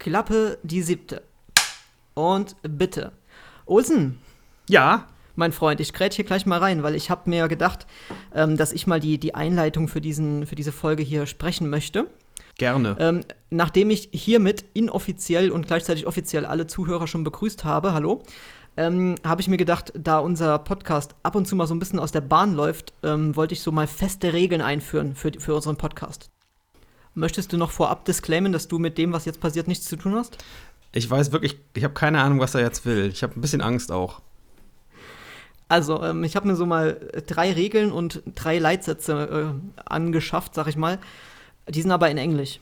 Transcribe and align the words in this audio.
Klappe 0.00 0.58
die 0.62 0.80
siebte. 0.80 1.22
Und 2.14 2.56
bitte. 2.62 3.12
Olsen, 3.66 4.18
Ja, 4.66 5.06
mein 5.36 5.52
Freund, 5.52 5.78
ich 5.78 5.92
grätsch 5.92 6.16
hier 6.16 6.24
gleich 6.24 6.46
mal 6.46 6.58
rein, 6.58 6.82
weil 6.82 6.94
ich 6.94 7.10
habe 7.10 7.28
mir 7.28 7.48
gedacht, 7.48 7.86
ähm, 8.34 8.56
dass 8.56 8.72
ich 8.72 8.86
mal 8.86 8.98
die, 8.98 9.18
die 9.18 9.34
Einleitung 9.34 9.88
für, 9.88 10.00
diesen, 10.00 10.46
für 10.46 10.54
diese 10.54 10.72
Folge 10.72 11.02
hier 11.02 11.26
sprechen 11.26 11.68
möchte. 11.68 12.06
gerne. 12.56 12.96
Ähm, 12.98 13.20
nachdem 13.50 13.90
ich 13.90 14.08
hiermit 14.12 14.64
inoffiziell 14.72 15.50
und 15.50 15.66
gleichzeitig 15.66 16.06
offiziell 16.06 16.46
alle 16.46 16.66
Zuhörer 16.66 17.06
schon 17.06 17.22
begrüßt 17.22 17.64
habe, 17.64 17.92
hallo, 17.92 18.22
ähm, 18.78 19.16
habe 19.22 19.42
ich 19.42 19.48
mir 19.48 19.58
gedacht, 19.58 19.92
da 19.94 20.18
unser 20.18 20.58
Podcast 20.58 21.14
ab 21.22 21.34
und 21.34 21.46
zu 21.46 21.56
mal 21.56 21.66
so 21.66 21.74
ein 21.74 21.78
bisschen 21.78 21.98
aus 21.98 22.12
der 22.12 22.22
Bahn 22.22 22.54
läuft, 22.54 22.94
ähm, 23.02 23.36
wollte 23.36 23.52
ich 23.52 23.60
so 23.60 23.70
mal 23.70 23.86
feste 23.86 24.32
Regeln 24.32 24.62
einführen 24.62 25.14
für, 25.14 25.30
für 25.38 25.54
unseren 25.54 25.76
Podcast. 25.76 26.30
Möchtest 27.14 27.52
du 27.52 27.56
noch 27.56 27.70
vorab 27.70 28.04
disclaimen, 28.04 28.52
dass 28.52 28.68
du 28.68 28.78
mit 28.78 28.96
dem, 28.98 29.12
was 29.12 29.24
jetzt 29.24 29.40
passiert, 29.40 29.68
nichts 29.68 29.86
zu 29.86 29.96
tun 29.96 30.14
hast? 30.14 30.38
Ich 30.92 31.08
weiß 31.08 31.32
wirklich, 31.32 31.58
ich 31.74 31.84
habe 31.84 31.94
keine 31.94 32.20
Ahnung, 32.20 32.40
was 32.40 32.54
er 32.54 32.60
jetzt 32.62 32.84
will. 32.84 33.06
Ich 33.12 33.22
habe 33.22 33.38
ein 33.38 33.40
bisschen 33.40 33.60
Angst 33.60 33.92
auch. 33.92 34.20
Also, 35.68 36.02
ähm, 36.02 36.24
ich 36.24 36.34
habe 36.34 36.48
mir 36.48 36.56
so 36.56 36.66
mal 36.66 37.10
äh, 37.12 37.22
drei 37.22 37.52
Regeln 37.52 37.92
und 37.92 38.22
drei 38.34 38.58
Leitsätze 38.58 39.54
äh, 39.54 39.82
angeschafft, 39.84 40.54
sag 40.54 40.66
ich 40.66 40.76
mal. 40.76 40.98
Die 41.68 41.80
sind 41.80 41.92
aber 41.92 42.10
in 42.10 42.18
Englisch. 42.18 42.58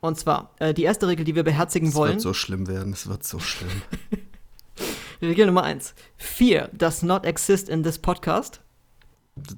Und 0.00 0.18
zwar, 0.18 0.50
äh, 0.58 0.74
die 0.74 0.82
erste 0.82 1.06
Regel, 1.06 1.24
die 1.24 1.34
wir 1.36 1.44
beherzigen 1.44 1.88
Es 1.90 1.94
wollen. 1.94 2.12
wird 2.12 2.20
so 2.22 2.34
schlimm 2.34 2.66
werden, 2.66 2.92
es 2.92 3.06
wird 3.06 3.22
so 3.22 3.38
schlimm. 3.38 3.82
Regel 5.22 5.46
Nummer 5.46 5.62
eins. 5.62 5.94
Fear 6.16 6.68
does 6.72 7.02
not 7.02 7.24
exist 7.24 7.68
in 7.68 7.82
this 7.82 7.98
podcast. 7.98 8.60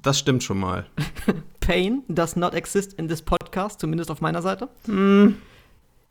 Das 0.01 0.19
stimmt 0.19 0.43
schon 0.43 0.59
mal. 0.59 0.85
Pain 1.59 2.03
does 2.07 2.35
not 2.35 2.53
exist 2.53 2.93
in 2.93 3.07
this 3.07 3.21
podcast, 3.21 3.79
zumindest 3.79 4.11
auf 4.11 4.21
meiner 4.21 4.41
Seite. 4.41 4.69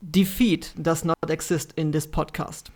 Defeat 0.01 0.73
does 0.77 1.05
not 1.05 1.15
exist 1.29 1.73
in 1.75 1.91
this 1.91 2.07
podcast. 2.09 2.71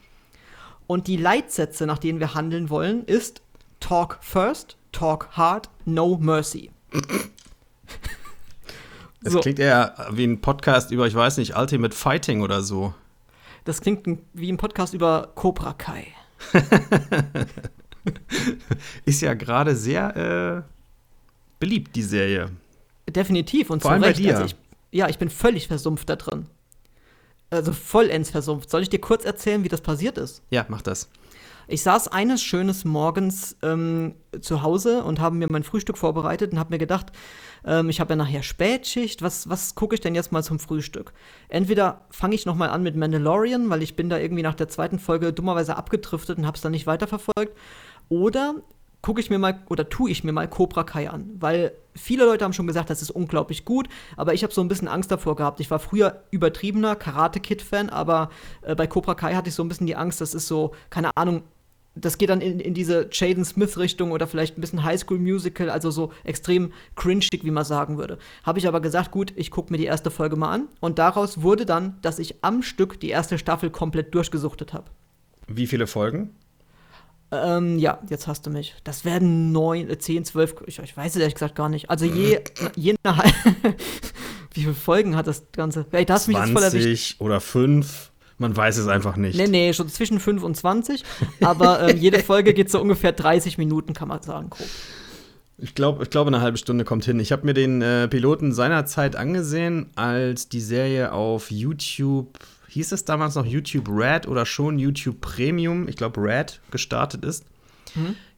Und 0.86 1.08
die 1.08 1.18
Leitsätze, 1.18 1.86
nach 1.86 1.98
denen 1.98 2.20
wir 2.20 2.34
handeln 2.34 2.70
wollen, 2.70 3.04
ist 3.04 3.42
Talk 3.80 4.18
first, 4.22 4.78
talk 4.92 5.30
hard, 5.36 5.70
no 5.86 6.18
mercy. 6.18 6.72
Es 9.24 9.34
So. 9.34 9.40
klingt 9.42 9.58
eher 9.60 10.08
wie 10.12 10.26
ein 10.26 10.40
Podcast 10.42 10.92
über, 10.92 11.08
ich 11.08 11.16
weiß 11.16 11.38
nicht, 11.38 11.58
Ultimate 11.58 11.94
Fighting 11.94 12.42
oder 12.42 12.62
so. 12.62 12.94
Das 13.66 13.82
klingt 13.82 14.08
wie 14.34 14.50
ein 14.52 14.58
Podcast 14.58 14.94
über 14.94 15.32
Cobra 15.36 15.74
Kai. 15.74 16.08
Ist 19.06 19.22
ja 19.22 19.34
gerade 19.34 19.76
sehr 19.76 20.16
äh, 20.16 20.62
beliebt, 21.60 21.96
die 21.96 22.04
Serie. 22.04 22.52
Definitiv 23.10 23.70
und 23.70 23.82
Vor 23.82 23.92
allem 23.92 24.02
bei 24.02 24.08
Recht. 24.10 24.20
dir. 24.20 24.38
Also 24.38 24.46
ich, 24.46 24.56
ja, 24.92 25.10
ich 25.10 25.18
bin 25.18 25.30
völlig 25.30 25.68
versumpft 25.68 26.10
da 26.10 26.16
drin. 26.16 26.48
Also 27.50 27.72
vollends 27.72 28.30
versumpft. 28.30 28.70
Soll 28.70 28.82
ich 28.82 28.90
dir 28.90 29.00
kurz 29.00 29.24
erzählen, 29.24 29.64
wie 29.64 29.70
das 29.70 29.82
passiert 29.82 30.18
ist? 30.18 30.42
Ja, 30.50 30.66
mach 30.68 30.82
das. 30.82 31.10
Ich 31.70 31.82
saß 31.82 32.08
eines 32.10 32.42
schönes 32.42 32.86
Morgens 32.86 33.58
ähm, 33.62 34.16
zu 34.40 34.62
Hause 34.62 35.04
und 35.04 35.20
habe 35.20 35.36
mir 35.36 35.48
mein 35.50 35.64
Frühstück 35.64 35.98
vorbereitet 35.98 36.54
und 36.54 36.60
habe 36.60 36.74
mir 36.74 36.78
gedacht, 36.78 37.12
ähm, 37.66 37.90
ich 37.90 38.00
habe 38.00 38.14
ja 38.14 38.16
nachher 38.16 38.42
Spätschicht, 38.42 39.22
was, 39.22 39.50
was 39.50 39.76
gucke 39.76 39.96
ich 39.96 40.00
denn 40.00 40.16
jetzt 40.16 40.32
mal 40.32 40.44
zum 40.44 40.60
Frühstück? 40.60 41.12
Entweder 41.50 42.06
fange 42.10 42.36
ich 42.36 42.46
noch 42.46 42.56
mal 42.56 42.70
an 42.70 42.84
mit 42.84 42.96
Mandalorian, 42.96 43.70
weil 43.70 43.84
ich 43.84 43.98
bin 43.98 44.08
da 44.08 44.18
irgendwie 44.18 44.44
nach 44.44 44.56
der 44.56 44.70
zweiten 44.70 44.98
Folge 44.98 45.34
dummerweise 45.34 45.76
abgedriftet 45.76 46.38
und 46.38 46.46
habe 46.46 46.56
es 46.56 46.62
dann 46.62 46.72
nicht 46.72 46.88
weiterverfolgt, 46.88 47.54
oder 48.10 48.56
gucke 49.02 49.22
ich 49.22 49.30
mir 49.30 49.40
mal 49.40 49.60
oder 49.70 49.90
tue 49.90 50.10
ich 50.10 50.24
mir 50.24 50.32
mal 50.32 50.48
Cobra 50.48 50.84
Kai 50.84 51.10
an, 51.10 51.30
weil 51.40 51.72
viele 51.96 52.26
Leute 52.26 52.46
haben 52.46 52.54
schon 52.54 52.68
gesagt, 52.68 52.90
das 52.90 53.02
ist 53.02 53.12
unglaublich 53.12 53.66
gut, 53.66 53.88
aber 54.16 54.34
ich 54.34 54.44
habe 54.44 54.54
so 54.54 54.62
ein 54.62 54.68
bisschen 54.68 54.88
Angst 54.88 55.12
davor 55.12 55.36
gehabt. 55.36 55.60
Ich 55.60 55.72
war 55.72 55.80
früher 55.80 56.24
übertriebener 56.32 56.96
Karate 56.96 57.40
Kid 57.40 57.62
Fan, 57.62 57.90
aber 57.90 58.30
äh, 58.62 58.76
bei 58.76 58.88
Cobra 58.88 59.16
Kai 59.16 59.36
hatte 59.36 59.50
ich 59.50 59.56
so 59.56 59.64
ein 59.64 59.70
bisschen 59.70 59.88
die 59.88 59.96
Angst, 59.96 60.22
das 60.22 60.34
ist 60.34 60.48
so 60.48 60.74
keine 60.90 61.12
Ahnung, 61.16 61.44
das 62.02 62.18
geht 62.18 62.30
dann 62.30 62.42
in, 62.42 62.60
in 62.60 62.74
diese 62.74 63.10
Jaden 63.12 63.46
Smith-Richtung 63.46 64.12
oder 64.12 64.28
vielleicht 64.28 64.58
ein 64.58 64.62
bisschen 64.62 64.84
Highschool-Musical, 64.84 65.70
also 65.70 65.92
so 65.92 66.12
extrem 66.24 66.72
cringig, 66.96 67.44
wie 67.44 67.52
man 67.52 67.66
sagen 67.66 67.98
würde. 67.98 68.18
Habe 68.44 68.60
ich 68.60 68.68
aber 68.68 68.82
gesagt, 68.82 69.12
gut, 69.12 69.34
ich 69.36 69.52
gucke 69.52 69.72
mir 69.72 69.78
die 69.78 69.86
erste 69.86 70.12
Folge 70.12 70.36
mal 70.36 70.52
an. 70.52 70.68
Und 70.80 71.00
daraus 71.00 71.42
wurde 71.42 71.66
dann, 71.66 71.98
dass 72.02 72.20
ich 72.20 72.44
am 72.44 72.62
Stück 72.62 73.00
die 73.00 73.10
erste 73.10 73.38
Staffel 73.38 73.70
komplett 73.70 74.14
durchgesuchtet 74.14 74.74
habe. 74.74 74.92
Wie 75.48 75.68
viele 75.68 75.88
Folgen? 75.88 76.36
Ähm, 77.32 77.78
ja, 77.78 78.00
jetzt 78.10 78.28
hast 78.28 78.46
du 78.46 78.50
mich. 78.50 78.76
Das 78.84 79.04
werden 79.04 79.52
neun, 79.52 79.90
äh, 79.90 79.98
zehn, 79.98 80.24
zwölf, 80.24 80.56
ich, 80.66 80.80
ich 80.80 80.96
weiß 80.96 81.16
es 81.16 81.22
ehrlich 81.22 81.34
gesagt 81.34 81.56
gar 81.56 81.70
nicht. 81.70 81.90
Also 81.90 82.06
je, 82.06 82.40
je 82.76 82.96
nach, 83.04 83.24
wie 84.54 84.62
viele 84.62 84.74
Folgen 84.74 85.16
hat 85.16 85.28
das 85.28 85.44
Ganze? 85.52 85.86
Ey, 85.92 86.06
da 86.06 86.16
hast 86.16 86.28
du 86.28 86.32
mich 86.32 86.40
jetzt 86.40 86.52
voll 86.52 86.64
erwischt. 86.64 87.18
20 87.18 87.22
oder 87.22 87.42
5? 87.42 88.12
Man 88.40 88.56
weiß 88.56 88.78
es 88.78 88.88
einfach 88.88 89.18
nicht. 89.18 89.36
Nee, 89.36 89.48
nee, 89.48 89.74
schon 89.74 89.90
zwischen 89.90 90.20
5 90.20 90.44
und 90.44 90.56
20. 90.56 91.04
Aber 91.42 91.90
ähm, 91.90 91.98
jede 92.02 92.20
Folge 92.20 92.54
geht 92.54 92.70
so 92.70 92.80
ungefähr 92.80 93.12
30 93.12 93.58
Minuten, 93.58 93.94
kann 93.94 94.08
man 94.08 94.22
sagen, 94.22 94.50
grob. 94.50 94.68
Ich 95.60 95.74
glaube, 95.74 96.04
ich 96.04 96.12
glaube, 96.12 96.28
eine 96.28 96.40
halbe 96.40 96.60
Stunde 96.60 96.86
kommt 96.86 97.04
hin. 97.06 97.20
Ich 97.20 97.32
habe 97.32 97.44
mir 97.44 97.56
den 97.56 97.82
äh, 97.82 98.08
Piloten 98.08 98.54
seinerzeit 98.54 99.16
angesehen, 99.16 99.90
als 99.96 100.50
die 100.50 100.62
Serie 100.62 101.12
auf 101.14 101.50
YouTube, 101.50 102.38
hieß 102.78 102.92
es 102.92 103.06
damals 103.06 103.34
noch 103.34 103.46
YouTube 103.46 103.90
Red 103.90 104.28
oder 104.28 104.46
schon 104.46 104.78
YouTube 104.78 105.20
Premium, 105.20 105.88
ich 105.88 105.96
glaube 105.96 106.22
Red, 106.22 106.62
gestartet 106.70 107.26
ist. 107.26 107.44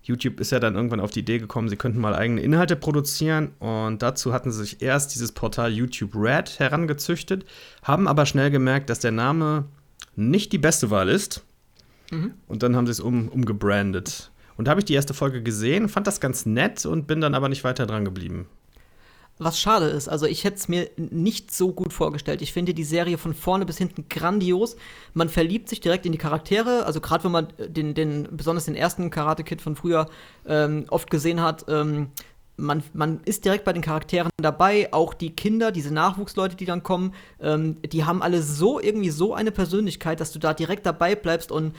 YouTube 0.01 0.39
ist 0.39 0.51
ja 0.51 0.61
dann 0.61 0.75
irgendwann 0.75 1.01
auf 1.01 1.11
die 1.11 1.19
Idee 1.19 1.39
gekommen, 1.39 1.67
sie 1.67 1.75
könnten 1.75 1.99
mal 1.99 2.15
eigene 2.15 2.39
Inhalte 2.41 2.77
produzieren 2.77 3.51
und 3.59 4.01
dazu 4.01 4.31
hatten 4.31 4.51
sie 4.51 4.59
sich 4.59 4.81
erst 4.81 5.13
dieses 5.13 5.33
Portal 5.33 5.73
YouTube 5.73 6.15
Red 6.15 6.57
herangezüchtet, 6.57 7.45
haben 7.83 8.07
aber 8.07 8.25
schnell 8.25 8.49
gemerkt, 8.49 8.89
dass 8.89 8.99
der 8.99 9.11
Name 9.11 9.65
nicht 10.15 10.53
die 10.53 10.57
beste 10.57 10.89
Wahl 10.89 11.09
ist. 11.09 11.43
Und 12.47 12.63
dann 12.63 12.77
haben 12.77 12.87
sie 12.87 12.91
es 12.91 13.01
um, 13.01 13.27
umgebrandet. 13.27 14.31
Und 14.55 14.65
da 14.65 14.71
habe 14.71 14.79
ich 14.79 14.85
die 14.85 14.93
erste 14.93 15.13
Folge 15.13 15.43
gesehen, 15.43 15.89
fand 15.89 16.07
das 16.07 16.21
ganz 16.21 16.45
nett 16.45 16.85
und 16.85 17.07
bin 17.07 17.19
dann 17.19 17.35
aber 17.35 17.49
nicht 17.49 17.65
weiter 17.65 17.85
dran 17.85 18.05
geblieben. 18.05 18.47
Was 19.41 19.57
schade 19.57 19.85
ist, 19.85 20.09
also 20.09 20.25
ich 20.25 20.43
hätte 20.43 20.57
es 20.57 20.67
mir 20.67 20.89
nicht 20.97 21.49
so 21.51 21.71
gut 21.71 21.93
vorgestellt. 21.93 22.41
Ich 22.41 22.51
finde 22.51 22.73
die 22.73 22.83
Serie 22.83 23.17
von 23.17 23.33
vorne 23.33 23.65
bis 23.65 23.77
hinten 23.77 24.09
grandios. 24.09 24.75
Man 25.13 25.29
verliebt 25.29 25.69
sich 25.69 25.79
direkt 25.79 26.05
in 26.05 26.11
die 26.11 26.17
Charaktere. 26.17 26.85
Also 26.85 26.99
gerade 26.99 27.23
wenn 27.23 27.31
man 27.31 27.47
den, 27.57 27.93
den, 27.93 28.27
besonders 28.31 28.65
den 28.65 28.75
ersten 28.75 29.09
Karate 29.09 29.45
Kid 29.45 29.61
von 29.61 29.77
früher 29.77 30.09
ähm, 30.45 30.87
oft 30.89 31.09
gesehen 31.09 31.41
hat, 31.41 31.63
ähm, 31.69 32.09
man, 32.59 32.83
man 32.93 33.21
ist 33.25 33.45
direkt 33.45 33.63
bei 33.63 33.73
den 33.73 33.81
Charakteren 33.81 34.29
dabei. 34.37 34.91
Auch 34.91 35.13
die 35.13 35.35
Kinder, 35.35 35.71
diese 35.71 35.93
Nachwuchsleute, 35.93 36.55
die 36.55 36.65
dann 36.65 36.83
kommen, 36.83 37.13
ähm, 37.41 37.77
die 37.81 38.03
haben 38.03 38.21
alle 38.21 38.41
so 38.41 38.79
irgendwie 38.79 39.09
so 39.09 39.33
eine 39.33 39.51
Persönlichkeit, 39.51 40.19
dass 40.19 40.31
du 40.31 40.39
da 40.39 40.53
direkt 40.53 40.85
dabei 40.85 41.15
bleibst 41.15 41.51
und 41.51 41.75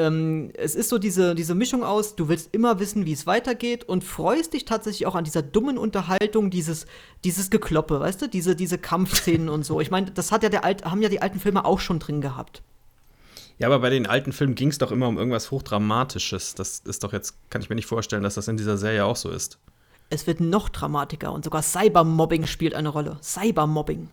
ähm, 0.00 0.50
es 0.54 0.74
ist 0.74 0.88
so 0.88 0.98
diese, 0.98 1.34
diese 1.34 1.54
Mischung 1.54 1.84
aus, 1.84 2.16
du 2.16 2.28
willst 2.28 2.54
immer 2.54 2.80
wissen, 2.80 3.06
wie 3.06 3.12
es 3.12 3.26
weitergeht 3.26 3.84
und 3.84 4.02
freust 4.02 4.54
dich 4.54 4.64
tatsächlich 4.64 5.06
auch 5.06 5.14
an 5.14 5.24
dieser 5.24 5.42
dummen 5.42 5.78
Unterhaltung, 5.78 6.50
dieses, 6.50 6.86
dieses 7.24 7.50
Gekloppe, 7.50 8.00
weißt 8.00 8.22
du, 8.22 8.28
diese, 8.28 8.56
diese 8.56 8.78
Kampfszenen 8.78 9.48
und 9.48 9.64
so. 9.64 9.80
Ich 9.80 9.90
meine, 9.90 10.10
das 10.10 10.32
hat 10.32 10.42
ja 10.42 10.48
der 10.48 10.64
Alt, 10.64 10.84
haben 10.84 11.02
ja 11.02 11.08
die 11.08 11.22
alten 11.22 11.38
Filme 11.38 11.64
auch 11.64 11.80
schon 11.80 11.98
drin 11.98 12.20
gehabt. 12.20 12.62
Ja, 13.58 13.66
aber 13.66 13.80
bei 13.80 13.90
den 13.90 14.06
alten 14.06 14.32
Filmen 14.32 14.54
ging 14.54 14.70
es 14.70 14.78
doch 14.78 14.90
immer 14.90 15.06
um 15.06 15.18
irgendwas 15.18 15.50
Hochdramatisches. 15.50 16.54
Das 16.54 16.78
ist 16.78 17.04
doch 17.04 17.12
jetzt, 17.12 17.34
kann 17.50 17.60
ich 17.60 17.68
mir 17.68 17.76
nicht 17.76 17.86
vorstellen, 17.86 18.22
dass 18.22 18.34
das 18.34 18.48
in 18.48 18.56
dieser 18.56 18.78
Serie 18.78 19.04
auch 19.04 19.16
so 19.16 19.30
ist. 19.30 19.58
Es 20.08 20.26
wird 20.26 20.40
noch 20.40 20.70
dramatischer 20.70 21.30
und 21.30 21.44
sogar 21.44 21.62
Cybermobbing 21.62 22.46
spielt 22.46 22.74
eine 22.74 22.88
Rolle. 22.88 23.18
Cybermobbing. 23.22 24.08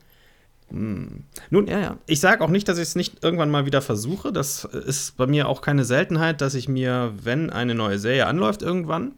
Nun, 0.69 1.23
Ja, 1.67 1.79
ja. 1.79 1.97
ich 2.07 2.19
sage 2.19 2.43
auch 2.43 2.49
nicht, 2.49 2.67
dass 2.67 2.77
ich 2.77 2.83
es 2.83 2.95
nicht 2.95 3.23
irgendwann 3.23 3.49
mal 3.49 3.65
wieder 3.65 3.81
versuche. 3.81 4.33
Das 4.33 4.65
ist 4.65 5.15
bei 5.15 5.25
mir 5.25 5.47
auch 5.47 5.61
keine 5.61 5.85
Seltenheit, 5.85 6.41
dass 6.41 6.55
ich 6.55 6.67
mir, 6.67 7.13
wenn 7.23 7.49
eine 7.49 7.73
neue 7.73 7.99
Serie 7.99 8.27
anläuft 8.27 8.61
irgendwann, 8.61 9.13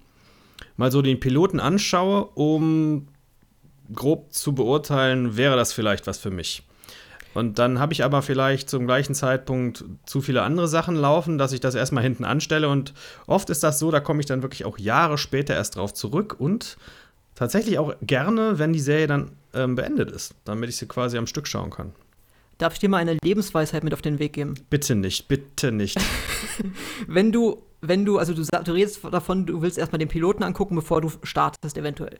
mal 0.78 0.92
so 0.92 1.02
den 1.02 1.20
Piloten 1.20 1.60
anschaue, 1.60 2.26
um 2.36 3.08
grob 3.94 4.32
zu 4.32 4.54
beurteilen, 4.54 5.38
wäre 5.38 5.56
das 5.56 5.74
vielleicht 5.74 6.06
was 6.06 6.20
für 6.20 6.30
mich. 6.30 6.64
Und 7.34 7.60
dann 7.60 7.80
habe 7.80 7.94
ich 7.94 8.04
aber 8.04 8.22
vielleicht 8.22 8.70
zum 8.70 8.86
gleichen 8.86 9.14
Zeitpunkt 9.14 9.86
zu 10.06 10.22
viele 10.22 10.42
andere 10.42 10.68
Sachen 10.68 10.96
laufen, 10.96 11.38
dass 11.38 11.54
ich 11.54 11.60
das 11.60 11.76
erstmal 11.76 12.04
hinten 12.04 12.26
anstelle. 12.26 12.70
Und 12.70 12.94
oft 13.28 13.50
ist 13.50 13.64
das 13.64 13.80
so, 13.80 13.92
da 13.92 14.00
komme 14.00 14.20
ich 14.20 14.26
dann 14.26 14.42
wirklich 14.42 14.66
auch 14.66 14.78
Jahre 14.78 15.18
später 15.18 15.54
erst 15.54 15.76
drauf 15.76 15.94
zurück 15.94 16.36
und 16.38 16.78
tatsächlich 17.40 17.80
auch 17.80 17.94
gerne, 18.02 18.60
wenn 18.60 18.74
die 18.74 18.80
Serie 18.80 19.08
dann 19.08 19.32
ähm, 19.54 19.76
beendet 19.76 20.12
ist, 20.12 20.36
damit 20.46 20.70
ich 20.70 20.76
sie 20.78 20.88
quasi 20.88 21.18
am 21.18 21.26
Stück 21.26 21.48
schauen 21.48 21.70
kann. 21.72 21.94
Darf 22.58 22.74
ich 22.74 22.80
dir 22.80 22.90
mal 22.90 22.98
eine 22.98 23.18
Lebensweisheit 23.24 23.84
mit 23.86 23.94
auf 23.94 24.02
den 24.02 24.20
Weg 24.20 24.34
geben? 24.34 24.54
Bitte 24.70 24.94
nicht, 24.96 25.28
bitte 25.30 25.72
nicht. 25.72 25.98
Wenn 27.08 27.32
du, 27.32 27.64
wenn 27.82 28.04
du, 28.04 28.18
also 28.18 28.34
du, 28.34 28.44
du 28.44 28.72
redest 28.74 29.00
davon, 29.10 29.46
du 29.46 29.62
willst 29.62 29.78
erstmal 29.78 30.00
den 30.00 30.10
Piloten 30.10 30.44
angucken, 30.44 30.76
bevor 30.76 31.00
du 31.00 31.10
startest, 31.24 31.78
eventuell. 31.78 32.20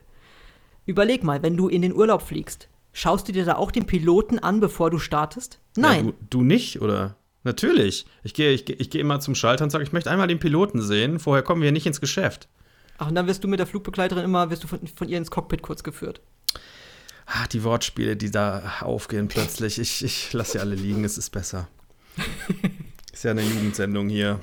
Überleg 0.86 1.22
mal, 1.22 1.42
wenn 1.42 1.58
du 1.58 1.68
in 1.68 1.82
den 1.82 1.94
Urlaub 1.94 2.22
fliegst, 2.22 2.68
schaust 2.94 3.28
du 3.28 3.32
dir 3.32 3.44
da 3.44 3.56
auch 3.56 3.70
den 3.70 3.86
Piloten 3.86 4.38
an, 4.38 4.60
bevor 4.60 4.90
du 4.90 4.98
startest? 4.98 5.60
Nein. 5.76 6.06
Ja, 6.06 6.12
du, 6.12 6.38
du 6.38 6.42
nicht, 6.42 6.80
oder? 6.80 7.16
Natürlich. 7.44 8.06
Ich 8.24 8.32
gehe 8.32 8.50
ich, 8.52 8.64
geh- 8.64 8.72
ich 8.78 8.88
geh 8.88 8.98
immer 9.00 9.20
zum 9.20 9.34
Schalter 9.34 9.64
und 9.64 9.70
sage, 9.70 9.84
ich 9.84 9.92
möchte 9.92 10.10
einmal 10.10 10.26
den 10.28 10.38
Piloten 10.38 10.80
sehen. 10.80 11.18
Vorher 11.18 11.42
kommen 11.42 11.60
wir 11.60 11.72
nicht 11.72 11.86
ins 11.86 12.00
Geschäft. 12.00 12.48
Ach, 13.00 13.08
und 13.08 13.14
dann 13.14 13.26
wirst 13.26 13.42
du 13.42 13.48
mit 13.48 13.58
der 13.58 13.66
Flugbegleiterin 13.66 14.24
immer, 14.24 14.50
wirst 14.50 14.62
du 14.62 14.68
von, 14.68 14.78
von 14.86 15.08
ihr 15.08 15.16
ins 15.16 15.30
Cockpit 15.30 15.62
kurz 15.62 15.82
geführt. 15.82 16.20
Ah, 17.24 17.46
die 17.50 17.64
Wortspiele, 17.64 18.14
die 18.14 18.30
da 18.30 18.74
aufgehen 18.82 19.26
plötzlich. 19.28 19.78
Ich, 19.78 20.04
ich 20.04 20.30
lasse 20.34 20.52
sie 20.52 20.58
alle 20.58 20.74
liegen, 20.74 21.02
es 21.04 21.16
ist 21.16 21.30
besser. 21.30 21.68
Ist 23.12 23.24
ja 23.24 23.30
eine 23.32 23.42
Jugendsendung 23.42 24.08
hier. 24.08 24.38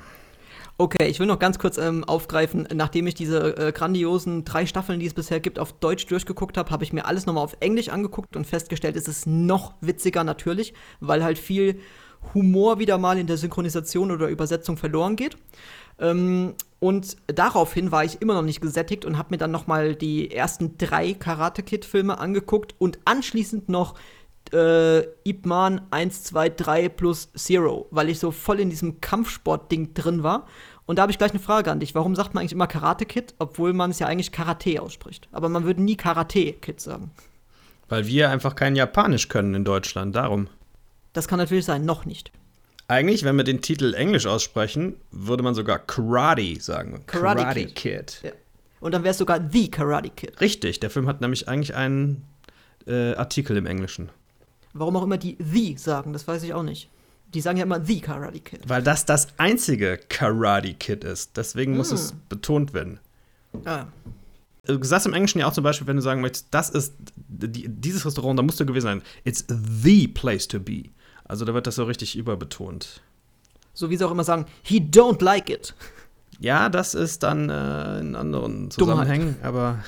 Okay, 0.77 1.07
ich 1.07 1.19
will 1.19 1.27
noch 1.27 1.39
ganz 1.39 1.57
kurz 1.57 1.77
ähm, 1.77 2.04
aufgreifen, 2.04 2.68
nachdem 2.74 3.07
ich 3.07 3.15
diese 3.15 3.57
äh, 3.57 3.71
grandiosen 3.71 4.44
drei 4.44 4.65
Staffeln, 4.65 5.00
die 5.00 5.06
es 5.06 5.13
bisher 5.13 5.39
gibt, 5.39 5.57
auf 5.57 5.74
Deutsch 5.74 6.06
durchgeguckt 6.07 6.57
habe, 6.57 6.69
habe 6.69 6.83
ich 6.83 6.94
mir 6.94 7.06
alles 7.06 7.25
nochmal 7.25 7.44
auf 7.44 7.57
Englisch 7.60 7.89
angeguckt 7.89 8.36
und 8.36 8.45
festgestellt, 8.45 8.95
es 8.95 9.07
ist 9.07 9.25
noch 9.25 9.74
witziger 9.81 10.24
natürlich, 10.24 10.74
weil 11.00 11.24
halt 11.24 11.38
viel 11.39 11.80
Humor 12.33 12.80
wieder 12.80 12.98
mal 12.98 13.18
in 13.18 13.27
der 13.27 13.38
Synchronisation 13.38 14.12
oder 14.12 14.27
Übersetzung 14.27 14.77
verloren 14.77 15.15
geht. 15.15 15.38
Ähm, 16.00 16.53
und 16.79 17.18
daraufhin 17.27 17.91
war 17.91 18.03
ich 18.03 18.21
immer 18.21 18.35
noch 18.35 18.44
nicht 18.44 18.62
gesättigt 18.62 19.03
und 19.06 19.18
habe 19.18 19.29
mir 19.31 19.38
dann 19.38 19.51
nochmal 19.51 19.95
die 19.95 20.31
ersten 20.31 20.77
drei 20.77 21.13
Karate 21.13 21.63
Kid-Filme 21.63 22.19
angeguckt 22.19 22.75
und 22.77 23.00
anschließend 23.06 23.68
noch 23.68 23.95
äh, 24.53 25.00
Ip 25.24 25.45
Man 25.45 25.81
1, 25.89 26.24
2, 26.24 26.50
3 26.50 26.89
plus 26.89 27.31
Zero, 27.33 27.88
weil 27.91 28.09
ich 28.09 28.19
so 28.19 28.31
voll 28.31 28.59
in 28.59 28.69
diesem 28.69 29.01
Kampfsport-Ding 29.01 29.94
drin 29.94 30.24
war. 30.24 30.45
Und 30.85 30.97
da 30.97 31.01
habe 31.01 31.12
ich 31.12 31.18
gleich 31.18 31.31
eine 31.31 31.39
Frage 31.39 31.71
an 31.71 31.79
dich. 31.79 31.95
Warum 31.95 32.15
sagt 32.15 32.33
man 32.33 32.41
eigentlich 32.41 32.53
immer 32.53 32.68
Karate 32.68 33.06
Kid, 33.06 33.33
obwohl 33.39 33.74
man 33.74 33.91
es 33.91 34.00
ja 34.00 34.07
eigentlich 34.07 34.31
Karate 34.31 34.81
ausspricht? 34.81 35.27
Aber 35.31 35.50
man 35.50 35.65
würde 35.65 35.81
nie 35.81 35.97
Karate 35.97 36.53
Kid 36.53 36.79
sagen. 36.79 37.12
Weil 37.89 38.07
wir 38.07 38.29
einfach 38.29 38.56
kein 38.56 38.75
Japanisch 38.75 39.27
können 39.27 39.53
in 39.53 39.65
Deutschland, 39.65 40.15
darum. 40.15 40.47
Das 41.13 41.27
kann 41.27 41.39
natürlich 41.39 41.65
sein, 41.65 41.83
noch 41.83 42.06
nicht. 42.06 42.31
Eigentlich, 42.89 43.24
wenn 43.24 43.36
wir 43.36 43.44
den 43.44 43.62
Titel 43.62 43.94
Englisch 43.94 44.25
aussprechen, 44.25 44.95
würde 45.12 45.44
man 45.44 45.54
sogar 45.56 45.80
Karate 45.80 46.60
sagen. 46.62 47.04
Karate, 47.06 47.42
Karate 47.42 47.66
Kid. 47.66 47.75
Kid. 47.75 48.19
Ja. 48.24 48.31
Und 48.80 48.94
dann 48.94 49.04
wäre 49.04 49.12
es 49.12 49.18
sogar 49.18 49.42
The 49.51 49.69
Karate 49.69 50.10
Kid. 50.10 50.39
Richtig, 50.39 50.80
der 50.80 50.89
Film 50.89 51.07
hat 51.07 51.19
nämlich 51.19 51.50
eigentlich 51.50 51.75
einen 51.75 52.24
äh, 52.86 53.13
Artikel 53.16 53.57
im 53.57 53.66
Englischen. 53.66 54.10
Warum 54.74 54.95
auch 54.95 55.04
immer 55.04 55.18
die 55.18 55.38
The 55.39 55.75
sagen, 55.78 56.13
das 56.13 56.28
weiß 56.28 56.44
ich 56.44 56.54
auch 56.54 56.63
nicht. 56.63 56.89
Die 57.34 57.42
sagen 57.42 57.57
ja 57.57 57.63
immer 57.63 57.84
The 57.84 58.00
Karate 58.00 58.39
Kid. 58.39 58.62
Weil 58.68 58.84
das 58.84 59.06
das 59.06 59.28
einzige 59.38 60.00
Karate 60.07 60.74
Kid 60.74 61.04
ist. 61.04 61.36
Deswegen 61.36 61.74
hm. 61.74 61.78
muss 61.78 61.92
es 61.92 62.13
betont 62.30 62.74
werden. 62.74 63.00
Ah. 63.66 63.88
Du 64.66 64.81
sagst 64.84 65.07
im 65.07 65.13
Englischen 65.13 65.39
ja 65.39 65.48
auch 65.48 65.54
zum 65.54 65.63
Beispiel, 65.63 65.88
wenn 65.88 65.95
du 65.95 66.01
sagen 66.01 66.22
möchtest, 66.22 66.48
das 66.51 66.69
ist 66.69 66.94
die, 67.16 67.68
dieses 67.68 68.06
Restaurant, 68.06 68.38
da 68.38 68.44
musst 68.44 68.60
du 68.60 68.66
gewesen 68.66 68.86
sein. 68.86 69.01
It's 69.24 69.45
the 69.48 70.07
place 70.07 70.48
to 70.48 70.60
be. 70.60 70.84
Also 71.27 71.45
da 71.45 71.53
wird 71.53 71.68
das 71.68 71.75
so 71.75 71.83
richtig 71.83 72.15
überbetont. 72.15 73.01
So 73.74 73.89
wie 73.89 73.97
sie 73.97 74.06
auch 74.06 74.12
immer 74.12 74.24
sagen, 74.24 74.45
he 74.63 74.79
don't 74.79 75.24
like 75.24 75.50
it. 75.50 75.75
Ja, 76.39 76.69
das 76.69 76.94
ist 76.94 77.24
dann 77.24 77.50
äh, 77.50 78.00
in 78.00 78.15
anderen 78.15 78.71
Zusammenhängen, 78.71 79.35
Dummheit. 79.35 79.45
aber. 79.45 79.83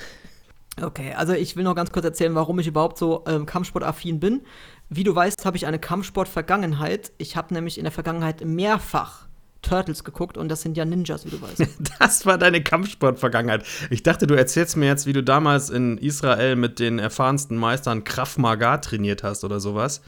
Okay, 0.81 1.13
also 1.13 1.33
ich 1.33 1.55
will 1.55 1.63
noch 1.63 1.75
ganz 1.75 1.91
kurz 1.91 2.05
erzählen, 2.05 2.35
warum 2.35 2.59
ich 2.59 2.67
überhaupt 2.67 2.97
so 2.97 3.23
ähm, 3.27 3.45
Kampfsportaffin 3.45 4.19
bin. 4.19 4.41
Wie 4.89 5.03
du 5.03 5.15
weißt, 5.15 5.45
habe 5.45 5.57
ich 5.57 5.67
eine 5.67 5.79
Kampfsport-Vergangenheit. 5.79 7.11
Ich 7.17 7.35
habe 7.35 7.53
nämlich 7.53 7.77
in 7.77 7.83
der 7.83 7.91
Vergangenheit 7.91 8.43
mehrfach 8.43 9.28
Turtles 9.61 10.03
geguckt 10.03 10.37
und 10.37 10.49
das 10.49 10.61
sind 10.61 10.77
ja 10.77 10.85
Ninjas, 10.85 11.25
wie 11.25 11.29
du 11.29 11.41
weißt. 11.41 11.61
Das 11.99 12.25
war 12.25 12.37
deine 12.37 12.63
Kampfsport-Vergangenheit. 12.63 13.65
Ich 13.89 14.03
dachte, 14.03 14.25
du 14.25 14.33
erzählst 14.33 14.77
mir 14.77 14.85
jetzt, 14.85 15.05
wie 15.05 15.13
du 15.13 15.21
damals 15.21 15.69
in 15.69 15.97
Israel 15.97 16.55
mit 16.55 16.79
den 16.79 16.97
erfahrensten 16.97 17.57
Meistern 17.57 18.03
Krav 18.03 18.37
Maga 18.37 18.77
trainiert 18.77 19.23
hast 19.23 19.43
oder 19.43 19.59
sowas. 19.59 20.01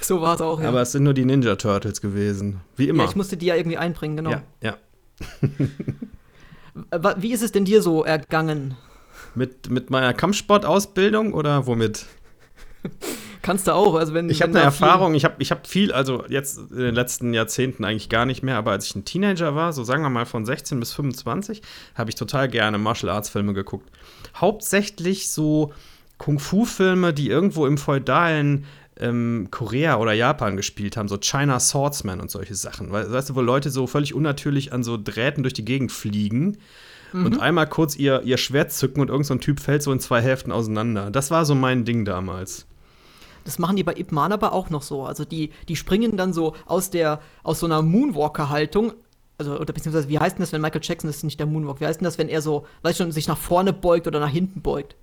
So 0.00 0.20
war 0.20 0.34
es 0.34 0.40
auch, 0.40 0.60
ja. 0.60 0.68
Aber 0.68 0.82
es 0.82 0.92
sind 0.92 1.04
nur 1.04 1.14
die 1.14 1.24
Ninja 1.24 1.56
Turtles 1.56 2.00
gewesen. 2.00 2.60
Wie 2.76 2.88
immer. 2.88 3.04
Ja, 3.04 3.10
ich 3.10 3.16
musste 3.16 3.36
die 3.36 3.46
ja 3.46 3.54
irgendwie 3.54 3.78
einbringen, 3.78 4.16
genau. 4.16 4.30
Ja, 4.30 4.42
ja. 4.60 4.76
wie 7.18 7.32
ist 7.32 7.42
es 7.42 7.52
denn 7.52 7.64
dir 7.64 7.82
so 7.82 8.04
ergangen? 8.04 8.76
Mit, 9.34 9.70
mit 9.70 9.90
meiner 9.90 10.14
Kampfsportausbildung 10.14 11.32
oder 11.32 11.66
womit? 11.66 12.06
Kannst 13.42 13.66
du 13.66 13.74
auch. 13.74 13.94
Also 13.94 14.14
wenn, 14.14 14.28
ich 14.30 14.42
habe 14.42 14.52
eine 14.52 14.62
Erfahrung, 14.62 15.14
ich 15.14 15.24
habe 15.24 15.36
ich 15.38 15.50
hab 15.50 15.66
viel, 15.66 15.92
also 15.92 16.24
jetzt 16.28 16.58
in 16.58 16.78
den 16.78 16.94
letzten 16.94 17.34
Jahrzehnten 17.34 17.84
eigentlich 17.84 18.08
gar 18.08 18.26
nicht 18.26 18.42
mehr, 18.42 18.56
aber 18.56 18.72
als 18.72 18.86
ich 18.86 18.94
ein 18.96 19.04
Teenager 19.04 19.54
war, 19.54 19.72
so 19.72 19.84
sagen 19.84 20.02
wir 20.02 20.10
mal 20.10 20.26
von 20.26 20.44
16 20.44 20.80
bis 20.80 20.92
25, 20.92 21.62
habe 21.94 22.10
ich 22.10 22.16
total 22.16 22.48
gerne 22.48 22.78
Martial 22.78 23.10
Arts 23.10 23.28
Filme 23.28 23.54
geguckt. 23.54 23.88
Hauptsächlich 24.36 25.30
so 25.30 25.72
Kung-Fu-Filme, 26.18 27.12
die 27.12 27.28
irgendwo 27.28 27.66
im 27.66 27.78
feudalen 27.78 28.64
ähm, 28.98 29.48
Korea 29.50 29.98
oder 29.98 30.12
Japan 30.12 30.56
gespielt 30.56 30.96
haben, 30.96 31.08
so 31.08 31.18
China 31.18 31.60
Swordsman 31.60 32.20
und 32.20 32.30
solche 32.30 32.54
Sachen. 32.54 32.90
Weißt 32.90 33.30
du, 33.30 33.34
wo 33.34 33.40
Leute 33.40 33.70
so 33.70 33.86
völlig 33.86 34.14
unnatürlich 34.14 34.72
an 34.72 34.82
so 34.82 34.96
Drähten 34.96 35.42
durch 35.42 35.54
die 35.54 35.64
Gegend 35.64 35.92
fliegen 35.92 36.58
mhm. 37.12 37.26
und 37.26 37.40
einmal 37.40 37.68
kurz 37.68 37.96
ihr, 37.96 38.22
ihr 38.22 38.38
Schwert 38.38 38.72
zücken 38.72 39.00
und 39.00 39.08
irgendein 39.08 39.38
so 39.38 39.44
Typ 39.44 39.60
fällt 39.60 39.82
so 39.82 39.92
in 39.92 40.00
zwei 40.00 40.20
Hälften 40.20 40.52
auseinander. 40.52 41.10
Das 41.10 41.30
war 41.30 41.44
so 41.44 41.54
mein 41.54 41.84
Ding 41.84 42.04
damals. 42.04 42.66
Das 43.46 43.60
machen 43.60 43.76
die 43.76 43.84
bei 43.84 43.94
Ip 43.96 44.10
Man 44.10 44.32
aber 44.32 44.52
auch 44.52 44.70
noch 44.70 44.82
so. 44.82 45.04
Also 45.04 45.24
die, 45.24 45.50
die 45.68 45.76
springen 45.76 46.16
dann 46.16 46.32
so 46.32 46.54
aus 46.66 46.90
der, 46.90 47.20
aus 47.44 47.60
so 47.60 47.66
einer 47.66 47.80
Moonwalker-Haltung. 47.80 48.92
Also, 49.38 49.56
oder 49.58 49.72
beziehungsweise, 49.72 50.08
wie 50.08 50.18
heißt 50.18 50.36
denn 50.36 50.42
das, 50.42 50.52
wenn 50.52 50.60
Michael 50.60 50.80
Jackson 50.82 51.08
ist 51.08 51.22
nicht 51.22 51.38
der 51.38 51.46
Moonwalk? 51.46 51.80
Wie 51.80 51.86
heißt 51.86 52.00
denn 52.00 52.06
das, 52.06 52.18
wenn 52.18 52.28
er 52.28 52.42
so, 52.42 52.66
weißt 52.82 53.00
du, 53.00 53.12
sich 53.12 53.28
nach 53.28 53.38
vorne 53.38 53.72
beugt 53.72 54.08
oder 54.08 54.18
nach 54.18 54.30
hinten 54.30 54.62
beugt? 54.62 54.96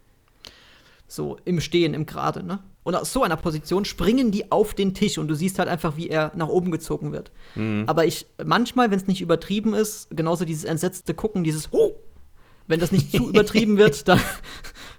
So 1.07 1.38
im 1.45 1.62
Stehen, 1.62 1.94
im 1.94 2.06
Gerade, 2.06 2.44
ne? 2.44 2.60
Und 2.84 2.95
aus 2.95 3.13
so 3.13 3.24
einer 3.24 3.38
Position 3.38 3.86
springen 3.86 4.31
die 4.31 4.51
auf 4.51 4.74
den 4.74 4.94
Tisch 4.94 5.18
und 5.18 5.30
du 5.30 5.36
siehst 5.36 5.57
halt 5.57 5.69
einfach, 5.69 5.95
wie 5.95 6.10
er 6.10 6.34
nach 6.36 6.50
oben 6.50 6.69
gezogen 6.69 7.13
wird. 7.13 7.31
Mhm. 7.56 7.86
Aber 7.88 8.06
ich, 8.06 8.25
manchmal, 8.44 8.92
wenn 8.92 8.98
es 8.98 9.07
nicht 9.07 9.22
übertrieben 9.22 9.74
ist, 9.74 10.10
genauso 10.10 10.44
dieses 10.44 10.66
entsetzte 10.66 11.13
Gucken, 11.13 11.45
dieses, 11.45 11.69
oh, 11.72 11.94
wenn 12.68 12.81
das 12.81 12.92
nicht 12.92 13.12
zu 13.12 13.30
übertrieben 13.30 13.78
wird, 13.78 14.07
dann, 14.07 14.19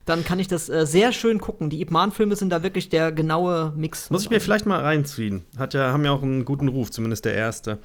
dann 0.05 0.25
kann 0.25 0.39
ich 0.39 0.49
das 0.49 0.69
äh, 0.69 0.87
sehr 0.87 1.13
schön 1.13 1.41
gucken. 1.41 1.71
Die 1.71 1.81
Ip 1.81 1.91
Man-Filme 1.91 2.37
sind 2.37 2.51
da 2.51 2.63
wirklich 2.63 2.89
der 2.89 3.13
genaue 3.13 3.73
Mix. 3.77 4.11
Muss 4.11 4.25
ich 4.25 4.31
mir 4.31 4.41
vielleicht 4.41 4.67
mal 4.67 4.81
reinziehen. 4.81 5.45
Hat 5.57 5.75
ja, 5.75 5.93
haben 5.93 6.05
ja 6.05 6.13
auch 6.13 6.23
einen 6.23 6.45
guten 6.45 6.69
Ruf, 6.69 6.91
zumindest 6.91 7.25
der 7.25 7.35
erste. 7.35 7.79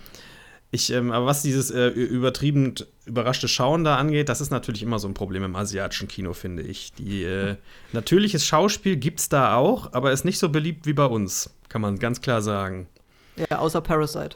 Ich, 0.71 0.92
ähm, 0.92 1.12
aber 1.12 1.25
was 1.25 1.42
dieses 1.42 1.71
äh, 1.71 1.88
übertrieben 1.88 2.75
überraschte 3.06 3.48
Schauen 3.48 3.83
da 3.83 3.95
angeht, 3.95 4.30
das 4.30 4.39
ist 4.39 4.51
natürlich 4.51 4.83
immer 4.83 5.00
so 5.00 5.07
ein 5.07 5.16
Problem 5.16 5.44
im 5.44 5.56
asiatischen 5.56 6.07
Kino, 6.07 6.33
finde 6.33 6.62
ich. 6.62 6.94
Die, 6.94 7.24
äh, 7.24 7.56
natürliches 7.92 8.45
Schauspiel 8.45 8.95
gibt 8.95 9.19
es 9.19 9.30
da 9.30 9.56
auch, 9.56 9.94
aber 9.94 10.12
ist 10.12 10.25
nicht 10.25 10.38
so 10.38 10.50
beliebt 10.50 10.86
wie 10.86 10.94
bei 10.94 11.06
uns, 11.06 11.50
kann 11.69 11.81
man 11.81 11.98
ganz 11.98 12.22
klar 12.22 12.44
sagen. 12.44 12.88
Ja, 13.50 13.60
außer 13.60 13.81
Parasite. 13.81 14.36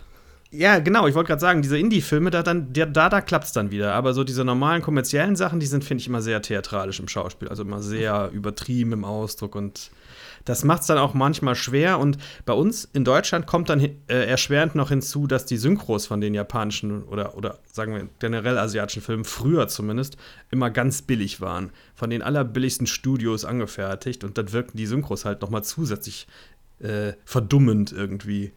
Ja, 0.56 0.78
genau, 0.78 1.08
ich 1.08 1.16
wollte 1.16 1.30
gerade 1.30 1.42
sagen, 1.42 1.64
diese 1.64 1.80
Indie-Filme, 1.80 2.30
da, 2.30 2.44
da, 2.44 2.54
da, 2.54 3.22
klappt 3.22 3.46
es 3.46 3.54
dann 3.54 3.72
wieder. 3.72 3.96
Aber 3.96 4.14
so 4.14 4.24
diese 4.24 4.46
normalen 4.46 4.84
kommerziellen 4.84 5.36
Sachen, 5.36 5.60
die 5.60 5.66
sind, 5.66 5.84
finde 5.84 6.02
ich, 6.02 6.08
immer 6.08 6.22
sehr 6.22 6.44
theatralisch 6.44 7.00
im 7.00 7.08
Schauspiel. 7.08 7.50
Also 7.50 7.64
immer 7.64 7.82
sehr 7.82 8.30
übertrieben 8.32 8.92
im 8.92 9.04
Ausdruck. 9.04 9.56
Und 9.56 9.90
das 10.46 10.64
macht 10.64 10.82
es 10.82 10.88
dann 10.88 11.00
auch 11.00 11.16
manchmal 11.16 11.56
schwer. 11.56 11.98
Und 11.98 12.20
bei 12.46 12.54
uns 12.54 12.88
in 12.94 13.04
Deutschland 13.04 13.48
kommt 13.48 13.70
dann 13.70 13.80
äh, 13.80 13.96
erschwerend 14.08 14.76
noch 14.76 14.90
hinzu, 14.90 15.26
dass 15.26 15.48
die 15.48 15.58
Synchros 15.58 16.06
von 16.06 16.22
den 16.22 16.36
japanischen 16.36 17.02
oder, 17.02 17.36
oder 17.36 17.58
sagen 17.72 17.96
wir 17.96 18.08
generell 18.20 18.60
asiatischen 18.60 19.02
Filmen, 19.02 19.26
früher 19.26 19.68
zumindest, 19.68 20.18
immer 20.52 20.70
ganz 20.70 21.02
billig 21.02 21.42
waren. 21.42 21.72
Von 21.96 22.12
den 22.12 22.22
allerbilligsten 22.22 22.86
Studios 22.86 23.44
angefertigt. 23.44 24.24
Und 24.24 24.38
dann 24.38 24.52
wirkten 24.52 24.78
die 24.78 24.86
Synchros 24.86 25.26
halt 25.26 25.42
nochmal 25.42 25.64
zusätzlich 25.64 26.28
äh, 26.78 27.14
verdummend 27.26 27.92
irgendwie. 27.92 28.52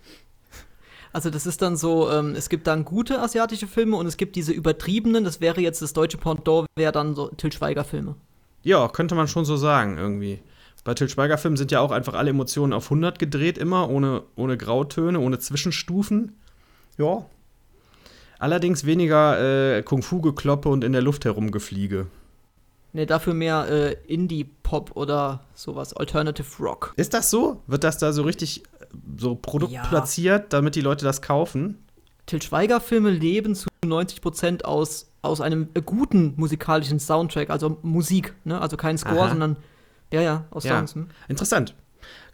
Also 1.17 1.31
das 1.31 1.47
ist 1.47 1.63
dann 1.63 1.79
so, 1.79 2.11
ähm, 2.11 2.35
es 2.37 2.51
gibt 2.51 2.67
dann 2.67 2.85
gute 2.85 3.23
asiatische 3.23 3.67
Filme 3.67 3.97
und 3.97 4.05
es 4.05 4.19
gibt 4.19 4.37
diese 4.37 4.53
übertriebenen, 4.53 5.25
das 5.25 5.41
wäre 5.41 5.63
jetzt 5.63 5.81
das 5.81 5.95
deutsche 5.95 6.19
Pendant, 6.19 6.67
wäre 6.77 6.93
dann 6.93 7.15
so 7.15 7.29
Til 7.29 7.51
Schweiger-Filme. 7.51 8.17
Ja, 8.65 8.87
könnte 8.89 9.15
man 9.15 9.27
schon 9.27 9.47
so 9.47 9.57
sagen, 9.57 9.97
irgendwie. 9.97 10.41
Bei 10.85 10.93
Til 10.93 11.09
Schweiger-Filmen 11.09 11.57
sind 11.57 11.73
ja 11.73 11.81
auch 11.81 11.91
einfach 11.91 12.13
alle 12.13 12.29
Emotionen 12.29 12.75
auf 12.75 12.85
100 12.85 13.19
gedreht, 13.19 13.57
immer, 13.57 13.89
ohne, 13.89 14.25
ohne 14.37 14.59
Grautöne, 14.59 15.19
ohne 15.19 15.39
Zwischenstufen. 15.39 16.33
Ja. 16.99 17.25
Allerdings 18.39 18.85
weniger 18.85 19.79
äh, 19.79 19.83
Kung-Fu-Gekloppe 19.83 20.69
und 20.69 20.85
in 20.85 20.93
der 20.93 21.01
Luft 21.01 21.25
herumgefliege. 21.25 22.09
Ne, 22.93 23.07
dafür 23.07 23.33
mehr 23.33 23.67
äh, 23.71 23.97
Indie-Pop 24.07 24.97
oder 24.97 25.45
sowas, 25.55 25.95
Alternative 25.95 26.63
Rock. 26.63 26.93
Ist 26.97 27.15
das 27.15 27.31
so? 27.31 27.63
Wird 27.67 27.85
das 27.85 27.97
da 27.97 28.13
so 28.13 28.23
richtig 28.23 28.63
so 29.17 29.35
Produkt 29.35 29.73
ja. 29.73 29.85
platziert, 29.85 30.53
damit 30.53 30.75
die 30.75 30.81
Leute 30.81 31.05
das 31.05 31.23
kaufen. 31.23 31.79
Til 32.27 32.43
Schweiger-Filme 32.43 33.11
leben 33.11 33.55
zu 33.55 33.69
90 33.85 34.21
Prozent 34.21 34.65
aus, 34.65 35.09
aus 35.23 35.41
einem 35.41 35.69
guten 35.85 36.35
musikalischen 36.37 36.99
Soundtrack, 36.99 37.51
also 37.51 37.79
Musik, 37.83 38.35
ne? 38.45 38.61
also 38.61 38.77
kein 38.77 38.99
Score, 38.99 39.21
Aha. 39.21 39.29
sondern 39.31 39.57
ja, 40.13 40.21
ja, 40.21 40.45
aus 40.51 40.65
ja. 40.65 40.77
Songs. 40.77 40.95
Hm? 40.95 41.09
Interessant. 41.29 41.75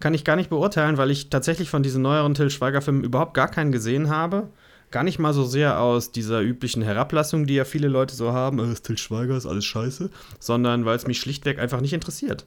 Kann 0.01 0.15
ich 0.15 0.25
gar 0.25 0.37
nicht 0.37 0.51
beurteilen, 0.51 0.99
weil 0.99 1.11
ich 1.11 1.31
tatsächlich 1.31 1.71
von 1.71 1.83
diesen 1.83 2.03
neueren 2.03 2.35
Til 2.35 2.51
Schweiger-Filmen 2.51 3.05
überhaupt 3.05 3.35
gar 3.35 3.49
keinen 3.49 3.73
gesehen 3.73 4.11
habe. 4.11 4.49
Gar 4.91 5.05
nicht 5.05 5.19
mal 5.19 5.33
so 5.33 5.45
sehr 5.45 5.81
aus 5.81 6.13
dieser 6.13 6.43
üblichen 6.43 6.83
Herablassung, 6.83 7.47
die 7.47 7.55
ja 7.55 7.65
viele 7.65 7.89
Leute 7.89 8.15
so 8.15 8.33
haben, 8.33 8.59
äh, 8.59 8.75
Til 8.75 8.99
Schweiger 8.99 9.37
ist 9.37 9.47
alles 9.47 9.65
scheiße, 9.65 10.11
sondern 10.39 10.85
weil 10.85 10.97
es 10.97 11.07
mich 11.07 11.19
schlichtweg 11.19 11.59
einfach 11.59 11.81
nicht 11.81 11.95
interessiert. 11.95 12.47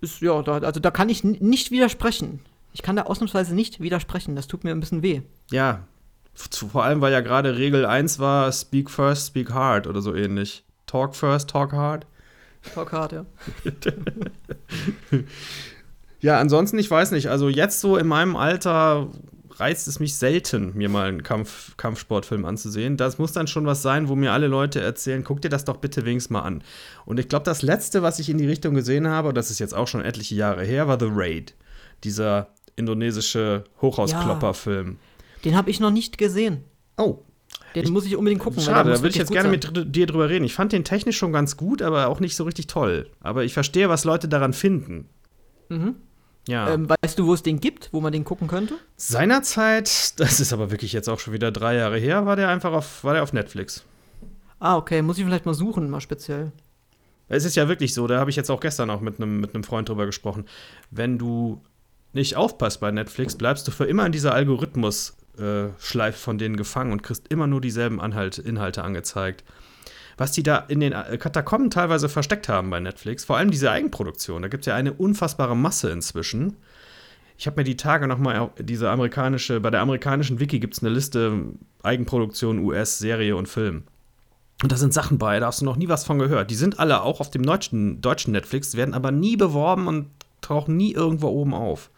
Ist, 0.00 0.20
ja, 0.20 0.42
da, 0.42 0.58
also 0.58 0.80
da 0.80 0.90
kann 0.90 1.08
ich 1.08 1.22
nicht 1.22 1.70
widersprechen. 1.70 2.40
Ich 2.74 2.82
kann 2.82 2.96
da 2.96 3.02
ausnahmsweise 3.02 3.54
nicht 3.54 3.80
widersprechen. 3.80 4.36
Das 4.36 4.48
tut 4.48 4.64
mir 4.64 4.72
ein 4.72 4.80
bisschen 4.80 5.02
weh. 5.02 5.22
Ja. 5.50 5.84
Vor 6.34 6.82
allem, 6.82 7.00
weil 7.00 7.12
ja 7.12 7.20
gerade 7.20 7.56
Regel 7.56 7.86
1 7.86 8.18
war, 8.18 8.50
speak 8.50 8.90
first, 8.90 9.28
speak 9.28 9.54
hard 9.54 9.86
oder 9.86 10.02
so 10.02 10.12
ähnlich. 10.12 10.64
Talk 10.86 11.14
first, 11.14 11.48
talk 11.48 11.72
hard. 11.72 12.06
Talk 12.74 12.92
hard, 12.92 13.12
ja. 13.12 13.26
ja, 16.20 16.40
ansonsten, 16.40 16.78
ich 16.78 16.90
weiß 16.90 17.12
nicht. 17.12 17.30
Also 17.30 17.48
jetzt 17.48 17.80
so 17.80 17.96
in 17.96 18.08
meinem 18.08 18.34
Alter 18.34 19.08
reizt 19.56 19.86
es 19.86 20.00
mich 20.00 20.16
selten, 20.16 20.72
mir 20.74 20.88
mal 20.88 21.08
einen 21.08 21.22
Kampf, 21.22 21.76
Kampfsportfilm 21.76 22.44
anzusehen. 22.44 22.96
Das 22.96 23.18
muss 23.18 23.32
dann 23.32 23.46
schon 23.46 23.66
was 23.66 23.82
sein, 23.82 24.08
wo 24.08 24.16
mir 24.16 24.32
alle 24.32 24.48
Leute 24.48 24.80
erzählen, 24.80 25.22
guck 25.22 25.40
dir 25.42 25.48
das 25.48 25.64
doch 25.64 25.76
bitte 25.76 26.04
wenigstens 26.04 26.30
mal 26.30 26.40
an. 26.40 26.64
Und 27.04 27.20
ich 27.20 27.28
glaube, 27.28 27.44
das 27.44 27.62
letzte, 27.62 28.02
was 28.02 28.18
ich 28.18 28.30
in 28.30 28.38
die 28.38 28.46
Richtung 28.46 28.74
gesehen 28.74 29.06
habe, 29.06 29.28
und 29.28 29.36
das 29.36 29.52
ist 29.52 29.60
jetzt 29.60 29.74
auch 29.74 29.86
schon 29.86 30.04
etliche 30.04 30.34
Jahre 30.34 30.64
her, 30.64 30.88
war 30.88 30.98
The 30.98 31.08
Raid. 31.08 31.54
Dieser 32.02 32.48
indonesische 32.76 33.64
Hochhausklopper-Film. 33.80 34.98
Den 35.44 35.56
habe 35.56 35.70
ich 35.70 35.80
noch 35.80 35.90
nicht 35.90 36.18
gesehen. 36.18 36.64
Oh, 36.96 37.18
Den 37.74 37.84
Ich- 37.84 37.90
muss 37.90 38.06
ich 38.06 38.16
unbedingt 38.16 38.40
gucken. 38.40 38.60
Schade, 38.62 38.90
da 38.90 38.98
würde 38.98 39.08
ich 39.08 39.16
jetzt 39.16 39.30
gerne 39.32 39.50
sein. 39.60 39.72
mit 39.74 39.94
dir 39.96 40.06
drüber 40.06 40.28
reden. 40.28 40.44
Ich 40.44 40.54
fand 40.54 40.72
den 40.72 40.84
technisch 40.84 41.16
schon 41.18 41.32
ganz 41.32 41.56
gut, 41.56 41.82
aber 41.82 42.06
auch 42.08 42.20
nicht 42.20 42.36
so 42.36 42.44
richtig 42.44 42.68
toll. 42.68 43.10
Aber 43.20 43.42
ich 43.44 43.52
verstehe, 43.52 43.88
was 43.88 44.04
Leute 44.04 44.28
daran 44.28 44.52
finden. 44.52 45.08
Mhm. 45.68 45.96
Ja. 46.46 46.72
Ähm, 46.72 46.88
weißt 46.88 47.18
du, 47.18 47.26
wo 47.26 47.34
es 47.34 47.42
den 47.42 47.58
gibt, 47.58 47.88
wo 47.92 48.00
man 48.00 48.12
den 48.12 48.22
gucken 48.24 48.46
könnte? 48.48 48.74
Seinerzeit, 48.96 50.20
das 50.20 50.40
ist 50.40 50.52
aber 50.52 50.70
wirklich 50.70 50.92
jetzt 50.92 51.08
auch 51.08 51.18
schon 51.18 51.32
wieder 51.32 51.50
drei 51.50 51.74
Jahre 51.76 51.98
her, 51.98 52.26
war 52.26 52.36
der 52.36 52.48
einfach 52.48 52.72
auf, 52.72 53.02
war 53.02 53.14
der 53.14 53.22
auf 53.22 53.32
Netflix. 53.32 53.84
Ah, 54.60 54.76
okay, 54.76 55.02
muss 55.02 55.18
ich 55.18 55.24
vielleicht 55.24 55.46
mal 55.46 55.54
suchen, 55.54 55.90
mal 55.90 56.00
speziell. 56.00 56.52
Es 57.28 57.44
ist 57.44 57.56
ja 57.56 57.66
wirklich 57.68 57.94
so, 57.94 58.06
da 58.06 58.18
habe 58.20 58.30
ich 58.30 58.36
jetzt 58.36 58.50
auch 58.50 58.60
gestern 58.60 58.90
auch 58.90 59.00
mit 59.00 59.18
einem 59.20 59.40
mit 59.40 59.54
einem 59.54 59.64
Freund 59.64 59.88
drüber 59.88 60.06
gesprochen. 60.06 60.44
Wenn 60.90 61.18
du 61.18 61.60
nicht 62.14 62.36
aufpasst 62.36 62.80
bei 62.80 62.90
Netflix, 62.90 63.36
bleibst 63.36 63.66
du 63.66 63.72
für 63.72 63.84
immer 63.84 64.06
in 64.06 64.12
dieser 64.12 64.34
Algorithmus-Schleife 64.34 66.18
von 66.18 66.38
denen 66.38 66.56
gefangen 66.56 66.92
und 66.92 67.02
kriegst 67.02 67.28
immer 67.28 67.46
nur 67.46 67.60
dieselben 67.60 68.00
Anhalt, 68.00 68.38
Inhalte 68.38 68.82
angezeigt. 68.84 69.44
Was 70.16 70.32
die 70.32 70.42
da 70.42 70.58
in 70.58 70.80
den 70.80 70.92
äh, 70.92 71.18
Katakomben 71.18 71.70
teilweise 71.70 72.08
versteckt 72.08 72.48
haben 72.48 72.70
bei 72.70 72.78
Netflix, 72.78 73.24
vor 73.24 73.36
allem 73.36 73.50
diese 73.50 73.70
Eigenproduktion, 73.70 74.42
da 74.42 74.48
gibt 74.48 74.62
es 74.62 74.66
ja 74.66 74.76
eine 74.76 74.92
unfassbare 74.92 75.56
Masse 75.56 75.90
inzwischen. 75.90 76.56
Ich 77.36 77.46
habe 77.48 77.60
mir 77.60 77.64
die 77.64 77.76
Tage 77.76 78.06
noch 78.06 78.18
mal 78.18 78.50
diese 78.60 78.90
amerikanische, 78.90 79.58
bei 79.60 79.70
der 79.70 79.80
amerikanischen 79.80 80.38
Wiki 80.38 80.60
gibt 80.60 80.74
es 80.74 80.82
eine 80.82 80.94
Liste 80.94 81.46
Eigenproduktion, 81.82 82.60
US, 82.60 82.98
Serie 82.98 83.34
und 83.34 83.48
Film. 83.48 83.82
Und 84.62 84.70
da 84.70 84.76
sind 84.76 84.94
Sachen 84.94 85.18
bei, 85.18 85.40
da 85.40 85.46
hast 85.46 85.60
du 85.60 85.64
noch 85.64 85.76
nie 85.76 85.88
was 85.88 86.04
von 86.04 86.20
gehört. 86.20 86.50
Die 86.50 86.54
sind 86.54 86.78
alle 86.78 87.02
auch 87.02 87.18
auf 87.18 87.30
dem 87.30 87.42
deutschen, 87.42 88.00
deutschen 88.00 88.32
Netflix, 88.32 88.76
werden 88.76 88.94
aber 88.94 89.10
nie 89.10 89.36
beworben 89.36 89.88
und 89.88 90.10
tauchen 90.40 90.76
nie 90.76 90.92
irgendwo 90.92 91.28
oben 91.28 91.54
auf. 91.54 91.90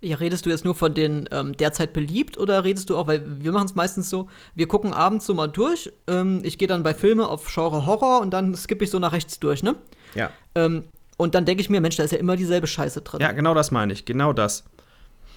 Ja, 0.00 0.16
redest 0.16 0.46
du 0.46 0.50
jetzt 0.50 0.64
nur 0.64 0.74
von 0.74 0.94
den 0.94 1.28
ähm, 1.32 1.56
derzeit 1.56 1.92
beliebt 1.92 2.38
oder 2.38 2.64
redest 2.64 2.90
du 2.90 2.96
auch, 2.96 3.06
weil 3.06 3.22
wir 3.40 3.52
machen 3.52 3.66
es 3.66 3.74
meistens 3.74 4.10
so, 4.10 4.28
wir 4.54 4.68
gucken 4.68 4.92
abends 4.92 5.26
so 5.26 5.34
mal 5.34 5.48
durch, 5.48 5.92
ähm, 6.06 6.40
ich 6.44 6.58
gehe 6.58 6.68
dann 6.68 6.82
bei 6.82 6.94
Filme 6.94 7.28
auf 7.28 7.52
Genre 7.52 7.86
Horror 7.86 8.20
und 8.20 8.30
dann 8.30 8.54
skippe 8.54 8.84
ich 8.84 8.90
so 8.90 8.98
nach 8.98 9.12
rechts 9.12 9.40
durch, 9.40 9.62
ne? 9.62 9.76
Ja. 10.14 10.30
Ähm, 10.54 10.84
und 11.16 11.34
dann 11.34 11.44
denke 11.44 11.60
ich 11.60 11.70
mir, 11.70 11.80
Mensch, 11.80 11.96
da 11.96 12.02
ist 12.02 12.10
ja 12.10 12.18
immer 12.18 12.36
dieselbe 12.36 12.66
Scheiße 12.66 13.02
drin. 13.02 13.20
Ja, 13.20 13.32
genau 13.32 13.54
das 13.54 13.70
meine 13.70 13.92
ich, 13.92 14.04
genau 14.04 14.32
das. 14.32 14.64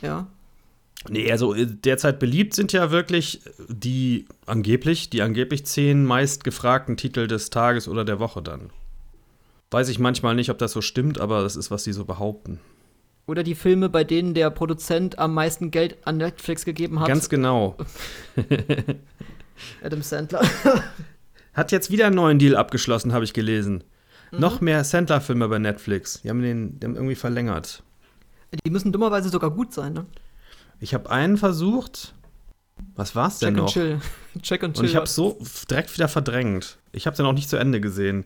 Ja. 0.01 0.27
Nee, 1.09 1.31
also 1.31 1.53
äh, 1.53 1.67
derzeit 1.67 2.19
beliebt 2.19 2.53
sind 2.53 2.73
ja 2.73 2.91
wirklich 2.91 3.41
die 3.67 4.25
angeblich, 4.45 5.09
die 5.09 5.21
angeblich 5.21 5.65
zehn 5.65 6.03
meist 6.05 6.43
gefragten 6.43 6.97
Titel 6.97 7.27
des 7.27 7.49
Tages 7.51 7.87
oder 7.87 8.03
der 8.05 8.19
Woche 8.19 8.41
dann. 8.41 8.71
Weiß 9.71 9.89
ich 9.89 9.99
manchmal 9.99 10.35
nicht, 10.35 10.49
ob 10.49 10.57
das 10.57 10.71
so 10.71 10.81
stimmt, 10.81 11.19
aber 11.19 11.41
das 11.43 11.55
ist, 11.55 11.69
was 11.69 11.83
sie 11.83 11.93
so 11.93 12.05
behaupten. 12.05 12.59
Oder 13.27 13.44
die 13.44 13.55
Filme, 13.55 13.89
bei 13.89 14.03
denen 14.03 14.34
der 14.34 14.50
Produzent 14.51 15.17
am 15.17 15.34
meisten 15.34 15.72
Geld 15.72 15.98
an 16.05 16.17
Netflix 16.17 16.63
gegeben 16.63 17.00
hat. 17.00 17.08
Ganz 17.08 17.27
genau. 17.27 17.75
Adam 19.84 20.01
Sandler. 20.01 20.41
Hat 21.53 21.72
jetzt 21.72 21.89
wieder 21.89 22.08
einen 22.08 22.15
neuen 22.15 22.38
Deal 22.38 22.55
abgeschlossen, 22.55 23.13
habe 23.13 23.24
ich 23.24 23.34
gelesen. 23.34 23.84
Noch 24.32 24.60
mehr 24.60 24.84
Sandler-Filme 24.84 25.48
bei 25.48 25.60
Netflix. 25.60 26.22
Die 26.22 26.29
haben 26.29 26.41
den 26.41 26.79
die 26.79 26.86
haben 26.86 26.96
irgendwie 26.96 27.15
verlängert. 27.15 27.84
die 28.65 28.70
müssen 28.70 28.91
dummerweise 28.91 29.29
sogar 29.29 29.51
gut 29.51 29.74
sein, 29.74 29.94
ne? 29.94 30.05
Ich 30.82 30.94
habe 30.94 31.10
einen 31.10 31.38
versucht. 31.38 32.13
Was 32.96 33.15
war's 33.15 33.39
denn 33.39 33.55
Check 33.55 33.58
noch? 33.58 33.63
and 33.63 33.74
chill. 33.74 34.00
Check 34.41 34.63
and 34.63 34.75
chill. 34.75 34.84
Und 34.84 34.89
ich 34.89 34.96
habe 34.98 35.08
so 35.08 35.39
direkt 35.70 35.94
wieder 35.96 36.10
verdrängt. 36.10 36.77
Ich 36.91 37.08
habe 37.08 37.15
den 37.15 37.25
auch 37.25 37.34
nicht 37.34 37.50
zu 37.50 37.55
Ende 37.55 37.79
gesehen. 37.79 38.25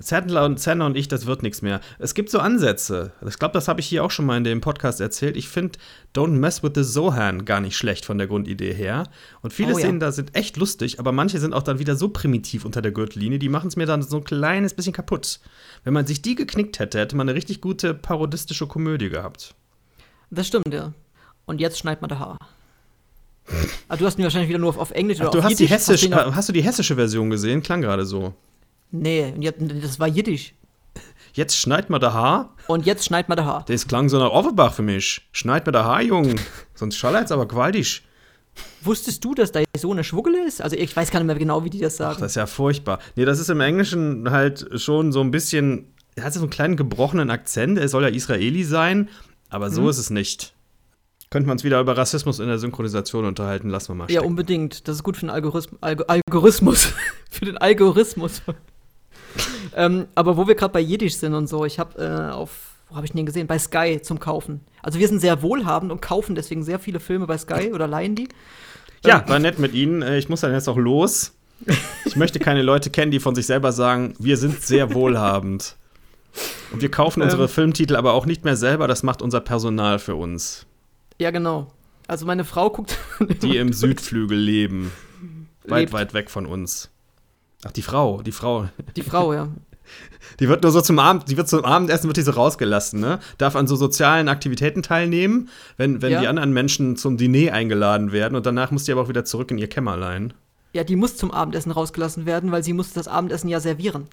Sandler 0.00 0.44
und 0.44 0.60
Sandler 0.60 0.86
und 0.86 0.96
ich, 0.96 1.08
das 1.08 1.26
wird 1.26 1.42
nichts 1.42 1.60
mehr. 1.60 1.80
Es 1.98 2.14
gibt 2.14 2.30
so 2.30 2.38
Ansätze. 2.38 3.10
Ich 3.26 3.38
glaube, 3.38 3.52
das 3.52 3.66
habe 3.66 3.80
ich 3.80 3.86
hier 3.86 4.04
auch 4.04 4.12
schon 4.12 4.26
mal 4.26 4.36
in 4.36 4.44
dem 4.44 4.60
Podcast 4.60 5.00
erzählt. 5.00 5.36
Ich 5.36 5.48
finde 5.48 5.78
Don't 6.14 6.28
Mess 6.38 6.62
with 6.62 6.70
the 6.76 6.84
Zohan 6.84 7.44
gar 7.44 7.60
nicht 7.60 7.76
schlecht 7.76 8.04
von 8.04 8.16
der 8.16 8.28
Grundidee 8.28 8.72
her. 8.72 9.04
Und 9.42 9.52
viele 9.52 9.74
Oh 9.74 9.78
ja. 9.78 9.80
Szenen 9.80 9.98
da 9.98 10.12
sind 10.12 10.36
echt 10.36 10.56
lustig, 10.56 11.00
aber 11.00 11.10
manche 11.10 11.40
sind 11.40 11.52
auch 11.52 11.64
dann 11.64 11.80
wieder 11.80 11.96
so 11.96 12.08
primitiv 12.10 12.64
unter 12.64 12.80
der 12.80 12.92
Gürtellinie, 12.92 13.38
die 13.40 13.48
machen 13.48 13.68
es 13.68 13.76
mir 13.76 13.86
dann 13.86 14.02
so 14.02 14.18
ein 14.18 14.24
kleines 14.24 14.72
bisschen 14.74 14.92
kaputt. 14.92 15.40
Wenn 15.82 15.94
man 15.94 16.06
sich 16.06 16.22
die 16.22 16.36
geknickt 16.36 16.78
hätte, 16.78 16.98
hätte 17.00 17.16
man 17.16 17.28
eine 17.28 17.36
richtig 17.36 17.60
gute 17.60 17.92
parodistische 17.92 18.66
Komödie 18.68 19.08
gehabt. 19.08 19.54
Das 20.30 20.46
stimmt, 20.46 20.72
ja. 20.72 20.92
Und 21.46 21.60
jetzt 21.60 21.78
schneidet 21.78 22.02
man 22.02 22.08
der 22.08 22.18
Haar. 22.20 22.38
Ah, 23.88 23.96
du 23.96 24.04
hast 24.06 24.18
ihn 24.18 24.24
wahrscheinlich 24.24 24.50
wieder 24.50 24.58
nur 24.58 24.68
auf, 24.68 24.78
auf 24.78 24.90
Englisch 24.90 25.18
Ach, 25.20 25.24
oder 25.24 25.30
du 25.32 25.38
auf 25.38 25.44
hast, 25.44 25.58
die 25.58 25.64
Jiddisch. 25.64 25.74
hessisch, 25.88 26.02
ihn 26.04 26.14
auf, 26.14 26.34
hast 26.34 26.48
du 26.48 26.52
die 26.52 26.62
hessische 26.62 26.94
Version 26.94 27.30
gesehen? 27.30 27.62
Klang 27.62 27.80
gerade 27.80 28.04
so. 28.04 28.34
Nee, 28.90 29.32
das 29.80 30.00
war 30.00 30.08
Jiddisch. 30.08 30.54
Jetzt 31.32 31.56
schneid 31.56 31.90
mal 31.90 31.98
der 31.98 32.14
Haar. 32.14 32.54
Und 32.66 32.86
jetzt 32.86 33.04
schneidet 33.04 33.28
man 33.28 33.36
der 33.36 33.44
Haar. 33.44 33.64
Das 33.68 33.86
klang 33.86 34.08
so 34.08 34.18
nach 34.18 34.30
Offenbach 34.30 34.72
für 34.72 34.82
mich. 34.82 35.28
Schneid 35.32 35.66
mir 35.66 35.72
der 35.72 35.84
Haar, 35.84 36.02
Jung. 36.02 36.34
Sonst 36.74 36.96
schallert's 36.96 37.30
aber 37.30 37.46
gewaltig. 37.46 38.02
Wusstest 38.82 39.24
du, 39.24 39.34
dass 39.34 39.52
da 39.52 39.62
so 39.76 39.92
eine 39.92 40.02
Schwuggele 40.04 40.44
ist? 40.46 40.60
Also 40.60 40.76
ich 40.76 40.96
weiß 40.96 41.10
gar 41.10 41.20
nicht 41.20 41.26
mehr 41.26 41.36
genau, 41.36 41.64
wie 41.64 41.70
die 41.70 41.78
das 41.78 41.96
sagen. 41.96 42.14
Ach, 42.16 42.20
das 42.20 42.32
ist 42.32 42.36
ja 42.36 42.46
furchtbar. 42.46 42.98
Nee, 43.14 43.24
das 43.24 43.38
ist 43.38 43.50
im 43.50 43.60
Englischen 43.60 44.30
halt 44.30 44.68
schon 44.80 45.12
so 45.12 45.20
ein 45.20 45.30
bisschen. 45.30 45.94
Er 46.16 46.24
hat 46.24 46.32
so 46.32 46.40
einen 46.40 46.50
kleinen 46.50 46.76
gebrochenen 46.76 47.30
Akzent. 47.30 47.78
Er 47.78 47.88
soll 47.88 48.02
ja 48.02 48.08
Israeli 48.08 48.64
sein, 48.64 49.08
aber 49.48 49.70
so 49.70 49.88
ist 49.88 49.98
es 49.98 50.10
nicht. 50.10 50.54
Könnte 51.30 51.46
man 51.46 51.56
uns 51.56 51.64
wieder 51.64 51.80
über 51.80 51.96
Rassismus 51.96 52.38
in 52.38 52.48
der 52.48 52.58
Synchronisation 52.58 53.26
unterhalten? 53.26 53.68
Lassen 53.68 53.90
wir 53.90 53.94
mal 53.94 54.04
ja, 54.04 54.20
stecken. 54.20 54.26
unbedingt. 54.26 54.88
Das 54.88 54.96
ist 54.96 55.02
gut 55.02 55.16
für 55.16 55.26
den 55.26 55.30
Algorithmus. 55.30 55.82
Algo 55.82 56.04
Algorithmus. 56.04 56.92
für 57.30 57.44
den 57.44 57.58
Algorithmus. 57.58 58.42
ähm, 59.76 60.06
aber 60.14 60.36
wo 60.36 60.46
wir 60.46 60.54
gerade 60.54 60.72
bei 60.72 60.80
Jiddisch 60.80 61.16
sind 61.16 61.34
und 61.34 61.46
so, 61.48 61.64
ich 61.64 61.78
habe 61.78 62.02
äh, 62.02 62.32
auf, 62.32 62.50
wo 62.88 62.96
habe 62.96 63.06
ich 63.06 63.12
den 63.12 63.26
gesehen? 63.26 63.46
Bei 63.46 63.58
Sky 63.58 64.00
zum 64.02 64.18
Kaufen. 64.18 64.60
Also 64.82 64.98
wir 64.98 65.08
sind 65.08 65.20
sehr 65.20 65.42
wohlhabend 65.42 65.92
und 65.92 66.00
kaufen 66.02 66.34
deswegen 66.34 66.62
sehr 66.62 66.78
viele 66.78 67.00
Filme 67.00 67.26
bei 67.26 67.38
Sky 67.38 67.72
oder 67.72 67.86
leihen 67.86 68.14
die. 68.14 68.28
Ja, 69.04 69.24
war 69.28 69.38
nett 69.38 69.58
mit 69.58 69.74
Ihnen. 69.74 70.02
Äh, 70.02 70.18
Ich 70.18 70.28
muss 70.28 70.40
dann 70.40 70.52
jetzt 70.52 70.68
auch 70.68 70.76
los. 70.76 71.34
Ich 72.04 72.16
möchte 72.16 72.38
keine 72.38 72.62
Leute 72.62 72.90
kennen, 72.90 73.10
die 73.10 73.20
von 73.20 73.34
sich 73.34 73.46
selber 73.46 73.72
sagen, 73.72 74.14
wir 74.18 74.36
sind 74.36 74.62
sehr 74.62 74.94
wohlhabend. 74.94 75.76
Und 76.72 76.82
wir 76.82 76.90
kaufen 76.90 77.20
unsere 77.22 77.44
Ähm. 77.44 77.48
Filmtitel 77.48 77.96
aber 77.96 78.12
auch 78.12 78.26
nicht 78.26 78.44
mehr 78.44 78.56
selber, 78.56 78.86
das 78.86 79.02
macht 79.02 79.22
unser 79.22 79.40
Personal 79.40 79.98
für 79.98 80.14
uns, 80.14 80.66
Ja, 81.18 81.30
genau. 81.32 81.68
Also 82.06 82.26
meine 82.26 82.44
Frau 82.44 82.70
guckt. 82.70 82.96
die 83.42 83.56
im 83.56 83.72
Südflügel 83.72 84.38
leben. 84.38 84.92
Weit, 85.64 85.80
Lebt. 85.80 85.92
weit 85.92 86.14
weg 86.14 86.30
von 86.30 86.46
uns. 86.46 86.90
Ach, 87.64 87.72
die 87.72 87.82
Frau, 87.82 88.22
die 88.22 88.32
Frau. 88.32 88.68
Die 88.96 89.02
Frau, 89.02 89.32
ja. 89.32 89.48
Die 90.38 90.48
wird 90.48 90.62
nur 90.62 90.70
so 90.72 90.80
zum 90.82 90.98
Abend, 90.98 91.30
die 91.30 91.36
wird 91.36 91.48
zum 91.48 91.64
Abendessen 91.64 92.08
wird 92.08 92.18
die 92.18 92.22
so 92.22 92.32
rausgelassen, 92.32 93.00
ne? 93.00 93.18
Darf 93.38 93.56
an 93.56 93.66
so 93.66 93.74
sozialen 93.74 94.28
Aktivitäten 94.28 94.82
teilnehmen, 94.82 95.48
wenn, 95.78 96.02
wenn 96.02 96.12
Ja. 96.12 96.20
die 96.20 96.28
anderen 96.28 96.52
Menschen 96.52 96.96
zum 96.96 97.16
Diner 97.16 97.52
eingeladen 97.54 98.12
werden 98.12 98.36
und 98.36 98.44
danach 98.44 98.70
muss 98.70 98.84
die 98.84 98.92
aber 98.92 99.00
auch 99.02 99.08
wieder 99.08 99.24
zurück 99.24 99.50
in 99.50 99.58
ihr 99.58 99.68
Kämmerlein. 99.68 100.34
Ja, 100.74 100.84
die 100.84 100.96
muss 100.96 101.16
zum 101.16 101.30
Abendessen 101.30 101.72
rausgelassen 101.72 102.26
werden, 102.26 102.52
weil 102.52 102.62
sie 102.62 102.74
muss 102.74 102.92
das 102.92 103.08
Abendessen 103.08 103.48
ja 103.48 103.58
servieren. 103.60 104.06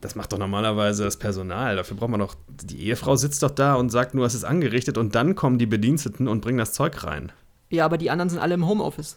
Das 0.00 0.16
macht 0.16 0.32
doch 0.32 0.38
normalerweise 0.38 1.04
das 1.04 1.16
Personal. 1.16 1.76
Dafür 1.76 1.96
braucht 1.96 2.10
man 2.10 2.20
doch. 2.20 2.34
Die 2.48 2.86
Ehefrau 2.86 3.16
sitzt 3.16 3.42
doch 3.44 3.50
da 3.52 3.74
und 3.74 3.90
sagt 3.90 4.14
nur, 4.14 4.26
es 4.26 4.34
ist 4.34 4.44
angerichtet 4.44 4.98
und 4.98 5.14
dann 5.14 5.36
kommen 5.36 5.58
die 5.58 5.66
Bediensteten 5.66 6.26
und 6.28 6.40
bringen 6.42 6.58
das 6.58 6.72
Zeug 6.74 7.02
rein. 7.04 7.32
Ja, 7.70 7.84
aber 7.84 7.96
die 7.98 8.10
anderen 8.10 8.28
sind 8.28 8.40
alle 8.40 8.54
im 8.54 8.66
Homeoffice. 8.66 9.16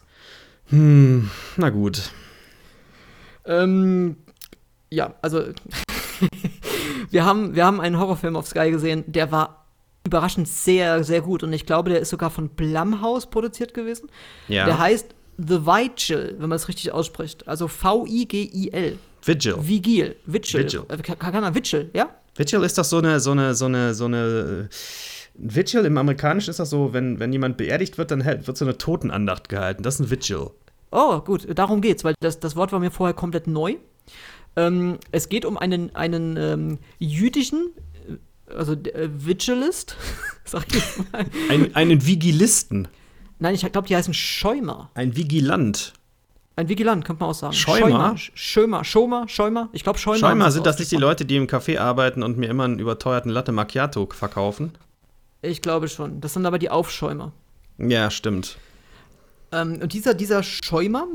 Hm, 0.66 1.28
na 1.56 1.70
gut. 1.70 2.10
Ähm, 3.44 4.16
ja, 4.90 5.14
also 5.22 5.44
wir 7.10 7.24
haben, 7.24 7.54
wir 7.54 7.64
haben 7.64 7.80
einen 7.80 7.98
Horrorfilm 7.98 8.36
auf 8.36 8.46
Sky 8.46 8.70
gesehen, 8.70 9.04
der 9.06 9.32
war 9.32 9.66
überraschend 10.04 10.48
sehr, 10.48 11.04
sehr 11.04 11.20
gut 11.20 11.42
und 11.42 11.52
ich 11.52 11.66
glaube, 11.66 11.90
der 11.90 12.00
ist 12.00 12.10
sogar 12.10 12.30
von 12.30 12.48
Blumhouse 12.48 13.28
produziert 13.28 13.74
gewesen. 13.74 14.10
Ja. 14.48 14.64
Der 14.64 14.78
heißt 14.78 15.14
The 15.38 15.66
Vigil, 15.66 16.36
wenn 16.38 16.48
man 16.48 16.56
es 16.56 16.68
richtig 16.68 16.92
ausspricht. 16.92 17.48
Also 17.48 17.68
V-I-G-I-L. 17.68 18.98
Vigil. 19.22 19.54
Vigil. 19.58 20.16
Vigil. 20.26 20.64
Vigil. 20.64 20.82
Äh, 20.88 20.96
Kann, 20.98 21.18
kann 21.18 21.40
man 21.40 21.54
Vigil, 21.54 21.90
ja? 21.94 22.08
Vigil 22.36 22.62
ist 22.62 22.78
doch 22.78 22.84
so 22.84 22.98
eine, 22.98 23.20
so 23.20 23.32
eine, 23.32 23.54
so 23.54 23.66
eine, 23.66 23.94
so 23.94 24.06
eine. 24.06 24.68
äh, 24.70 24.74
Vigil 25.34 25.84
im 25.84 25.96
Amerikanischen 25.96 26.50
ist 26.50 26.58
das 26.58 26.70
so, 26.70 26.92
wenn, 26.92 27.18
wenn 27.18 27.32
jemand 27.32 27.56
beerdigt 27.56 27.96
wird, 27.96 28.10
dann 28.10 28.24
wird 28.24 28.56
so 28.56 28.64
eine 28.64 28.76
Totenandacht 28.76 29.48
gehalten. 29.48 29.82
Das 29.82 29.94
ist 29.94 30.00
ein 30.00 30.10
Vigil. 30.10 30.50
Oh, 30.92 31.20
gut, 31.20 31.46
darum 31.58 31.80
geht's, 31.80 32.02
weil 32.04 32.14
das, 32.20 32.40
das 32.40 32.56
Wort 32.56 32.72
war 32.72 32.80
mir 32.80 32.90
vorher 32.90 33.14
komplett 33.14 33.46
neu. 33.46 33.76
Ähm, 34.56 34.98
es 35.12 35.28
geht 35.28 35.44
um 35.44 35.56
einen, 35.56 35.94
einen 35.94 36.36
ähm, 36.36 36.78
jüdischen, 36.98 37.70
äh, 38.08 38.52
also 38.52 38.72
äh, 38.72 39.08
Vigilist, 39.12 39.96
sag 40.44 40.66
ich 40.74 40.82
mal. 41.12 41.24
Ein, 41.48 41.74
einen 41.76 42.04
Vigilisten. 42.06 42.88
Nein, 43.38 43.54
ich 43.54 43.60
glaube, 43.72 43.86
die 43.86 43.94
heißen 43.96 44.12
Schäumer. 44.12 44.90
Ein 44.94 45.16
Vigilant. 45.16 45.92
Ein 46.56 46.68
Vigilant, 46.68 47.04
könnte 47.04 47.20
man 47.20 47.30
auch 47.30 47.34
sagen. 47.34 47.54
Schäumer? 47.54 48.14
Sch- 48.16 48.32
Schömer, 48.34 48.84
Schoma, 48.84 49.28
Schäumer. 49.28 49.68
Ich 49.72 49.82
glaube, 49.84 49.98
Schäumer. 49.98 50.28
Haben 50.28 50.50
sind 50.50 50.66
das 50.66 50.78
nicht 50.78 50.90
die. 50.90 50.96
Leute, 50.96 51.24
die 51.24 51.36
im 51.36 51.46
Café 51.46 51.78
arbeiten 51.78 52.22
und 52.22 52.36
mir 52.36 52.50
immer 52.50 52.64
einen 52.64 52.80
überteuerten 52.80 53.30
Latte 53.30 53.52
Macchiato 53.52 54.06
verkaufen? 54.12 54.72
Ich 55.40 55.62
glaube 55.62 55.88
schon. 55.88 56.20
Das 56.20 56.34
sind 56.34 56.44
aber 56.44 56.58
die 56.58 56.68
Aufschäumer. 56.68 57.32
Ja, 57.78 58.10
stimmt. 58.10 58.58
Ähm, 59.52 59.80
und 59.82 59.92
dieser, 59.92 60.14
dieser 60.14 60.42
Schäumer, 60.42 61.06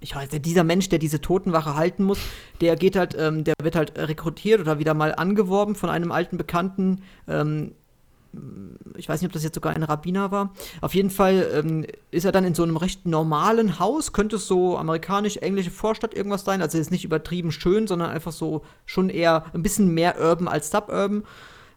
ich 0.00 0.14
weiß, 0.14 0.28
dieser 0.40 0.64
Mensch, 0.64 0.88
der 0.88 0.98
diese 0.98 1.20
Totenwache 1.20 1.76
halten 1.76 2.04
muss, 2.04 2.18
der 2.60 2.76
geht 2.76 2.96
halt, 2.96 3.16
ähm, 3.18 3.44
der 3.44 3.54
wird 3.62 3.76
halt 3.76 3.98
rekrutiert 3.98 4.60
oder 4.60 4.78
wieder 4.78 4.94
mal 4.94 5.14
angeworben 5.14 5.74
von 5.74 5.88
einem 5.90 6.12
alten 6.12 6.36
Bekannten. 6.36 7.02
Ähm, 7.26 7.72
ich 8.96 9.08
weiß 9.08 9.20
nicht, 9.20 9.28
ob 9.28 9.32
das 9.32 9.44
jetzt 9.44 9.54
sogar 9.54 9.74
ein 9.74 9.82
Rabbiner 9.82 10.30
war. 10.30 10.52
Auf 10.80 10.94
jeden 10.94 11.10
Fall 11.10 11.48
ähm, 11.54 11.86
ist 12.10 12.24
er 12.24 12.32
dann 12.32 12.44
in 12.44 12.54
so 12.54 12.62
einem 12.62 12.76
recht 12.76 13.06
normalen 13.06 13.78
Haus, 13.78 14.12
könnte 14.12 14.36
es 14.36 14.46
so 14.46 14.76
amerikanisch-englische 14.76 15.70
Vorstadt 15.70 16.14
irgendwas 16.14 16.44
sein. 16.44 16.62
Also 16.62 16.78
ist 16.78 16.90
nicht 16.90 17.04
übertrieben 17.04 17.52
schön, 17.52 17.86
sondern 17.86 18.10
einfach 18.10 18.32
so 18.32 18.64
schon 18.86 19.08
eher 19.08 19.46
ein 19.54 19.62
bisschen 19.62 19.94
mehr 19.94 20.20
urban 20.20 20.48
als 20.48 20.70
suburban. 20.70 21.24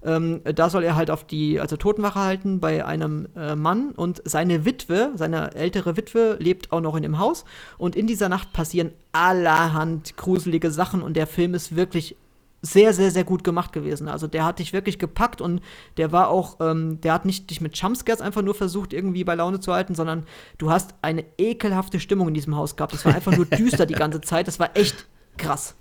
Ähm, 0.04 0.42
da 0.44 0.70
soll 0.70 0.84
er 0.84 0.96
halt 0.96 1.10
auf 1.12 1.26
die, 1.26 1.60
also 1.60 1.78
Totenwache 1.78 2.20
halten 2.20 2.60
bei 2.60 2.86
einem 2.86 3.28
äh, 3.36 3.56
Mann 3.56 3.92
und 3.92 4.22
seine 4.26 4.66
Witwe, 4.66 5.12
seine 5.16 5.56
ältere 5.56 5.98
Witwe, 5.98 6.38
lebt 6.40 6.72
auch 6.72 6.82
noch 6.82 6.96
in 6.96 7.04
dem 7.04 7.20
Haus. 7.20 7.46
Und 7.78 7.96
in 7.96 8.08
dieser 8.08 8.30
Nacht 8.30 8.54
passieren 8.54 8.92
allerhand 9.12 10.18
gruselige 10.18 10.72
Sachen 10.72 11.02
und 11.02 11.16
der 11.16 11.28
Film 11.28 11.54
ist 11.54 11.76
wirklich 11.76 12.16
sehr, 12.62 12.94
sehr, 12.94 13.12
sehr 13.12 13.24
gut 13.24 13.44
gemacht 13.44 13.72
gewesen. 13.72 14.08
Also 14.08 14.28
der 14.28 14.46
hat 14.46 14.60
dich 14.60 14.74
wirklich 14.74 15.00
gepackt 15.00 15.42
und 15.42 15.62
der 15.98 16.12
war 16.12 16.30
auch, 16.30 16.58
ähm, 16.60 17.00
der 17.02 17.14
hat 17.14 17.26
nicht 17.26 17.50
dich 17.50 17.62
mit 17.62 17.78
Jumpscares 17.78 18.22
einfach 18.22 18.42
nur 18.42 18.56
versucht, 18.56 18.94
irgendwie 18.94 19.24
bei 19.24 19.36
Laune 19.36 19.60
zu 19.60 19.74
halten, 19.74 19.96
sondern 19.96 20.26
du 20.58 20.72
hast 20.72 20.96
eine 21.02 21.24
ekelhafte 21.38 22.00
Stimmung 22.00 22.28
in 22.28 22.34
diesem 22.34 22.56
Haus 22.56 22.76
gehabt. 22.76 22.94
Es 22.94 23.06
war 23.06 23.14
einfach 23.14 23.36
nur 23.36 23.46
düster 23.58 23.86
die 23.86 23.94
ganze 23.94 24.22
Zeit. 24.22 24.48
Das 24.48 24.60
war 24.60 24.76
echt 24.76 25.06
krass. 25.38 25.76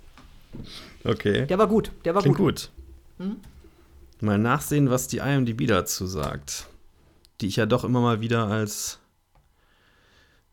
Okay. 1.03 1.45
Der 1.47 1.57
war 1.57 1.67
gut, 1.67 1.91
der 2.05 2.15
war 2.15 2.21
Klingt 2.21 2.37
gut. 2.37 2.71
gut. 3.17 3.25
Hm? 3.25 3.37
Mal 4.19 4.37
nachsehen, 4.37 4.89
was 4.89 5.07
die 5.07 5.17
IMDb 5.17 5.67
dazu 5.67 6.07
sagt. 6.07 6.67
Die 7.41 7.47
ich 7.47 7.55
ja 7.55 7.65
doch 7.65 7.83
immer 7.83 8.01
mal 8.01 8.21
wieder 8.21 8.47
als. 8.47 8.99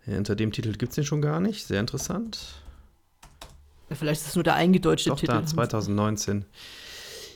Ja, 0.07 0.15
hinter 0.15 0.37
dem 0.37 0.53
Titel 0.53 0.73
gibt 0.73 0.91
es 0.91 0.97
den 0.97 1.05
schon 1.05 1.23
gar 1.23 1.41
nicht. 1.41 1.67
Sehr 1.67 1.81
interessant. 1.81 2.39
Vielleicht 3.91 4.23
ist 4.23 4.29
es 4.29 4.35
nur 4.35 4.45
der 4.45 4.55
eingedeutschte 4.55 5.11
doch, 5.11 5.19
Titel. 5.19 5.33
Da, 5.33 5.47
2019. 5.47 6.45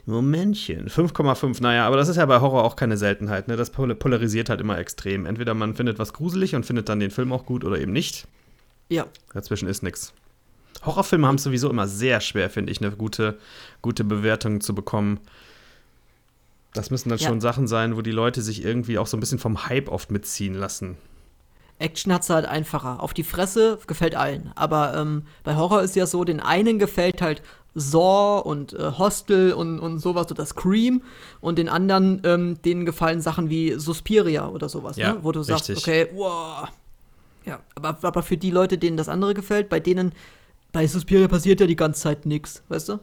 Momentchen. 0.07 0.89
5,5. 0.89 1.63
Naja, 1.63 1.87
aber 1.87 1.97
das 1.97 2.09
ist 2.09 2.17
ja 2.17 2.27
bei 2.27 2.41
Horror 2.41 2.65
auch 2.65 2.77
keine 2.77 2.97
Seltenheit. 2.97 3.49
Ne? 3.49 3.57
Das 3.57 3.71
polarisiert 3.71 4.49
halt 4.49 4.61
immer 4.61 4.79
extrem. 4.79 5.27
Entweder 5.27 5.55
man 5.55 5.75
findet 5.75 5.99
was 5.99 6.13
gruselig 6.13 6.55
und 6.55 6.65
findet 6.65 6.89
dann 6.89 7.01
den 7.01 7.11
Film 7.11 7.33
auch 7.33 7.45
gut 7.45 7.65
oder 7.65 7.79
eben 7.79 7.93
nicht. 7.93 8.27
Ja. 8.89 9.07
Dazwischen 9.33 9.69
ist 9.69 9.83
nichts. 9.83 10.15
Horrorfilme 10.85 11.27
haben 11.27 11.35
es 11.37 11.43
sowieso 11.43 11.69
immer 11.69 11.87
sehr 11.87 12.21
schwer, 12.21 12.49
finde 12.51 12.73
ich, 12.73 12.81
eine 12.81 12.93
gute, 12.93 13.39
gute 13.83 14.05
Bewertung 14.05 14.61
zu 14.61 14.75
bekommen. 14.75 15.21
Das 16.75 16.91
müssen 16.91 17.09
dann 17.09 17.19
ja. 17.19 17.29
schon 17.29 17.41
Sachen 17.41 17.67
sein, 17.67 17.97
wo 17.97 18.03
die 18.03 18.11
Leute 18.11 18.43
sich 18.43 18.65
irgendwie 18.65 18.99
auch 18.99 19.07
so 19.07 19.17
ein 19.17 19.21
bisschen 19.21 19.39
vom 19.39 19.67
Hype 19.67 19.89
oft 19.89 20.11
mitziehen 20.11 20.55
lassen. 20.55 20.97
Action 21.79 22.13
hat 22.13 22.23
es 22.23 22.31
halt 22.31 22.47
einfacher. 22.47 23.03
Auf 23.03 23.15
die 23.15 23.23
Fresse 23.23 23.79
gefällt 23.87 24.15
allen. 24.15 24.53
Aber 24.55 24.95
ähm, 24.97 25.23
bei 25.45 25.57
Horror 25.57 25.83
ist 25.83 25.97
ja 25.97 26.07
so, 26.07 26.25
den 26.25 26.41
einen 26.41 26.79
gefällt 26.79 27.23
halt 27.23 27.43
Saw 27.75 28.41
und 28.41 28.73
äh, 28.73 28.93
Hostel 28.99 29.53
und, 29.53 29.79
und 29.79 30.01
sowas 30.01 30.31
oder 30.31 30.45
Scream 30.45 31.03
und 31.41 31.59
den 31.59 31.69
anderen, 31.69 32.21
ähm, 32.25 32.61
denen 32.63 32.85
gefallen 32.85 33.21
Sachen 33.21 33.51
wie 33.51 33.75
Suspiria 33.75 34.49
oder 34.49 34.69
sowas, 34.69 34.97
ja, 34.97 35.15
ne? 35.15 35.19
wo 35.23 35.33
du 35.33 35.41
richtig. 35.41 35.67
sagst, 35.67 35.71
okay, 35.71 36.09
wow. 36.15 36.69
Ja, 37.45 37.61
aber, 37.77 37.97
aber 38.03 38.23
für 38.23 38.37
die 38.37 38.51
Leute, 38.51 38.79
denen 38.79 38.97
das 38.97 39.09
andere 39.09 39.35
gefällt, 39.35 39.69
bei 39.69 39.81
denen, 39.81 40.13
bei 40.73 40.87
Suspiria 40.87 41.29
passiert 41.29 41.61
ja 41.61 41.67
die 41.67 41.77
ganze 41.77 42.03
Zeit 42.03 42.27
nichts, 42.27 42.63
weißt 42.69 42.89
du? 42.91 42.99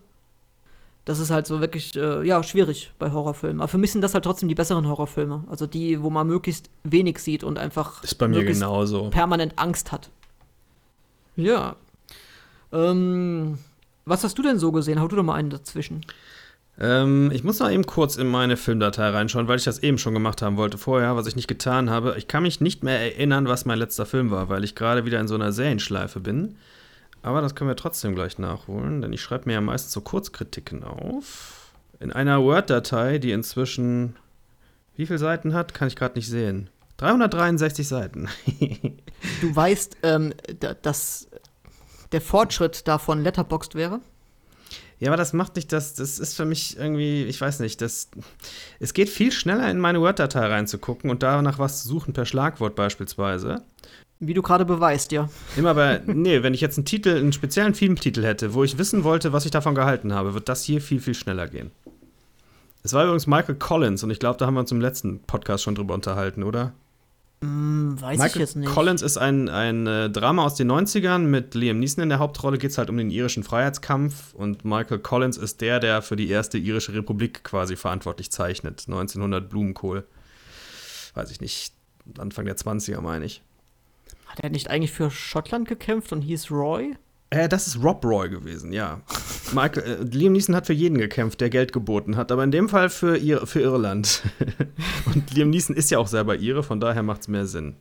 Das 1.05 1.19
ist 1.19 1.29
halt 1.29 1.45
so 1.45 1.61
wirklich, 1.61 1.95
äh, 1.95 2.25
ja, 2.25 2.41
schwierig 2.41 2.91
bei 2.97 3.11
Horrorfilmen. 3.11 3.61
Aber 3.61 3.67
für 3.67 3.77
mich 3.77 3.91
sind 3.91 4.01
das 4.01 4.15
halt 4.15 4.25
trotzdem 4.25 4.49
die 4.49 4.55
besseren 4.55 4.87
Horrorfilme. 4.87 5.43
Also 5.47 5.67
die, 5.67 6.01
wo 6.01 6.09
man 6.09 6.25
möglichst 6.25 6.69
wenig 6.83 7.19
sieht 7.19 7.43
und 7.43 7.59
einfach 7.59 8.03
ist 8.03 8.15
bei 8.15 8.27
mir 8.27 8.43
genauso. 8.43 9.11
permanent 9.11 9.53
Angst 9.57 9.91
hat. 9.91 10.09
Ja. 11.35 11.75
Ähm, 12.73 13.59
was 14.05 14.23
hast 14.23 14.37
du 14.37 14.41
denn 14.41 14.57
so 14.57 14.71
gesehen? 14.71 14.99
Hau 14.99 15.07
du 15.07 15.15
doch 15.15 15.23
mal 15.23 15.35
einen 15.35 15.51
dazwischen. 15.51 16.01
Ähm, 16.79 17.31
ich 17.31 17.43
muss 17.43 17.59
noch 17.59 17.69
eben 17.69 17.85
kurz 17.85 18.15
in 18.17 18.27
meine 18.27 18.57
Filmdatei 18.57 19.09
reinschauen, 19.09 19.47
weil 19.47 19.57
ich 19.57 19.63
das 19.63 19.79
eben 19.79 19.99
schon 19.99 20.13
gemacht 20.15 20.41
haben 20.41 20.57
wollte 20.57 20.79
vorher, 20.79 21.15
was 21.15 21.27
ich 21.27 21.35
nicht 21.35 21.47
getan 21.47 21.89
habe. 21.91 22.15
Ich 22.17 22.27
kann 22.27 22.43
mich 22.43 22.61
nicht 22.61 22.83
mehr 22.83 22.99
erinnern, 22.99 23.47
was 23.47 23.65
mein 23.65 23.77
letzter 23.77 24.07
Film 24.07 24.31
war, 24.31 24.49
weil 24.49 24.63
ich 24.63 24.73
gerade 24.73 25.05
wieder 25.05 25.19
in 25.19 25.27
so 25.27 25.35
einer 25.35 25.51
Serienschleife 25.51 26.19
bin. 26.19 26.55
Aber 27.25 27.41
das 27.41 27.55
können 27.55 27.71
wir 27.71 27.75
trotzdem 27.75 28.13
gleich 28.13 28.37
nachholen, 28.37 29.01
denn 29.01 29.11
ich 29.11 29.23
schreibe 29.23 29.47
mir 29.47 29.53
ja 29.53 29.61
meistens 29.61 29.93
so 29.93 30.01
Kurzkritiken 30.01 30.83
auf. 30.83 31.71
In 31.99 32.11
einer 32.11 32.43
Word-Datei, 32.43 33.17
die 33.17 33.31
inzwischen 33.31 34.15
wie 34.95 35.07
viele 35.07 35.17
Seiten 35.17 35.55
hat, 35.55 35.73
kann 35.73 35.87
ich 35.87 35.95
gerade 35.95 36.19
nicht 36.19 36.29
sehen. 36.29 36.69
363 36.97 37.87
Seiten. 37.87 38.29
du 39.41 39.55
weißt, 39.55 39.97
ähm, 40.03 40.35
dass 40.83 41.27
der 42.11 42.21
Fortschritt 42.21 42.87
davon 42.87 43.23
letterboxd 43.23 43.73
wäre? 43.73 44.01
Ja, 44.99 45.09
aber 45.09 45.17
das 45.17 45.33
macht 45.33 45.55
nicht 45.55 45.73
das. 45.73 45.95
Das 45.95 46.19
ist 46.19 46.35
für 46.35 46.45
mich 46.45 46.77
irgendwie, 46.77 47.23
ich 47.23 47.41
weiß 47.41 47.59
nicht, 47.59 47.81
das. 47.81 48.09
Es 48.79 48.93
geht 48.93 49.09
viel 49.09 49.31
schneller 49.31 49.67
in 49.71 49.79
meine 49.79 49.99
Word-Datei 49.99 50.45
reinzugucken 50.45 51.09
und 51.09 51.23
danach 51.23 51.57
was 51.57 51.81
zu 51.81 51.87
suchen 51.87 52.13
per 52.13 52.25
Schlagwort 52.27 52.75
beispielsweise. 52.75 53.63
Wie 54.27 54.33
du 54.33 54.41
gerade 54.41 54.65
beweist, 54.65 55.11
ja. 55.11 55.29
Immer 55.55 55.73
bei, 55.73 56.01
nee, 56.05 56.43
wenn 56.43 56.53
ich 56.53 56.61
jetzt 56.61 56.77
einen 56.77 56.85
Titel, 56.85 57.17
einen 57.17 57.33
speziellen 57.33 57.73
Filmtitel 57.73 58.23
hätte, 58.23 58.53
wo 58.53 58.63
ich 58.63 58.77
wissen 58.77 59.03
wollte, 59.03 59.33
was 59.33 59.45
ich 59.45 59.51
davon 59.51 59.75
gehalten 59.75 60.13
habe, 60.13 60.33
wird 60.33 60.49
das 60.49 60.63
hier 60.63 60.81
viel, 60.81 60.99
viel 60.99 61.13
schneller 61.13 61.47
gehen. 61.47 61.71
Es 62.83 62.93
war 62.93 63.03
übrigens 63.03 63.25
Michael 63.25 63.55
Collins 63.55 64.03
und 64.03 64.11
ich 64.11 64.19
glaube, 64.19 64.37
da 64.37 64.45
haben 64.45 64.53
wir 64.53 64.59
uns 64.59 64.71
im 64.71 64.79
letzten 64.79 65.19
Podcast 65.19 65.63
schon 65.63 65.75
drüber 65.75 65.93
unterhalten, 65.95 66.43
oder? 66.43 66.73
Mm, 67.41 67.99
weiß 67.99 68.17
Michael 68.17 68.29
ich 68.29 68.35
jetzt 68.35 68.55
nicht. 68.55 68.71
Collins 68.71 69.01
ist 69.01 69.17
ein, 69.17 69.49
ein 69.49 69.87
äh, 69.87 70.09
Drama 70.09 70.43
aus 70.43 70.55
den 70.55 70.71
90ern 70.71 71.19
mit 71.19 71.53
Liam 71.55 71.79
Neeson 71.79 72.03
in 72.03 72.09
der 72.09 72.19
Hauptrolle. 72.19 72.57
Geht 72.57 72.71
es 72.71 72.77
halt 72.77 72.89
um 72.89 72.97
den 72.97 73.09
irischen 73.09 73.43
Freiheitskampf 73.43 74.33
und 74.33 74.65
Michael 74.65 74.99
Collins 74.99 75.37
ist 75.37 75.61
der, 75.61 75.79
der 75.79 76.01
für 76.01 76.15
die 76.15 76.29
erste 76.29 76.57
irische 76.57 76.93
Republik 76.93 77.43
quasi 77.43 77.75
verantwortlich 77.75 78.31
zeichnet. 78.31 78.83
1900 78.87 79.49
Blumenkohl. 79.49 80.05
Weiß 81.13 81.31
ich 81.31 81.41
nicht. 81.41 81.73
Anfang 82.19 82.45
der 82.45 82.55
20er, 82.55 83.01
meine 83.01 83.25
ich. 83.25 83.41
Hat 84.35 84.43
er 84.43 84.49
nicht 84.49 84.69
eigentlich 84.69 84.91
für 84.91 85.09
Schottland 85.11 85.65
gekämpft 85.65 86.11
und 86.11 86.21
hieß 86.21 86.51
Roy? 86.51 86.97
Äh, 87.29 87.47
das 87.47 87.67
ist 87.67 87.81
Rob 87.81 88.03
Roy 88.03 88.29
gewesen, 88.29 88.73
ja. 88.73 88.99
Michael, 89.53 89.83
äh, 89.83 90.03
Liam 90.03 90.33
Neeson 90.33 90.53
hat 90.55 90.67
für 90.67 90.73
jeden 90.73 90.97
gekämpft, 90.97 91.39
der 91.39 91.49
Geld 91.49 91.71
geboten 91.71 92.17
hat, 92.17 92.33
aber 92.33 92.43
in 92.43 92.51
dem 92.51 92.67
Fall 92.67 92.89
für, 92.89 93.15
Ir 93.17 93.47
für 93.47 93.61
Irland. 93.61 94.23
und 95.05 95.33
Liam 95.33 95.51
Neeson 95.51 95.73
ist 95.73 95.89
ja 95.89 95.99
auch 95.99 96.07
selber 96.07 96.37
Ire, 96.37 96.63
von 96.63 96.81
daher 96.81 97.01
macht 97.01 97.21
es 97.21 97.27
mehr 97.29 97.45
Sinn. 97.45 97.75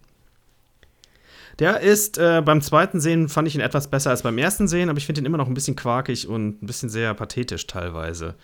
Der 1.59 1.81
ist 1.81 2.19
äh, 2.19 2.41
beim 2.41 2.63
zweiten 2.63 3.01
Sehen 3.01 3.29
fand 3.29 3.49
ich 3.49 3.57
ihn 3.57 3.61
etwas 3.61 3.89
besser 3.89 4.11
als 4.11 4.23
beim 4.23 4.39
ersten 4.39 4.69
Sehen, 4.69 4.91
aber 4.91 4.99
ich 4.99 5.07
finde 5.07 5.23
ihn 5.23 5.27
immer 5.27 5.39
noch 5.39 5.49
ein 5.49 5.55
bisschen 5.55 5.75
quakig 5.75 6.29
und 6.29 6.63
ein 6.63 6.67
bisschen 6.67 6.89
sehr 6.89 7.15
pathetisch 7.15 7.67
teilweise. 7.67 8.37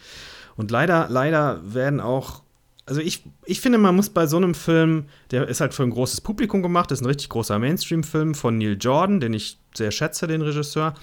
Und 0.56 0.72
leider, 0.72 1.06
leider 1.08 1.60
werden 1.62 2.00
auch 2.00 2.42
also 2.90 3.00
ich, 3.00 3.22
ich 3.44 3.60
finde, 3.60 3.78
man 3.78 3.94
muss 3.94 4.10
bei 4.10 4.26
so 4.26 4.36
einem 4.36 4.52
Film, 4.52 5.04
der 5.30 5.46
ist 5.46 5.60
halt 5.60 5.74
für 5.74 5.84
ein 5.84 5.90
großes 5.90 6.22
Publikum 6.22 6.60
gemacht, 6.60 6.90
ist 6.90 7.00
ein 7.00 7.06
richtig 7.06 7.28
großer 7.28 7.56
Mainstream-Film 7.60 8.34
von 8.34 8.58
Neil 8.58 8.76
Jordan, 8.80 9.20
den 9.20 9.32
ich 9.32 9.60
sehr 9.74 9.92
schätze, 9.92 10.26
den 10.26 10.42
Regisseur. 10.42 10.94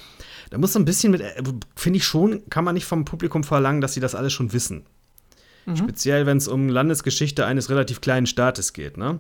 Da 0.50 0.58
muss 0.58 0.74
so 0.74 0.80
ein 0.80 0.86
bisschen 0.86 1.12
mit, 1.12 1.22
äh, 1.22 1.42
finde 1.78 1.98
ich 1.98 2.04
schon, 2.04 2.42
kann 2.50 2.66
man 2.66 2.74
nicht 2.74 2.84
vom 2.84 3.06
Publikum 3.06 3.46
verlangen, 3.46 3.80
dass 3.80 3.94
sie 3.94 4.02
das 4.02 4.16
alles 4.16 4.34
schon 4.34 4.52
wissen. 4.52 4.86
Mhm. 5.66 5.78
Speziell, 5.78 6.26
wenn 6.26 6.36
es 6.36 6.50
um 6.50 6.68
Landesgeschichte 6.68 7.46
eines 7.46 7.70
relativ 7.70 8.02
kleinen 8.02 8.28
Staates 8.28 8.74
geht, 8.74 8.98
ne? 8.98 9.20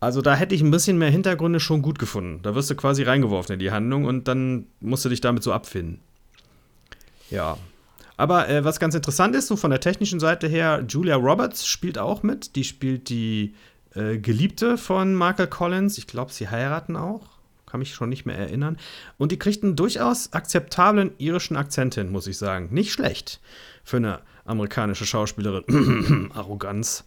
Also 0.00 0.22
da 0.22 0.34
hätte 0.34 0.54
ich 0.54 0.62
ein 0.62 0.70
bisschen 0.70 0.96
mehr 0.96 1.10
Hintergründe 1.10 1.60
schon 1.60 1.82
gut 1.82 1.98
gefunden. 1.98 2.40
Da 2.42 2.54
wirst 2.54 2.70
du 2.70 2.76
quasi 2.76 3.02
reingeworfen 3.02 3.52
in 3.52 3.58
die 3.58 3.72
Handlung 3.72 4.06
und 4.06 4.26
dann 4.26 4.68
musst 4.80 5.04
du 5.04 5.10
dich 5.10 5.20
damit 5.20 5.42
so 5.42 5.52
abfinden. 5.52 6.00
Ja, 7.30 7.58
aber 8.20 8.50
äh, 8.50 8.62
was 8.64 8.78
ganz 8.78 8.94
interessant 8.94 9.34
ist, 9.34 9.46
so 9.46 9.56
von 9.56 9.70
der 9.70 9.80
technischen 9.80 10.20
Seite 10.20 10.46
her, 10.46 10.84
Julia 10.86 11.16
Roberts 11.16 11.66
spielt 11.66 11.96
auch 11.96 12.22
mit. 12.22 12.54
Die 12.54 12.64
spielt 12.64 13.08
die 13.08 13.54
äh, 13.94 14.18
Geliebte 14.18 14.76
von 14.76 15.16
Michael 15.16 15.46
Collins. 15.46 15.96
Ich 15.96 16.06
glaube, 16.06 16.30
sie 16.30 16.50
heiraten 16.50 16.96
auch. 16.96 17.22
Kann 17.64 17.80
mich 17.80 17.94
schon 17.94 18.10
nicht 18.10 18.26
mehr 18.26 18.36
erinnern. 18.36 18.76
Und 19.16 19.32
die 19.32 19.38
kriegt 19.38 19.62
einen 19.62 19.74
durchaus 19.74 20.34
akzeptablen 20.34 21.12
irischen 21.16 21.56
Akzent 21.56 21.94
hin, 21.94 22.12
muss 22.12 22.26
ich 22.26 22.36
sagen. 22.36 22.68
Nicht 22.72 22.92
schlecht 22.92 23.40
für 23.84 23.96
eine 23.96 24.20
amerikanische 24.44 25.06
Schauspielerin. 25.06 26.30
Arroganz. 26.34 27.04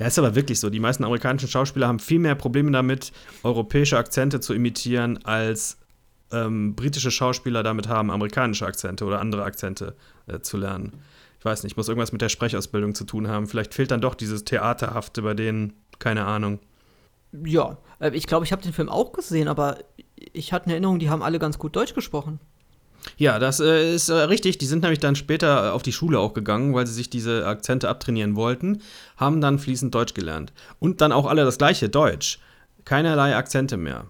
Ja, 0.00 0.06
ist 0.08 0.18
aber 0.18 0.34
wirklich 0.34 0.58
so. 0.58 0.68
Die 0.68 0.80
meisten 0.80 1.04
amerikanischen 1.04 1.48
Schauspieler 1.48 1.86
haben 1.86 2.00
viel 2.00 2.18
mehr 2.18 2.34
Probleme 2.34 2.72
damit, 2.72 3.12
europäische 3.44 3.98
Akzente 3.98 4.40
zu 4.40 4.52
imitieren, 4.52 5.24
als 5.24 5.76
ähm, 6.32 6.74
britische 6.74 7.10
Schauspieler 7.10 7.62
damit 7.62 7.88
haben, 7.88 8.10
amerikanische 8.10 8.66
Akzente 8.66 9.04
oder 9.04 9.20
andere 9.20 9.44
Akzente 9.44 9.94
äh, 10.26 10.40
zu 10.40 10.56
lernen. 10.56 11.02
Ich 11.38 11.44
weiß 11.44 11.64
nicht, 11.64 11.76
muss 11.76 11.88
irgendwas 11.88 12.12
mit 12.12 12.20
der 12.20 12.28
Sprechausbildung 12.28 12.94
zu 12.94 13.04
tun 13.04 13.28
haben. 13.28 13.46
Vielleicht 13.46 13.74
fehlt 13.74 13.90
dann 13.90 14.02
doch 14.02 14.14
dieses 14.14 14.44
Theaterhafte 14.44 15.22
bei 15.22 15.34
denen. 15.34 15.72
Keine 15.98 16.26
Ahnung. 16.26 16.58
Ja, 17.44 17.78
äh, 17.98 18.10
ich 18.14 18.26
glaube, 18.26 18.44
ich 18.44 18.52
habe 18.52 18.62
den 18.62 18.72
Film 18.72 18.88
auch 18.88 19.12
gesehen, 19.12 19.48
aber 19.48 19.78
ich 20.16 20.52
hatte 20.52 20.66
eine 20.66 20.74
Erinnerung, 20.74 20.98
die 20.98 21.10
haben 21.10 21.22
alle 21.22 21.38
ganz 21.38 21.58
gut 21.58 21.74
Deutsch 21.76 21.94
gesprochen. 21.94 22.40
Ja, 23.16 23.38
das 23.38 23.60
äh, 23.60 23.94
ist 23.94 24.08
äh, 24.08 24.14
richtig. 24.14 24.58
Die 24.58 24.66
sind 24.66 24.82
nämlich 24.82 24.98
dann 24.98 25.16
später 25.16 25.72
auf 25.72 25.82
die 25.82 25.92
Schule 25.92 26.18
auch 26.18 26.34
gegangen, 26.34 26.74
weil 26.74 26.86
sie 26.86 26.92
sich 26.92 27.08
diese 27.08 27.46
Akzente 27.46 27.88
abtrainieren 27.88 28.36
wollten, 28.36 28.82
haben 29.16 29.40
dann 29.40 29.58
fließend 29.58 29.94
Deutsch 29.94 30.14
gelernt. 30.14 30.52
Und 30.78 31.00
dann 31.00 31.12
auch 31.12 31.26
alle 31.26 31.44
das 31.44 31.58
gleiche 31.58 31.88
Deutsch. 31.88 32.38
Keinerlei 32.84 33.36
Akzente 33.36 33.76
mehr. 33.76 34.06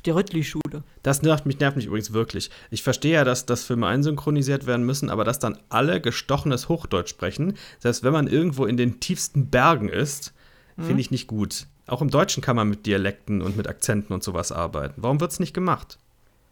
Auf 0.00 0.02
die 0.02 0.12
Röttli-Schule. 0.12 0.82
Das 1.02 1.20
nervt 1.20 1.44
mich, 1.44 1.58
nervt 1.58 1.76
mich 1.76 1.84
übrigens 1.84 2.14
wirklich. 2.14 2.48
Ich 2.70 2.82
verstehe 2.82 3.12
ja, 3.12 3.22
dass, 3.22 3.44
dass 3.44 3.64
Filme 3.64 3.86
einsynchronisiert 3.86 4.64
werden 4.64 4.86
müssen, 4.86 5.10
aber 5.10 5.24
dass 5.24 5.38
dann 5.38 5.58
alle 5.68 6.00
gestochenes 6.00 6.70
Hochdeutsch 6.70 7.10
sprechen, 7.10 7.58
selbst 7.80 8.02
wenn 8.02 8.14
man 8.14 8.26
irgendwo 8.26 8.64
in 8.64 8.78
den 8.78 8.98
tiefsten 9.00 9.50
Bergen 9.50 9.90
ist, 9.90 10.32
mhm. 10.76 10.84
finde 10.84 11.02
ich 11.02 11.10
nicht 11.10 11.26
gut. 11.26 11.66
Auch 11.86 12.00
im 12.00 12.08
Deutschen 12.08 12.42
kann 12.42 12.56
man 12.56 12.70
mit 12.70 12.86
Dialekten 12.86 13.42
und 13.42 13.58
mit 13.58 13.68
Akzenten 13.68 14.14
und 14.14 14.24
sowas 14.24 14.52
arbeiten. 14.52 15.02
Warum 15.02 15.20
wird 15.20 15.32
es 15.32 15.38
nicht 15.38 15.52
gemacht? 15.52 15.98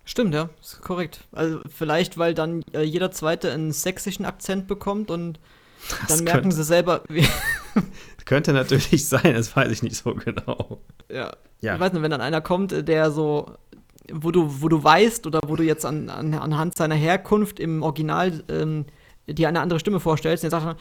Stimmt, 0.05 0.35
ja, 0.35 0.51
ist 0.61 0.83
korrekt. 0.83 1.25
Also 1.33 1.61
vielleicht, 1.75 2.19
weil 2.19 2.35
dann 2.35 2.67
äh, 2.75 2.83
jeder 2.83 3.13
Zweite 3.13 3.51
einen 3.51 3.73
sächsischen 3.73 4.27
Akzent 4.27 4.67
bekommt 4.67 5.11
und 5.11 5.41
das 6.01 6.19
dann 6.19 6.25
merken 6.25 6.53
sie 6.53 6.65
selber. 6.65 7.03
könnte 8.29 8.53
natürlich 8.53 9.09
sein, 9.09 9.33
das 9.33 9.57
weiß 9.57 9.73
ich 9.73 9.83
nicht 9.83 9.97
so 9.97 10.15
genau. 10.15 10.83
Ja. 11.09 11.35
Ja. 11.61 11.75
Ich 11.75 11.81
weiß 11.81 11.93
nicht, 11.93 12.03
wenn 12.03 12.11
dann 12.11 12.21
einer 12.21 12.41
kommt, 12.41 12.73
äh, 12.73 12.85
der 12.85 13.11
so, 13.11 13.53
wo 14.13 14.31
du, 14.31 14.63
wo 14.63 14.69
du 14.69 14.83
weißt 14.83 15.27
oder 15.27 15.41
wo 15.47 15.57
du 15.57 15.65
jetzt 15.65 15.85
an, 15.85 16.09
an, 16.09 16.35
anhand 16.35 16.77
seiner 16.77 16.95
Herkunft 16.95 17.61
im 17.61 17.83
Original 17.83 18.45
ähm, 18.49 18.87
dir 19.27 19.49
eine 19.49 19.61
andere 19.61 19.81
Stimme 19.81 20.01
vorstellst, 20.01 20.43
der 20.45 20.51
sagt 20.51 20.79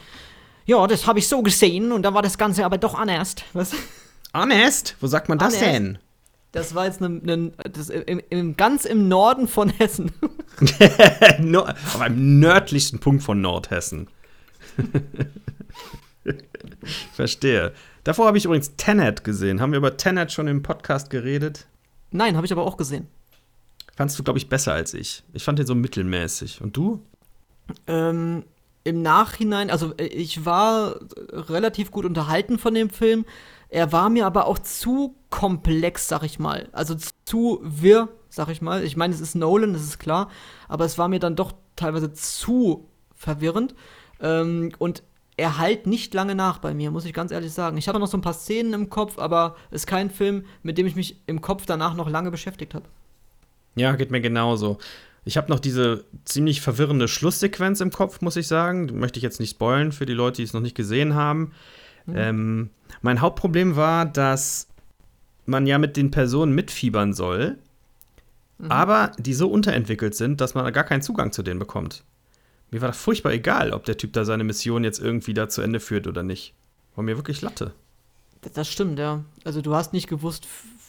ja, 0.64 0.86
das 0.86 1.06
habe 1.06 1.18
ich 1.18 1.26
so 1.26 1.42
gesehen 1.42 1.92
und 1.92 2.02
dann 2.02 2.12
war 2.12 2.20
das 2.20 2.36
Ganze 2.36 2.64
aber 2.66 2.76
doch 2.76 2.94
anders. 2.94 3.36
Was? 3.54 3.72
Honest? 4.34 4.96
Wo 5.00 5.06
sagt 5.06 5.30
man 5.30 5.38
das 5.38 5.54
Honest? 5.54 5.66
denn? 5.66 5.98
Das 6.52 6.74
war 6.74 6.84
jetzt 6.84 7.00
ne, 7.00 7.08
ne, 7.08 7.52
das, 7.72 7.88
im, 7.88 8.20
im, 8.28 8.56
ganz 8.56 8.84
im 8.84 9.08
Norden 9.08 9.48
von 9.48 9.70
Hessen. 9.70 10.12
no, 11.38 11.62
auf 11.62 12.00
einem 12.00 12.38
nördlichsten 12.38 13.00
Punkt 13.00 13.22
von 13.22 13.40
Nordhessen. 13.40 14.08
Verstehe. 17.14 17.72
Davor 18.08 18.26
habe 18.26 18.38
ich 18.38 18.46
übrigens 18.46 18.74
Tenet 18.76 19.22
gesehen. 19.22 19.60
Haben 19.60 19.72
wir 19.72 19.76
über 19.76 19.98
Tenet 19.98 20.32
schon 20.32 20.48
im 20.48 20.62
Podcast 20.62 21.10
geredet? 21.10 21.66
Nein, 22.10 22.36
habe 22.36 22.46
ich 22.46 22.52
aber 22.52 22.62
auch 22.62 22.78
gesehen. 22.78 23.06
Fandst 23.94 24.18
du, 24.18 24.22
glaube 24.22 24.38
ich, 24.38 24.48
besser 24.48 24.72
als 24.72 24.94
ich. 24.94 25.24
Ich 25.34 25.44
fand 25.44 25.58
den 25.58 25.66
so 25.66 25.74
mittelmäßig. 25.74 26.62
Und 26.62 26.74
du? 26.74 27.04
Ähm, 27.86 28.44
Im 28.82 29.02
Nachhinein, 29.02 29.68
also 29.68 29.92
äh, 29.98 30.06
ich 30.06 30.46
war 30.46 30.98
relativ 31.30 31.90
gut 31.90 32.06
unterhalten 32.06 32.58
von 32.58 32.72
dem 32.72 32.88
Film. 32.88 33.26
Er 33.68 33.92
war 33.92 34.08
mir 34.08 34.24
aber 34.24 34.46
auch 34.46 34.58
zu 34.58 35.14
komplex, 35.28 36.08
sag 36.08 36.22
ich 36.22 36.38
mal. 36.38 36.70
Also 36.72 36.96
zu 37.26 37.60
wirr, 37.62 38.08
sag 38.30 38.48
ich 38.48 38.62
mal. 38.62 38.84
Ich 38.84 38.96
meine, 38.96 39.12
es 39.12 39.20
ist 39.20 39.34
Nolan, 39.34 39.74
das 39.74 39.82
ist 39.82 39.98
klar, 39.98 40.30
aber 40.66 40.86
es 40.86 40.96
war 40.96 41.08
mir 41.08 41.20
dann 41.20 41.36
doch 41.36 41.52
teilweise 41.76 42.10
zu 42.14 42.88
verwirrend. 43.14 43.74
Ähm, 44.18 44.72
und 44.78 45.02
er 45.38 45.56
halt 45.56 45.86
nicht 45.86 46.12
lange 46.14 46.34
nach 46.34 46.58
bei 46.58 46.74
mir, 46.74 46.90
muss 46.90 47.04
ich 47.04 47.14
ganz 47.14 47.30
ehrlich 47.30 47.52
sagen. 47.52 47.78
Ich 47.78 47.88
habe 47.88 47.98
noch 48.00 48.08
so 48.08 48.18
ein 48.18 48.22
paar 48.22 48.34
Szenen 48.34 48.74
im 48.74 48.90
Kopf, 48.90 49.18
aber 49.18 49.56
es 49.70 49.82
ist 49.82 49.86
kein 49.86 50.10
Film, 50.10 50.44
mit 50.62 50.76
dem 50.76 50.86
ich 50.86 50.96
mich 50.96 51.20
im 51.26 51.40
Kopf 51.40 51.64
danach 51.64 51.94
noch 51.94 52.10
lange 52.10 52.30
beschäftigt 52.30 52.74
habe. 52.74 52.86
Ja, 53.76 53.94
geht 53.94 54.10
mir 54.10 54.20
genauso. 54.20 54.78
Ich 55.24 55.36
habe 55.36 55.48
noch 55.48 55.60
diese 55.60 56.04
ziemlich 56.24 56.60
verwirrende 56.60 57.06
Schlusssequenz 57.06 57.80
im 57.80 57.92
Kopf, 57.92 58.20
muss 58.20 58.34
ich 58.34 58.48
sagen. 58.48 58.88
Die 58.88 58.94
möchte 58.94 59.18
ich 59.18 59.22
jetzt 59.22 59.38
nicht 59.38 59.50
spoilen 59.50 59.92
für 59.92 60.06
die 60.06 60.12
Leute, 60.12 60.38
die 60.38 60.42
es 60.42 60.52
noch 60.52 60.60
nicht 60.60 60.74
gesehen 60.74 61.14
haben. 61.14 61.52
Mhm. 62.06 62.14
Ähm, 62.16 62.70
mein 63.00 63.20
Hauptproblem 63.20 63.76
war, 63.76 64.06
dass 64.06 64.66
man 65.46 65.66
ja 65.66 65.78
mit 65.78 65.96
den 65.96 66.10
Personen 66.10 66.52
mitfiebern 66.52 67.12
soll, 67.12 67.58
mhm. 68.58 68.72
aber 68.72 69.12
die 69.18 69.34
so 69.34 69.48
unterentwickelt 69.48 70.16
sind, 70.16 70.40
dass 70.40 70.54
man 70.54 70.72
gar 70.72 70.84
keinen 70.84 71.02
Zugang 71.02 71.30
zu 71.30 71.44
denen 71.44 71.60
bekommt. 71.60 72.02
Mir 72.70 72.80
war 72.80 72.88
das 72.88 72.98
furchtbar 72.98 73.32
egal, 73.32 73.72
ob 73.72 73.84
der 73.84 73.96
Typ 73.96 74.12
da 74.12 74.24
seine 74.24 74.44
Mission 74.44 74.84
jetzt 74.84 75.00
irgendwie 75.00 75.34
da 75.34 75.48
zu 75.48 75.62
Ende 75.62 75.80
führt 75.80 76.06
oder 76.06 76.22
nicht. 76.22 76.54
War 76.94 77.04
mir 77.04 77.16
wirklich 77.16 77.40
Latte. 77.40 77.72
Das 78.54 78.68
stimmt, 78.68 78.98
ja. 78.98 79.24
Also 79.44 79.62
du 79.62 79.74
hast 79.74 79.92
nicht 79.92 80.08
gewusst, 80.08 80.46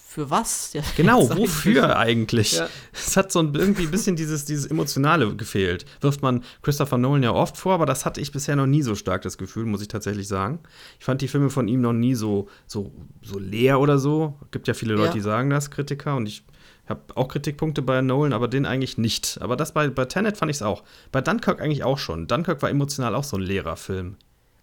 für 0.10 0.32
was? 0.32 0.74
Ja, 0.74 0.82
genau, 0.98 1.30
wofür 1.38 1.96
eigentlich? 1.96 2.54
Ja. 2.54 2.68
Es 2.92 3.15
hat 3.15 3.32
so 3.32 3.39
ein, 3.39 3.54
irgendwie 3.54 3.84
ein 3.84 3.92
bisschen 3.92 4.15
dieses, 4.15 4.44
dieses 4.44 4.65
Emotionale 4.65 5.36
gefehlt. 5.36 5.86
Wirft 6.02 6.24
man 6.24 6.44
Christopher 6.63 6.98
Nolan 6.98 7.22
ja 7.22 7.32
oft 7.32 7.58
vor, 7.58 7.76
aber 7.76 7.86
das 7.86 8.06
hatte 8.06 8.20
ich 8.20 8.32
bisher 8.32 8.56
noch 8.56 8.65
nie 8.65 8.82
so 8.82 8.96
stark, 8.96 9.22
das 9.22 9.38
Gefühl, 9.38 9.65
muss 9.65 9.84
ich 9.84 9.88
tatsächlich 9.88 10.28
sagen. 10.28 10.60
Ich 10.98 11.06
fand 11.06 11.22
die 11.22 11.28
Filme 11.28 11.52
von 11.52 11.68
ihm 11.68 11.82
noch 11.82 11.94
nie 11.94 12.15
so, 12.15 12.50
so, 12.65 12.92
so 13.22 13.38
leer 13.38 13.80
oder 13.80 14.00
so. 14.00 14.39
Gibt 14.50 14.68
ja 14.68 14.74
viele 14.74 14.96
Leute, 14.96 15.10
ja. 15.10 15.13
die 15.13 15.22
sagen 15.22 15.52
das, 15.52 15.70
Kritiker, 15.70 16.15
und 16.15 16.26
ich 16.26 16.44
habe 16.89 17.02
auch 17.15 17.28
Kritikpunkte 17.28 17.82
bei 17.82 18.02
Nolan, 18.02 18.34
aber 18.34 18.47
den 18.47 18.65
eigentlich 18.65 18.97
nicht. 18.97 19.39
Aber 19.41 19.56
das 19.56 19.73
bei, 19.73 19.89
bei 19.89 20.06
Tenet 20.06 20.38
fand 20.38 20.49
ich 20.49 20.58
es 20.58 20.62
auch. 20.62 20.84
Bei 21.12 21.21
Dunkirk 21.21 21.62
eigentlich 21.62 21.84
auch 21.84 21.97
schon. 21.97 22.28
Dunkirk 22.28 22.62
war 22.62 22.69
emotional 22.69 23.15
auch 23.15 23.23
so 23.23 23.38
ein 23.38 23.43
leerer 23.43 23.75
Film. 23.75 24.17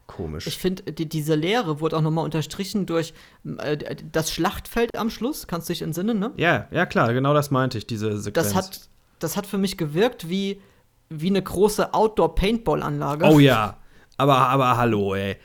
Komisch. 0.06 0.46
Ich 0.46 0.58
finde, 0.58 0.92
die, 0.92 1.08
diese 1.08 1.34
Lehre 1.34 1.80
wurde 1.80 1.96
auch 1.96 2.00
nochmal 2.00 2.24
unterstrichen 2.24 2.86
durch 2.86 3.12
äh, 3.58 3.96
das 4.12 4.32
Schlachtfeld 4.32 4.96
am 4.96 5.10
Schluss. 5.10 5.46
Kannst 5.46 5.68
du 5.68 5.72
dich 5.72 5.82
entsinnen, 5.82 6.18
ne? 6.18 6.32
Ja, 6.36 6.68
ja, 6.70 6.86
klar, 6.86 7.12
genau 7.12 7.34
das 7.34 7.50
meinte 7.50 7.78
ich, 7.78 7.86
diese 7.86 8.18
Sequenz. 8.18 8.48
Das 8.48 8.54
hat, 8.54 8.80
das 9.18 9.36
hat 9.36 9.46
für 9.46 9.58
mich 9.58 9.76
gewirkt 9.76 10.28
wie, 10.28 10.60
wie 11.08 11.28
eine 11.28 11.42
große 11.42 11.92
Outdoor-Paintball-Anlage. 11.92 13.26
Oh 13.26 13.40
ja, 13.40 13.78
aber, 14.16 14.36
aber 14.36 14.76
hallo, 14.76 15.14
ey. 15.14 15.36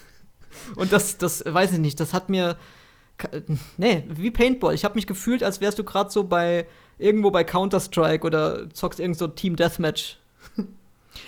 Und 0.76 0.92
das, 0.92 1.16
das 1.18 1.44
weiß 1.46 1.72
ich 1.72 1.78
nicht, 1.78 2.00
das 2.00 2.12
hat 2.12 2.28
mir. 2.28 2.56
Nee, 3.76 4.04
wie 4.08 4.30
Paintball. 4.30 4.74
Ich 4.74 4.84
habe 4.84 4.94
mich 4.94 5.06
gefühlt, 5.06 5.42
als 5.42 5.60
wärst 5.60 5.78
du 5.78 5.84
gerade 5.84 6.10
so 6.10 6.24
bei 6.24 6.66
irgendwo 6.98 7.30
bei 7.30 7.44
Counter-Strike 7.44 8.26
oder 8.26 8.70
zockst 8.70 9.00
irgend 9.00 9.18
so 9.18 9.28
Team 9.28 9.56
Deathmatch. 9.56 10.18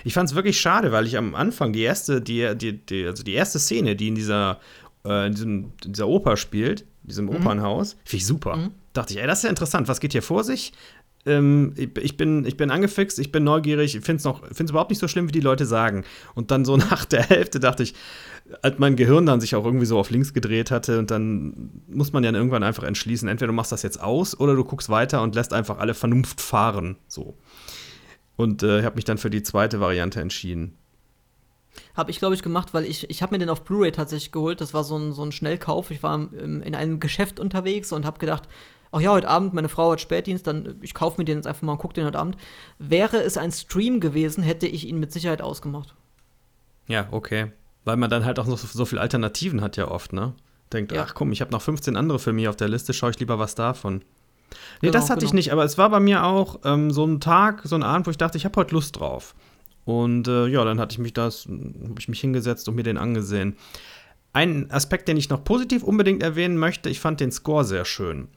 Ich 0.04 0.12
fand 0.12 0.28
es 0.28 0.36
wirklich 0.36 0.60
schade, 0.60 0.92
weil 0.92 1.06
ich 1.06 1.16
am 1.16 1.34
Anfang 1.34 1.72
die 1.72 1.80
erste, 1.80 2.20
die, 2.20 2.54
die, 2.54 2.74
die, 2.76 3.06
also 3.06 3.22
die 3.22 3.32
erste 3.32 3.58
Szene, 3.58 3.96
die 3.96 4.08
in 4.08 4.14
dieser, 4.14 4.60
äh, 5.04 5.26
in 5.26 5.32
diesem, 5.32 5.72
in 5.82 5.92
dieser 5.94 6.06
Oper 6.08 6.36
spielt, 6.36 6.84
diesem 7.02 7.24
mhm. 7.24 7.36
Opernhaus, 7.36 7.96
finde 8.04 8.16
ich 8.18 8.26
super. 8.26 8.56
Mhm. 8.56 8.70
Dachte 8.92 9.14
ich, 9.14 9.20
ey, 9.20 9.26
das 9.26 9.38
ist 9.38 9.44
ja 9.44 9.50
interessant, 9.50 9.88
was 9.88 10.00
geht 10.00 10.12
hier 10.12 10.22
vor 10.22 10.44
sich? 10.44 10.72
Ähm, 11.28 11.74
ich, 11.76 12.16
bin, 12.16 12.44
ich 12.46 12.56
bin 12.56 12.70
angefixt, 12.70 13.18
ich 13.18 13.30
bin 13.30 13.44
neugierig, 13.44 13.94
ich 13.94 14.04
finde 14.04 14.28
es 14.50 14.70
überhaupt 14.70 14.90
nicht 14.90 14.98
so 14.98 15.08
schlimm, 15.08 15.28
wie 15.28 15.32
die 15.32 15.40
Leute 15.40 15.66
sagen. 15.66 16.04
Und 16.34 16.50
dann 16.50 16.64
so 16.64 16.76
nach 16.90 17.04
der 17.04 17.22
Hälfte 17.22 17.60
dachte 17.60 17.82
ich, 17.82 17.94
als 18.62 18.78
mein 18.78 18.96
Gehirn 18.96 19.26
dann 19.26 19.40
sich 19.40 19.54
auch 19.54 19.64
irgendwie 19.64 19.86
so 19.86 19.98
auf 19.98 20.10
links 20.10 20.32
gedreht 20.32 20.70
hatte 20.70 20.98
und 20.98 21.10
dann 21.10 21.82
muss 21.86 22.12
man 22.12 22.24
ja 22.24 22.32
irgendwann 22.32 22.62
einfach 22.62 22.82
entschließen, 22.82 23.28
entweder 23.28 23.48
du 23.48 23.52
machst 23.52 23.72
das 23.72 23.82
jetzt 23.82 24.00
aus 24.00 24.38
oder 24.38 24.54
du 24.54 24.64
guckst 24.64 24.88
weiter 24.88 25.22
und 25.22 25.34
lässt 25.34 25.52
einfach 25.52 25.78
alle 25.78 25.94
Vernunft 25.94 26.40
fahren. 26.40 26.96
So. 27.08 27.36
Und 28.36 28.62
äh, 28.62 28.84
habe 28.84 28.96
mich 28.96 29.04
dann 29.04 29.18
für 29.18 29.30
die 29.30 29.42
zweite 29.42 29.80
Variante 29.80 30.20
entschieden. 30.20 30.78
Habe 31.94 32.10
ich, 32.10 32.18
glaube 32.18 32.34
ich, 32.34 32.42
gemacht, 32.42 32.74
weil 32.74 32.84
ich, 32.84 33.10
ich 33.10 33.22
habe 33.22 33.34
mir 33.34 33.38
den 33.38 33.50
auf 33.50 33.64
Blu-ray 33.64 33.92
tatsächlich 33.92 34.32
geholt. 34.32 34.60
Das 34.60 34.74
war 34.74 34.84
so 34.84 34.96
ein, 34.96 35.12
so 35.12 35.22
ein 35.22 35.32
Schnellkauf. 35.32 35.90
Ich 35.90 36.02
war 36.02 36.14
im, 36.14 36.62
in 36.62 36.74
einem 36.74 37.00
Geschäft 37.00 37.38
unterwegs 37.38 37.92
und 37.92 38.06
habe 38.06 38.18
gedacht, 38.18 38.48
ach 38.92 39.00
ja, 39.00 39.10
heute 39.10 39.28
Abend, 39.28 39.54
meine 39.54 39.68
Frau 39.68 39.92
hat 39.92 40.00
Spätdienst, 40.00 40.46
dann 40.46 40.76
ich 40.82 40.94
kaufe 40.94 41.20
mir 41.20 41.24
den 41.24 41.38
jetzt 41.38 41.46
einfach 41.46 41.62
mal 41.62 41.72
und 41.72 41.78
gucke 41.78 41.94
den 41.94 42.06
heute 42.06 42.18
Abend. 42.18 42.36
Wäre 42.78 43.18
es 43.18 43.36
ein 43.36 43.52
Stream 43.52 44.00
gewesen, 44.00 44.42
hätte 44.42 44.66
ich 44.66 44.86
ihn 44.86 44.98
mit 45.00 45.12
Sicherheit 45.12 45.42
ausgemacht. 45.42 45.94
Ja, 46.86 47.08
okay. 47.10 47.52
Weil 47.84 47.96
man 47.96 48.10
dann 48.10 48.24
halt 48.24 48.38
auch 48.38 48.46
noch 48.46 48.58
so, 48.58 48.66
so 48.66 48.84
viele 48.84 49.00
Alternativen 49.00 49.60
hat 49.60 49.76
ja 49.76 49.88
oft, 49.88 50.12
ne? 50.12 50.34
Denkt, 50.72 50.92
ja. 50.92 51.04
ach 51.04 51.14
komm, 51.14 51.32
ich 51.32 51.40
habe 51.40 51.52
noch 51.52 51.62
15 51.62 51.96
andere 51.96 52.18
für 52.18 52.32
mich 52.32 52.48
auf 52.48 52.56
der 52.56 52.68
Liste, 52.68 52.92
schaue 52.92 53.10
ich 53.10 53.18
lieber 53.18 53.38
was 53.38 53.54
davon. 53.54 54.02
Nee, 54.80 54.88
genau, 54.88 54.92
das 54.92 55.10
hatte 55.10 55.20
genau. 55.20 55.28
ich 55.28 55.34
nicht, 55.34 55.52
aber 55.52 55.64
es 55.64 55.78
war 55.78 55.90
bei 55.90 56.00
mir 56.00 56.24
auch 56.24 56.60
ähm, 56.64 56.90
so 56.90 57.06
ein 57.06 57.20
Tag, 57.20 57.62
so 57.64 57.74
ein 57.74 57.82
Abend, 57.82 58.06
wo 58.06 58.10
ich 58.10 58.18
dachte, 58.18 58.38
ich 58.38 58.44
habe 58.44 58.56
heute 58.56 58.74
Lust 58.74 58.98
drauf. 58.98 59.34
Und 59.84 60.28
äh, 60.28 60.46
ja, 60.46 60.64
dann 60.64 60.78
hatte 60.78 60.92
ich 60.92 60.98
mich 60.98 61.14
das, 61.14 61.46
habe 61.46 61.94
ich 61.98 62.08
mich 62.08 62.20
hingesetzt 62.20 62.68
und 62.68 62.74
mir 62.74 62.82
den 62.82 62.98
angesehen. 62.98 63.56
Ein 64.34 64.70
Aspekt, 64.70 65.08
den 65.08 65.16
ich 65.16 65.30
noch 65.30 65.42
positiv 65.44 65.82
unbedingt 65.82 66.22
erwähnen 66.22 66.58
möchte, 66.58 66.90
ich 66.90 67.00
fand 67.00 67.20
den 67.20 67.32
Score 67.32 67.64
sehr 67.64 67.86
schön. 67.86 68.28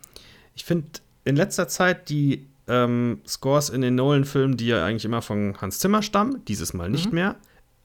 Ich 0.56 0.66
finde 0.66 0.88
in 1.24 1.36
letzter 1.36 1.68
Zeit 1.68 2.10
die 2.10 2.48
ähm, 2.68 3.22
Scores 3.28 3.70
in 3.70 3.82
den 3.82 3.96
Nolan-Filmen, 3.96 4.58
die 4.58 4.68
ja 4.68 4.86
eigentlich 4.86 5.06
immer 5.06 5.22
von 5.22 5.56
Hans 5.60 5.80
Zimmer 5.80 6.02
stammen, 6.02 6.44
dieses 6.48 6.74
Mal 6.74 6.90
nicht 6.90 7.08
mhm. 7.08 7.16
mehr, 7.16 7.36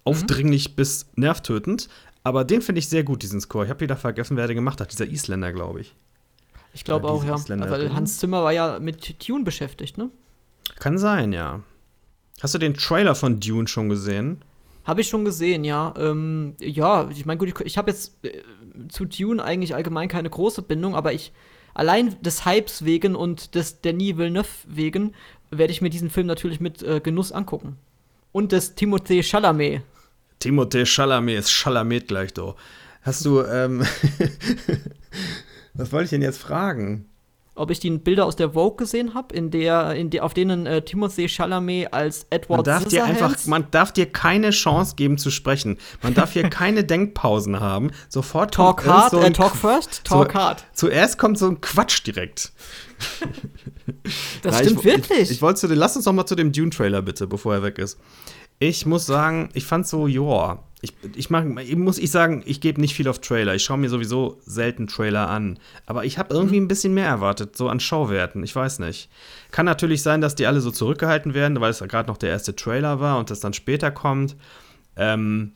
aufdringlich 0.04 0.70
mhm. 0.70 0.74
bis 0.74 1.06
nervtötend. 1.16 1.88
Aber 2.22 2.44
den 2.44 2.60
finde 2.62 2.80
ich 2.80 2.88
sehr 2.88 3.04
gut, 3.04 3.22
diesen 3.22 3.40
Score. 3.40 3.64
Ich 3.64 3.70
habe 3.70 3.80
wieder 3.80 3.96
vergessen, 3.96 4.36
wer 4.36 4.46
der 4.46 4.54
gemacht 4.54 4.80
hat. 4.80 4.90
Dieser 4.90 5.06
Isländer, 5.06 5.52
glaube 5.52 5.80
ich. 5.80 5.94
Ich 6.72 6.84
glaube 6.84 7.08
auch, 7.08 7.24
ja. 7.24 7.36
Weil 7.48 7.94
Hans 7.94 8.18
Zimmer 8.18 8.42
war 8.42 8.52
ja 8.52 8.78
mit 8.80 9.26
Dune 9.26 9.44
beschäftigt, 9.44 9.96
ne? 9.96 10.10
Kann 10.78 10.98
sein, 10.98 11.32
ja. 11.32 11.62
Hast 12.42 12.54
du 12.54 12.58
den 12.58 12.74
Trailer 12.74 13.14
von 13.14 13.40
Dune 13.40 13.66
schon 13.66 13.88
gesehen? 13.88 14.42
Habe 14.84 15.00
ich 15.00 15.08
schon 15.08 15.24
gesehen, 15.24 15.64
ja. 15.64 15.94
Ähm, 15.96 16.54
ja, 16.60 17.08
ich 17.10 17.24
meine, 17.24 17.38
gut, 17.38 17.48
ich, 17.48 17.60
ich 17.60 17.78
habe 17.78 17.90
jetzt 17.90 18.24
äh, 18.24 18.42
zu 18.88 19.04
Dune 19.04 19.42
eigentlich 19.42 19.74
allgemein 19.74 20.08
keine 20.08 20.28
große 20.28 20.62
Bindung, 20.62 20.94
aber 20.94 21.12
ich 21.12 21.32
allein 21.76 22.16
des 22.22 22.44
Hypes 22.44 22.84
wegen 22.84 23.14
und 23.14 23.54
des 23.54 23.80
Denis 23.80 24.16
Villeneuve 24.16 24.48
wegen 24.66 25.14
werde 25.50 25.72
ich 25.72 25.80
mir 25.80 25.90
diesen 25.90 26.10
Film 26.10 26.26
natürlich 26.26 26.60
mit 26.60 26.82
äh, 26.82 27.00
Genuss 27.00 27.32
angucken. 27.32 27.76
Und 28.32 28.52
des 28.52 28.76
Timothée 28.76 29.22
Chalamet. 29.22 29.82
Timothée 30.40 30.84
Chalamet 30.84 31.38
ist 31.38 31.50
Chalamet 31.50 32.08
gleich, 32.08 32.34
doch. 32.34 32.56
Hast 33.02 33.24
du, 33.24 33.42
ähm 33.42 33.84
Was 35.74 35.92
wollte 35.92 36.04
ich 36.04 36.10
denn 36.10 36.22
jetzt 36.22 36.38
fragen? 36.38 37.06
Ob 37.56 37.70
ich 37.70 37.80
die 37.80 37.90
Bilder 37.90 38.26
aus 38.26 38.36
der 38.36 38.50
Vogue 38.50 38.76
gesehen 38.76 39.14
habe, 39.14 39.34
in 39.34 39.50
der, 39.50 39.94
in 39.94 40.10
der, 40.10 40.24
auf 40.24 40.34
denen 40.34 40.66
äh, 40.66 40.82
Timothée 40.84 41.28
Chalamet 41.28 41.92
als 41.92 42.26
Edward 42.30 42.58
Man 42.58 42.64
darf 42.64 42.84
dir 42.84 43.04
einfach, 43.04 43.46
man 43.46 43.66
darf 43.70 43.92
dir 43.92 44.06
keine 44.06 44.50
Chance 44.50 44.94
geben 44.96 45.18
zu 45.18 45.30
sprechen. 45.30 45.78
Man 46.02 46.14
darf 46.14 46.32
hier 46.32 46.48
keine 46.48 46.84
Denkpausen 46.84 47.60
haben. 47.60 47.90
Sofort 48.08 48.54
Talk 48.54 48.78
kommt 48.78 48.94
hard, 48.94 49.10
so 49.10 49.20
äh, 49.20 49.32
talk 49.32 49.56
first, 49.56 50.04
talk 50.04 50.32
so, 50.32 50.38
hard. 50.38 50.64
Zuerst 50.72 51.18
kommt 51.18 51.38
so 51.38 51.48
ein 51.48 51.60
Quatsch 51.60 52.06
direkt. 52.06 52.52
Das 54.42 54.52
Na, 54.52 54.64
stimmt 54.64 54.80
ich, 54.80 54.84
wirklich. 54.84 55.20
Ich, 55.20 55.30
ich 55.30 55.42
wollte 55.42 55.60
zu 55.60 55.68
den, 55.68 55.78
lass 55.78 55.94
uns 55.94 56.06
noch 56.06 56.12
mal 56.12 56.26
zu 56.26 56.34
dem 56.34 56.50
Dune-Trailer 56.50 57.02
bitte, 57.02 57.28
bevor 57.28 57.54
er 57.54 57.62
weg 57.62 57.78
ist. 57.78 57.98
Ich 58.58 58.86
muss 58.86 59.06
sagen, 59.06 59.50
ich 59.54 59.64
fand 59.64 59.86
so, 59.86 60.06
joa. 60.06 60.62
Ich, 60.82 60.92
ich, 61.16 61.30
mach, 61.30 61.44
ich 61.58 61.76
muss 61.76 61.98
ich 61.98 62.10
sagen, 62.10 62.42
ich 62.46 62.60
gebe 62.60 62.80
nicht 62.80 62.94
viel 62.94 63.08
auf 63.08 63.18
Trailer. 63.18 63.54
Ich 63.54 63.64
schaue 63.64 63.78
mir 63.78 63.88
sowieso 63.88 64.38
selten 64.44 64.86
Trailer 64.86 65.28
an. 65.28 65.58
Aber 65.86 66.04
ich 66.04 66.18
habe 66.18 66.32
irgendwie 66.34 66.58
ein 66.58 66.68
bisschen 66.68 66.94
mehr 66.94 67.08
erwartet, 67.08 67.56
so 67.56 67.68
an 67.68 67.80
Schauwerten. 67.80 68.44
Ich 68.44 68.54
weiß 68.54 68.78
nicht. 68.80 69.10
Kann 69.50 69.66
natürlich 69.66 70.02
sein, 70.02 70.20
dass 70.20 70.34
die 70.34 70.46
alle 70.46 70.60
so 70.60 70.70
zurückgehalten 70.70 71.34
werden, 71.34 71.60
weil 71.60 71.70
es 71.70 71.80
gerade 71.80 72.08
noch 72.08 72.18
der 72.18 72.30
erste 72.30 72.54
Trailer 72.54 73.00
war 73.00 73.18
und 73.18 73.30
das 73.30 73.40
dann 73.40 73.52
später 73.52 73.90
kommt. 73.90 74.36
Ähm, 74.96 75.52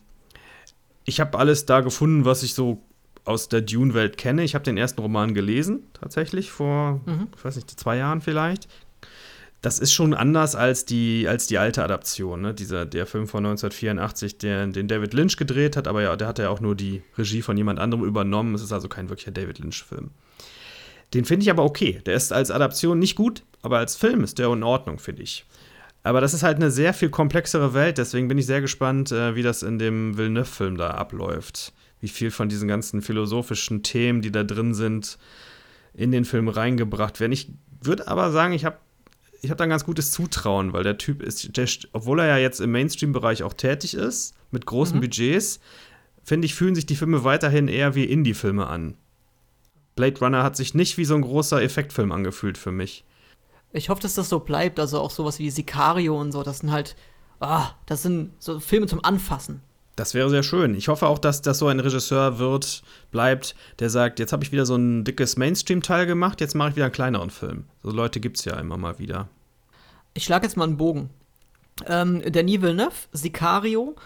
ich 1.04 1.20
habe 1.20 1.38
alles 1.38 1.66
da 1.66 1.80
gefunden, 1.80 2.24
was 2.24 2.42
ich 2.42 2.54
so 2.54 2.82
aus 3.24 3.48
der 3.48 3.60
Dune-Welt 3.60 4.16
kenne. 4.16 4.42
Ich 4.42 4.54
habe 4.54 4.64
den 4.64 4.76
ersten 4.76 5.00
Roman 5.00 5.34
gelesen, 5.34 5.84
tatsächlich, 5.92 6.50
vor, 6.50 7.00
ich 7.36 7.44
weiß 7.44 7.56
nicht, 7.56 7.70
zwei 7.70 7.96
Jahren 7.98 8.20
vielleicht. 8.20 8.68
Das 9.62 9.78
ist 9.78 9.92
schon 9.92 10.14
anders 10.14 10.54
als 10.54 10.86
die, 10.86 11.28
als 11.28 11.46
die 11.46 11.58
alte 11.58 11.84
Adaption, 11.84 12.40
ne? 12.40 12.54
Dieser, 12.54 12.86
der 12.86 13.06
Film 13.06 13.26
von 13.26 13.44
1984, 13.44 14.38
der, 14.38 14.66
den 14.66 14.88
David 14.88 15.12
Lynch 15.12 15.36
gedreht 15.36 15.76
hat, 15.76 15.86
aber 15.86 16.00
ja, 16.02 16.16
der 16.16 16.28
hat 16.28 16.38
ja 16.38 16.48
auch 16.48 16.60
nur 16.60 16.74
die 16.74 17.02
Regie 17.18 17.42
von 17.42 17.56
jemand 17.58 17.78
anderem 17.78 18.04
übernommen. 18.04 18.54
Es 18.54 18.62
ist 18.62 18.72
also 18.72 18.88
kein 18.88 19.10
wirklicher 19.10 19.32
David 19.32 19.58
Lynch-Film. 19.58 20.10
Den 21.12 21.24
finde 21.24 21.42
ich 21.44 21.50
aber 21.50 21.64
okay. 21.64 22.00
Der 22.06 22.14
ist 22.14 22.32
als 22.32 22.50
Adaption 22.50 22.98
nicht 22.98 23.16
gut, 23.16 23.42
aber 23.62 23.78
als 23.78 23.96
Film 23.96 24.24
ist 24.24 24.38
der 24.38 24.50
in 24.50 24.62
Ordnung, 24.62 24.98
finde 24.98 25.22
ich. 25.22 25.44
Aber 26.02 26.22
das 26.22 26.32
ist 26.32 26.42
halt 26.42 26.56
eine 26.56 26.70
sehr 26.70 26.94
viel 26.94 27.10
komplexere 27.10 27.74
Welt, 27.74 27.98
deswegen 27.98 28.28
bin 28.28 28.38
ich 28.38 28.46
sehr 28.46 28.62
gespannt, 28.62 29.12
äh, 29.12 29.34
wie 29.34 29.42
das 29.42 29.62
in 29.62 29.78
dem 29.78 30.16
Villeneuve-Film 30.16 30.78
da 30.78 30.92
abläuft. 30.92 31.74
Wie 32.00 32.08
viel 32.08 32.30
von 32.30 32.48
diesen 32.48 32.68
ganzen 32.68 33.02
philosophischen 33.02 33.82
Themen, 33.82 34.22
die 34.22 34.32
da 34.32 34.42
drin 34.42 34.72
sind, 34.72 35.18
in 35.92 36.12
den 36.12 36.24
Film 36.24 36.48
reingebracht 36.48 37.20
werden. 37.20 37.32
Ich 37.32 37.52
würde 37.82 38.08
aber 38.08 38.30
sagen, 38.30 38.54
ich 38.54 38.64
habe 38.64 38.78
ich 39.42 39.50
hab 39.50 39.58
da 39.58 39.64
ein 39.64 39.70
ganz 39.70 39.84
gutes 39.84 40.10
Zutrauen, 40.10 40.72
weil 40.72 40.84
der 40.84 40.98
Typ 40.98 41.22
ist, 41.22 41.56
der, 41.56 41.68
obwohl 41.92 42.20
er 42.20 42.26
ja 42.26 42.36
jetzt 42.38 42.60
im 42.60 42.72
Mainstream-Bereich 42.72 43.42
auch 43.42 43.54
tätig 43.54 43.94
ist, 43.94 44.34
mit 44.50 44.66
großen 44.66 45.00
Budgets, 45.00 45.60
finde 46.22 46.46
ich, 46.46 46.54
fühlen 46.54 46.74
sich 46.74 46.86
die 46.86 46.96
Filme 46.96 47.24
weiterhin 47.24 47.68
eher 47.68 47.94
wie 47.94 48.04
Indie-Filme 48.04 48.66
an. 48.66 48.96
Blade 49.96 50.20
Runner 50.20 50.42
hat 50.42 50.56
sich 50.56 50.74
nicht 50.74 50.98
wie 50.98 51.04
so 51.04 51.14
ein 51.14 51.22
großer 51.22 51.62
Effektfilm 51.62 52.12
angefühlt 52.12 52.58
für 52.58 52.72
mich. 52.72 53.04
Ich 53.72 53.88
hoffe, 53.88 54.02
dass 54.02 54.14
das 54.14 54.28
so 54.28 54.40
bleibt. 54.40 54.80
Also 54.80 55.00
auch 55.00 55.10
sowas 55.10 55.38
wie 55.38 55.50
Sicario 55.50 56.18
und 56.18 56.32
so. 56.32 56.42
Das 56.42 56.58
sind 56.58 56.72
halt, 56.72 56.96
ah, 57.38 57.70
das 57.86 58.02
sind 58.02 58.32
so 58.38 58.60
Filme 58.60 58.86
zum 58.86 59.04
Anfassen. 59.04 59.62
Das 59.96 60.14
wäre 60.14 60.30
sehr 60.30 60.42
schön. 60.42 60.74
Ich 60.74 60.88
hoffe 60.88 61.06
auch, 61.06 61.18
dass 61.18 61.42
das 61.42 61.58
so 61.58 61.68
ein 61.68 61.80
Regisseur 61.80 62.38
wird, 62.38 62.82
bleibt, 63.10 63.54
der 63.80 63.90
sagt, 63.90 64.18
jetzt 64.18 64.32
habe 64.32 64.44
ich 64.44 64.52
wieder 64.52 64.64
so 64.64 64.76
ein 64.76 65.04
dickes 65.04 65.36
Mainstream-Teil 65.36 66.06
gemacht, 66.06 66.40
jetzt 66.40 66.54
mache 66.54 66.70
ich 66.70 66.76
wieder 66.76 66.86
einen 66.86 66.92
kleineren 66.92 67.30
Film. 67.30 67.64
So 67.82 67.90
Leute 67.90 68.20
gibt 68.20 68.38
es 68.38 68.44
ja 68.44 68.58
immer 68.58 68.76
mal 68.76 68.98
wieder. 68.98 69.28
Ich 70.14 70.24
schlage 70.24 70.46
jetzt 70.46 70.56
mal 70.56 70.64
einen 70.64 70.76
Bogen. 70.76 71.10
Ähm, 71.86 72.22
Denis 72.32 72.62
Villeneuve, 72.62 72.92
Sicario, 73.12 73.96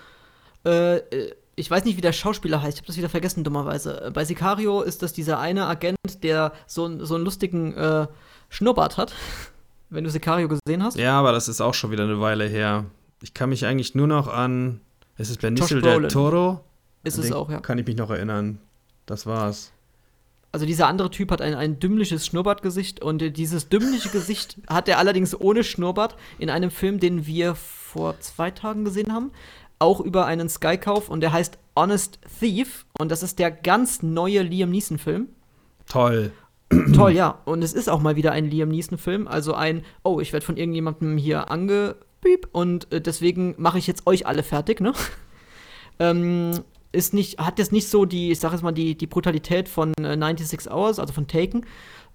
äh, 0.64 0.96
äh, 0.96 1.34
ich 1.56 1.70
weiß 1.70 1.84
nicht, 1.84 1.96
wie 1.96 2.00
der 2.00 2.12
Schauspieler 2.12 2.62
heißt, 2.62 2.78
ich 2.78 2.82
habe 2.82 2.86
das 2.88 2.96
wieder 2.96 3.08
vergessen, 3.08 3.44
dummerweise. 3.44 4.06
Äh, 4.06 4.10
Bei 4.10 4.24
Sicario 4.24 4.82
ist 4.82 5.02
das 5.02 5.12
dieser 5.12 5.38
eine 5.38 5.66
Agent, 5.66 6.22
der 6.22 6.52
so, 6.66 7.04
so 7.04 7.14
einen 7.14 7.24
lustigen 7.24 7.74
äh, 7.74 8.06
Schnurrbart 8.48 8.96
hat, 8.96 9.12
wenn 9.90 10.04
du 10.04 10.10
Sicario 10.10 10.48
gesehen 10.48 10.82
hast. 10.82 10.96
Ja, 10.96 11.18
aber 11.18 11.32
das 11.32 11.48
ist 11.48 11.60
auch 11.60 11.74
schon 11.74 11.90
wieder 11.90 12.04
eine 12.04 12.20
Weile 12.20 12.46
her. 12.46 12.86
Ich 13.22 13.34
kann 13.34 13.50
mich 13.50 13.66
eigentlich 13.66 13.94
nur 13.94 14.06
noch 14.06 14.28
an. 14.28 14.80
Es 15.16 15.30
ist 15.30 15.40
Benicio 15.40 15.80
del. 15.80 16.08
Toro. 16.08 16.60
Ist 17.04 17.18
es 17.18 17.32
auch, 17.32 17.50
ja. 17.50 17.60
Kann 17.60 17.78
ich 17.78 17.86
mich 17.86 17.96
noch 17.96 18.10
erinnern. 18.10 18.58
Das 19.06 19.26
war's. 19.26 19.72
Also 20.52 20.66
dieser 20.66 20.86
andere 20.86 21.10
Typ 21.10 21.30
hat 21.30 21.42
ein, 21.42 21.54
ein 21.54 21.80
dümmliches 21.80 22.26
Schnurrbartgesicht 22.26 23.02
und 23.02 23.36
dieses 23.36 23.68
dümmliche 23.68 24.08
Gesicht 24.08 24.56
hat 24.68 24.88
er 24.88 24.98
allerdings 24.98 25.38
ohne 25.38 25.64
Schnurrbart 25.64 26.16
in 26.38 26.48
einem 26.48 26.70
Film, 26.70 27.00
den 27.00 27.26
wir 27.26 27.54
vor 27.54 28.18
zwei 28.20 28.50
Tagen 28.50 28.84
gesehen 28.84 29.12
haben, 29.12 29.32
auch 29.78 30.00
über 30.00 30.26
einen 30.26 30.48
Sky-Kauf 30.48 31.08
und 31.08 31.20
der 31.20 31.32
heißt 31.32 31.58
Honest 31.76 32.20
Thief 32.38 32.86
und 32.98 33.10
das 33.10 33.22
ist 33.22 33.40
der 33.40 33.50
ganz 33.50 34.02
neue 34.02 34.42
Liam 34.42 34.70
Neeson-Film. 34.70 35.28
Toll. 35.88 36.32
Toll, 36.94 37.12
ja. 37.12 37.40
Und 37.44 37.62
es 37.62 37.72
ist 37.72 37.88
auch 37.88 38.00
mal 38.00 38.16
wieder 38.16 38.32
ein 38.32 38.48
Liam 38.48 38.68
Neeson-Film, 38.68 39.26
also 39.26 39.54
ein, 39.54 39.84
oh, 40.02 40.20
ich 40.20 40.32
werde 40.32 40.46
von 40.46 40.56
irgendjemandem 40.56 41.18
hier 41.18 41.50
angepiep 42.24 42.48
und 42.52 42.92
äh, 42.92 43.00
deswegen 43.00 43.54
mache 43.58 43.78
ich 43.78 43.86
jetzt 43.86 44.06
euch 44.06 44.26
alle 44.26 44.42
fertig, 44.42 44.80
ne? 44.80 44.92
ähm, 45.98 46.60
ist 46.92 47.12
nicht, 47.12 47.38
hat 47.38 47.58
jetzt 47.58 47.72
nicht 47.72 47.88
so 47.88 48.04
die, 48.04 48.30
ich 48.30 48.38
sag 48.38 48.52
jetzt 48.52 48.62
mal, 48.62 48.72
die, 48.72 48.96
die 48.96 49.06
Brutalität 49.06 49.68
von 49.68 49.92
äh, 50.00 50.16
96 50.16 50.70
Hours, 50.70 50.98
also 50.98 51.12
von 51.12 51.26
Taken. 51.26 51.66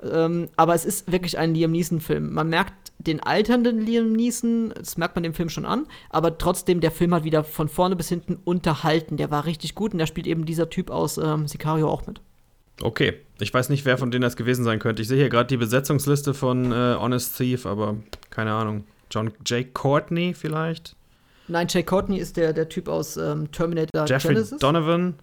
Ähm, 0.01 0.47
aber 0.55 0.73
es 0.73 0.85
ist 0.85 1.11
wirklich 1.11 1.37
ein 1.37 1.53
Liam 1.53 1.71
Neeson-Film. 1.71 2.31
Man 2.33 2.47
merkt 2.47 2.93
den 2.99 3.19
alternden 3.19 3.81
Liam 3.81 4.13
Neeson, 4.13 4.73
das 4.77 4.97
merkt 4.97 5.15
man 5.15 5.23
dem 5.23 5.33
Film 5.33 5.49
schon 5.49 5.65
an, 5.65 5.85
aber 6.09 6.37
trotzdem, 6.37 6.79
der 6.79 6.91
Film 6.91 7.13
hat 7.13 7.25
wieder 7.25 7.43
von 7.43 7.67
vorne 7.67 7.97
bis 7.97 8.07
hinten 8.07 8.37
unterhalten. 8.45 9.17
Der 9.17 9.31
war 9.31 9.45
richtig 9.45 9.75
gut 9.75 9.91
und 9.91 9.99
da 9.99 10.07
spielt 10.07 10.27
eben 10.27 10.45
dieser 10.45 10.69
Typ 10.69 10.89
aus 10.89 11.17
ähm, 11.17 11.47
Sicario 11.47 11.89
auch 11.89 12.07
mit. 12.07 12.21
Okay. 12.81 13.15
Ich 13.41 13.53
weiß 13.53 13.69
nicht, 13.69 13.85
wer 13.85 13.97
von 13.97 14.11
denen 14.11 14.21
das 14.21 14.35
gewesen 14.35 14.65
sein 14.65 14.79
könnte. 14.79 15.01
Ich 15.01 15.07
sehe 15.07 15.17
hier 15.17 15.29
gerade 15.29 15.47
die 15.47 15.57
Besetzungsliste 15.57 16.33
von 16.33 16.71
äh, 16.71 16.95
Honest 16.99 17.37
Thief, 17.37 17.65
aber 17.65 17.95
keine 18.29 18.51
Ahnung. 18.51 18.83
John 19.11 19.31
Jake 19.45 19.71
Courtney 19.71 20.33
vielleicht? 20.33 20.95
Nein, 21.47 21.67
Jay 21.69 21.83
Courtney 21.83 22.19
ist 22.19 22.37
der, 22.37 22.53
der 22.53 22.69
Typ 22.69 22.87
aus 22.87 23.17
ähm, 23.17 23.51
Terminator 23.51 24.05
Jeffrey 24.05 24.33
Genesis. 24.35 24.59
Donovan? 24.59 25.15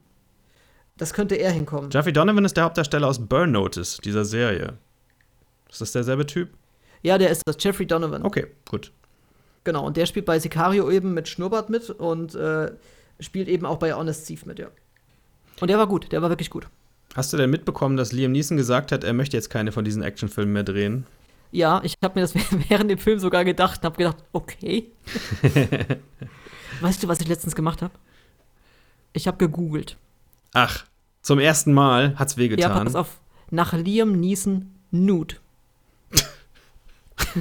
das 0.97 1.13
könnte 1.13 1.35
er 1.35 1.51
hinkommen. 1.51 1.91
Jeffrey 1.91 2.13
Donovan 2.13 2.45
ist 2.45 2.57
der 2.57 2.65
Hauptdarsteller 2.65 3.07
aus 3.07 3.19
Burn 3.19 3.53
Notice, 3.53 3.99
dieser 3.99 4.25
Serie. 4.25 4.75
Ist 5.71 5.81
das 5.81 5.93
derselbe 5.93 6.27
Typ? 6.27 6.51
ja, 7.03 7.19
der 7.19 7.31
ist 7.31 7.43
das, 7.45 7.57
Jeffrey 7.61 7.87
Donovan. 7.87 8.25
Okay, 8.25 8.47
gut. 8.69 8.93
Genau, 9.65 9.87
und 9.87 9.97
der 9.97 10.07
spielt 10.07 10.27
bei 10.27 10.39
Sicario 10.39 10.91
eben 10.91 11.15
mit 11.15 11.29
Schnurrbart 11.29 11.71
mit 11.71 11.91
und 11.91 12.35
äh, 12.35 12.73
spielt 13.21 13.49
eben 13.49 13.67
auch 13.67 13.79
bei 13.79 13.93
Honest 13.93 14.27
Thief 14.27 14.47
mit, 14.47 14.59
ja. 14.59 14.69
Und 15.61 15.69
der 15.69 15.79
war 15.79 15.87
gut, 15.87 16.13
der 16.13 16.23
war 16.23 16.29
wirklich 16.29 16.51
gut. 16.51 16.67
Hast 17.15 17.33
du 17.33 17.37
denn 17.37 17.51
mitbekommen, 17.51 17.97
dass 17.97 18.13
Liam 18.13 18.33
Neeson 18.33 18.57
gesagt 18.57 18.93
hat, 18.93 19.05
er 19.05 19.13
möchte 19.13 19.37
jetzt 19.37 19.49
keine 19.49 19.73
von 19.73 19.85
diesen 19.85 20.03
Actionfilmen 20.03 20.53
mehr 20.53 20.65
drehen? 20.65 21.07
Ja, 21.51 21.81
ich 21.85 21.95
habe 22.03 22.19
mir 22.19 22.27
das 22.27 22.35
während 22.69 22.91
dem 22.91 22.99
Film 22.99 23.19
sogar 23.19 23.45
gedacht 23.45 23.81
und 23.81 23.85
habe 23.85 23.97
gedacht, 23.97 24.17
okay. 24.33 24.93
weißt 26.81 27.03
du, 27.03 27.09
was 27.09 27.21
ich 27.21 27.29
letztens 27.29 27.55
gemacht 27.55 27.83
habe? 27.83 27.95
Ich 29.13 29.27
habe 29.27 29.39
gegoogelt. 29.39 29.97
Ach, 30.53 30.85
zum 31.23 31.39
ersten 31.39 31.73
Mal 31.73 32.19
hat's 32.19 32.35
Ja, 32.35 32.39
wehgetan. 32.39 32.85
pass 32.85 32.95
auf. 32.95 33.21
Nach 33.51 33.73
Liam 33.73 34.13
Neeson 34.19 34.73
Nude. 34.91 35.37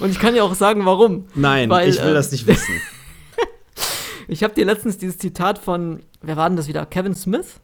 und 0.00 0.10
ich 0.10 0.18
kann 0.18 0.34
dir 0.34 0.44
auch 0.44 0.54
sagen, 0.54 0.84
warum. 0.84 1.26
Nein, 1.34 1.70
Weil, 1.70 1.88
ich 1.88 2.00
will 2.00 2.10
äh, 2.10 2.14
das 2.14 2.30
nicht 2.32 2.46
wissen. 2.46 2.80
Ich 4.28 4.42
habe 4.42 4.54
dir 4.54 4.64
letztens 4.64 4.98
dieses 4.98 5.18
Zitat 5.18 5.58
von, 5.58 6.02
wer 6.22 6.36
war 6.36 6.48
denn 6.48 6.56
das 6.56 6.66
wieder? 6.68 6.86
Kevin 6.86 7.14
Smith? 7.14 7.60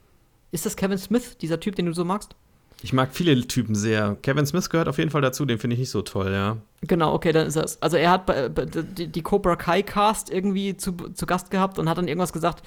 Ist 0.53 0.67
das 0.67 0.77
Kevin 0.77 0.99
Smith, 0.99 1.39
dieser 1.39 1.61
Typ, 1.61 1.77
den 1.77 1.87
du 1.87 1.93
so 1.95 2.05
magst? 2.05 2.35
Ich 2.83 2.93
mag 2.93 3.11
viele 3.13 3.39
Typen 3.47 3.75
sehr. 3.75 4.17
Kevin 4.23 4.47
Smith 4.47 4.71
gehört 4.71 4.89
auf 4.89 4.99
jeden 4.99 5.11
Fall 5.11 5.21
dazu, 5.21 5.45
den 5.45 5.59
finde 5.59 5.75
ich 5.75 5.81
nicht 5.81 5.91
so 5.91 6.03
toll, 6.03 6.33
ja. 6.33 6.57
Genau, 6.83 7.13
okay, 7.13 7.33
dann 7.33 7.47
ist 7.47 7.57
das. 7.57 7.81
Also 7.83 7.97
er 7.97 8.11
hat 8.11 8.27
bei, 8.27 8.49
bei, 8.49 8.65
die, 8.65 9.09
die 9.09 9.23
Cobra 9.23 9.57
Kai 9.57 9.83
Cast 9.83 10.31
irgendwie 10.31 10.77
zu, 10.77 10.93
zu 10.93 11.27
Gast 11.27 11.51
gehabt 11.51 11.79
und 11.79 11.89
hat 11.89 11.99
dann 11.99 12.09
irgendwas 12.09 12.33
gesagt. 12.33 12.63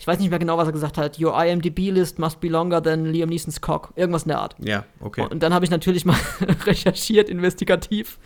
Ich 0.00 0.06
weiß 0.06 0.20
nicht 0.20 0.30
mehr 0.30 0.38
genau, 0.38 0.56
was 0.58 0.68
er 0.68 0.72
gesagt 0.72 0.96
hat. 0.96 1.18
Your 1.18 1.34
IMDb-List 1.42 2.20
must 2.20 2.38
be 2.38 2.48
longer 2.48 2.80
than 2.80 3.06
Liam 3.06 3.30
Neeson's 3.30 3.60
cock. 3.60 3.92
Irgendwas 3.96 4.22
in 4.22 4.28
der 4.28 4.38
Art. 4.38 4.54
Ja, 4.60 4.84
okay. 5.00 5.26
Und 5.28 5.42
dann 5.42 5.52
habe 5.52 5.64
ich 5.64 5.72
natürlich 5.72 6.04
mal 6.04 6.16
recherchiert, 6.66 7.28
investigativ. 7.28 8.18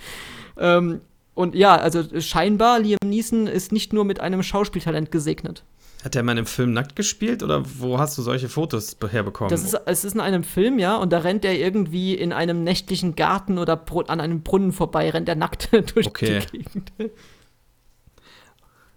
Ähm, 0.58 1.00
und 1.34 1.54
ja, 1.54 1.76
also 1.76 2.02
scheinbar, 2.20 2.78
Liam 2.78 2.98
Neeson 3.02 3.46
ist 3.46 3.72
nicht 3.72 3.94
nur 3.94 4.04
mit 4.04 4.20
einem 4.20 4.42
Schauspieltalent 4.42 5.10
gesegnet. 5.10 5.64
Hat 6.02 6.16
er 6.16 6.22
mal 6.24 6.32
in 6.32 6.38
einem 6.38 6.46
Film 6.46 6.72
nackt 6.72 6.96
gespielt 6.96 7.42
oder 7.44 7.62
wo 7.78 7.98
hast 7.98 8.18
du 8.18 8.22
solche 8.22 8.48
Fotos 8.48 8.96
herbekommen? 9.08 9.50
Das 9.50 9.62
ist, 9.62 9.74
es 9.86 10.04
ist 10.04 10.14
in 10.14 10.20
einem 10.20 10.42
Film, 10.42 10.78
ja, 10.80 10.96
und 10.96 11.12
da 11.12 11.18
rennt 11.18 11.44
er 11.44 11.56
irgendwie 11.56 12.14
in 12.14 12.32
einem 12.32 12.64
nächtlichen 12.64 13.14
Garten 13.14 13.56
oder 13.58 13.80
an 14.08 14.20
einem 14.20 14.42
Brunnen 14.42 14.72
vorbei, 14.72 15.10
rennt 15.10 15.28
er 15.28 15.36
nackt 15.36 15.68
durch 15.94 16.06
Okay. 16.08 16.40
die 16.52 16.58
Gegend. 16.58 16.92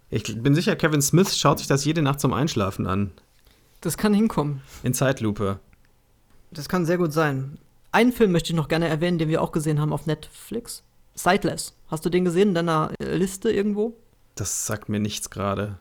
ich 0.10 0.42
bin 0.42 0.56
sicher, 0.56 0.76
Kevin 0.76 1.02
Smith 1.02 1.38
schaut 1.38 1.60
sich 1.60 1.68
das 1.68 1.86
jede 1.86 2.02
Nacht 2.02 2.20
zum 2.20 2.34
Einschlafen 2.34 2.88
an. 2.88 3.12
Das 3.82 3.98
kann 3.98 4.14
hinkommen. 4.14 4.62
In 4.82 4.94
Zeitlupe. 4.96 5.60
Das 6.52 6.70
kann 6.70 6.86
sehr 6.88 6.98
gut 6.98 7.14
sein. 7.14 7.60
Einen 7.92 8.14
Film 8.14 8.32
möchte 8.32 8.50
ich 8.52 8.56
noch 8.56 8.68
gerne 8.68 8.88
erwähnen, 8.88 9.20
den 9.20 9.30
wir 9.30 9.42
auch 9.44 9.52
gesehen 9.52 9.80
haben 9.80 9.94
auf 9.94 10.06
Netflix. 10.08 10.84
Sightless. 11.14 11.76
Hast 11.88 12.04
du 12.04 12.10
den 12.10 12.26
gesehen 12.26 12.50
in 12.50 12.56
deiner 12.56 12.92
Liste 13.00 13.52
irgendwo? 13.52 13.96
Das 14.36 14.66
sagt 14.66 14.90
mir 14.90 15.00
nichts 15.00 15.30
gerade. 15.30 15.78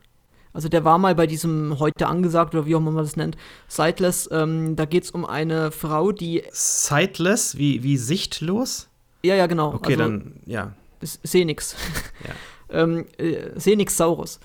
Also 0.55 0.69
der 0.69 0.85
war 0.85 0.97
mal 0.97 1.13
bei 1.15 1.27
diesem 1.27 1.79
heute 1.79 2.07
angesagt 2.07 2.55
oder 2.55 2.65
wie 2.65 2.75
auch 2.75 2.79
immer 2.79 2.91
man 2.91 3.03
das 3.03 3.17
nennt, 3.17 3.35
Sightless. 3.67 4.29
Ähm, 4.31 4.77
da 4.77 4.85
geht 4.85 5.03
es 5.03 5.11
um 5.11 5.25
eine 5.25 5.69
Frau, 5.69 6.13
die. 6.13 6.43
Sightless, 6.49 7.57
wie, 7.57 7.83
wie 7.83 7.97
sichtlos? 7.97 8.87
Ja, 9.21 9.35
ja, 9.35 9.47
genau. 9.47 9.73
Okay, 9.73 9.93
also, 9.93 10.03
dann, 10.03 10.33
ja. 10.45 10.71
Senix. 11.01 11.75
Ja. 12.23 12.31
ähm, 12.83 13.05
äh, 13.17 13.49
Senixsaurus. 13.59 14.39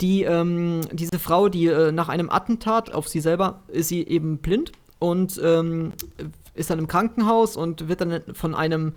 Die, 0.00 0.24
ähm, 0.24 0.80
diese 0.90 1.20
Frau, 1.20 1.48
die 1.48 1.66
äh, 1.66 1.92
nach 1.92 2.08
einem 2.08 2.28
Attentat 2.28 2.92
auf 2.92 3.06
sie 3.06 3.20
selber 3.20 3.60
ist 3.68 3.86
sie 3.86 4.04
eben 4.04 4.38
blind 4.38 4.72
und 4.98 5.40
ähm, 5.44 5.92
ist 6.54 6.70
dann 6.70 6.80
im 6.80 6.88
Krankenhaus 6.88 7.56
und 7.56 7.88
wird 7.88 8.00
dann 8.00 8.20
von 8.34 8.56
einem 8.56 8.94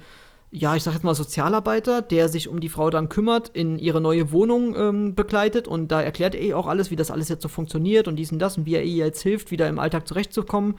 ja, 0.52 0.76
ich 0.76 0.84
sag 0.84 0.94
jetzt 0.94 1.04
mal 1.04 1.16
Sozialarbeiter, 1.16 2.02
der 2.02 2.30
sich 2.30 2.48
um 2.48 2.60
die 2.60 2.70
Frau 2.70 2.90
dann 2.90 3.10
kümmert, 3.10 3.50
in 3.50 3.78
ihre 3.78 4.00
neue 4.00 4.32
Wohnung 4.32 4.76
ähm, 4.76 5.16
begleitet 5.16 5.68
und 5.68 5.90
da 5.90 6.02
erklärt 6.02 6.36
er 6.36 6.42
ihr 6.42 6.58
auch 6.58 6.68
alles, 6.68 6.92
wie 6.92 6.96
das 6.96 7.12
alles 7.12 7.30
jetzt 7.30 7.42
so 7.42 7.50
funktioniert 7.50 8.08
und 8.08 8.16
dies 8.16 8.32
und 8.32 8.40
das 8.40 8.58
und 8.58 8.66
wie 8.66 8.76
er 8.76 8.84
ihr 8.84 9.06
jetzt 9.06 9.22
hilft, 9.22 9.52
wieder 9.52 9.68
im 9.68 9.80
Alltag 9.80 10.08
zurechtzukommen. 10.08 10.76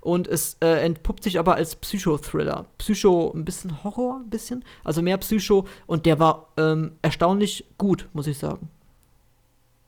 Und 0.00 0.26
es 0.26 0.56
äh, 0.62 0.84
entpuppt 0.84 1.22
sich 1.22 1.38
aber 1.38 1.54
als 1.54 1.76
Psychothriller. 1.76 2.66
Psycho, 2.78 3.32
ein 3.34 3.44
bisschen 3.44 3.84
Horror, 3.84 4.20
ein 4.24 4.30
bisschen. 4.30 4.64
Also 4.82 5.02
mehr 5.02 5.18
Psycho 5.18 5.66
und 5.86 6.06
der 6.06 6.18
war 6.18 6.48
ähm, 6.56 6.92
erstaunlich 7.02 7.66
gut, 7.76 8.08
muss 8.14 8.26
ich 8.26 8.38
sagen. 8.38 8.70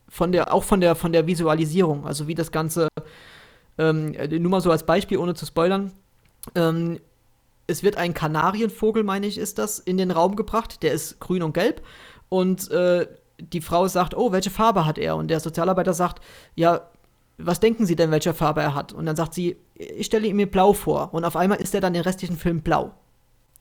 Von 0.09 0.31
der, 0.31 0.53
auch 0.53 0.64
von 0.64 0.83
der, 0.83 0.95
von 0.95 1.12
der 1.12 1.27
Visualisierung, 1.27 2.07
also 2.07 2.29
wie 2.29 2.35
das 2.35 2.53
Ganze, 2.53 2.88
ähm, 3.79 4.14
nur 4.31 4.51
mal 4.51 4.61
so 4.61 4.71
als 4.71 4.85
Beispiel, 4.85 5.16
ohne 5.16 5.33
zu 5.33 5.47
spoilern. 5.47 5.92
Ähm, 6.55 6.99
es 7.73 7.83
wird 7.83 7.97
ein 7.97 8.15
Kanarienvogel, 8.15 9.03
meine 9.03 9.27
ich, 9.27 9.39
ist 9.39 9.59
das, 9.59 9.79
in 9.79 9.97
den 9.97 10.11
Raum 10.11 10.37
gebracht. 10.37 10.83
Der 10.83 10.93
ist 10.93 11.19
grün 11.19 11.43
und 11.43 11.55
gelb. 11.55 11.83
Und 12.29 12.71
äh, 12.71 13.07
die 13.39 13.61
Frau 13.61 13.89
sagt, 13.89 14.17
oh, 14.17 14.33
welche 14.33 14.51
Farbe 14.51 14.87
hat 14.87 14.99
er? 14.99 15.17
Und 15.17 15.29
der 15.29 15.41
Sozialarbeiter 15.41 15.95
sagt, 15.95 16.23
ja, 16.55 16.89
was 17.39 17.61
denken 17.61 17.87
Sie 17.87 17.97
denn, 17.97 18.11
welche 18.11 18.35
Farbe 18.35 18.61
er 18.61 18.75
hat? 18.75 18.93
Und 18.93 19.07
dann 19.07 19.17
sagt 19.17 19.35
sie, 19.35 19.57
ich 19.75 20.07
stelle 20.07 20.27
ihm 20.29 20.37
mir 20.37 20.51
blau 20.51 20.73
vor. 20.73 21.13
Und 21.13 21.25
auf 21.25 21.35
einmal 21.35 21.61
ist 21.61 21.75
er 21.75 21.81
dann 21.81 21.95
den 21.95 22.03
restlichen 22.03 22.37
Film 22.37 22.61
blau. 22.61 22.95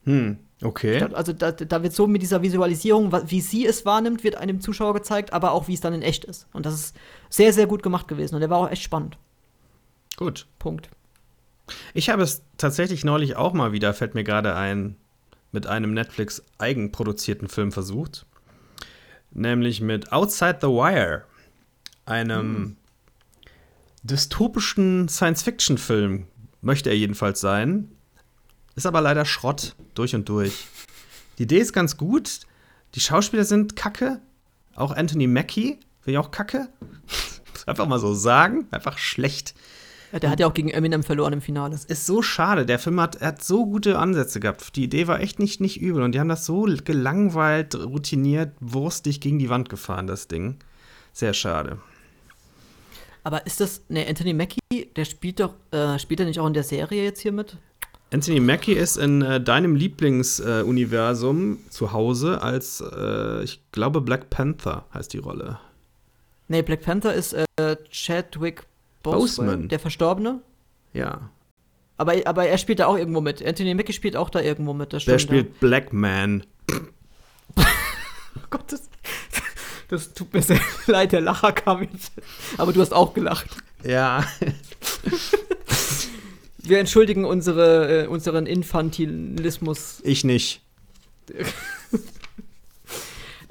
Hm, 0.04 0.38
okay. 0.63 1.02
Also 1.13 1.34
da, 1.34 1.52
da, 1.52 1.84
wird 1.84 1.93
so 1.93 2.08
mit 2.08 2.21
dieser 2.21 2.41
Visualisierung, 2.41 3.12
wie 3.30 3.41
sie 3.41 3.65
es 3.65 3.86
wahrnimmt, 3.86 4.24
wird 4.24 4.36
einem 4.36 4.60
Zuschauer 4.60 4.93
gezeigt, 4.93 5.32
aber 5.34 5.52
auch 5.52 5.67
wie 5.67 5.74
es 5.74 5.82
dann 5.82 5.93
in 5.93 6.02
echt 6.02 6.26
ist. 6.26 6.47
Und 6.54 6.65
das 6.65 6.74
ist 6.74 6.95
sehr, 7.30 7.54
sehr 7.54 7.67
gut 7.67 7.84
gemacht 7.84 8.08
gewesen. 8.08 8.36
Und 8.36 8.41
der 8.41 8.50
war 8.50 8.60
auch 8.60 8.69
echt 8.69 8.84
spannend. 8.84 9.17
Gut. 10.17 10.47
Punkt. 10.60 10.89
Ich 11.93 12.10
habe 12.10 12.23
es 12.23 12.43
tatsächlich 12.57 13.03
neulich 13.03 13.36
auch 13.36 13.53
mal 13.53 13.71
wieder, 13.71 13.93
fällt 13.93 14.15
mir 14.15 14.23
gerade 14.23 14.55
ein, 14.55 14.95
mit 15.51 15.67
einem 15.67 15.93
Netflix 15.93 16.43
eigenproduzierten 16.57 17.47
Film 17.47 17.71
versucht. 17.71 18.25
Nämlich 19.31 19.81
mit 19.81 20.12
Outside 20.12 20.60
the 20.62 20.67
Wire, 20.67 21.23
einem 22.05 22.55
hm. 22.55 22.77
dystopischen 24.03 25.07
Science-Fiction-Film, 25.07 26.27
möchte 26.62 26.89
er 26.89 26.97
jedenfalls 26.97 27.41
sein. 27.41 27.91
Ist 28.75 28.86
aber 28.86 29.01
leider 29.01 29.25
Schrott, 29.25 29.75
durch 29.93 30.15
und 30.15 30.27
durch. 30.29 30.67
Die 31.38 31.43
Idee 31.43 31.60
ist 31.60 31.73
ganz 31.73 31.97
gut. 31.97 32.41
Die 32.95 32.99
Schauspieler 32.99 33.45
sind 33.45 33.75
kacke. 33.75 34.21
Auch 34.75 34.91
Anthony 34.91 35.27
Mackie, 35.27 35.79
will 36.03 36.13
ich 36.13 36.17
auch 36.17 36.31
kacke. 36.31 36.69
Einfach 37.65 37.88
mal 37.88 37.99
so 37.99 38.13
sagen. 38.13 38.67
Einfach 38.71 38.97
schlecht. 38.97 39.53
Ja, 40.12 40.19
der 40.19 40.30
hat 40.30 40.39
ja 40.39 40.47
auch 40.47 40.54
gegen 40.54 40.69
Eminem 40.69 41.04
verloren 41.04 41.34
im 41.34 41.41
Finale. 41.41 41.71
Das 41.71 41.86
ist 41.86 42.06
so 42.06 42.21
schade. 42.21 42.65
Der 42.65 42.80
Film 42.80 43.00
hat, 43.00 43.21
hat 43.21 43.43
so 43.43 43.65
gute 43.65 43.97
Ansätze 43.97 44.39
gehabt. 44.39 44.76
Die 44.76 44.84
Idee 44.84 45.08
war 45.08 45.21
echt 45.21 45.39
nicht, 45.39 45.62
nicht 45.62 45.80
übel. 45.80 46.04
Und 46.04 46.13
die 46.13 46.19
haben 46.19 46.28
das 46.30 46.45
so 46.45 46.67
gelangweilt, 46.84 47.76
routiniert, 47.76 48.52
wurstig 48.60 49.21
gegen 49.21 49.39
die 49.39 49.50
Wand 49.50 49.69
gefahren, 49.69 50.08
das 50.08 50.28
Ding. 50.28 50.58
Sehr 51.13 51.34
schade. 51.34 51.78
Aber 53.24 53.45
ist 53.45 53.62
das, 53.62 53.84
ne, 53.88 54.06
Anthony 54.08 54.34
Mackie, 54.34 54.60
der 54.95 55.06
spielt 55.06 55.39
doch, 55.39 55.54
äh, 55.71 56.00
spielt 56.00 56.19
er 56.19 56.26
nicht 56.26 56.39
auch 56.39 56.47
in 56.47 56.54
der 56.54 56.63
Serie 56.63 57.04
jetzt 57.04 57.21
hier 57.21 57.32
mit? 57.32 57.58
Anthony 58.13 58.41
Mackie 58.41 58.74
ist 58.74 58.97
in 58.97 59.21
äh, 59.21 59.39
deinem 59.39 59.76
Lieblingsuniversum 59.76 61.54
äh, 61.54 61.69
zu 61.69 61.93
Hause 61.93 62.41
als, 62.41 62.82
äh, 62.82 63.43
ich 63.43 63.62
glaube, 63.71 64.02
Black 64.02 64.30
Panther 64.30 64.86
heißt 64.93 65.13
die 65.13 65.19
Rolle. 65.19 65.60
Nee, 66.50 66.62
Black 66.63 66.82
Panther 66.82 67.13
ist 67.13 67.34
äh, 67.34 67.78
Chadwick 67.89 68.65
Boseman. 69.03 69.67
Der 69.67 69.79
Verstorbene? 69.79 70.41
Ja. 70.93 71.29
Aber, 71.97 72.15
aber 72.25 72.47
er 72.47 72.57
spielt 72.57 72.79
da 72.79 72.87
auch 72.87 72.97
irgendwo 72.97 73.21
mit. 73.21 73.45
Anthony 73.45 73.75
Mackie 73.75 73.93
spielt 73.93 74.15
auch 74.15 74.29
da 74.29 74.41
irgendwo 74.41 74.73
mit. 74.73 74.91
der 74.91 74.99
spielt 74.99 75.31
ja. 75.31 75.43
Black 75.59 75.93
Man. 75.93 76.43
oh 77.55 77.61
Gott, 78.49 78.71
das, 78.71 78.89
das 79.87 80.13
tut 80.13 80.33
mir 80.33 80.41
sehr 80.41 80.59
leid, 80.87 81.11
der 81.11 81.21
Lacher 81.21 81.51
kam 81.51 81.83
jetzt. 81.83 82.11
Aber 82.57 82.73
du 82.73 82.81
hast 82.81 82.93
auch 82.93 83.13
gelacht. 83.13 83.49
Ja. 83.83 84.25
Wir 86.63 86.79
entschuldigen 86.79 87.25
unsere, 87.25 88.03
äh, 88.03 88.07
unseren 88.07 88.45
Infantilismus. 88.45 89.99
Ich 90.03 90.23
nicht. 90.23 90.61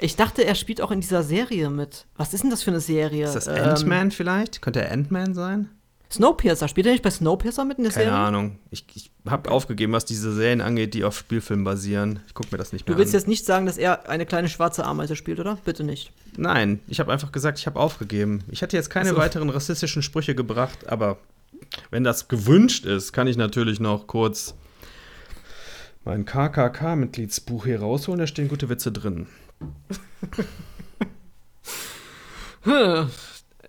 Ich 0.01 0.17
dachte, 0.17 0.45
er 0.45 0.55
spielt 0.55 0.81
auch 0.81 0.91
in 0.91 1.01
dieser 1.01 1.23
Serie 1.23 1.71
mit. 1.71 2.07
Was 2.17 2.33
ist 2.33 2.43
denn 2.43 2.51
das 2.51 2.63
für 2.63 2.71
eine 2.71 2.81
Serie? 2.81 3.25
Ist 3.25 3.35
das 3.35 3.47
ähm, 3.47 3.57
Ant-Man 3.57 4.11
vielleicht? 4.11 4.63
Könnte 4.63 4.81
er 4.81 4.93
Ant-Man 4.93 5.35
sein? 5.35 5.69
Snowpiercer. 6.11 6.67
Spielt 6.67 6.87
er 6.87 6.93
nicht 6.93 7.05
bei 7.05 7.11
Snowpiercer 7.11 7.65
mit 7.65 7.79
in 7.79 7.85
der 7.85 7.93
Keine 7.93 8.05
Serie? 8.05 8.19
Keine 8.19 8.27
Ahnung. 8.27 8.59
Ich, 8.71 8.85
ich 8.95 9.11
habe 9.29 9.51
aufgegeben, 9.51 9.93
was 9.93 10.05
diese 10.05 10.33
Serien 10.33 10.61
angeht, 10.61 10.95
die 10.95 11.05
auf 11.05 11.17
Spielfilmen 11.17 11.65
basieren. 11.65 12.21
Ich 12.27 12.35
gucke 12.35 12.49
mir 12.51 12.59
das 12.59 12.73
nicht 12.73 12.87
mehr 12.87 12.95
an. 12.95 12.97
Du 12.97 12.99
willst 12.99 13.15
an. 13.15 13.21
jetzt 13.21 13.29
nicht 13.29 13.45
sagen, 13.45 13.67
dass 13.67 13.79
er 13.79 14.09
eine 14.09 14.27
kleine 14.27 14.49
schwarze 14.49 14.85
Ameise 14.85 15.15
spielt, 15.15 15.39
oder? 15.39 15.57
Bitte 15.65 15.85
nicht. 15.85 16.13
Nein, 16.37 16.81
ich 16.89 16.99
habe 16.99 17.13
einfach 17.13 17.31
gesagt, 17.31 17.59
ich 17.59 17.67
habe 17.67 17.79
aufgegeben. 17.79 18.43
Ich 18.51 18.63
hätte 18.63 18.77
jetzt 18.77 18.91
keine 18.91 19.11
so. 19.11 19.17
weiteren 19.17 19.51
rassistischen 19.51 20.03
Sprüche 20.03 20.35
gebracht, 20.35 20.89
aber 20.89 21.19
wenn 21.91 22.03
das 22.03 22.27
gewünscht 22.27 22.87
ist, 22.87 23.13
kann 23.13 23.29
ich 23.29 23.37
natürlich 23.37 23.79
noch 23.79 24.07
kurz 24.07 24.55
mein 26.05 26.25
KKK-Mitgliedsbuch 26.25 27.67
hier 27.67 27.81
rausholen. 27.81 28.19
Da 28.19 28.27
stehen 28.27 28.49
gute 28.49 28.69
Witze 28.69 28.91
drin. 28.91 29.27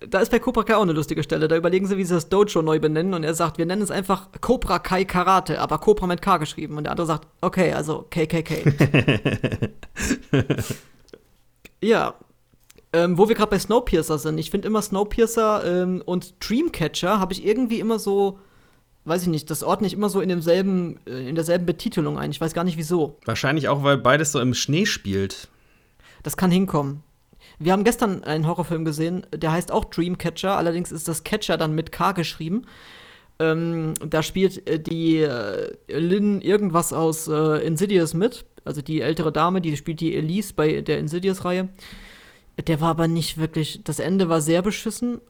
Da 0.08 0.20
ist 0.20 0.30
bei 0.30 0.38
Cobra 0.38 0.64
Kai 0.64 0.76
auch 0.76 0.82
eine 0.82 0.92
lustige 0.92 1.22
Stelle. 1.22 1.48
Da 1.48 1.56
überlegen 1.56 1.86
sie, 1.86 1.96
wie 1.96 2.04
sie 2.04 2.14
das 2.14 2.28
Dojo 2.28 2.60
neu 2.60 2.78
benennen. 2.80 3.14
Und 3.14 3.24
er 3.24 3.34
sagt, 3.34 3.58
wir 3.58 3.66
nennen 3.66 3.82
es 3.82 3.90
einfach 3.90 4.28
Cobra 4.40 4.78
Kai 4.78 5.04
Karate, 5.04 5.60
aber 5.60 5.78
Cobra 5.78 6.06
mit 6.06 6.20
K 6.20 6.38
geschrieben. 6.38 6.76
Und 6.76 6.84
der 6.84 6.90
andere 6.90 7.06
sagt, 7.06 7.28
okay, 7.40 7.72
also 7.72 8.06
KKK. 8.10 8.64
ja. 11.80 12.14
Ähm, 12.92 13.16
wo 13.16 13.28
wir 13.28 13.34
gerade 13.34 13.50
bei 13.50 13.58
Snowpiercer 13.58 14.18
sind. 14.18 14.36
Ich 14.38 14.50
finde 14.50 14.68
immer 14.68 14.82
Snowpiercer 14.82 15.64
ähm, 15.64 16.02
und 16.04 16.34
Dreamcatcher 16.46 17.18
habe 17.18 17.32
ich 17.32 17.46
irgendwie 17.46 17.80
immer 17.80 17.98
so 17.98 18.38
weiß 19.04 19.22
ich 19.22 19.28
nicht, 19.28 19.50
das 19.50 19.62
ordne 19.62 19.86
ich 19.86 19.94
immer 19.94 20.08
so 20.08 20.20
in 20.20 20.28
demselben, 20.28 21.00
äh, 21.06 21.28
in 21.28 21.34
derselben 21.34 21.66
Betitelung 21.66 22.18
ein. 22.18 22.30
Ich 22.30 22.40
weiß 22.40 22.54
gar 22.54 22.64
nicht 22.64 22.76
wieso. 22.76 23.18
Wahrscheinlich 23.24 23.68
auch, 23.68 23.82
weil 23.82 23.98
beides 23.98 24.32
so 24.32 24.40
im 24.40 24.54
Schnee 24.54 24.86
spielt. 24.86 25.48
Das 26.22 26.36
kann 26.36 26.50
hinkommen. 26.50 27.02
Wir 27.58 27.72
haben 27.72 27.84
gestern 27.84 28.24
einen 28.24 28.46
Horrorfilm 28.46 28.84
gesehen, 28.84 29.26
der 29.34 29.52
heißt 29.52 29.72
auch 29.72 29.84
Dreamcatcher, 29.84 30.56
allerdings 30.56 30.92
ist 30.92 31.08
das 31.08 31.24
Catcher 31.24 31.56
dann 31.56 31.74
mit 31.74 31.92
K 31.92 32.12
geschrieben. 32.12 32.66
Ähm, 33.38 33.94
da 34.06 34.22
spielt 34.22 34.68
äh, 34.68 34.78
die 34.78 35.18
äh, 35.18 35.72
Lynn 35.88 36.40
irgendwas 36.40 36.92
aus 36.92 37.28
äh, 37.28 37.66
Insidious 37.66 38.14
mit, 38.14 38.44
also 38.64 38.82
die 38.82 39.00
ältere 39.00 39.32
Dame, 39.32 39.60
die 39.60 39.76
spielt 39.76 40.00
die 40.00 40.14
Elise 40.14 40.54
bei 40.54 40.80
der 40.80 40.98
Insidious-Reihe. 40.98 41.68
Der 42.66 42.80
war 42.80 42.90
aber 42.90 43.08
nicht 43.08 43.38
wirklich, 43.38 43.80
das 43.82 43.98
Ende 43.98 44.28
war 44.28 44.40
sehr 44.40 44.62
beschissen. 44.62 45.20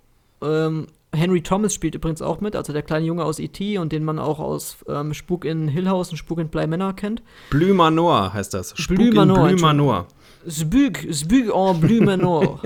Ähm, 0.43 0.89
Henry 1.15 1.43
Thomas 1.43 1.75
spielt 1.75 1.95
übrigens 1.95 2.23
auch 2.23 2.41
mit, 2.41 2.57
also 2.57 2.73
der 2.73 2.83
kleine 2.83 3.05
Junge 3.05 3.25
aus 3.25 3.39
E.T. 3.39 3.79
und 3.79 3.93
den 3.93 4.05
man 4.05 4.19
auch 4.19 4.39
aus 4.39 4.79
ähm, 4.89 5.13
Spuk 5.13 5.45
in 5.45 5.69
Hill 5.69 5.89
House 5.89 6.11
und 6.11 6.17
Spuk 6.17 6.39
in 6.39 6.49
Bly 6.49 6.67
Manor 6.67 6.95
kennt. 6.95 7.23
Blü 7.51 7.75
Manor 7.75 8.33
heißt 8.33 8.55
das. 8.55 8.73
Spuk 8.77 8.97
Blü 8.97 9.13
Manor. 9.13 9.49
Blü 9.49 9.61
Manor. 9.61 10.07
Zbüg, 10.49 11.07
Zbüg 11.13 11.53
en 11.55 11.81
Blümenor. 11.81 12.61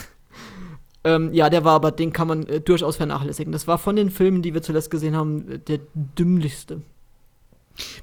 ähm, 1.04 1.32
ja, 1.32 1.50
der 1.50 1.64
war 1.64 1.74
aber, 1.74 1.90
den 1.90 2.12
kann 2.12 2.28
man 2.28 2.46
äh, 2.46 2.60
durchaus 2.60 2.96
vernachlässigen. 2.96 3.52
Das 3.52 3.66
war 3.66 3.78
von 3.78 3.96
den 3.96 4.10
Filmen, 4.10 4.42
die 4.42 4.54
wir 4.54 4.62
zuletzt 4.62 4.90
gesehen 4.90 5.16
haben, 5.16 5.64
der 5.66 5.80
dümmlichste. 5.94 6.82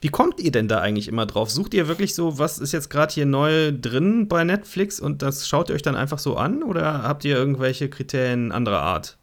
Wie 0.02 0.10
kommt 0.10 0.40
ihr 0.40 0.52
denn 0.52 0.68
da 0.68 0.80
eigentlich 0.80 1.08
immer 1.08 1.26
drauf? 1.26 1.50
Sucht 1.50 1.74
ihr 1.74 1.88
wirklich 1.88 2.14
so, 2.14 2.38
was 2.38 2.60
ist 2.60 2.74
jetzt 2.74 2.90
gerade 2.90 3.14
hier 3.14 3.26
neu 3.26 3.72
drin 3.72 4.28
bei 4.28 4.44
Netflix 4.44 5.00
und 5.00 5.22
das 5.22 5.48
schaut 5.48 5.70
ihr 5.70 5.76
euch 5.76 5.82
dann 5.82 5.96
einfach 5.96 6.20
so 6.20 6.36
an 6.36 6.62
oder 6.62 7.04
habt 7.04 7.26
ihr 7.26 7.36
irgendwelche 7.36 7.90
Kriterien 7.90 8.52
anderer 8.52 8.82
Art? 8.82 9.18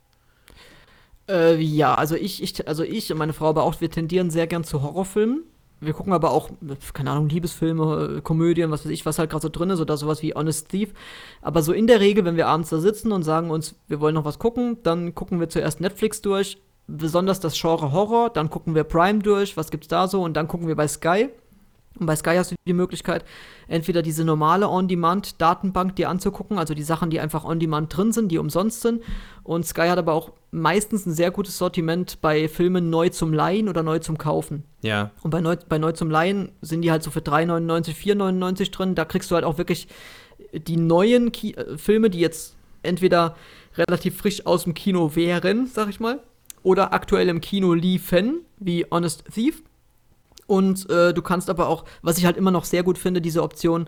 Äh, 1.30 1.60
ja, 1.60 1.94
also 1.94 2.16
ich, 2.16 2.42
ich, 2.42 2.66
also 2.66 2.82
ich 2.82 3.10
und 3.12 3.18
meine 3.18 3.32
Frau 3.32 3.46
aber 3.46 3.62
auch, 3.62 3.80
wir 3.80 3.90
tendieren 3.90 4.30
sehr 4.30 4.46
gern 4.46 4.64
zu 4.64 4.82
Horrorfilmen 4.82 5.44
wir 5.80 5.94
gucken 5.94 6.12
aber 6.12 6.30
auch, 6.30 6.50
keine 6.92 7.10
Ahnung, 7.10 7.28
Liebesfilme, 7.28 8.16
äh, 8.18 8.20
Komödien, 8.20 8.70
was 8.70 8.84
weiß 8.84 8.92
ich, 8.92 9.06
was 9.06 9.18
halt 9.18 9.30
gerade 9.30 9.42
so 9.42 9.48
drin 9.48 9.70
ist 9.70 9.80
oder 9.80 9.96
sowas 9.96 10.22
wie 10.22 10.34
Honest 10.34 10.68
Thief. 10.68 10.92
Aber 11.40 11.62
so 11.62 11.72
in 11.72 11.86
der 11.86 12.00
Regel, 12.00 12.24
wenn 12.24 12.36
wir 12.36 12.48
abends 12.48 12.68
da 12.68 12.78
sitzen 12.78 13.12
und 13.12 13.22
sagen 13.22 13.50
uns, 13.50 13.74
wir 13.88 14.00
wollen 14.00 14.14
noch 14.14 14.26
was 14.26 14.38
gucken, 14.38 14.78
dann 14.82 15.14
gucken 15.14 15.40
wir 15.40 15.48
zuerst 15.48 15.80
Netflix 15.80 16.20
durch, 16.20 16.58
besonders 16.86 17.40
das 17.40 17.58
Genre 17.58 17.92
Horror, 17.92 18.30
dann 18.30 18.50
gucken 18.50 18.74
wir 18.74 18.84
Prime 18.84 19.20
durch, 19.20 19.56
was 19.56 19.70
gibt's 19.70 19.88
da 19.88 20.06
so 20.06 20.22
und 20.22 20.34
dann 20.36 20.48
gucken 20.48 20.68
wir 20.68 20.76
bei 20.76 20.86
Sky. 20.86 21.30
Und 21.98 22.06
bei 22.06 22.14
Sky 22.14 22.36
hast 22.36 22.52
du 22.52 22.56
die 22.66 22.72
Möglichkeit, 22.72 23.24
entweder 23.66 24.00
diese 24.02 24.24
normale 24.24 24.68
On-Demand-Datenbank 24.68 25.96
dir 25.96 26.08
anzugucken, 26.08 26.58
also 26.58 26.72
die 26.72 26.82
Sachen, 26.82 27.10
die 27.10 27.20
einfach 27.20 27.44
On-Demand 27.44 27.94
drin 27.94 28.12
sind, 28.12 28.28
die 28.28 28.38
umsonst 28.38 28.80
sind. 28.80 29.02
Und 29.42 29.66
Sky 29.66 29.88
hat 29.88 29.98
aber 29.98 30.14
auch 30.14 30.32
meistens 30.52 31.04
ein 31.06 31.12
sehr 31.12 31.30
gutes 31.30 31.58
Sortiment 31.58 32.20
bei 32.20 32.48
Filmen 32.48 32.90
neu 32.90 33.08
zum 33.08 33.32
Leihen 33.32 33.68
oder 33.68 33.82
neu 33.82 33.98
zum 33.98 34.18
Kaufen. 34.18 34.64
Ja. 34.82 35.10
Und 35.22 35.30
bei 35.30 35.40
neu, 35.40 35.56
bei 35.68 35.78
neu 35.78 35.92
zum 35.92 36.10
Leihen 36.10 36.52
sind 36.62 36.82
die 36.82 36.90
halt 36.90 37.02
so 37.02 37.10
für 37.10 37.20
3,99, 37.20 37.94
4,99 37.94 38.70
drin. 38.70 38.94
Da 38.94 39.04
kriegst 39.04 39.30
du 39.30 39.34
halt 39.34 39.44
auch 39.44 39.58
wirklich 39.58 39.88
die 40.52 40.76
neuen 40.76 41.32
Ki 41.32 41.54
äh, 41.54 41.76
Filme, 41.76 42.10
die 42.10 42.20
jetzt 42.20 42.56
entweder 42.82 43.36
relativ 43.76 44.16
frisch 44.16 44.46
aus 44.46 44.64
dem 44.64 44.74
Kino 44.74 45.14
wären, 45.14 45.66
sag 45.66 45.88
ich 45.88 46.00
mal, 46.00 46.20
oder 46.62 46.92
aktuell 46.92 47.28
im 47.28 47.40
Kino 47.40 47.74
liefen, 47.74 48.40
wie 48.58 48.86
Honest 48.90 49.24
Thief. 49.32 49.62
Und 50.50 50.90
äh, 50.90 51.14
du 51.14 51.22
kannst 51.22 51.48
aber 51.48 51.68
auch, 51.68 51.84
was 52.02 52.18
ich 52.18 52.24
halt 52.24 52.36
immer 52.36 52.50
noch 52.50 52.64
sehr 52.64 52.82
gut 52.82 52.98
finde, 52.98 53.20
diese 53.20 53.40
Option, 53.44 53.86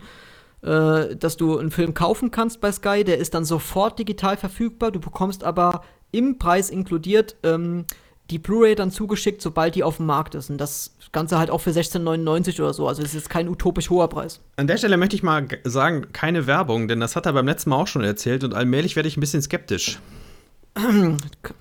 äh, 0.63 1.17
dass 1.17 1.37
du 1.37 1.59
einen 1.59 1.73
Film 1.73 1.93
kaufen 1.93 2.31
kannst 2.31 2.61
bei 2.61 2.71
Sky, 2.71 3.03
der 3.03 3.19
ist 3.19 3.35
dann 3.35 3.45
sofort 3.45 3.99
digital 3.99 4.37
verfügbar. 4.37 4.93
Du 4.93 5.01
bekommst 5.01 5.43
aber 5.43 5.83
im 6.13 6.39
Preis 6.39 6.71
inkludiert 6.71 7.35
ähm, 7.43 7.85
die 8.31 8.39
Blu-ray 8.39 8.77
dann 8.77 8.93
zugeschickt, 8.93 9.43
sobald 9.43 9.75
die 9.75 9.83
auf 9.83 9.97
dem 9.97 10.07
Markt 10.07 10.37
ist. 10.37 10.51
Und 10.51 10.59
das 10.59 10.95
Ganze 11.11 11.37
halt 11.37 11.51
auch 11.51 11.61
für 11.61 11.71
16,99 11.71 12.61
oder 12.61 12.73
so. 12.73 12.87
Also 12.87 13.03
es 13.03 13.09
ist 13.09 13.15
jetzt 13.15 13.31
kein 13.31 13.49
utopisch 13.49 13.91
hoher 13.91 14.09
Preis. 14.09 14.41
An 14.55 14.69
der 14.69 14.77
Stelle 14.77 14.97
möchte 14.99 15.17
ich 15.17 15.25
mal 15.25 15.49
sagen, 15.65 16.13
keine 16.13 16.47
Werbung, 16.47 16.87
denn 16.87 17.01
das 17.01 17.17
hat 17.17 17.27
er 17.27 17.33
beim 17.33 17.47
letzten 17.47 17.71
Mal 17.71 17.77
auch 17.79 17.89
schon 17.89 18.05
erzählt 18.05 18.45
und 18.45 18.55
allmählich 18.55 18.95
werde 18.95 19.09
ich 19.09 19.17
ein 19.17 19.21
bisschen 19.21 19.43
skeptisch. 19.43 19.99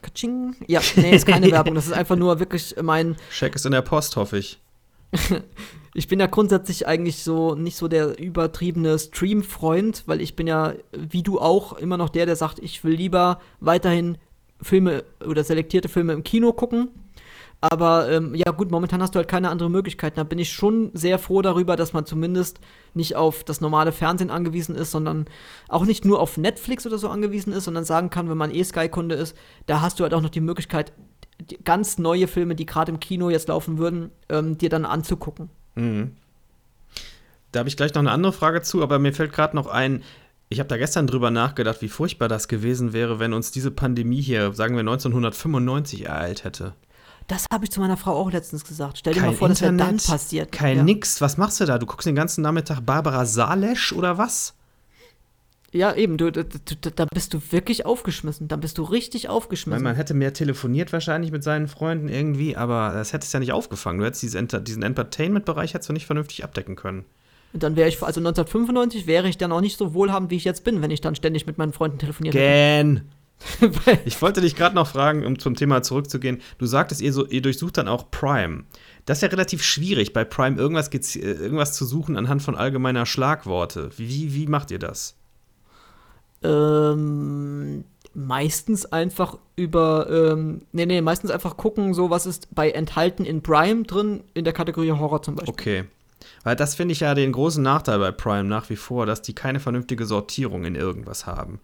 Katsching. 0.04 0.56
Ja, 0.68 0.80
nee, 0.96 1.16
ist 1.16 1.26
keine 1.26 1.50
Werbung. 1.52 1.74
Das 1.74 1.88
ist 1.88 1.94
einfach 1.94 2.16
nur 2.16 2.38
wirklich 2.40 2.76
mein. 2.84 3.16
Scheck 3.32 3.56
ist 3.56 3.66
in 3.66 3.72
der 3.72 3.82
Post, 3.82 4.16
hoffe 4.16 4.38
ich. 4.38 4.60
ich 5.94 6.08
bin 6.08 6.20
ja 6.20 6.28
grundsätzlich 6.28 6.88
eigentlich 6.88 7.24
so 7.24 7.56
nicht 7.56 7.76
so 7.76 7.88
der 7.88 8.20
übertriebene 8.20 8.98
Stream-Freund, 8.98 10.04
weil 10.06 10.22
ich 10.22 10.36
bin 10.36 10.48
ja, 10.48 10.74
wie 10.92 11.24
du 11.24 11.40
auch, 11.40 11.74
immer 11.74 11.98
noch 11.98 12.10
der, 12.10 12.26
der 12.26 12.36
sagt, 12.36 12.60
ich 12.60 12.84
will 12.84 12.94
lieber 12.94 13.40
weiterhin 13.60 14.18
Filme 14.62 15.04
oder 15.26 15.44
selektierte 15.44 15.90
Filme 15.90 16.14
im 16.14 16.24
Kino 16.24 16.54
gucken. 16.54 16.90
Aber 17.64 18.10
ähm, 18.10 18.34
ja 18.34 18.52
gut, 18.52 18.72
momentan 18.72 19.04
hast 19.04 19.14
du 19.14 19.18
halt 19.18 19.28
keine 19.28 19.50
andere 19.50 19.70
Möglichkeit. 19.70 20.18
Da 20.18 20.24
bin 20.24 20.40
ich 20.40 20.52
schon 20.52 20.90
sehr 20.96 21.20
froh 21.20 21.44
darüber, 21.44 21.76
dass 21.76 21.94
man 21.94 22.08
zumindest 22.08 22.60
nicht 22.96 23.16
auf 23.16 23.44
das 23.44 23.62
normale 23.62 23.92
Fernsehen 23.92 24.32
angewiesen 24.32 24.76
ist, 24.76 24.90
sondern 24.90 25.26
auch 25.70 25.86
nicht 25.86 26.04
nur 26.04 26.20
auf 26.20 26.38
Netflix 26.38 26.88
oder 26.88 26.98
so 26.98 27.08
angewiesen 27.08 27.54
ist, 27.54 27.66
sondern 27.66 27.86
sagen 27.86 28.10
kann, 28.10 28.30
wenn 28.30 28.38
man 28.38 28.50
eh 28.50 28.64
Sky-Kunde 28.64 29.14
ist, 29.14 29.38
da 29.68 29.82
hast 29.82 30.00
du 30.00 30.04
halt 30.04 30.16
auch 30.16 30.22
noch 30.22 30.32
die 30.32 30.42
Möglichkeit, 30.42 30.92
ganz 31.64 31.98
neue 31.98 32.28
Filme, 32.28 32.56
die 32.56 32.66
gerade 32.66 32.92
im 32.92 33.00
Kino 33.00 33.30
jetzt 33.30 33.48
laufen 33.48 33.78
würden, 33.78 34.12
ähm, 34.30 34.58
dir 34.58 34.70
dann 34.70 34.86
anzugucken. 34.86 35.50
Mhm. 35.76 36.16
Da 37.52 37.60
habe 37.60 37.70
ich 37.70 37.78
gleich 37.78 37.94
noch 37.94 38.00
eine 38.00 38.12
andere 38.12 38.34
Frage 38.34 38.62
zu, 38.62 38.82
aber 38.82 39.00
mir 39.00 39.14
fällt 39.14 39.34
gerade 39.34 39.56
noch 39.56 39.68
ein, 39.68 40.04
ich 40.50 40.60
habe 40.60 40.68
da 40.68 40.78
gestern 40.78 41.08
drüber 41.08 41.32
nachgedacht, 41.32 41.82
wie 41.82 41.90
furchtbar 41.90 42.28
das 42.28 42.48
gewesen 42.48 42.94
wäre, 42.94 43.20
wenn 43.20 43.34
uns 43.34 43.52
diese 43.52 43.72
Pandemie 43.72 44.22
hier, 44.22 44.54
sagen 44.54 44.76
wir 44.76 44.82
1995, 44.82 46.06
ereilt 46.06 46.44
hätte. 46.44 46.74
Das 47.28 47.46
habe 47.52 47.64
ich 47.64 47.72
zu 47.72 47.80
meiner 47.80 47.98
Frau 47.98 48.14
auch 48.14 48.32
letztens 48.32 48.66
gesagt. 48.66 48.98
Stell 48.98 49.14
dir 49.14 49.22
kein 49.22 49.30
mal 49.30 49.36
vor, 49.36 49.50
Internet, 49.50 49.80
das 49.80 49.88
wäre 49.88 49.98
dann 49.98 50.06
passiert. 50.06 50.52
Kein 50.52 50.78
ja. 50.78 50.84
nix. 50.84 51.22
Was 51.22 51.38
machst 51.38 51.62
du 51.62 51.66
da? 51.66 51.78
Du 51.78 51.86
guckst 51.86 52.06
den 52.06 52.16
ganzen 52.16 52.42
Nachmittag 52.42 52.82
Barbara 52.82 53.26
Salesch 53.26 53.94
oder 53.94 54.18
was? 54.18 54.54
Ja, 55.74 55.96
eben, 55.96 56.18
du, 56.18 56.32
du, 56.32 56.44
du, 56.44 56.92
da 56.92 57.06
bist 57.14 57.34
du 57.34 57.42
wirklich 57.52 57.86
aufgeschmissen. 57.86 58.50
Da 58.50 58.58
bist 58.58 58.78
du 58.78 58.84
richtig 58.84 59.30
aufgeschmissen. 59.30 59.84
Man 59.84 59.96
hätte 59.96 60.14
mehr 60.14 60.34
telefoniert 60.34 60.92
wahrscheinlich 60.92 61.32
mit 61.32 61.44
seinen 61.44 61.70
Freunden 61.70 62.10
irgendwie, 62.10 62.58
aber 62.58 62.92
das 62.94 63.14
hättest 63.14 63.34
du 63.34 63.38
ja 63.38 63.40
nicht 63.40 63.54
aufgefangen. 63.54 64.00
Du 64.00 64.06
hättest 64.06 64.24
diesen, 64.24 64.48
diesen 64.66 64.84
Entertainment-Bereich 64.84 65.74
hättest 65.74 65.90
du 65.90 65.94
nicht 65.94 66.06
vernünftig 66.06 66.44
abdecken 66.44 66.76
können. 66.76 67.06
Und 67.54 67.64
dann 67.64 67.76
wäre 67.76 67.88
ich, 67.88 68.02
also 68.04 68.20
1995 68.20 69.08
wäre 69.08 69.30
ich 69.30 69.38
dann 69.38 69.52
auch 69.52 69.62
nicht 69.62 69.78
so 69.78 69.94
wohlhabend, 69.94 70.30
wie 70.30 70.36
ich 70.36 70.46
jetzt 70.46 70.64
bin, 70.64 70.82
wenn 70.82 70.92
ich 70.92 71.02
dann 71.02 71.16
ständig 71.16 71.46
mit 71.48 71.58
meinen 71.58 71.74
Freunden 71.74 72.00
telefoniert 72.00 72.36
hätte. 72.36 73.04
ich 74.06 74.22
wollte 74.22 74.42
dich 74.42 74.56
gerade 74.56 74.76
noch 74.76 74.88
fragen, 74.88 75.26
um 75.26 75.40
zum 75.40 75.56
Thema 75.56 75.82
zurückzugehen. 75.82 76.42
Du 76.58 76.66
sagtest, 76.66 77.02
ihr, 77.02 77.12
so, 77.12 77.26
ihr 77.26 77.42
durchsucht 77.42 77.78
dann 77.78 77.88
auch 77.88 78.12
Prime. 78.12 78.66
Das 79.06 79.18
ist 79.18 79.22
ja 79.24 79.30
relativ 79.30 79.64
schwierig, 79.64 80.14
bei 80.14 80.24
Prime 80.24 80.58
irgendwas, 80.58 80.90
äh, 80.90 81.20
irgendwas 81.20 81.74
zu 81.74 81.86
suchen 81.86 82.18
anhand 82.18 82.44
von 82.44 82.56
allgemeiner 82.56 83.06
Schlagworte. 83.06 83.90
Wie, 83.98 84.34
wie 84.34 84.48
macht 84.48 84.70
ihr 84.70 84.80
das? 84.80 85.16
Ähm, 86.44 87.84
meistens 88.14 88.86
einfach 88.86 89.38
über, 89.56 90.08
ähm, 90.10 90.62
nee, 90.72 90.86
nee, 90.86 91.02
meistens 91.02 91.32
einfach 91.32 91.58
gucken, 91.58 91.94
so 91.94 92.10
was 92.10 92.26
ist 92.26 92.54
bei 92.54 92.72
enthalten 92.72 93.26
in 93.26 93.42
Prime 93.42 93.84
drin, 93.84 94.24
in 94.34 94.44
der 94.44 94.54
Kategorie 94.54 94.92
Horror 94.92 95.22
zum 95.22 95.36
Beispiel. 95.36 95.54
Okay. 95.54 95.84
Weil 96.44 96.56
das 96.56 96.76
finde 96.76 96.92
ich 96.94 97.00
ja 97.00 97.14
den 97.14 97.32
großen 97.32 97.64
Nachteil 97.64 98.00
bei 98.00 98.12
Prime 98.12 98.44
nach 98.44 98.70
wie 98.70 98.76
vor, 98.76 99.06
dass 99.06 99.22
die 99.22 99.34
keine 99.34 99.60
vernünftige 99.60 100.06
Sortierung 100.06 100.66
in 100.66 100.76
irgendwas 100.76 101.26
haben. 101.26 101.60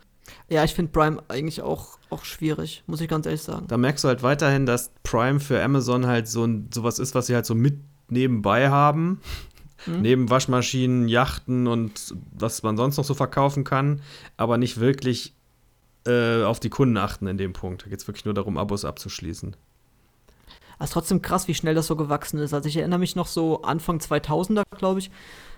Ja, 0.50 0.64
ich 0.64 0.74
finde 0.74 0.92
Prime 0.92 1.22
eigentlich 1.28 1.62
auch, 1.62 1.98
auch 2.10 2.26
schwierig, 2.26 2.84
muss 2.86 3.02
ich 3.02 3.08
ganz 3.08 3.26
ehrlich 3.26 3.42
sagen. 3.42 3.68
Da 3.68 3.78
merkst 3.78 4.04
du 4.04 4.08
halt 4.08 4.24
weiterhin, 4.24 4.66
dass 4.66 4.92
Prime 5.04 5.40
für 5.40 5.62
Amazon 5.62 6.06
halt 6.06 6.28
so 6.28 6.48
sowas 6.74 7.00
ist, 7.00 7.16
was 7.16 7.28
sie 7.28 7.36
halt 7.36 7.46
so 7.46 7.56
mit 7.56 7.80
nebenbei 8.10 8.70
haben. 8.70 9.22
Mhm. 9.86 10.02
Neben 10.02 10.30
Waschmaschinen, 10.30 11.08
Yachten 11.08 11.68
und 11.68 12.16
was 12.32 12.64
man 12.64 12.78
sonst 12.78 12.98
noch 12.98 13.06
so 13.06 13.14
verkaufen 13.14 13.64
kann, 13.64 14.02
aber 14.36 14.58
nicht 14.58 14.80
wirklich 14.80 15.34
äh, 16.06 16.44
auf 16.44 16.60
die 16.60 16.70
Kunden 16.70 16.98
achten 16.98 17.28
in 17.28 17.38
dem 17.38 17.54
Punkt. 17.54 17.84
Da 17.84 17.90
geht 17.90 18.00
es 18.00 18.08
wirklich 18.08 18.26
nur 18.26 18.34
darum, 18.34 18.58
Abos 18.58 18.86
abzuschließen. 18.86 19.56
Aber 20.78 20.84
ist 20.84 20.94
trotzdem 20.94 21.22
krass, 21.22 21.48
wie 21.48 21.56
schnell 21.56 21.76
das 21.76 21.88
so 21.88 21.96
gewachsen 21.96 22.40
ist. 22.40 22.54
Also 22.54 22.70
ich 22.70 22.78
erinnere 22.78 23.00
mich 23.00 23.16
noch 23.16 23.28
so 23.28 23.62
Anfang 23.64 23.98
2000er, 23.98 24.64
glaube 24.78 25.00
ich, 25.00 25.12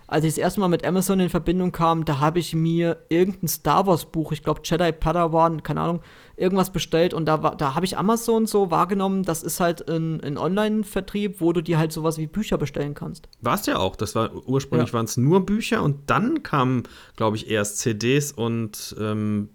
als 0.09 0.25
ich 0.25 0.31
das 0.31 0.37
erste 0.39 0.59
Mal 0.59 0.69
mit 0.69 0.83
Amazon 0.83 1.19
in 1.19 1.29
Verbindung 1.29 1.71
kam, 1.71 2.03
da 2.03 2.19
habe 2.19 2.39
ich 2.39 2.55
mir 2.55 2.97
irgendein 3.09 3.47
Star 3.47 3.85
Wars 3.85 4.05
Buch, 4.05 4.31
ich 4.31 4.41
glaube 4.41 4.61
Jedi 4.63 4.91
Padawan, 4.91 5.61
keine 5.61 5.81
Ahnung, 5.81 6.01
irgendwas 6.39 6.71
bestellt 6.71 7.13
und 7.13 7.25
da, 7.25 7.37
da 7.37 7.75
habe 7.75 7.85
ich 7.85 7.97
Amazon 7.97 8.45
so 8.45 8.71
wahrgenommen, 8.71 9.23
das 9.23 9.43
ist 9.43 9.59
halt 9.59 9.89
ein, 9.89 10.21
ein 10.21 10.37
Online-Vertrieb, 10.37 11.41
wo 11.41 11.53
du 11.53 11.61
dir 11.61 11.77
halt 11.77 11.91
sowas 11.91 12.17
wie 12.17 12.27
Bücher 12.27 12.57
bestellen 12.57 12.93
kannst. 12.93 13.27
War 13.41 13.55
es 13.55 13.65
ja 13.65 13.77
auch, 13.77 13.95
das 13.95 14.15
war 14.15 14.33
ursprünglich 14.47 14.89
ja. 14.89 14.93
waren 14.93 15.05
es 15.05 15.17
nur 15.17 15.45
Bücher 15.45 15.83
und 15.83 16.09
dann 16.09 16.43
kamen, 16.43 16.83
glaube 17.15 17.35
ich, 17.35 17.49
erst 17.49 17.79
CDs 17.79 18.31
und 18.31 18.95
ähm, 18.99 19.49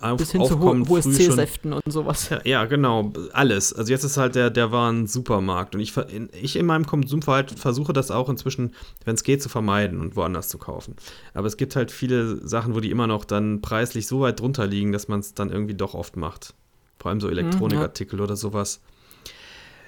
auf, 0.00 0.18
Bis 0.18 0.32
hin 0.32 0.44
zu 0.44 0.60
HSC-Säften 0.60 1.72
und 1.72 1.92
sowas. 1.92 2.28
Ja, 2.28 2.40
ja, 2.44 2.64
genau, 2.66 3.12
alles. 3.32 3.72
Also 3.72 3.92
jetzt 3.92 4.04
ist 4.04 4.16
halt 4.16 4.34
der, 4.34 4.50
der 4.50 4.72
war 4.72 4.90
ein 4.90 5.06
Supermarkt. 5.06 5.74
Und 5.74 5.80
ich, 5.80 5.94
ich 6.40 6.56
in 6.56 6.66
meinem 6.66 6.86
Konsumverhalten 6.86 7.56
versuche 7.56 7.92
das 7.92 8.10
auch 8.10 8.28
inzwischen, 8.28 8.74
wenn 9.04 9.14
es 9.14 9.22
geht, 9.22 9.42
zu 9.42 9.48
vermeiden 9.48 10.00
und 10.00 10.16
woanders 10.16 10.48
zu 10.48 10.58
kaufen. 10.58 10.96
Aber 11.34 11.46
es 11.46 11.56
gibt 11.56 11.76
halt 11.76 11.90
viele 11.90 12.46
Sachen, 12.46 12.74
wo 12.74 12.80
die 12.80 12.90
immer 12.90 13.06
noch 13.06 13.24
dann 13.24 13.62
preislich 13.62 14.06
so 14.06 14.20
weit 14.20 14.40
drunter 14.40 14.66
liegen, 14.66 14.92
dass 14.92 15.08
man 15.08 15.20
es 15.20 15.34
dann 15.34 15.50
irgendwie 15.50 15.74
doch 15.74 15.94
oft 15.94 16.16
macht. 16.16 16.54
Vor 16.98 17.10
allem 17.10 17.20
so 17.20 17.28
mhm, 17.28 17.34
Elektronikartikel 17.34 18.16
mhm, 18.16 18.20
ja. 18.20 18.24
oder 18.24 18.36
sowas. 18.36 18.80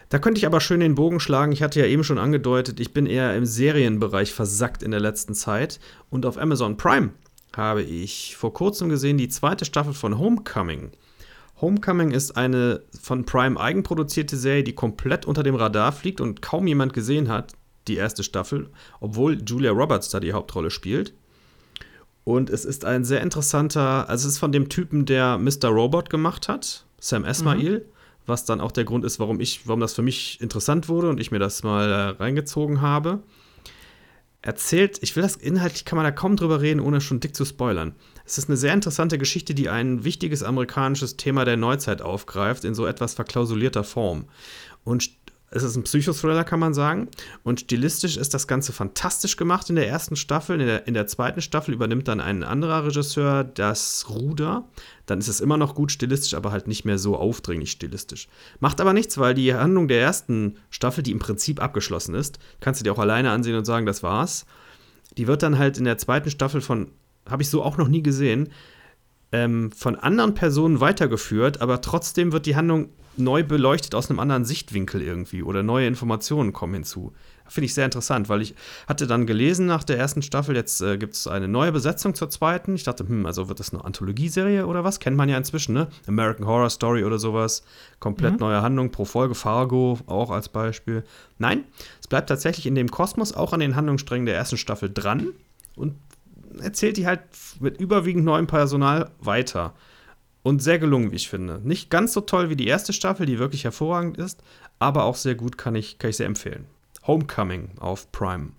Da 0.08 0.18
könnte 0.18 0.38
ich 0.38 0.46
aber 0.46 0.60
schön 0.60 0.80
den 0.80 0.94
Bogen 0.94 1.20
schlagen. 1.20 1.52
Ich 1.52 1.62
hatte 1.62 1.80
ja 1.80 1.86
eben 1.86 2.02
schon 2.02 2.18
angedeutet, 2.18 2.80
ich 2.80 2.94
bin 2.94 3.04
eher 3.04 3.36
im 3.36 3.44
Serienbereich 3.44 4.32
versackt 4.32 4.82
in 4.82 4.90
der 4.90 5.00
letzten 5.00 5.34
Zeit. 5.34 5.80
Und 6.08 6.24
auf 6.24 6.38
Amazon 6.38 6.78
Prime 6.78 7.10
habe 7.58 7.82
ich 7.82 8.36
vor 8.36 8.54
kurzem 8.54 8.88
gesehen 8.88 9.18
die 9.18 9.28
zweite 9.28 9.66
Staffel 9.66 9.92
von 9.92 10.18
Homecoming. 10.18 10.92
Homecoming 11.60 12.12
ist 12.12 12.36
eine 12.36 12.82
von 13.02 13.26
Prime 13.26 13.60
eigenproduzierte 13.60 14.36
Serie, 14.36 14.62
die 14.62 14.74
komplett 14.74 15.26
unter 15.26 15.42
dem 15.42 15.56
Radar 15.56 15.92
fliegt 15.92 16.20
und 16.20 16.40
kaum 16.40 16.66
jemand 16.66 16.92
gesehen 16.92 17.28
hat, 17.28 17.52
die 17.88 17.96
erste 17.96 18.22
Staffel, 18.22 18.70
obwohl 19.00 19.42
Julia 19.44 19.72
Roberts 19.72 20.08
da 20.08 20.20
die 20.20 20.32
Hauptrolle 20.32 20.70
spielt. 20.70 21.12
Und 22.24 22.48
es 22.48 22.64
ist 22.64 22.84
ein 22.84 23.04
sehr 23.04 23.22
interessanter, 23.22 24.08
also 24.08 24.28
es 24.28 24.34
ist 24.34 24.38
von 24.38 24.52
dem 24.52 24.68
Typen, 24.68 25.04
der 25.04 25.38
Mr. 25.38 25.68
Robot 25.68 26.10
gemacht 26.10 26.48
hat, 26.48 26.84
Sam 27.00 27.24
Esmail, 27.24 27.80
mhm. 27.80 27.82
was 28.26 28.44
dann 28.44 28.60
auch 28.60 28.72
der 28.72 28.84
Grund 28.84 29.04
ist, 29.04 29.18
warum 29.18 29.40
ich, 29.40 29.66
warum 29.66 29.80
das 29.80 29.94
für 29.94 30.02
mich 30.02 30.40
interessant 30.40 30.88
wurde 30.88 31.08
und 31.08 31.18
ich 31.18 31.30
mir 31.30 31.38
das 31.38 31.62
mal 31.62 31.90
äh, 31.90 32.22
reingezogen 32.22 32.80
habe 32.82 33.20
erzählt, 34.48 34.98
ich 35.02 35.14
will 35.14 35.22
das 35.22 35.36
inhaltlich, 35.36 35.84
kann 35.84 35.96
man 35.96 36.04
da 36.04 36.10
kaum 36.10 36.34
drüber 36.34 36.62
reden, 36.62 36.80
ohne 36.80 37.02
schon 37.02 37.20
dick 37.20 37.36
zu 37.36 37.44
spoilern. 37.44 37.94
Es 38.24 38.38
ist 38.38 38.48
eine 38.48 38.56
sehr 38.56 38.72
interessante 38.72 39.18
Geschichte, 39.18 39.54
die 39.54 39.68
ein 39.68 40.04
wichtiges 40.04 40.42
amerikanisches 40.42 41.18
Thema 41.18 41.44
der 41.44 41.58
Neuzeit 41.58 42.00
aufgreift, 42.00 42.64
in 42.64 42.74
so 42.74 42.86
etwas 42.86 43.12
verklausulierter 43.12 43.84
Form. 43.84 44.24
Und 44.84 45.10
es 45.50 45.62
ist 45.62 45.76
ein 45.76 45.84
Psychothriller, 45.84 46.44
kann 46.44 46.60
man 46.60 46.74
sagen. 46.74 47.08
Und 47.42 47.60
stilistisch 47.60 48.18
ist 48.18 48.34
das 48.34 48.46
Ganze 48.46 48.72
fantastisch 48.72 49.36
gemacht 49.36 49.70
in 49.70 49.76
der 49.76 49.88
ersten 49.88 50.14
Staffel. 50.14 50.60
In 50.60 50.66
der, 50.66 50.86
in 50.86 50.92
der 50.92 51.06
zweiten 51.06 51.40
Staffel 51.40 51.72
übernimmt 51.72 52.06
dann 52.06 52.20
ein 52.20 52.42
anderer 52.42 52.84
Regisseur 52.84 53.44
das 53.44 54.06
Ruder. 54.10 54.68
Dann 55.06 55.20
ist 55.20 55.28
es 55.28 55.40
immer 55.40 55.56
noch 55.56 55.74
gut 55.74 55.90
stilistisch, 55.90 56.34
aber 56.34 56.52
halt 56.52 56.68
nicht 56.68 56.84
mehr 56.84 56.98
so 56.98 57.16
aufdringlich 57.16 57.70
stilistisch. 57.70 58.28
Macht 58.60 58.80
aber 58.80 58.92
nichts, 58.92 59.16
weil 59.16 59.32
die 59.32 59.54
Handlung 59.54 59.88
der 59.88 60.02
ersten 60.02 60.56
Staffel, 60.68 61.02
die 61.02 61.12
im 61.12 61.18
Prinzip 61.18 61.62
abgeschlossen 61.62 62.14
ist, 62.14 62.38
kannst 62.60 62.80
du 62.80 62.84
dir 62.84 62.92
auch 62.92 62.98
alleine 62.98 63.30
ansehen 63.30 63.56
und 63.56 63.64
sagen, 63.64 63.86
das 63.86 64.02
war's. 64.02 64.44
Die 65.16 65.26
wird 65.26 65.42
dann 65.42 65.58
halt 65.58 65.78
in 65.78 65.84
der 65.84 65.96
zweiten 65.96 66.30
Staffel 66.30 66.60
von, 66.60 66.90
habe 67.28 67.42
ich 67.42 67.48
so 67.48 67.62
auch 67.62 67.78
noch 67.78 67.88
nie 67.88 68.02
gesehen, 68.02 68.50
ähm, 69.32 69.72
von 69.72 69.96
anderen 69.96 70.34
Personen 70.34 70.80
weitergeführt, 70.80 71.62
aber 71.62 71.80
trotzdem 71.80 72.32
wird 72.32 72.44
die 72.44 72.56
Handlung 72.56 72.90
neu 73.18 73.42
beleuchtet 73.42 73.94
aus 73.94 74.10
einem 74.10 74.20
anderen 74.20 74.44
Sichtwinkel 74.44 75.02
irgendwie 75.02 75.42
oder 75.42 75.62
neue 75.62 75.86
Informationen 75.86 76.52
kommen 76.52 76.74
hinzu. 76.74 77.12
Finde 77.48 77.64
ich 77.64 77.74
sehr 77.74 77.86
interessant, 77.86 78.28
weil 78.28 78.42
ich 78.42 78.54
hatte 78.86 79.06
dann 79.06 79.26
gelesen 79.26 79.66
nach 79.66 79.82
der 79.82 79.98
ersten 79.98 80.20
Staffel, 80.20 80.54
jetzt 80.54 80.82
äh, 80.82 80.98
gibt 80.98 81.14
es 81.14 81.26
eine 81.26 81.48
neue 81.48 81.72
Besetzung 81.72 82.14
zur 82.14 82.28
zweiten. 82.28 82.74
Ich 82.74 82.84
dachte, 82.84 83.08
hm, 83.08 83.24
also 83.24 83.48
wird 83.48 83.58
das 83.58 83.72
eine 83.72 83.84
Anthologieserie 83.84 84.66
oder 84.66 84.84
was? 84.84 85.00
Kennt 85.00 85.16
man 85.16 85.28
ja 85.28 85.38
inzwischen, 85.38 85.72
ne? 85.72 85.88
American 86.06 86.46
Horror 86.46 86.68
Story 86.68 87.04
oder 87.04 87.18
sowas. 87.18 87.62
Komplett 88.00 88.34
mhm. 88.34 88.40
neue 88.40 88.62
Handlung 88.62 88.90
pro 88.90 89.06
Folge. 89.06 89.34
Fargo 89.34 89.98
auch 90.06 90.30
als 90.30 90.48
Beispiel. 90.50 91.04
Nein, 91.38 91.64
es 92.00 92.06
bleibt 92.06 92.28
tatsächlich 92.28 92.66
in 92.66 92.74
dem 92.74 92.90
Kosmos 92.90 93.32
auch 93.32 93.52
an 93.52 93.60
den 93.60 93.76
Handlungssträngen 93.76 94.26
der 94.26 94.36
ersten 94.36 94.58
Staffel 94.58 94.90
dran 94.92 95.28
und 95.74 95.94
erzählt 96.60 96.96
die 96.96 97.06
halt 97.06 97.20
mit 97.60 97.80
überwiegend 97.80 98.24
neuem 98.24 98.46
Personal 98.46 99.10
weiter. 99.20 99.74
Und 100.48 100.62
sehr 100.62 100.78
gelungen, 100.78 101.12
wie 101.12 101.16
ich 101.16 101.28
finde. 101.28 101.60
Nicht 101.62 101.90
ganz 101.90 102.14
so 102.14 102.22
toll 102.22 102.48
wie 102.48 102.56
die 102.56 102.66
erste 102.66 102.94
Staffel, 102.94 103.26
die 103.26 103.38
wirklich 103.38 103.64
hervorragend 103.64 104.16
ist, 104.16 104.42
aber 104.78 105.04
auch 105.04 105.16
sehr 105.16 105.34
gut, 105.34 105.58
kann 105.58 105.74
ich, 105.74 105.98
kann 105.98 106.08
ich 106.08 106.16
sehr 106.16 106.24
empfehlen. 106.24 106.64
Homecoming 107.06 107.72
auf 107.78 108.10
Prime. 108.12 108.52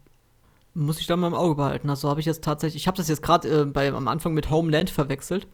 Muss 0.75 0.99
ich 0.99 1.07
da 1.07 1.17
mal 1.17 1.25
im 1.25 1.33
Auge 1.33 1.55
behalten. 1.55 1.89
Also 1.89 2.07
habe 2.07 2.19
ich 2.19 2.27
jetzt 2.27 2.43
tatsächlich, 2.43 2.83
ich 2.83 2.87
habe 2.87 2.97
das 2.97 3.07
jetzt 3.07 3.23
gerade 3.23 3.71
äh, 3.75 3.87
am 3.87 4.07
Anfang 4.07 4.35
mit 4.35 4.51
Homeland 4.51 4.91
verwechselt. 4.91 5.47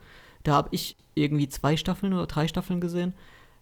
Da 0.44 0.56
habe 0.56 0.68
ich 0.72 0.98
irgendwie 1.14 1.48
zwei 1.48 1.78
Staffeln 1.78 2.12
oder 2.12 2.28
drei 2.28 2.50
Staffeln 2.50 2.82
gesehen. 2.82 3.14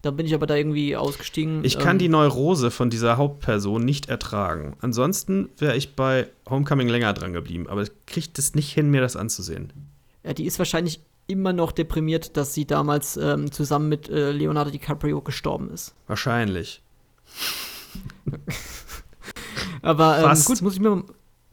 Da 0.01 0.09
bin 0.09 0.25
ich 0.25 0.33
aber 0.33 0.47
da 0.47 0.55
irgendwie 0.55 0.95
ausgestiegen. 0.95 1.63
Ich 1.63 1.77
kann 1.77 1.97
ähm, 1.97 1.99
die 1.99 2.09
Neurose 2.09 2.71
von 2.71 2.89
dieser 2.89 3.17
Hauptperson 3.17 3.85
nicht 3.85 4.09
ertragen. 4.09 4.77
Ansonsten 4.81 5.49
wäre 5.59 5.77
ich 5.77 5.95
bei 5.95 6.27
Homecoming 6.49 6.89
länger 6.89 7.13
dran 7.13 7.33
geblieben, 7.33 7.67
aber 7.69 7.83
ich 7.83 7.91
kriege 8.07 8.29
es 8.35 8.55
nicht 8.55 8.73
hin, 8.73 8.89
mir 8.89 9.01
das 9.01 9.15
anzusehen. 9.15 9.71
Ja, 10.23 10.33
die 10.33 10.45
ist 10.45 10.57
wahrscheinlich 10.57 11.01
immer 11.27 11.53
noch 11.53 11.71
deprimiert, 11.71 12.37
dass 12.37 12.53
sie 12.53 12.65
damals 12.65 13.17
ähm, 13.17 13.51
zusammen 13.51 13.89
mit 13.89 14.09
äh, 14.09 14.31
Leonardo 14.31 14.71
DiCaprio 14.71 15.21
gestorben 15.21 15.69
ist. 15.69 15.95
Wahrscheinlich. 16.07 16.81
Aber 19.81 20.19
ähm, 20.19 20.43
gut, 20.45 20.61
muss 20.61 20.73
ich 20.73 20.79
mir 20.79 21.03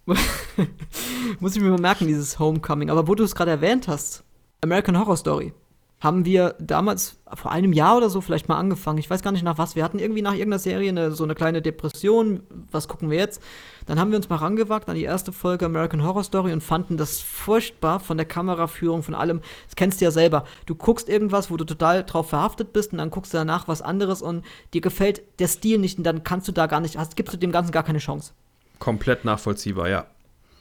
muss 1.41 1.57
ich 1.57 1.63
mir 1.63 1.71
mal 1.71 1.81
merken, 1.81 2.07
dieses 2.07 2.39
Homecoming. 2.39 2.91
Aber 2.91 3.07
wo 3.07 3.15
du 3.15 3.25
es 3.25 3.35
gerade 3.35 3.51
erwähnt 3.51 3.89
hast, 3.89 4.25
American 4.61 4.99
Horror 4.99 5.17
Story 5.17 5.53
haben 6.01 6.25
wir 6.25 6.55
damals 6.59 7.19
vor 7.35 7.53
einem 7.53 7.75
Jahr 7.75 7.99
oder 7.99 8.09
so 8.09 8.23
vielleicht 8.23 8.49
mal 8.49 8.57
angefangen. 8.57 8.99
Ich 8.99 9.11
weiß 9.11 9.23
gar 9.23 9.33
nicht 9.33 9.43
nach 9.43 9.59
was. 9.59 9.77
Wir 9.77 9.85
hatten 9.85 9.99
irgendwie 9.99 10.23
nach 10.23 10.33
irgendeiner 10.33 10.59
Serie 10.59 10.89
eine, 10.89 11.13
so 11.13 11.25
eine 11.25 11.35
kleine 11.35 11.61
Depression. 11.61 12.41
Was 12.71 12.89
gucken 12.89 13.11
wir 13.11 13.19
jetzt? 13.19 13.43
Dann 13.85 14.01
haben 14.01 14.11
wir 14.11 14.17
uns 14.17 14.31
mal 14.31 14.37
rangewagt 14.37 14.89
an 14.89 14.95
die 14.95 15.05
erste 15.05 15.31
Folge 15.31 15.67
American 15.67 16.03
Horror 16.03 16.25
Story 16.25 16.55
und 16.55 16.63
fanden 16.63 16.97
das 16.97 17.21
furchtbar 17.21 18.01
von 18.01 18.17
der 18.17 18.25
Kameraführung, 18.25 19.03
von 19.03 19.15
allem. 19.15 19.43
Das 19.67 19.77
kennst 19.77 20.01
du 20.01 20.07
ja 20.07 20.11
selber. 20.11 20.47
Du 20.65 20.75
guckst 20.75 21.09
irgendwas, 21.09 21.51
wo 21.51 21.59
du 21.59 21.65
total 21.65 22.03
drauf 22.05 22.31
verhaftet 22.31 22.73
bist 22.73 22.93
und 22.93 22.99
dann 22.99 23.11
guckst 23.11 23.35
du 23.35 23.39
danach 23.39 23.69
was 23.69 23.83
anderes 23.83 24.23
und 24.23 24.45
dir 24.73 24.81
gefällt 24.81 25.21
der 25.39 25.49
Stil 25.49 25.79
nicht 25.79 25.99
und 25.99 26.05
dann 26.05 26.25
kannst 26.25 26.49
du 26.49 26.53
da 26.53 26.67
gar 26.67 26.81
nicht, 26.81 26.97
hast, 26.97 27.15
gibst 27.17 27.35
du 27.35 27.39
dem 27.39 27.53
Ganzen 27.53 27.73
gar 27.73 27.83
keine 27.83 27.99
Chance. 27.99 28.33
Komplett 28.79 29.27
nachvollziehbar, 29.27 29.91
ja. 29.91 30.07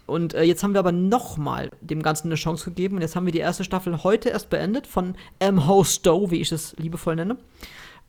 Und 0.10 0.34
äh, 0.34 0.44
jetzt 0.44 0.64
haben 0.64 0.74
wir 0.74 0.80
aber 0.80 0.92
nochmal 0.92 1.72
dem 1.82 2.02
Ganzen 2.02 2.28
eine 2.28 2.36
Chance 2.36 2.66
gegeben. 2.66 2.96
Und 2.96 3.02
jetzt 3.02 3.16
haben 3.16 3.26
wir 3.26 3.34
die 3.34 3.40
erste 3.40 3.64
Staffel 3.64 4.04
heute 4.04 4.30
erst 4.30 4.50
beendet 4.50 4.88
von 4.88 5.16
M. 5.40 5.68
Ho 5.68 5.84
Stowe, 5.84 6.32
wie 6.32 6.42
ich 6.42 6.52
es 6.52 6.76
liebevoll 6.78 7.16
nenne. 7.16 7.38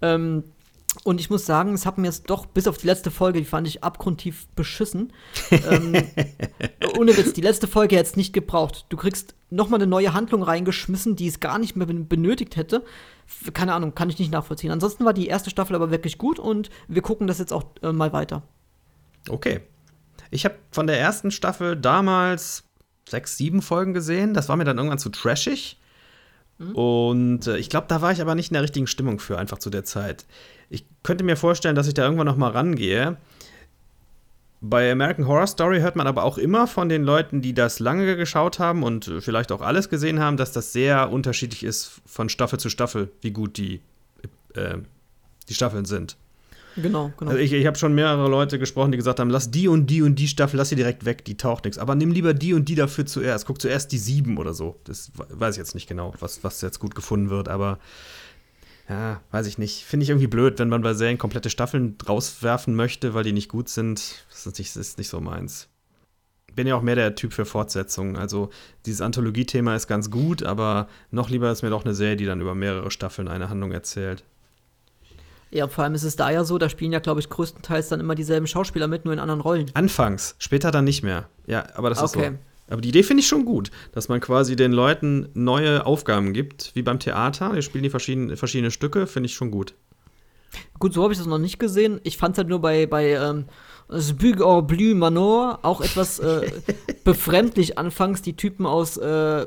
Ähm, 0.03 0.45
und 1.05 1.21
ich 1.21 1.31
muss 1.31 1.47
sagen, 1.47 1.73
es 1.73 1.87
hat 1.87 1.99
mir 1.99 2.09
jetzt 2.09 2.29
doch, 2.31 2.47
bis 2.47 2.67
auf 2.67 2.79
die 2.79 2.87
letzte 2.87 3.11
Folge, 3.13 3.39
die 3.39 3.45
fand 3.45 3.67
ich 3.69 3.85
abgrundtief 3.85 4.49
beschissen. 4.57 5.13
ähm, 5.51 5.95
ohne 6.99 7.17
Witz, 7.17 7.33
die 7.33 7.41
letzte 7.41 7.69
Folge 7.69 7.97
hätte 7.97 8.11
es 8.11 8.17
nicht 8.17 8.33
gebraucht. 8.33 8.87
Du 8.89 8.97
kriegst 8.97 9.35
nochmal 9.51 9.79
eine 9.79 9.87
neue 9.87 10.13
Handlung 10.15 10.43
reingeschmissen, 10.43 11.15
die 11.15 11.29
es 11.29 11.39
gar 11.39 11.59
nicht 11.59 11.77
mehr 11.77 11.87
benötigt 11.87 12.57
hätte. 12.57 12.85
Keine 13.55 13.75
Ahnung, 13.75 13.95
kann 13.95 14.11
ich 14.11 14.19
nicht 14.19 14.33
nachvollziehen. 14.33 14.73
Ansonsten 14.73 15.05
war 15.05 15.13
die 15.13 15.29
erste 15.29 15.51
Staffel 15.51 15.77
aber 15.77 15.93
wirklich 15.93 16.19
gut 16.19 16.41
und 16.41 16.71
wir 16.89 17.03
gucken 17.03 17.29
das 17.29 17.39
jetzt 17.39 17.53
auch 17.53 17.65
äh, 17.83 17.93
mal 17.93 18.13
weiter. 18.13 18.43
Okay, 19.29 19.61
ich 20.31 20.45
habe 20.45 20.55
von 20.71 20.87
der 20.87 20.99
ersten 20.99 21.31
Staffel 21.31 21.77
damals 21.77 22.65
sechs, 23.09 23.37
sieben 23.37 23.63
Folgen 23.63 23.95
gesehen. 23.95 24.35
Das 24.35 24.49
war 24.49 24.57
mir 24.57 24.65
dann 24.65 24.79
irgendwann 24.79 24.99
zu 24.99 25.11
trashig. 25.11 25.79
Mhm. 26.59 26.75
Und 26.75 27.47
äh, 27.47 27.57
ich 27.57 27.69
glaube, 27.69 27.87
da 27.89 28.01
war 28.01 28.13
ich 28.13 28.21
aber 28.21 28.35
nicht 28.35 28.51
in 28.51 28.55
der 28.55 28.63
richtigen 28.63 28.87
Stimmung 28.87 29.19
für, 29.19 29.39
einfach 29.39 29.59
zu 29.59 29.71
der 29.71 29.85
Zeit. 29.85 30.25
Ich 30.69 30.85
könnte 31.03 31.25
mir 31.25 31.37
vorstellen, 31.37 31.75
dass 31.75 31.89
ich 31.89 31.95
da 31.95 32.05
irgendwann 32.05 32.27
noch 32.27 32.37
mal 32.37 32.51
rangehe. 32.51 33.17
Bei 34.63 34.93
American 34.93 35.27
Horror 35.27 35.47
Story 35.47 35.81
hört 35.81 35.97
man 35.97 36.07
aber 36.07 36.23
auch 36.23 36.37
immer 36.37 36.67
von 36.67 36.91
den 36.91 37.03
Leuten, 37.03 37.41
die 37.41 37.55
das 37.55 37.79
lange 37.79 38.15
geschaut 38.17 38.59
haben 38.59 38.83
und 38.83 39.11
vielleicht 39.21 39.53
auch 39.53 39.63
alles 39.63 39.89
gesehen 39.89 40.21
haben, 40.21 40.37
dass 40.37 40.53
das 40.53 40.73
sehr 40.73 41.11
unterschiedlich 41.11 41.65
ist 41.65 42.03
von 42.05 42.29
Staffel 42.29 42.61
zu 42.61 42.69
Staffel, 42.69 43.11
wie 43.23 43.31
gut 43.31 43.57
die, 43.57 43.81
äh, 44.55 44.77
die 45.49 45.55
Staffeln 45.55 45.87
sind. 45.87 46.19
Genau, 46.81 47.13
genau. 47.17 47.31
Also 47.31 47.43
ich, 47.43 47.53
ich 47.53 47.67
habe 47.67 47.77
schon 47.77 47.95
mehrere 47.95 48.29
Leute 48.29 48.59
gesprochen, 48.59 48.93
die 48.93 48.99
gesagt 48.99 49.21
haben, 49.21 49.31
lass 49.31 49.51
die 49.51 49.69
und 49.69 49.87
die 49.87 50.03
und 50.03 50.17
die 50.17 50.29
Staffel, 50.29 50.57
lass 50.57 50.69
sie 50.69 50.77
direkt 50.77 51.05
weg, 51.05 51.25
die 51.25 51.37
taucht 51.37 51.65
nichts. 51.65 51.79
Aber 51.79 51.95
nimm 51.95 52.11
lieber 52.11 52.35
die 52.35 52.55
und 52.55 52.69
die 52.69 52.75
dafür 52.75 53.07
zuerst. 53.07 53.47
Guck 53.47 53.61
zuerst 53.61 53.93
die 53.93 53.99
sieben 53.99 54.39
oder 54.39 54.55
so. 54.55 54.81
Das 54.85 55.11
weiß 55.17 55.55
ich 55.55 55.59
jetzt 55.59 55.75
nicht 55.75 55.89
genau, 55.89 56.15
was, 56.21 56.45
was 56.45 56.61
jetzt 56.61 56.79
gut 56.79 56.95
gefunden 56.95 57.31
wird, 57.31 57.49
aber 57.49 57.79
ja, 58.91 59.21
weiß 59.31 59.47
ich 59.47 59.57
nicht. 59.57 59.85
Finde 59.85 60.03
ich 60.05 60.11
irgendwie 60.11 60.27
blöd, 60.27 60.59
wenn 60.59 60.69
man 60.69 60.83
bei 60.83 60.95
Serien 60.95 61.17
komplette 61.17 61.49
Staffeln 61.49 61.97
rauswerfen 62.07 62.75
möchte, 62.75 63.15
weil 63.15 63.23
die 63.23 63.33
nicht 63.33 63.49
gut 63.49 63.69
sind. 63.69 64.27
Das 64.29 64.47
ist 64.47 64.59
nicht, 64.59 64.75
das 64.75 64.89
ist 64.89 64.99
nicht 64.99 65.09
so 65.09 65.21
meins. 65.21 65.69
Bin 66.57 66.67
ja 66.67 66.75
auch 66.75 66.83
mehr 66.83 66.97
der 66.97 67.15
Typ 67.15 67.33
für 67.33 67.45
Fortsetzungen. 67.45 68.17
Also 68.17 68.51
dieses 68.87 69.01
Anthologie-Thema 69.01 69.77
ist 69.77 69.87
ganz 69.87 70.11
gut, 70.11 70.43
aber 70.43 70.89
noch 71.13 71.31
lieber 71.31 71.53
ist 71.53 71.63
mir 71.63 71.71
doch 71.71 71.85
eine 71.85 71.95
Serie, 71.95 72.17
die 72.17 72.27
dann 72.27 72.41
über 72.41 72.57
mehrere 72.57 72.91
Staffeln 72.91 73.29
eine 73.29 73.49
Handlung 73.49 73.71
erzählt. 73.71 74.25
Ja, 75.51 75.67
vor 75.67 75.85
allem 75.85 75.95
ist 75.95 76.05
es 76.05 76.17
da 76.17 76.31
ja 76.31 76.45
so, 76.45 76.59
da 76.59 76.69
spielen 76.69 76.93
ja, 76.93 77.01
glaube 77.01 77.21
ich, 77.21 77.29
größtenteils 77.29 77.89
dann 77.89 78.01
immer 78.01 78.15
dieselben 78.15 78.47
Schauspieler 78.47 78.87
mit, 78.87 79.05
nur 79.05 79.13
in 79.13 79.19
anderen 79.21 79.41
Rollen. 79.41 79.71
Anfangs, 79.75 80.37
später 80.39 80.71
dann 80.71 80.85
nicht 80.85 81.03
mehr. 81.03 81.29
Ja, 81.47 81.67
aber 81.75 81.89
das 81.89 81.99
okay. 81.99 82.21
ist 82.21 82.33
so. 82.33 82.39
Aber 82.71 82.81
die 82.81 82.91
Idee 82.91 83.03
finde 83.03 83.23
ich 83.23 83.27
schon 83.27 83.45
gut, 83.45 83.73
dass 83.91 84.09
man 84.09 84.21
quasi 84.21 84.55
den 84.55 84.71
Leuten 84.71 85.29
neue 85.35 85.87
Aufgaben 85.87 86.33
gibt, 86.33 86.71
wie 86.75 86.83
beim 86.83 87.01
Theater. 87.01 87.53
Die 87.55 87.63
spielen 87.63 87.83
die 87.83 87.91
verschiedenen, 87.91 88.37
verschiedene 88.37 88.71
Stücke, 88.71 89.09
finde 89.09 89.27
ich 89.27 89.35
schon 89.35 89.51
gut. 89.51 89.75
Gut, 90.79 90.95
so 90.95 91.03
habe 91.03 91.13
ich 91.13 91.19
das 91.19 91.27
noch 91.27 91.39
nicht 91.39 91.59
gesehen. 91.59 92.01
Ich 92.05 92.17
fand 92.17 92.35
es 92.35 92.39
halt 92.39 92.49
nur 92.49 92.61
bei, 92.61 92.87
bei 92.87 93.15
ähm, 93.15 93.47
Spug 93.99 94.41
or 94.41 94.67
Blue 94.67 94.95
Manor 94.95 95.59
auch 95.63 95.81
etwas 95.81 96.21
äh, 96.21 96.49
befremdlich 97.05 97.77
anfangs, 97.77 98.23
die 98.23 98.37
Typen 98.37 98.67
aus 98.67 98.97
äh, 98.97 99.47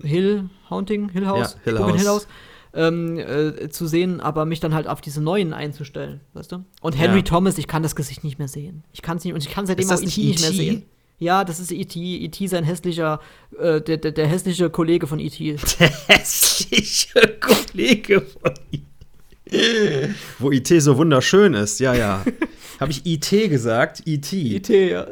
Hill 0.00 0.50
Haunting, 0.70 1.08
Hill 1.08 1.26
House, 1.26 1.56
ja, 1.64 1.72
Hill 1.72 1.78
House. 1.80 1.96
Hill 1.96 2.08
House 2.08 2.28
ähm, 2.74 3.18
äh, 3.18 3.68
zu 3.68 3.86
sehen, 3.86 4.20
aber 4.20 4.44
mich 4.44 4.60
dann 4.60 4.74
halt 4.74 4.86
auf 4.86 5.00
diese 5.00 5.20
neuen 5.20 5.52
einzustellen, 5.52 6.20
weißt 6.34 6.52
du? 6.52 6.64
Und 6.80 6.98
Henry 6.98 7.18
ja. 7.18 7.22
Thomas, 7.22 7.58
ich 7.58 7.66
kann 7.66 7.82
das 7.82 7.96
Gesicht 7.96 8.24
nicht 8.24 8.38
mehr 8.38 8.48
sehen. 8.48 8.84
Ich 8.92 9.02
kann 9.02 9.16
es 9.16 9.24
nicht 9.24 9.34
und 9.34 9.44
ich 9.44 9.50
kann 9.50 9.66
seitdem 9.66 9.88
auch 9.90 10.00
E.T. 10.00 10.04
nicht 10.04 10.40
mehr 10.40 10.50
e 10.50 10.54
sehen. 10.54 10.82
Ja, 11.18 11.44
das 11.44 11.58
ist 11.58 11.72
E.T. 11.72 11.98
E.T. 11.98 12.46
sein 12.46 12.64
hässlicher, 12.64 13.20
äh, 13.58 13.80
der, 13.80 13.96
der, 13.96 14.12
der, 14.12 14.26
hässliche 14.28 14.70
Kollege 14.70 15.06
von 15.06 15.18
E.T. 15.18 15.56
Der 15.78 15.90
hässliche 16.06 17.36
Kollege 17.40 18.20
von 18.20 18.52
E.T. 18.70 20.14
Wo 20.38 20.52
E.T. 20.52 20.78
so 20.78 20.96
wunderschön 20.96 21.54
ist, 21.54 21.80
ja, 21.80 21.94
ja. 21.94 22.24
Habe 22.80 22.92
ich 22.92 23.04
E.T. 23.04 23.48
gesagt? 23.48 24.02
E.T. 24.06 24.36
E.T., 24.36 24.90
ja. 24.90 25.06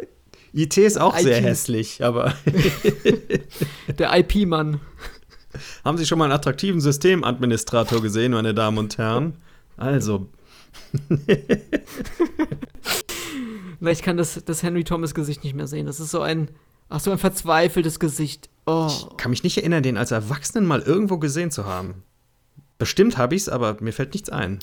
E.T. 0.54 0.86
ist 0.86 0.98
auch 0.98 1.16
IP. 1.16 1.22
sehr 1.22 1.42
hässlich, 1.42 2.02
aber. 2.02 2.34
der 3.98 4.16
IP-Mann. 4.18 4.80
Haben 5.84 5.98
Sie 5.98 6.07
schon 6.07 6.18
mal 6.18 6.24
einen 6.26 6.34
attraktiven 6.34 6.80
Systemadministrator 6.80 8.02
gesehen, 8.02 8.32
meine 8.32 8.54
Damen 8.54 8.78
und 8.78 8.98
Herren? 8.98 9.34
Also. 9.76 10.28
Na, 13.80 13.90
ich 13.90 14.02
kann 14.02 14.16
das, 14.16 14.42
das 14.44 14.62
Henry 14.62 14.84
Thomas 14.84 15.14
Gesicht 15.14 15.44
nicht 15.44 15.54
mehr 15.54 15.66
sehen. 15.66 15.86
Das 15.86 16.00
ist 16.00 16.11
so 16.11 16.20
ein, 16.22 16.48
ach 16.88 17.00
so 17.00 17.11
ein 17.11 17.18
verzweifeltes 17.18 18.00
Gesicht. 18.00 18.48
Oh. 18.66 18.88
Ich 18.88 19.07
kann 19.16 19.30
mich 19.30 19.42
nicht 19.42 19.59
erinnern, 19.59 19.82
den 19.82 19.96
als 19.96 20.11
Erwachsenen 20.11 20.66
mal 20.66 20.80
irgendwo 20.80 21.18
gesehen 21.18 21.50
zu 21.50 21.66
haben. 21.66 22.02
Bestimmt 22.78 23.16
habe 23.16 23.34
ich's, 23.34 23.48
aber 23.48 23.76
mir 23.80 23.92
fällt 23.92 24.12
nichts 24.12 24.30
ein. 24.30 24.61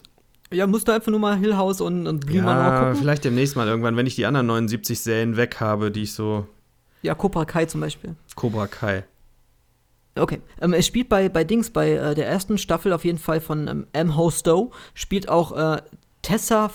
Ja, 0.51 0.67
musst 0.67 0.87
du 0.87 0.91
einfach 0.91 1.09
nur 1.09 1.19
mal 1.19 1.37
Hill 1.37 1.57
House 1.57 1.81
und, 1.81 2.05
und 2.05 2.25
Blue 2.25 2.37
ja, 2.37 2.79
gucken. 2.79 2.95
vielleicht 2.95 3.23
demnächst 3.23 3.55
mal 3.55 3.67
irgendwann, 3.67 3.97
wenn 3.97 4.05
ich 4.05 4.15
die 4.15 4.25
anderen 4.25 4.45
79 4.47 4.99
Serien 4.99 5.35
weg 5.35 5.59
habe, 5.59 5.89
die 5.89 6.03
ich 6.03 6.13
so. 6.13 6.47
Ja, 7.01 7.15
Cobra 7.15 7.45
Kai 7.45 7.65
zum 7.65 7.81
Beispiel. 7.81 8.15
Cobra 8.35 8.67
Kai. 8.67 9.03
Okay. 10.15 10.41
Ähm, 10.61 10.73
es 10.73 10.85
spielt 10.85 11.09
bei, 11.09 11.29
bei 11.29 11.43
Dings, 11.43 11.71
bei 11.71 11.91
äh, 11.91 12.15
der 12.15 12.27
ersten 12.27 12.57
Staffel 12.57 12.93
auf 12.93 13.05
jeden 13.05 13.17
Fall 13.17 13.41
von 13.41 13.67
ähm, 13.67 13.87
M. 13.93 14.15
Ho 14.15 14.29
Stowe, 14.29 14.71
spielt 14.93 15.27
auch 15.27 15.51
äh, 15.53 15.81
Tessa, 16.21 16.71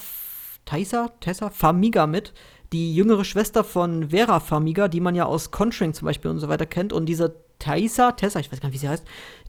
Tessa, 0.65 1.09
Tessa 1.21 1.51
Famiga 1.51 2.07
mit, 2.07 2.33
die 2.73 2.95
jüngere 2.95 3.25
Schwester 3.25 3.65
von 3.65 4.11
Vera 4.11 4.41
Famiga, 4.41 4.89
die 4.89 5.01
man 5.01 5.15
ja 5.15 5.25
aus 5.25 5.51
Conjuring 5.51 5.95
zum 5.95 6.07
Beispiel 6.07 6.31
und 6.31 6.39
so 6.39 6.49
weiter 6.49 6.67
kennt. 6.67 6.93
Und 6.93 7.07
diese 7.07 7.37
Tessa, 7.59 8.13
Tessa, 8.13 8.41
ich 8.41 8.53
weiß 8.53 8.61
gar 8.61 8.69
nicht, 8.69 8.75
wie 8.75 8.79
sie 8.81 8.89
heißt, 8.89 9.05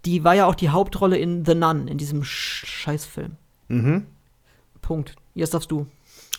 die 0.06 0.24
war 0.24 0.36
ja 0.36 0.46
auch 0.46 0.56
die 0.56 0.70
Hauptrolle 0.70 1.18
in 1.18 1.46
The 1.46 1.56
Nun, 1.56 1.88
in 1.88 1.98
diesem 1.98 2.24
Sch 2.24 2.66
Scheißfilm. 2.66 3.36
Mhm. 3.68 4.06
Punkt. 4.82 5.16
Jetzt 5.34 5.54
darfst 5.54 5.72
du. 5.72 5.88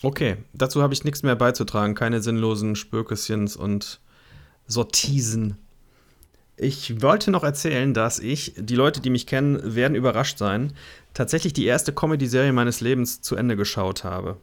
Okay, 0.03 0.37
dazu 0.53 0.81
habe 0.81 0.93
ich 0.93 1.03
nichts 1.03 1.21
mehr 1.21 1.35
beizutragen. 1.35 1.95
Keine 1.95 2.21
sinnlosen 2.21 2.75
Spökesschens 2.75 3.55
und 3.55 3.99
Sortisen. 4.67 5.57
Ich 6.57 7.01
wollte 7.01 7.31
noch 7.31 7.43
erzählen, 7.43 7.93
dass 7.93 8.19
ich, 8.19 8.53
die 8.57 8.75
Leute, 8.75 9.01
die 9.01 9.09
mich 9.09 9.25
kennen, 9.25 9.75
werden 9.75 9.95
überrascht 9.95 10.37
sein, 10.37 10.73
tatsächlich 11.13 11.53
die 11.53 11.65
erste 11.65 11.93
Comedy-Serie 11.93 12.53
meines 12.53 12.81
Lebens 12.81 13.21
zu 13.21 13.35
Ende 13.35 13.55
geschaut 13.55 14.03
habe. 14.03 14.37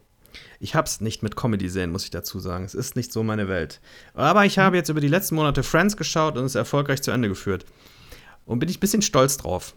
Ich 0.59 0.75
hab's 0.75 1.01
nicht 1.01 1.23
mit 1.23 1.35
Comedy-Serien, 1.35 1.91
muss 1.91 2.03
ich 2.03 2.11
dazu 2.11 2.39
sagen. 2.39 2.65
Es 2.65 2.75
ist 2.75 2.95
nicht 2.95 3.13
so 3.13 3.23
meine 3.23 3.47
Welt. 3.47 3.79
Aber 4.13 4.45
ich 4.45 4.59
habe 4.59 4.75
jetzt 4.75 4.89
über 4.89 5.01
die 5.01 5.07
letzten 5.07 5.35
Monate 5.35 5.63
Friends 5.63 5.97
geschaut 5.97 6.37
und 6.37 6.45
es 6.45 6.55
erfolgreich 6.55 7.01
zu 7.01 7.11
Ende 7.11 7.29
geführt. 7.29 7.65
Und 8.45 8.59
bin 8.59 8.69
ich 8.69 8.77
ein 8.77 8.81
bisschen 8.81 9.01
stolz 9.01 9.37
drauf. 9.37 9.75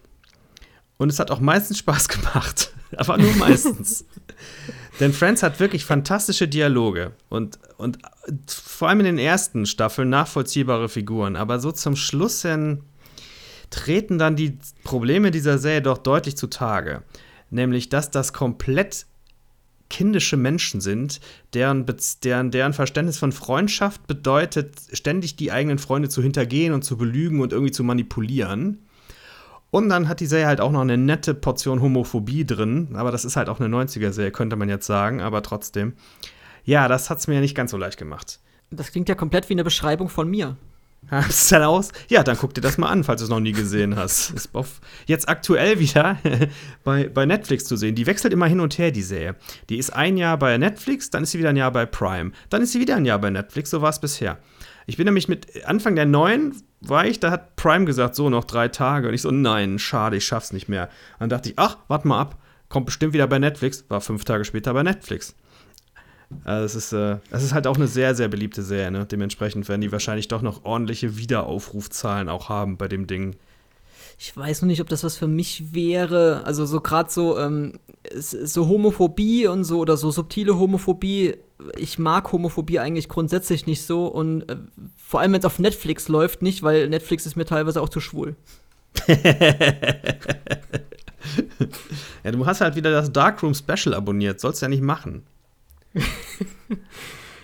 Und 0.97 1.11
es 1.11 1.19
hat 1.19 1.31
auch 1.31 1.41
meistens 1.41 1.79
Spaß 1.79 2.09
gemacht. 2.09 2.73
Aber 2.97 3.17
nur 3.19 3.35
meistens. 3.37 4.05
Denn 5.01 5.13
Friends 5.13 5.43
hat 5.43 5.59
wirklich 5.59 5.85
fantastische 5.85 6.49
Dialoge 6.49 7.13
und, 7.29 7.59
und 7.79 7.99
vor 8.47 8.89
allem 8.89 9.01
in 9.01 9.07
den 9.07 9.19
ersten 9.19 9.67
Staffeln 9.67 10.11
nachvollziehbare 10.11 10.89
Figuren. 10.89 11.37
Aber 11.37 11.61
so 11.61 11.73
zum 11.73 11.97
Schluss 11.97 12.43
hin 12.43 12.83
treten 13.71 14.19
dann 14.19 14.37
die 14.37 14.59
Probleme 14.85 15.31
dieser 15.31 15.59
Serie 15.59 15.83
doch 15.83 15.99
deutlich 15.99 16.37
zutage. 16.37 17.03
Nämlich, 17.51 17.89
dass 17.89 18.11
das 18.11 18.33
komplett 18.33 19.07
kindische 19.89 20.39
Menschen 20.39 20.81
sind, 20.81 21.21
deren, 21.53 21.85
deren, 22.25 22.51
deren 22.51 22.73
Verständnis 22.73 23.19
von 23.19 23.31
Freundschaft 23.31 24.07
bedeutet, 24.07 24.81
ständig 24.93 25.37
die 25.37 25.53
eigenen 25.53 25.79
Freunde 25.79 26.09
zu 26.09 26.23
hintergehen 26.23 26.73
und 26.73 26.83
zu 26.83 26.97
belügen 26.97 27.41
und 27.41 27.53
irgendwie 27.53 27.73
zu 27.73 27.85
manipulieren. 27.85 28.79
Und 29.73 29.89
dann 29.89 30.07
hat 30.07 30.21
die 30.21 30.27
Serie 30.27 30.47
halt 30.47 30.61
auch 30.61 30.71
noch 30.71 30.83
eine 30.83 30.99
nette 30.99 31.33
Portion 31.33 31.81
Homophobie 31.81 32.45
drin. 32.45 32.91
Aber 32.93 33.11
das 33.11 33.25
ist 33.25 33.37
halt 33.37 33.49
auch 33.49 33.59
eine 33.59 33.75
90er-Serie, 33.75 34.31
könnte 34.31 34.55
man 34.55 34.69
jetzt 34.69 34.87
sagen. 34.87 35.23
Aber 35.23 35.43
trotzdem. 35.43 35.95
Ja, 36.63 36.89
das 36.89 37.09
hat 37.09 37.21
es 37.21 37.27
mir 37.27 37.37
ja 37.37 37.41
nicht 37.41 37.55
ganz 37.55 37.71
so 37.71 37.79
leicht 37.79 37.97
gemacht. 37.97 38.39
Das 38.71 38.93
klingt 38.93 39.09
ja 39.09 39.15
komplett 39.15 39.49
wie 39.49 39.55
eine 39.55 39.65
Beschreibung 39.65 40.11
von 40.11 40.29
mir. 40.29 40.59
Du 41.11 41.19
dann 41.51 41.63
aus? 41.63 41.91
Ja, 42.09 42.23
dann 42.23 42.37
guck 42.37 42.53
dir 42.55 42.61
das 42.61 42.77
mal 42.77 42.89
an, 42.89 43.03
falls 43.03 43.23
du 43.23 43.25
es 43.25 43.31
noch 43.31 43.41
nie 43.41 43.53
gesehen 43.53 43.97
hast. 43.97 44.31
Ist 44.35 44.51
jetzt 45.07 45.29
aktuell 45.29 45.81
wieder 45.81 46.19
bei, 46.85 47.09
bei 47.09 47.25
Netflix 47.25 47.65
zu 47.65 47.77
sehen. 47.77 47.95
Die 47.95 48.07
wechselt 48.07 48.35
immer 48.35 48.47
hin 48.47 48.61
und 48.61 48.77
her, 48.77 48.91
die 48.91 49.03
Serie. 49.03 49.37
Die 49.71 49.79
ist 49.79 49.91
ein 49.91 50.19
Jahr 50.19 50.37
bei 50.39 50.59
Netflix, 50.59 51.09
dann 51.11 51.23
ist 51.23 51.33
sie 51.33 51.39
wieder 51.39 51.49
ein 51.49 51.57
Jahr 51.57 51.73
bei 51.73 51.87
Prime. 51.87 52.33
Dann 52.51 52.61
ist 52.61 52.73
sie 52.73 52.81
wieder 52.81 52.97
ein 52.97 53.07
Jahr 53.07 53.19
bei 53.19 53.31
Netflix, 53.31 53.71
so 53.71 53.81
war 53.81 53.91
es 53.91 54.01
bisher. 54.01 54.39
Ich 54.87 54.97
bin 54.97 55.07
nämlich 55.07 55.29
mit 55.29 55.65
Anfang 55.65 55.97
der 55.97 56.07
neuen 56.07 56.55
war 56.85 57.07
ich, 57.07 57.21
da 57.21 57.31
hat 57.31 57.57
Prime 57.57 57.85
gesagt, 57.85 58.15
so 58.15 58.29
noch 58.29 58.45
drei 58.45 58.69
Tage. 58.69 59.09
Und 59.09 59.15
ich 59.15 59.23
so, 59.23 59.31
nein, 59.31 59.79
schade, 59.79 60.17
ich 60.17 60.25
schaff's 60.25 60.53
nicht 60.53 60.69
mehr. 60.69 60.89
dann 61.19 61.29
dachte 61.29 61.51
ich, 61.51 61.59
ach, 61.59 61.79
warte 61.89 62.09
mal 62.09 62.21
ab, 62.21 62.39
kommt 62.69 62.87
bestimmt 62.87 63.13
wieder 63.13 63.27
bei 63.27 63.39
Netflix. 63.39 63.85
War 63.89 64.01
fünf 64.01 64.25
Tage 64.25 64.45
später 64.45 64.73
bei 64.75 64.83
Netflix. 64.83 65.35
Also 66.45 66.65
es 66.65 66.75
ist, 66.75 66.93
äh, 66.93 67.19
es 67.31 67.43
ist 67.43 67.53
halt 67.53 67.67
auch 67.67 67.77
eine 67.77 67.87
sehr, 67.87 68.15
sehr 68.15 68.29
beliebte 68.29 68.63
Serie. 68.63 68.91
Ne? 68.91 69.07
Dementsprechend 69.07 69.69
werden 69.69 69.81
die 69.81 69.93
wahrscheinlich 69.93 70.29
doch 70.29 70.43
noch 70.43 70.65
ordentliche 70.65 71.17
Wiederaufrufzahlen 71.17 72.29
auch 72.29 72.49
haben 72.49 72.77
bei 72.77 72.89
dem 72.89 73.07
Ding. 73.07 73.37
Ich 74.25 74.37
weiß 74.37 74.63
noch 74.63 74.69
nicht, 74.69 74.81
ob 74.81 74.89
das 74.89 75.03
was 75.03 75.17
für 75.17 75.27
mich 75.27 75.75
wäre. 75.75 76.43
Also 76.45 76.65
so 76.65 76.81
gerade 76.81 77.11
so, 77.11 77.41
ähm, 77.41 77.81
so 78.15 78.69
Homophobie 78.69 79.49
und 79.49 79.65
so 79.65 79.81
oder 79.81 79.97
so 79.97 80.13
subtile 80.13 80.57
Homophobie 80.57 81.35
ich 81.77 81.99
mag 81.99 82.31
Homophobie 82.33 82.79
eigentlich 82.79 83.09
grundsätzlich 83.09 83.67
nicht 83.67 83.83
so 83.83 84.07
und 84.07 84.49
äh, 84.49 84.57
vor 84.97 85.21
allem, 85.21 85.33
wenn 85.33 85.41
es 85.41 85.45
auf 85.45 85.59
Netflix 85.59 86.09
läuft, 86.09 86.43
nicht, 86.43 86.63
weil 86.63 86.89
Netflix 86.89 87.27
ist 87.27 87.37
mir 87.37 87.45
teilweise 87.45 87.81
auch 87.81 87.89
zu 87.89 88.01
schwul. 88.01 88.37
ja, 92.25 92.31
du 92.31 92.47
hast 92.47 92.61
halt 92.61 92.77
wieder 92.77 92.91
das 92.91 93.13
Darkroom 93.13 93.55
Special 93.55 93.95
abonniert, 93.95 94.41
sollst 94.41 94.61
du 94.61 94.67
ja 94.67 94.71
nicht 94.71 94.83
machen. 94.83 95.23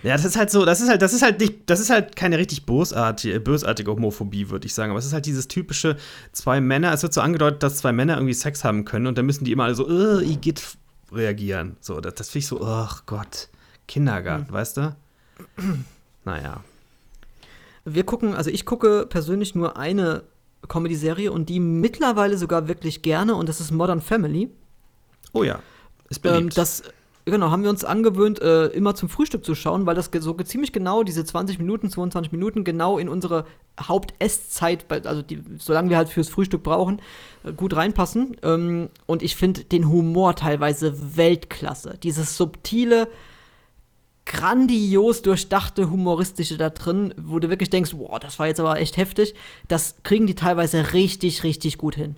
ja, 0.03 0.13
das 0.17 0.25
ist 0.25 0.37
halt 0.37 0.51
so, 0.51 0.65
das 0.65 0.81
ist 0.81 0.89
halt, 0.89 1.03
das 1.03 1.13
ist 1.13 1.23
halt 1.23 1.41
nicht, 1.41 1.69
das 1.69 1.81
ist 1.81 1.91
halt 1.91 2.17
keine 2.17 2.39
richtig 2.39 2.67
bösartige, 2.67 3.41
bösartige 3.41 3.91
Homophobie, 3.91 4.51
würde 4.51 4.67
ich 4.67 4.75
sagen. 4.75 4.91
Aber 4.91 4.99
es 4.99 5.07
ist 5.07 5.13
halt 5.13 5.27
dieses 5.27 5.49
typische 5.49 5.97
zwei 6.33 6.61
Männer, 6.61 6.93
es 6.93 7.03
wird 7.03 7.13
so 7.13 7.21
angedeutet, 7.21 7.63
dass 7.63 7.79
zwei 7.79 7.93
Männer 7.93 8.15
irgendwie 8.15 8.35
Sex 8.35 8.65
haben 8.65 8.85
können 8.85 9.07
und 9.07 9.19
dann 9.19 9.27
müssen 9.27 9.45
die 9.45 9.53
immer 9.53 9.65
alle 9.65 9.75
so, 9.75 9.89
äh, 9.89 10.25
Igitt 10.25 10.63
reagieren. 11.13 11.77
So, 11.81 12.01
das, 12.01 12.15
das 12.15 12.29
finde 12.31 12.41
ich 12.41 12.47
so, 12.47 12.61
oh 12.61 12.89
Gott. 13.07 13.49
Kindergarten, 13.87 14.49
hm. 14.49 14.55
weißt 14.55 14.77
du? 14.77 14.97
naja. 16.25 16.63
Wir 17.85 18.05
gucken, 18.05 18.35
also 18.35 18.51
ich 18.51 18.67
gucke 18.67 19.07
persönlich 19.09 19.55
nur 19.55 19.79
eine 19.79 20.25
Comedy-Serie 20.69 21.33
und 21.33 21.49
die 21.49 21.61
mittlerweile 21.61 22.37
sogar 22.37 22.69
wirklich 22.69 23.03
gerne 23.03 23.35
und 23.35 23.49
das 23.49 23.61
ist 23.61 23.71
Modern 23.71 24.01
Family. 24.01 24.51
Oh 25.33 25.43
ja, 25.43 25.61
ist 26.11 26.21
beliebt. 26.21 26.41
Ähm, 26.41 26.51
das, 26.51 26.83
genau, 27.31 27.51
haben 27.51 27.63
wir 27.63 27.71
uns 27.71 27.85
angewöhnt, 27.85 28.41
äh, 28.41 28.67
immer 28.69 28.95
zum 28.95 29.09
Frühstück 29.09 29.45
zu 29.45 29.55
schauen, 29.55 29.87
weil 29.87 29.95
das 29.95 30.11
so 30.21 30.35
ziemlich 30.35 30.73
genau, 30.73 31.03
diese 31.03 31.25
20 31.25 31.59
Minuten, 31.59 31.91
22 31.91 32.33
Minuten, 32.33 32.65
genau 32.65 32.99
in 32.99 33.09
unsere 33.09 33.45
Hauptesszeit, 33.81 34.87
also 35.07 35.23
die, 35.23 35.43
solange 35.59 35.91
wir 35.91 35.97
halt 35.97 36.09
fürs 36.09 36.29
Frühstück 36.29 36.63
brauchen, 36.63 37.01
äh, 37.45 37.53
gut 37.53 37.77
reinpassen. 37.77 38.37
Ähm, 38.43 38.89
und 39.07 39.23
ich 39.23 39.37
finde 39.37 39.65
den 39.65 39.89
Humor 39.89 40.35
teilweise 40.37 41.17
Weltklasse. 41.17 41.99
Dieses 42.03 42.37
subtile, 42.37 43.09
grandios 44.27 45.23
durchdachte 45.23 45.91
humoristische 45.91 46.59
da 46.59 46.71
drin, 46.71 47.15
wo 47.17 47.39
du 47.39 47.49
wirklich 47.49 47.71
denkst, 47.71 47.95
boah, 47.95 48.21
das 48.21 48.39
war 48.39 48.47
jetzt 48.47 48.61
aber 48.61 48.79
echt 48.79 48.97
heftig. 48.97 49.35
Das 49.69 49.97
kriegen 50.03 50.27
die 50.27 50.35
teilweise 50.35 50.93
richtig, 50.93 51.43
richtig 51.43 51.79
gut 51.79 51.95
hin. 51.95 52.17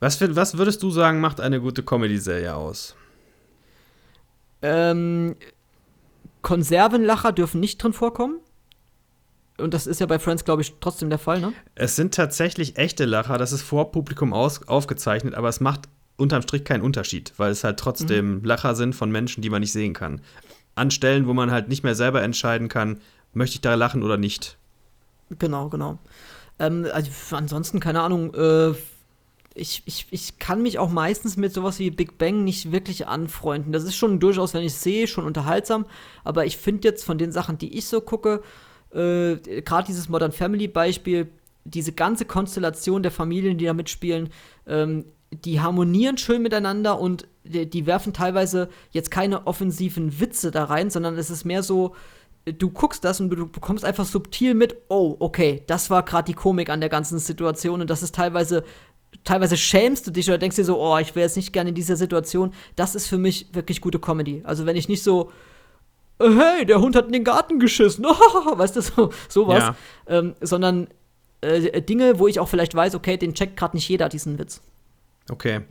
Was, 0.00 0.16
für, 0.16 0.34
was 0.34 0.58
würdest 0.58 0.82
du 0.82 0.90
sagen, 0.90 1.20
macht 1.20 1.40
eine 1.40 1.60
gute 1.60 1.82
Comedy-Serie 1.82 2.54
aus? 2.54 2.96
Ähm, 4.66 5.36
Konservenlacher 6.42 7.32
dürfen 7.32 7.60
nicht 7.60 7.82
drin 7.82 7.92
vorkommen. 7.92 8.40
Und 9.58 9.72
das 9.72 9.86
ist 9.86 10.00
ja 10.00 10.06
bei 10.06 10.18
Friends, 10.18 10.44
glaube 10.44 10.62
ich, 10.62 10.74
trotzdem 10.80 11.08
der 11.08 11.18
Fall, 11.18 11.40
ne? 11.40 11.52
Es 11.74 11.96
sind 11.96 12.14
tatsächlich 12.14 12.76
echte 12.76 13.06
Lacher, 13.06 13.38
das 13.38 13.52
ist 13.52 13.62
vor 13.62 13.90
Publikum 13.90 14.34
aus, 14.34 14.68
aufgezeichnet, 14.68 15.34
aber 15.34 15.48
es 15.48 15.60
macht 15.60 15.88
unterm 16.18 16.42
Strich 16.42 16.64
keinen 16.64 16.82
Unterschied, 16.82 17.32
weil 17.38 17.52
es 17.52 17.64
halt 17.64 17.78
trotzdem 17.78 18.36
mhm. 18.36 18.44
Lacher 18.44 18.74
sind 18.74 18.94
von 18.94 19.10
Menschen, 19.10 19.40
die 19.40 19.48
man 19.48 19.60
nicht 19.60 19.72
sehen 19.72 19.94
kann 19.94 20.20
an 20.76 20.90
Stellen, 20.90 21.26
wo 21.26 21.34
man 21.34 21.50
halt 21.50 21.68
nicht 21.68 21.82
mehr 21.82 21.96
selber 21.96 22.22
entscheiden 22.22 22.68
kann, 22.68 23.00
möchte 23.32 23.56
ich 23.56 23.60
da 23.62 23.74
lachen 23.74 24.02
oder 24.02 24.16
nicht. 24.16 24.56
Genau, 25.38 25.68
genau. 25.68 25.98
Ähm, 26.58 26.86
also 26.92 27.10
ansonsten, 27.34 27.80
keine 27.80 28.02
Ahnung, 28.02 28.32
äh, 28.34 28.74
ich, 29.56 29.82
ich, 29.86 30.06
ich 30.10 30.38
kann 30.38 30.62
mich 30.62 30.78
auch 30.78 30.90
meistens 30.90 31.36
mit 31.36 31.52
sowas 31.52 31.78
wie 31.78 31.90
Big 31.90 32.18
Bang 32.18 32.44
nicht 32.44 32.72
wirklich 32.72 33.06
anfreunden. 33.06 33.72
Das 33.72 33.84
ist 33.84 33.96
schon 33.96 34.20
durchaus, 34.20 34.54
wenn 34.54 34.62
ich 34.62 34.74
sehe, 34.74 35.06
schon 35.06 35.24
unterhaltsam. 35.24 35.86
Aber 36.24 36.44
ich 36.44 36.56
finde 36.56 36.88
jetzt 36.88 37.04
von 37.04 37.18
den 37.18 37.32
Sachen, 37.32 37.58
die 37.58 37.76
ich 37.76 37.86
so 37.86 38.00
gucke, 38.00 38.42
äh, 38.92 39.36
gerade 39.62 39.86
dieses 39.86 40.08
Modern 40.08 40.32
Family 40.32 40.68
Beispiel, 40.68 41.28
diese 41.64 41.92
ganze 41.92 42.24
Konstellation 42.24 43.02
der 43.02 43.12
Familien, 43.12 43.58
die 43.58 43.64
da 43.64 43.74
mitspielen, 43.74 44.30
ähm, 44.66 45.06
die 45.32 45.60
harmonieren 45.60 46.18
schön 46.18 46.42
miteinander 46.42 47.00
und 47.00 47.26
die, 47.44 47.68
die, 47.68 47.86
werfen 47.86 48.12
teilweise 48.12 48.68
jetzt 48.92 49.10
keine 49.10 49.46
offensiven 49.46 50.20
Witze 50.20 50.50
da 50.50 50.64
rein, 50.64 50.90
sondern 50.90 51.18
es 51.18 51.30
ist 51.30 51.44
mehr 51.44 51.62
so, 51.62 51.94
du 52.44 52.70
guckst 52.70 53.04
das 53.04 53.20
und 53.20 53.30
du 53.30 53.48
bekommst 53.48 53.84
einfach 53.84 54.04
subtil 54.04 54.54
mit, 54.54 54.76
oh, 54.88 55.16
okay, 55.18 55.64
das 55.66 55.90
war 55.90 56.04
gerade 56.04 56.26
die 56.26 56.34
Komik 56.34 56.70
an 56.70 56.80
der 56.80 56.88
ganzen 56.88 57.18
Situation 57.18 57.80
und 57.80 57.90
das 57.90 58.04
ist 58.04 58.14
teilweise, 58.14 58.62
teilweise 59.24 59.56
schämst 59.56 60.06
du 60.06 60.10
dich 60.10 60.28
oder 60.28 60.38
denkst 60.38 60.56
dir 60.56 60.64
so, 60.64 60.80
oh, 60.80 60.98
ich 60.98 61.14
wäre 61.14 61.26
jetzt 61.26 61.36
nicht 61.36 61.52
gerne 61.52 61.70
in 61.70 61.74
dieser 61.74 61.96
Situation. 61.96 62.52
Das 62.74 62.94
ist 62.94 63.06
für 63.06 63.18
mich 63.18 63.48
wirklich 63.52 63.80
gute 63.80 63.98
Comedy. 63.98 64.42
Also 64.44 64.66
wenn 64.66 64.76
ich 64.76 64.88
nicht 64.88 65.02
so, 65.02 65.30
äh, 66.18 66.30
hey, 66.30 66.66
der 66.66 66.80
Hund 66.80 66.96
hat 66.96 67.06
in 67.06 67.12
den 67.12 67.24
Garten 67.24 67.58
geschissen, 67.58 68.04
weißt 68.52 68.76
du, 68.76 68.80
so, 68.82 69.12
sowas, 69.28 69.64
ja. 69.64 69.76
ähm, 70.08 70.34
sondern 70.40 70.88
äh, 71.40 71.82
Dinge, 71.82 72.18
wo 72.18 72.26
ich 72.26 72.40
auch 72.40 72.48
vielleicht 72.48 72.74
weiß, 72.74 72.94
okay, 72.94 73.16
den 73.16 73.34
checkt 73.34 73.56
gerade 73.56 73.76
nicht 73.76 73.88
jeder 73.88 74.08
diesen 74.08 74.38
Witz. 74.38 74.60
Okay. 75.30 75.62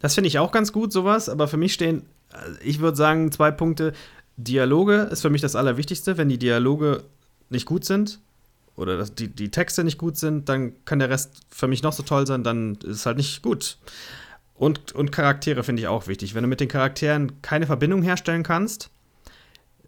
Das 0.00 0.14
finde 0.14 0.28
ich 0.28 0.38
auch 0.38 0.52
ganz 0.52 0.72
gut, 0.72 0.92
sowas, 0.92 1.28
aber 1.28 1.48
für 1.48 1.56
mich 1.56 1.74
stehen, 1.74 2.06
äh, 2.32 2.36
ich 2.64 2.80
würde 2.80 2.96
sagen, 2.96 3.32
zwei 3.32 3.50
Punkte. 3.50 3.92
Dialoge 4.36 5.08
ist 5.12 5.22
für 5.22 5.30
mich 5.30 5.42
das 5.42 5.54
Allerwichtigste. 5.56 6.16
Wenn 6.16 6.28
die 6.28 6.38
Dialoge 6.38 7.04
nicht 7.50 7.66
gut 7.66 7.84
sind 7.84 8.20
oder 8.76 8.96
dass 8.96 9.14
die, 9.14 9.28
die 9.28 9.50
Texte 9.50 9.84
nicht 9.84 9.98
gut 9.98 10.16
sind, 10.16 10.48
dann 10.48 10.72
kann 10.84 10.98
der 10.98 11.10
Rest 11.10 11.40
für 11.50 11.68
mich 11.68 11.82
noch 11.82 11.92
so 11.92 12.02
toll 12.02 12.26
sein, 12.26 12.42
dann 12.42 12.76
ist 12.76 12.96
es 12.96 13.06
halt 13.06 13.18
nicht 13.18 13.42
gut. 13.42 13.78
Und, 14.54 14.92
und 14.92 15.12
Charaktere 15.12 15.64
finde 15.64 15.82
ich 15.82 15.88
auch 15.88 16.06
wichtig. 16.06 16.34
Wenn 16.34 16.42
du 16.42 16.48
mit 16.48 16.60
den 16.60 16.68
Charakteren 16.68 17.42
keine 17.42 17.66
Verbindung 17.66 18.02
herstellen 18.02 18.42
kannst, 18.42 18.90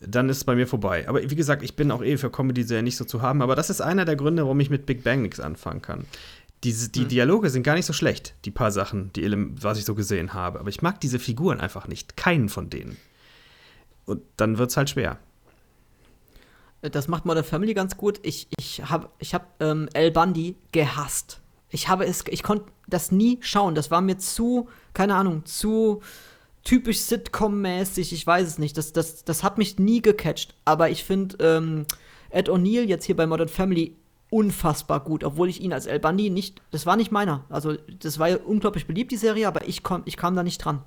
dann 0.01 0.29
ist 0.29 0.39
es 0.39 0.45
bei 0.45 0.55
mir 0.55 0.67
vorbei. 0.67 1.09
Aber 1.09 1.23
wie 1.31 1.35
gesagt, 1.35 1.63
ich 1.63 1.77
bin 1.77 1.91
auch 1.91 2.03
eh 2.03 2.17
für 2.17 2.31
Comedy-Serien 2.31 2.85
nicht 2.85 2.97
so 2.97 3.05
zu 3.05 3.23
haben. 3.23 3.43
Aber 3.43 3.55
das 3.55 3.71
ist 3.71 3.81
einer 3.81 4.05
der 4.05 4.17
Gründe, 4.17 4.43
warum 4.43 4.61
ich 4.61 4.71
mit 4.71 4.87
Big 4.87 5.05
Bang 5.05 5.23
nichts 5.23 5.41
anfangen 5.41 5.83
kann. 5.83 6.05
Diese, 6.65 6.89
die 6.89 7.03
hm. 7.03 7.09
Dialoge 7.09 7.51
sind 7.51 7.63
gar 7.63 7.75
nicht 7.75 7.87
so 7.87 7.93
schlecht, 7.93 8.35
die 8.45 8.51
paar 8.51 8.73
Sachen, 8.73 9.13
die, 9.13 9.33
was 9.63 9.79
ich 9.79 9.85
so 9.85 9.95
gesehen 9.95 10.35
habe. 10.35 10.61
Aber 10.61 10.69
ich 10.69 10.83
mag 10.83 11.01
diese 11.01 11.19
Figuren 11.19 11.61
einfach 11.61 11.89
nicht. 11.89 12.17
Keinen 12.17 12.49
von 12.49 12.71
denen. 12.71 12.97
Und 14.07 14.23
dann 14.37 14.59
wird 14.59 14.71
es 14.71 14.77
halt 14.77 14.91
schwer. 14.91 15.19
Das 16.91 17.09
macht 17.09 17.25
Modern 17.25 17.45
Family 17.45 17.75
ganz 17.75 17.97
gut. 17.97 18.21
Ich, 18.23 18.49
ich 18.59 18.83
habe 18.85 19.09
ich 19.19 19.35
hab, 19.35 19.61
ähm, 19.61 19.89
El 19.95 20.11
Bundy 20.11 20.57
gehasst. 20.73 21.41
Ich 21.71 21.89
habe 21.89 22.07
es, 22.07 22.25
ich 22.29 22.43
konnte 22.43 22.67
das 22.87 23.11
nie 23.11 23.39
schauen. 23.41 23.75
Das 23.75 23.91
war 23.91 24.01
mir 24.01 24.19
zu, 24.19 24.69
keine 24.93 25.15
Ahnung, 25.15 25.45
zu 25.45 26.03
typisch 26.63 26.99
Sitcom-mäßig. 26.99 28.13
Ich 28.13 28.27
weiß 28.27 28.47
es 28.47 28.59
nicht. 28.59 28.77
Das, 28.77 28.93
das, 28.93 29.25
das 29.25 29.43
hat 29.43 29.59
mich 29.59 29.79
nie 29.79 30.03
gecatcht. 30.03 30.55
Aber 30.65 30.91
ich 30.91 31.05
finde 31.05 31.37
ähm, 31.41 31.87
Ed 32.31 32.49
O'Neill 32.49 32.85
jetzt 32.85 33.05
hier 33.05 33.17
bei 33.17 33.27
Modern 33.27 33.49
Family 33.49 33.97
unfassbar 34.31 35.01
gut, 35.01 35.23
obwohl 35.23 35.49
ich 35.49 35.61
ihn 35.61 35.73
als 35.73 35.87
El 35.87 36.01
Bandi 36.01 36.29
nicht, 36.29 36.61
das 36.73 36.87
war 36.87 36.97
nicht 36.97 37.13
meiner. 37.13 37.45
Also, 37.51 37.75
das 38.01 38.19
war 38.19 38.29
ja 38.29 38.37
unglaublich 38.39 38.87
beliebt, 38.87 39.13
die 39.13 39.17
Serie, 39.17 39.47
aber 39.47 39.69
ich, 39.69 39.85
komm, 39.85 40.03
ich 40.07 40.17
kam 40.17 40.35
da 40.35 40.43
nicht 40.43 40.59
dran. 40.59 40.83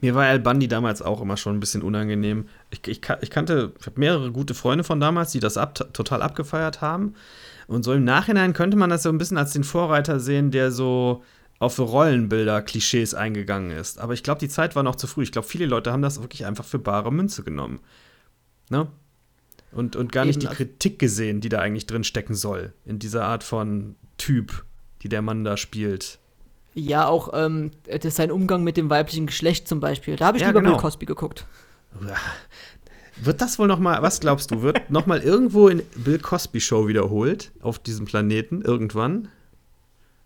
Mir 0.00 0.14
war 0.14 0.28
El 0.28 0.40
Bandi 0.40 0.68
damals 0.68 1.02
auch 1.02 1.20
immer 1.20 1.36
schon 1.36 1.56
ein 1.56 1.60
bisschen 1.60 1.82
unangenehm. 1.82 2.48
Ich, 2.70 2.86
ich, 2.86 3.00
ich 3.20 3.30
kannte, 3.30 3.72
ich 3.78 3.86
habe 3.86 4.00
mehrere 4.00 4.32
gute 4.32 4.54
Freunde 4.54 4.84
von 4.84 5.00
damals, 5.00 5.32
die 5.32 5.40
das 5.40 5.56
ab, 5.56 5.74
total 5.92 6.22
abgefeiert 6.22 6.80
haben. 6.80 7.14
Und 7.66 7.82
so 7.82 7.92
im 7.92 8.04
Nachhinein 8.04 8.52
könnte 8.52 8.76
man 8.76 8.90
das 8.90 9.02
so 9.02 9.08
ein 9.08 9.18
bisschen 9.18 9.38
als 9.38 9.52
den 9.52 9.64
Vorreiter 9.64 10.20
sehen, 10.20 10.50
der 10.50 10.70
so 10.70 11.22
auf 11.58 11.78
Rollenbilder, 11.78 12.62
Klischees 12.62 13.14
eingegangen 13.14 13.70
ist. 13.70 13.98
Aber 13.98 14.12
ich 14.12 14.22
glaube, 14.22 14.40
die 14.40 14.48
Zeit 14.48 14.76
war 14.76 14.82
noch 14.82 14.96
zu 14.96 15.06
früh. 15.06 15.22
Ich 15.22 15.32
glaube, 15.32 15.48
viele 15.48 15.66
Leute 15.66 15.92
haben 15.92 16.02
das 16.02 16.20
wirklich 16.20 16.46
einfach 16.46 16.64
für 16.64 16.78
bare 16.78 17.12
Münze 17.12 17.42
genommen. 17.42 17.80
Ne? 18.70 18.88
Und, 19.72 19.96
und 19.96 20.12
gar 20.12 20.24
nicht 20.24 20.42
die 20.42 20.46
Kritik 20.46 20.98
gesehen, 20.98 21.40
die 21.40 21.48
da 21.48 21.60
eigentlich 21.60 21.86
drin 21.86 22.04
stecken 22.04 22.34
soll. 22.34 22.72
In 22.84 22.98
dieser 22.98 23.24
Art 23.24 23.44
von 23.44 23.96
Typ, 24.18 24.64
die 25.02 25.08
der 25.08 25.22
Mann 25.22 25.44
da 25.44 25.56
spielt. 25.56 26.18
Ja, 26.74 27.06
auch 27.06 27.30
ähm, 27.32 27.70
das 28.00 28.16
sein 28.16 28.30
Umgang 28.32 28.64
mit 28.64 28.76
dem 28.76 28.90
weiblichen 28.90 29.26
Geschlecht 29.26 29.68
zum 29.68 29.80
Beispiel. 29.80 30.16
Da 30.16 30.26
habe 30.26 30.36
ich 30.38 30.42
Ja, 30.42 30.48
lieber 30.48 30.60
genau. 30.60 30.72
Bill 30.72 30.80
Cosby 30.80 31.06
geguckt. 31.06 31.46
Wird 33.16 33.40
das 33.40 33.58
wohl 33.60 33.68
noch 33.68 33.78
mal, 33.78 34.02
was 34.02 34.18
glaubst 34.18 34.50
du, 34.50 34.62
wird 34.62 34.90
noch 34.90 35.06
mal 35.06 35.20
irgendwo 35.20 35.68
in 35.68 35.82
Bill 35.96 36.18
Cosby 36.18 36.60
Show 36.60 36.88
wiederholt 36.88 37.52
auf 37.62 37.78
diesem 37.78 38.06
Planeten 38.06 38.60
irgendwann? 38.62 39.28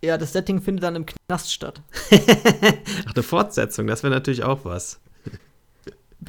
Ja, 0.02 0.16
das 0.16 0.32
Setting 0.32 0.62
findet 0.62 0.84
dann 0.84 0.96
im 0.96 1.04
Knast 1.04 1.52
statt. 1.52 1.82
Ach, 2.10 3.14
eine 3.14 3.22
Fortsetzung, 3.22 3.86
das 3.86 4.02
wäre 4.02 4.14
natürlich 4.14 4.42
auch 4.44 4.64
was. 4.64 5.00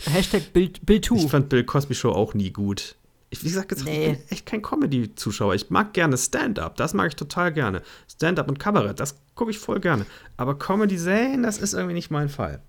Hashtag 0.05 0.51
Bild, 0.53 0.86
Bild 0.86 1.05
2. 1.05 1.15
Ich 1.15 1.32
fand 1.32 1.49
Bill 1.49 1.63
Cosby 1.63 1.95
Show 1.95 2.11
auch 2.11 2.34
nie 2.34 2.51
gut. 2.51 2.95
Ich, 3.32 3.43
wie 3.43 3.47
gesagt, 3.49 3.71
jetzt 3.71 3.86
Nee. 3.86 4.11
ich 4.11 4.17
bin 4.17 4.30
echt 4.30 4.45
kein 4.45 4.61
Comedy-Zuschauer. 4.61 5.53
Ich 5.53 5.69
mag 5.69 5.93
gerne 5.93 6.17
Stand-up, 6.17 6.75
das 6.77 6.93
mag 6.93 7.09
ich 7.09 7.15
total 7.15 7.53
gerne. 7.53 7.84
Stand-up 8.11 8.47
und 8.49 8.59
Kabarett, 8.59 8.99
das 8.99 9.15
gucke 9.36 9.51
ich 9.51 9.59
voll 9.59 9.80
gerne. 9.80 10.05
Aber 10.36 10.57
Comedy-Serien, 10.57 11.43
das 11.43 11.59
ist 11.59 11.73
irgendwie 11.73 11.93
nicht 11.93 12.09
mein 12.09 12.30
Fall. 12.30 12.61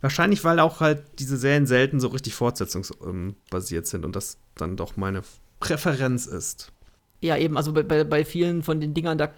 Wahrscheinlich, 0.00 0.44
weil 0.44 0.58
auch 0.58 0.80
halt 0.80 1.02
diese 1.18 1.36
Serien 1.36 1.66
selten 1.66 2.00
so 2.00 2.08
richtig 2.08 2.34
fortsetzungsbasiert 2.34 3.86
sind 3.86 4.04
und 4.04 4.16
das 4.16 4.38
dann 4.56 4.76
doch 4.76 4.96
meine 4.96 5.22
Präferenz 5.60 6.26
ist. 6.26 6.72
Ja, 7.20 7.36
eben, 7.36 7.56
also 7.58 7.72
bei, 7.74 7.82
bei, 8.04 8.24
vielen 8.24 8.62
von 8.62 8.80
den 8.80 8.94
Dingern, 8.94 9.18
da, 9.18 9.30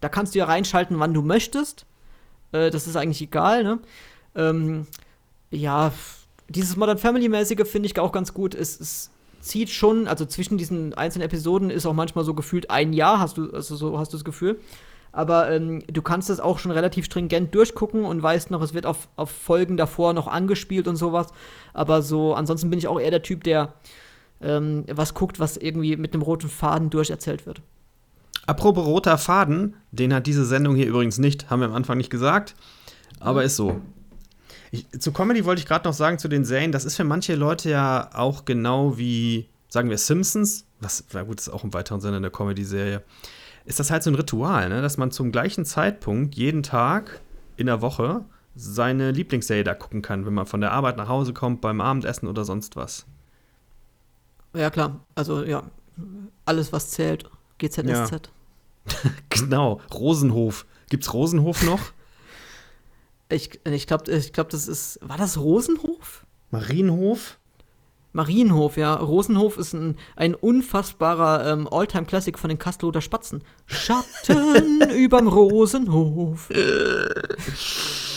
da 0.00 0.08
kannst 0.08 0.34
du 0.34 0.38
ja 0.38 0.44
reinschalten, 0.44 1.00
wann 1.00 1.12
du 1.12 1.20
möchtest. 1.20 1.84
Äh, 2.52 2.70
das 2.70 2.86
ist 2.86 2.94
eigentlich 2.94 3.20
egal, 3.22 3.64
ne? 3.64 3.80
Ähm, 4.36 4.86
ja, 5.50 5.92
dieses 6.48 6.76
Modern 6.76 6.98
Family-mäßige 6.98 7.66
finde 7.66 7.86
ich 7.86 7.98
auch 7.98 8.12
ganz 8.12 8.32
gut. 8.32 8.54
Es, 8.54 8.78
es 8.78 9.10
zieht 9.42 9.70
schon, 9.70 10.08
also 10.08 10.24
zwischen 10.24 10.56
diesen 10.56 10.94
einzelnen 10.94 11.26
Episoden 11.26 11.68
ist 11.70 11.84
auch 11.84 11.92
manchmal 11.92 12.24
so 12.24 12.32
gefühlt 12.32 12.70
ein 12.70 12.92
Jahr, 12.92 13.18
hast 13.18 13.36
du, 13.36 13.50
also 13.50 13.76
so 13.76 13.98
hast 13.98 14.12
du 14.12 14.16
das 14.16 14.24
Gefühl. 14.24 14.58
Aber 15.14 15.50
ähm, 15.50 15.82
du 15.92 16.00
kannst 16.00 16.30
das 16.30 16.40
auch 16.40 16.58
schon 16.58 16.70
relativ 16.70 17.04
stringent 17.04 17.54
durchgucken 17.54 18.04
und 18.04 18.22
weißt 18.22 18.50
noch, 18.50 18.62
es 18.62 18.72
wird 18.72 18.86
auf, 18.86 19.08
auf 19.16 19.30
Folgen 19.30 19.76
davor 19.76 20.14
noch 20.14 20.26
angespielt 20.26 20.88
und 20.88 20.96
sowas. 20.96 21.28
Aber 21.74 22.00
so, 22.00 22.34
ansonsten 22.34 22.70
bin 22.70 22.78
ich 22.78 22.88
auch 22.88 22.98
eher 22.98 23.10
der 23.10 23.22
Typ, 23.22 23.44
der 23.44 23.74
ähm, 24.40 24.84
was 24.90 25.12
guckt, 25.12 25.38
was 25.38 25.58
irgendwie 25.58 25.96
mit 25.96 26.14
einem 26.14 26.22
roten 26.22 26.48
Faden 26.48 26.88
durcherzählt 26.88 27.44
wird. 27.44 27.60
Apropos 28.46 28.86
roter 28.86 29.18
Faden, 29.18 29.76
den 29.90 30.14
hat 30.14 30.26
diese 30.26 30.46
Sendung 30.46 30.74
hier 30.76 30.86
übrigens 30.86 31.18
nicht, 31.18 31.50
haben 31.50 31.60
wir 31.60 31.66
am 31.66 31.74
Anfang 31.74 31.98
nicht 31.98 32.10
gesagt, 32.10 32.54
aber 33.20 33.44
ist 33.44 33.56
so. 33.56 33.80
Ich, 34.72 34.88
zu 34.98 35.12
Comedy 35.12 35.44
wollte 35.44 35.60
ich 35.60 35.66
gerade 35.66 35.86
noch 35.86 35.94
sagen, 35.94 36.18
zu 36.18 36.28
den 36.28 36.46
Serien, 36.46 36.72
das 36.72 36.86
ist 36.86 36.96
für 36.96 37.04
manche 37.04 37.34
Leute 37.34 37.68
ja 37.68 38.08
auch 38.14 38.46
genau 38.46 38.96
wie, 38.96 39.48
sagen 39.68 39.90
wir, 39.90 39.98
Simpsons, 39.98 40.64
was, 40.80 41.04
na 41.12 41.22
gut, 41.22 41.38
ist 41.38 41.50
auch 41.50 41.62
im 41.62 41.74
weiteren 41.74 42.00
Sinne 42.00 42.16
eine 42.16 42.30
Comedy-Serie, 42.30 43.02
ist 43.66 43.78
das 43.78 43.90
halt 43.90 44.02
so 44.02 44.10
ein 44.10 44.14
Ritual, 44.14 44.70
ne? 44.70 44.80
dass 44.80 44.96
man 44.96 45.10
zum 45.10 45.30
gleichen 45.30 45.66
Zeitpunkt 45.66 46.34
jeden 46.36 46.62
Tag 46.62 47.20
in 47.58 47.66
der 47.66 47.82
Woche 47.82 48.24
seine 48.54 49.10
Lieblingsserie 49.10 49.62
da 49.62 49.74
gucken 49.74 50.00
kann, 50.00 50.24
wenn 50.24 50.32
man 50.32 50.46
von 50.46 50.62
der 50.62 50.72
Arbeit 50.72 50.96
nach 50.96 51.08
Hause 51.08 51.34
kommt, 51.34 51.60
beim 51.60 51.82
Abendessen 51.82 52.26
oder 52.26 52.46
sonst 52.46 52.74
was. 52.74 53.04
Ja, 54.54 54.70
klar. 54.70 55.00
Also, 55.14 55.44
ja, 55.44 55.64
alles, 56.46 56.72
was 56.72 56.90
zählt. 56.90 57.30
GZSZ. 57.58 58.30
Genau, 59.28 59.80
Rosenhof. 59.94 60.66
Gibt's 60.90 61.14
Rosenhof 61.14 61.62
noch? 61.62 61.80
Ich, 63.32 63.60
ich 63.64 63.86
glaube, 63.86 64.10
ich 64.10 64.32
glaub, 64.32 64.48
das 64.50 64.68
ist. 64.68 64.98
War 65.02 65.16
das 65.16 65.38
Rosenhof? 65.38 66.24
Marienhof? 66.50 67.38
Marienhof, 68.12 68.76
ja. 68.76 68.94
Rosenhof 68.94 69.56
ist 69.56 69.72
ein, 69.72 69.96
ein 70.16 70.34
unfassbarer 70.34 71.50
ähm, 71.50 71.66
Alltime-Classic 71.66 72.38
von 72.38 72.48
den 72.48 72.58
Kastelroder 72.58 73.00
Spatzen. 73.00 73.42
Schatten 73.64 74.82
überm 74.96 75.28
Rosenhof. 75.28 76.50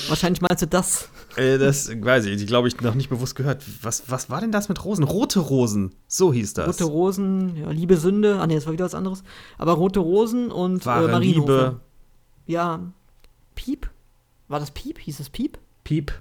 Wahrscheinlich 0.10 0.42
meinst 0.42 0.64
du 0.64 0.68
das. 0.68 1.10
Äh, 1.38 1.58
das 1.58 1.90
weiß 1.90 2.26
ich, 2.26 2.38
die 2.38 2.46
glaube 2.46 2.68
ich 2.68 2.80
noch 2.82 2.96
nicht 2.96 3.10
bewusst 3.10 3.36
gehört. 3.36 3.64
Was, 3.82 4.04
was 4.08 4.30
war 4.30 4.42
denn 4.42 4.52
das 4.52 4.68
mit 4.68 4.84
Rosen? 4.84 5.04
Rote 5.04 5.40
Rosen, 5.40 5.96
so 6.08 6.34
hieß 6.34 6.54
das. 6.56 6.68
Rote 6.68 6.84
Rosen, 6.84 7.56
ja, 7.56 7.72
Liebe 7.72 7.96
Sünde. 7.96 8.40
Ah, 8.42 8.48
nee, 8.48 8.56
das 8.56 8.66
war 8.66 8.74
wieder 8.74 8.86
was 8.86 8.96
anderes. 8.96 9.24
Aber 9.58 9.74
Rote 9.74 10.02
Rosen 10.02 10.52
und 10.52 10.86
Wahre 10.86 11.08
äh, 11.08 11.12
Marienhof. 11.12 11.48
Liebe. 11.48 11.80
Ja. 12.48 12.82
Piep? 13.56 13.90
War 14.48 14.60
das 14.60 14.72
Piep? 14.72 15.00
Hieß 15.00 15.20
es 15.20 15.30
Piep? 15.30 15.58
Piep. 15.84 16.14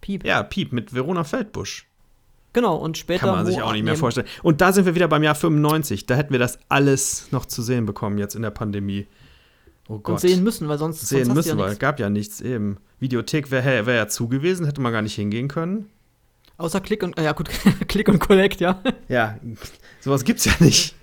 Piep. 0.00 0.24
Ja, 0.24 0.42
Piep 0.42 0.72
mit 0.72 0.94
Verona 0.94 1.24
Feldbusch. 1.24 1.86
Genau, 2.52 2.76
und 2.76 2.96
später. 2.96 3.26
Kann 3.26 3.36
man 3.36 3.46
sich 3.46 3.60
auch 3.60 3.72
nicht 3.72 3.82
mehr 3.84 3.96
vorstellen. 3.96 4.28
Und 4.42 4.60
da 4.60 4.72
sind 4.72 4.86
wir 4.86 4.94
wieder 4.94 5.08
beim 5.08 5.22
Jahr 5.22 5.34
95. 5.34 6.06
Da 6.06 6.14
hätten 6.14 6.32
wir 6.32 6.38
das 6.38 6.58
alles 6.68 7.32
noch 7.32 7.46
zu 7.46 7.62
sehen 7.62 7.84
bekommen 7.84 8.16
jetzt 8.18 8.36
in 8.36 8.42
der 8.42 8.50
Pandemie. 8.50 9.06
Oh 9.88 9.98
Gott. 9.98 10.14
Und 10.14 10.20
sehen 10.20 10.42
müssen, 10.42 10.68
weil 10.68 10.78
sonst, 10.78 11.06
Sehen 11.06 11.26
sonst 11.26 11.36
müssen 11.36 11.48
ja 11.50 11.56
wir. 11.58 11.64
nichts. 11.66 11.78
Gab 11.80 11.98
ja 12.00 12.08
nichts 12.08 12.40
eben. 12.40 12.78
Videothek 13.00 13.50
wäre 13.50 13.86
wär 13.86 13.94
ja 13.94 14.08
zu 14.08 14.28
gewesen, 14.28 14.66
hätte 14.66 14.80
man 14.80 14.92
gar 14.92 15.02
nicht 15.02 15.14
hingehen 15.14 15.48
können. 15.48 15.90
Außer 16.56 16.80
Click 16.80 17.02
und, 17.02 17.18
äh, 17.18 17.24
ja 17.24 17.32
gut, 17.32 17.50
Click 17.88 18.08
und 18.08 18.20
Collect, 18.20 18.60
ja. 18.60 18.80
Ja, 19.08 19.38
sowas 20.00 20.24
gibt's 20.24 20.44
ja 20.44 20.52
nicht. 20.60 20.94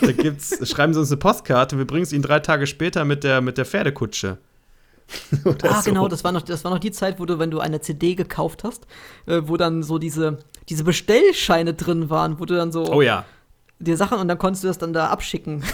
Da 0.00 0.12
gibt's, 0.12 0.68
schreiben 0.68 0.94
sie 0.94 1.00
uns 1.00 1.10
eine 1.10 1.16
Postkarte, 1.16 1.76
wir 1.76 1.86
bringen 1.86 2.04
es 2.04 2.12
ihnen 2.12 2.22
drei 2.22 2.38
Tage 2.38 2.66
später 2.68 3.04
mit 3.04 3.24
der, 3.24 3.40
mit 3.40 3.58
der 3.58 3.64
Pferdekutsche. 3.64 4.38
Ah, 5.62 5.82
so. 5.82 5.90
genau, 5.90 6.08
das 6.08 6.24
war, 6.24 6.32
noch, 6.32 6.42
das 6.42 6.64
war 6.64 6.70
noch 6.70 6.78
die 6.78 6.92
Zeit, 6.92 7.18
wo 7.20 7.26
du, 7.26 7.38
wenn 7.38 7.50
du 7.50 7.60
eine 7.60 7.80
CD 7.80 8.14
gekauft 8.14 8.64
hast, 8.64 8.86
äh, 9.26 9.42
wo 9.44 9.56
dann 9.56 9.82
so 9.82 9.98
diese, 9.98 10.38
diese 10.68 10.84
Bestellscheine 10.84 11.74
drin 11.74 12.10
waren, 12.10 12.38
wo 12.38 12.44
du 12.44 12.54
dann 12.54 12.72
so 12.72 12.86
Oh 12.92 13.02
ja. 13.02 13.24
dir 13.78 13.96
Sachen 13.96 14.18
und 14.18 14.28
dann 14.28 14.38
konntest 14.38 14.64
du 14.64 14.68
das 14.68 14.78
dann 14.78 14.92
da 14.92 15.08
abschicken. 15.08 15.62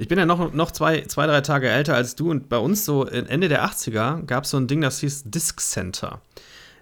Ich 0.00 0.08
bin 0.08 0.18
ja 0.18 0.24
noch, 0.24 0.54
noch 0.54 0.70
zwei, 0.70 1.02
zwei, 1.02 1.26
drei 1.26 1.42
Tage 1.42 1.68
älter 1.68 1.94
als 1.94 2.16
du 2.16 2.30
und 2.30 2.48
bei 2.48 2.56
uns 2.56 2.86
so 2.86 3.04
Ende 3.04 3.50
der 3.50 3.66
80er 3.66 4.24
gab 4.24 4.44
es 4.44 4.50
so 4.50 4.56
ein 4.56 4.66
Ding, 4.66 4.80
das 4.80 5.00
hieß 5.00 5.24
Disc 5.26 5.60
Center. 5.60 6.22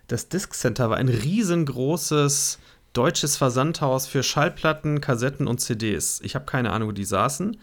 Das 0.07 0.29
Disc 0.29 0.55
Center 0.55 0.89
war 0.89 0.99
ein 0.99 1.09
riesengroßes 1.09 2.61
deutsches 2.93 3.37
Versandhaus 3.37 4.07
für 4.07 4.23
Schallplatten, 4.23 5.01
Kassetten 5.01 5.49
und 5.49 5.61
CDs. 5.61 6.21
Ich 6.23 6.37
habe 6.37 6.45
keine 6.45 6.73
Ahnung, 6.73 6.91
wo 6.91 6.93
die 6.93 7.05
saßen. 7.05 7.57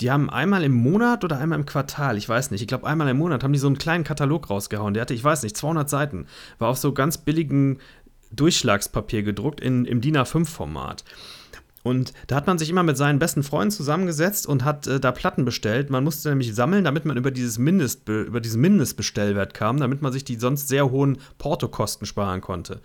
Die 0.00 0.10
haben 0.10 0.30
einmal 0.30 0.62
im 0.62 0.74
Monat 0.74 1.24
oder 1.24 1.38
einmal 1.38 1.58
im 1.58 1.66
Quartal, 1.66 2.16
ich 2.16 2.28
weiß 2.28 2.52
nicht, 2.52 2.60
ich 2.60 2.68
glaube 2.68 2.86
einmal 2.86 3.08
im 3.08 3.18
Monat 3.18 3.42
haben 3.42 3.52
die 3.52 3.58
so 3.58 3.66
einen 3.66 3.78
kleinen 3.78 4.04
Katalog 4.04 4.48
rausgehauen. 4.48 4.94
Der 4.94 5.00
hatte, 5.00 5.14
ich 5.14 5.24
weiß 5.24 5.42
nicht, 5.42 5.56
200 5.56 5.90
Seiten. 5.90 6.26
War 6.58 6.68
auf 6.68 6.78
so 6.78 6.92
ganz 6.92 7.18
billigen 7.18 7.78
Durchschlagspapier 8.30 9.22
gedruckt 9.22 9.60
in, 9.60 9.84
im 9.86 10.00
DIN 10.00 10.16
A5-Format. 10.16 11.04
Und 11.82 12.12
da 12.26 12.36
hat 12.36 12.46
man 12.46 12.58
sich 12.58 12.70
immer 12.70 12.82
mit 12.82 12.96
seinen 12.96 13.18
besten 13.18 13.42
Freunden 13.42 13.70
zusammengesetzt 13.70 14.46
und 14.46 14.64
hat 14.64 14.86
äh, 14.86 15.00
da 15.00 15.10
Platten 15.10 15.44
bestellt. 15.44 15.90
Man 15.90 16.04
musste 16.04 16.28
nämlich 16.28 16.54
sammeln, 16.54 16.84
damit 16.84 17.04
man 17.04 17.16
über, 17.16 17.30
dieses 17.30 17.58
Mindest, 17.58 18.08
über 18.08 18.40
diesen 18.40 18.60
Mindestbestellwert 18.60 19.54
kam, 19.54 19.78
damit 19.78 20.02
man 20.02 20.12
sich 20.12 20.24
die 20.24 20.36
sonst 20.36 20.68
sehr 20.68 20.90
hohen 20.90 21.18
Portokosten 21.38 22.06
sparen 22.06 22.40
konnte. 22.40 22.80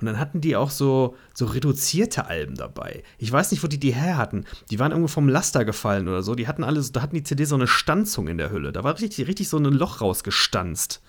Und 0.00 0.06
dann 0.06 0.18
hatten 0.18 0.40
die 0.40 0.56
auch 0.56 0.70
so, 0.70 1.16
so 1.34 1.46
reduzierte 1.46 2.26
Alben 2.26 2.54
dabei. 2.56 3.02
Ich 3.18 3.30
weiß 3.32 3.50
nicht, 3.50 3.62
wo 3.62 3.66
die 3.66 3.80
die 3.80 3.92
her 3.94 4.16
hatten. 4.16 4.44
Die 4.70 4.78
waren 4.78 4.92
irgendwo 4.92 5.08
vom 5.08 5.28
Laster 5.28 5.64
gefallen 5.64 6.08
oder 6.08 6.22
so. 6.22 6.34
Die 6.34 6.46
hatten 6.48 6.64
alle, 6.64 6.82
so- 6.82 6.92
da 6.92 7.02
hatten 7.02 7.14
die 7.16 7.22
CD 7.22 7.44
so 7.44 7.54
eine 7.54 7.66
Stanzung 7.66 8.28
in 8.28 8.38
der 8.38 8.50
Hülle. 8.50 8.72
Da 8.72 8.84
war 8.84 8.98
richtig, 9.00 9.26
richtig 9.26 9.48
so 9.48 9.56
ein 9.56 9.64
Loch 9.64 10.00
rausgestanzt. 10.00 11.00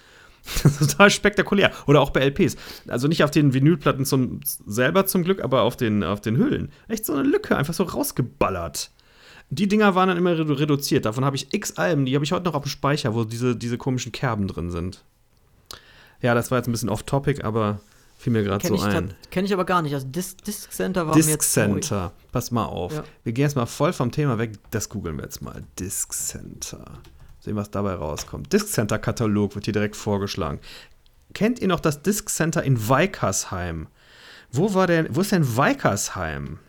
Total 0.80 1.10
spektakulär. 1.10 1.72
Oder 1.88 2.00
auch 2.02 2.12
bei 2.12 2.22
LPs. 2.22 2.56
Also 2.88 3.08
nicht 3.10 3.24
auf 3.24 3.32
den 3.32 3.54
Vinylplatten 3.54 4.06
zum, 4.06 4.40
selber 4.66 5.06
zum 5.06 5.24
Glück, 5.24 5.44
aber 5.44 5.64
auf 5.64 5.76
den, 5.76 6.04
auf 6.04 6.22
den 6.22 6.38
Hüllen. 6.38 6.72
Echt 6.88 7.06
so 7.06 7.14
eine 7.14 7.24
Lücke, 7.24 7.58
einfach 7.58 7.74
so 7.74 7.84
rausgeballert. 7.84 8.92
Die 9.50 9.68
Dinger 9.68 9.96
waren 9.96 10.10
dann 10.10 10.18
immer 10.18 10.38
redu 10.38 10.54
reduziert. 10.54 11.06
Davon 11.06 11.26
habe 11.26 11.36
ich 11.36 11.54
x 11.54 11.78
Alben, 11.78 12.06
die 12.06 12.16
habe 12.16 12.24
ich 12.26 12.32
heute 12.32 12.46
noch 12.46 12.54
auf 12.54 12.64
dem 12.64 12.70
Speicher, 12.70 13.14
wo 13.16 13.24
diese, 13.24 13.56
diese 13.56 13.78
komischen 13.78 14.12
Kerben 14.12 14.48
drin 14.48 14.72
sind. 14.72 15.04
Ja, 16.22 16.34
das 16.34 16.50
war 16.52 16.58
jetzt 16.58 16.68
ein 16.68 16.72
bisschen 16.72 16.90
off-topic, 16.90 17.44
aber 17.44 17.80
fiel 18.18 18.34
mir 18.34 18.44
gerade 18.44 18.62
Kenne 18.62 18.78
so 18.78 18.88
ich, 18.88 18.94
ein. 18.94 19.10
tat- 19.10 19.32
kenn 19.32 19.46
ich 19.46 19.54
aber 19.54 19.66
gar 19.66 19.82
nicht. 19.82 19.94
Also 19.94 20.08
Disc, 20.08 20.44
Disc 20.44 20.72
Center 20.72 21.08
war 21.08 21.14
mir 21.16 21.22
Disc 21.22 21.30
jetzt. 21.30 21.54
Center. 21.54 22.12
Pass 22.32 22.52
mal 22.52 22.66
auf. 22.66 22.94
Ja. 22.94 23.04
Wir 23.24 23.34
gehen 23.34 23.44
jetzt 23.44 23.56
mal 23.56 23.66
voll 23.66 23.94
vom 23.94 24.12
Thema 24.12 24.38
weg. 24.38 24.54
Das 24.72 24.90
googeln 24.90 25.18
wir 25.18 25.24
jetzt 25.24 25.42
mal. 25.42 25.64
Disc 25.80 26.12
Center. 26.14 26.84
Sehen, 27.40 27.56
was 27.56 27.72
dabei 27.72 27.94
rauskommt. 27.94 28.52
Disc 28.52 28.68
Center 28.70 28.98
Katalog 29.00 29.56
wird 29.56 29.66
hier 29.66 29.74
direkt 29.74 29.96
vorgeschlagen. 29.96 30.60
Kennt 31.34 31.60
ihr 31.60 31.68
noch 31.68 31.80
das 31.80 32.02
Disc 32.02 32.30
Center 32.30 32.64
in 32.64 32.90
Weikersheim? 32.90 33.88
Wo 34.52 34.74
war 34.74 34.88
denn, 34.88 35.08
wo 35.12 35.22
ist 35.22 35.32
denn 35.32 35.56
Weikersheim? 35.58 36.60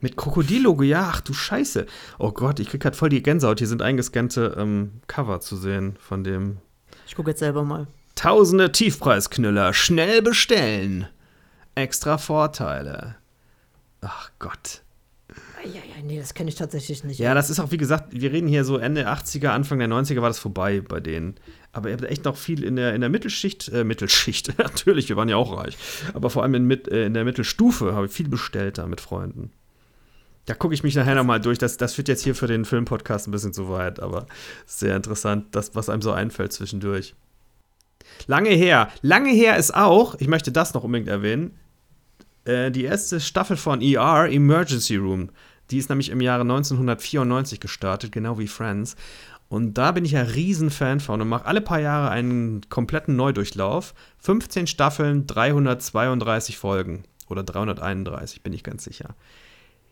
Mit 0.00 0.16
Krokodillogo, 0.16 0.82
ja, 0.82 1.10
ach 1.12 1.20
du 1.20 1.32
Scheiße. 1.32 1.86
Oh 2.18 2.32
Gott, 2.32 2.58
ich 2.58 2.68
krieg 2.68 2.80
grad 2.80 2.96
voll 2.96 3.10
die 3.10 3.22
Gänsehaut. 3.22 3.58
Hier 3.58 3.68
sind 3.68 3.82
eingescannte 3.82 4.56
ähm, 4.58 5.00
Cover 5.06 5.40
zu 5.40 5.56
sehen 5.56 5.96
von 6.00 6.24
dem. 6.24 6.58
Ich 7.06 7.14
gucke 7.14 7.30
jetzt 7.30 7.40
selber 7.40 7.64
mal. 7.64 7.86
Tausende 8.20 8.70
Tiefpreisknüller, 8.70 9.72
schnell 9.72 10.20
bestellen. 10.20 11.06
Extra 11.74 12.18
Vorteile. 12.18 13.16
Ach 14.02 14.30
Gott. 14.38 14.82
Ja, 15.64 15.70
ja, 15.70 16.02
nee, 16.04 16.18
das 16.18 16.34
kenne 16.34 16.50
ich 16.50 16.54
tatsächlich 16.54 17.02
nicht. 17.02 17.18
Ja, 17.18 17.32
das 17.32 17.48
ist 17.48 17.60
auch, 17.60 17.70
wie 17.70 17.78
gesagt, 17.78 18.08
wir 18.12 18.30
reden 18.30 18.46
hier 18.46 18.64
so 18.64 18.76
Ende 18.76 19.08
80er, 19.08 19.48
Anfang 19.48 19.78
der 19.78 19.88
90er 19.88 20.20
war 20.20 20.28
das 20.28 20.38
vorbei 20.38 20.82
bei 20.82 21.00
denen. 21.00 21.36
Aber 21.72 21.88
ihr 21.88 21.94
habt 21.94 22.04
echt 22.04 22.26
noch 22.26 22.36
viel 22.36 22.62
in 22.62 22.76
der, 22.76 22.94
in 22.94 23.00
der 23.00 23.08
Mittelschicht, 23.08 23.70
äh, 23.70 23.84
Mittelschicht, 23.84 24.52
natürlich, 24.58 25.08
wir 25.08 25.16
waren 25.16 25.30
ja 25.30 25.36
auch 25.36 25.56
reich. 25.56 25.78
Aber 26.12 26.28
vor 26.28 26.42
allem 26.42 26.52
in, 26.52 26.70
äh, 26.70 27.06
in 27.06 27.14
der 27.14 27.24
Mittelstufe 27.24 27.94
habe 27.94 28.04
ich 28.04 28.12
viel 28.12 28.28
bestellt 28.28 28.76
da 28.76 28.86
mit 28.86 29.00
Freunden. 29.00 29.50
Da 30.44 30.52
gucke 30.52 30.74
ich 30.74 30.82
mich 30.82 30.94
nachher 30.94 31.14
nochmal 31.14 31.40
durch. 31.40 31.56
Das, 31.56 31.78
das 31.78 31.96
wird 31.96 32.08
jetzt 32.08 32.22
hier 32.22 32.34
für 32.34 32.48
den 32.48 32.66
Filmpodcast 32.66 33.28
ein 33.28 33.30
bisschen 33.30 33.54
zu 33.54 33.70
weit, 33.70 33.98
aber 33.98 34.26
sehr 34.66 34.94
interessant, 34.94 35.46
das, 35.52 35.74
was 35.74 35.88
einem 35.88 36.02
so 36.02 36.12
einfällt 36.12 36.52
zwischendurch. 36.52 37.14
Lange 38.26 38.50
her. 38.50 38.90
Lange 39.02 39.30
her 39.30 39.56
ist 39.56 39.74
auch, 39.74 40.14
ich 40.18 40.28
möchte 40.28 40.52
das 40.52 40.74
noch 40.74 40.84
unbedingt 40.84 41.08
erwähnen, 41.08 41.52
äh, 42.44 42.70
die 42.70 42.84
erste 42.84 43.20
Staffel 43.20 43.56
von 43.56 43.80
ER, 43.80 44.28
Emergency 44.30 44.96
Room. 44.96 45.30
Die 45.70 45.78
ist 45.78 45.88
nämlich 45.88 46.10
im 46.10 46.20
Jahre 46.20 46.42
1994 46.42 47.60
gestartet, 47.60 48.12
genau 48.12 48.38
wie 48.38 48.48
Friends. 48.48 48.96
Und 49.48 49.74
da 49.74 49.92
bin 49.92 50.04
ich 50.04 50.12
ja 50.12 50.22
Riesenfan 50.22 51.00
von 51.00 51.20
und 51.20 51.28
mache 51.28 51.46
alle 51.46 51.60
paar 51.60 51.80
Jahre 51.80 52.10
einen 52.10 52.62
kompletten 52.68 53.16
Neudurchlauf. 53.16 53.94
15 54.18 54.66
Staffeln, 54.68 55.26
332 55.26 56.56
Folgen. 56.56 57.02
Oder 57.28 57.42
331, 57.42 58.42
bin 58.42 58.52
ich 58.52 58.62
ganz 58.62 58.84
sicher. 58.84 59.14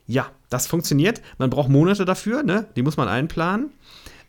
Ja, 0.07 0.31
das 0.49 0.67
funktioniert. 0.67 1.21
Man 1.39 1.51
braucht 1.51 1.69
Monate 1.69 2.05
dafür, 2.05 2.43
ne? 2.43 2.67
Die 2.77 2.83
muss 2.83 2.97
man 2.97 3.09
einplanen. 3.09 3.71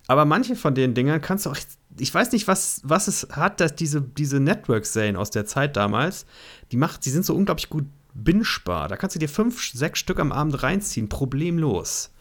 Aber 0.08 0.26
manche 0.26 0.56
von 0.56 0.76
den 0.76 0.94
Dingern 0.94 1.22
kannst 1.22 1.46
du 1.46 1.52
auch. 1.52 1.58
Ich 2.00 2.14
weiß 2.14 2.32
nicht, 2.32 2.48
was, 2.48 2.82
was 2.84 3.08
es 3.08 3.28
hat, 3.32 3.60
dass 3.60 3.76
diese, 3.76 4.02
diese 4.02 4.40
Network-Serien 4.40 5.16
aus 5.16 5.30
der 5.30 5.46
Zeit 5.46 5.76
damals, 5.76 6.26
die 6.72 6.78
macht, 6.78 7.06
die 7.06 7.10
sind 7.10 7.26
so 7.26 7.36
unglaublich 7.36 7.70
gut 7.70 7.86
bingebar. 8.14 8.88
Da 8.88 8.98
kannst 8.98 9.16
du 9.16 9.20
dir 9.20 9.30
fünf, 9.30 9.72
sechs 9.72 10.00
Stück 10.00 10.20
am 10.20 10.32
Abend 10.32 10.62
reinziehen, 10.64 11.10
problemlos. 11.10 12.12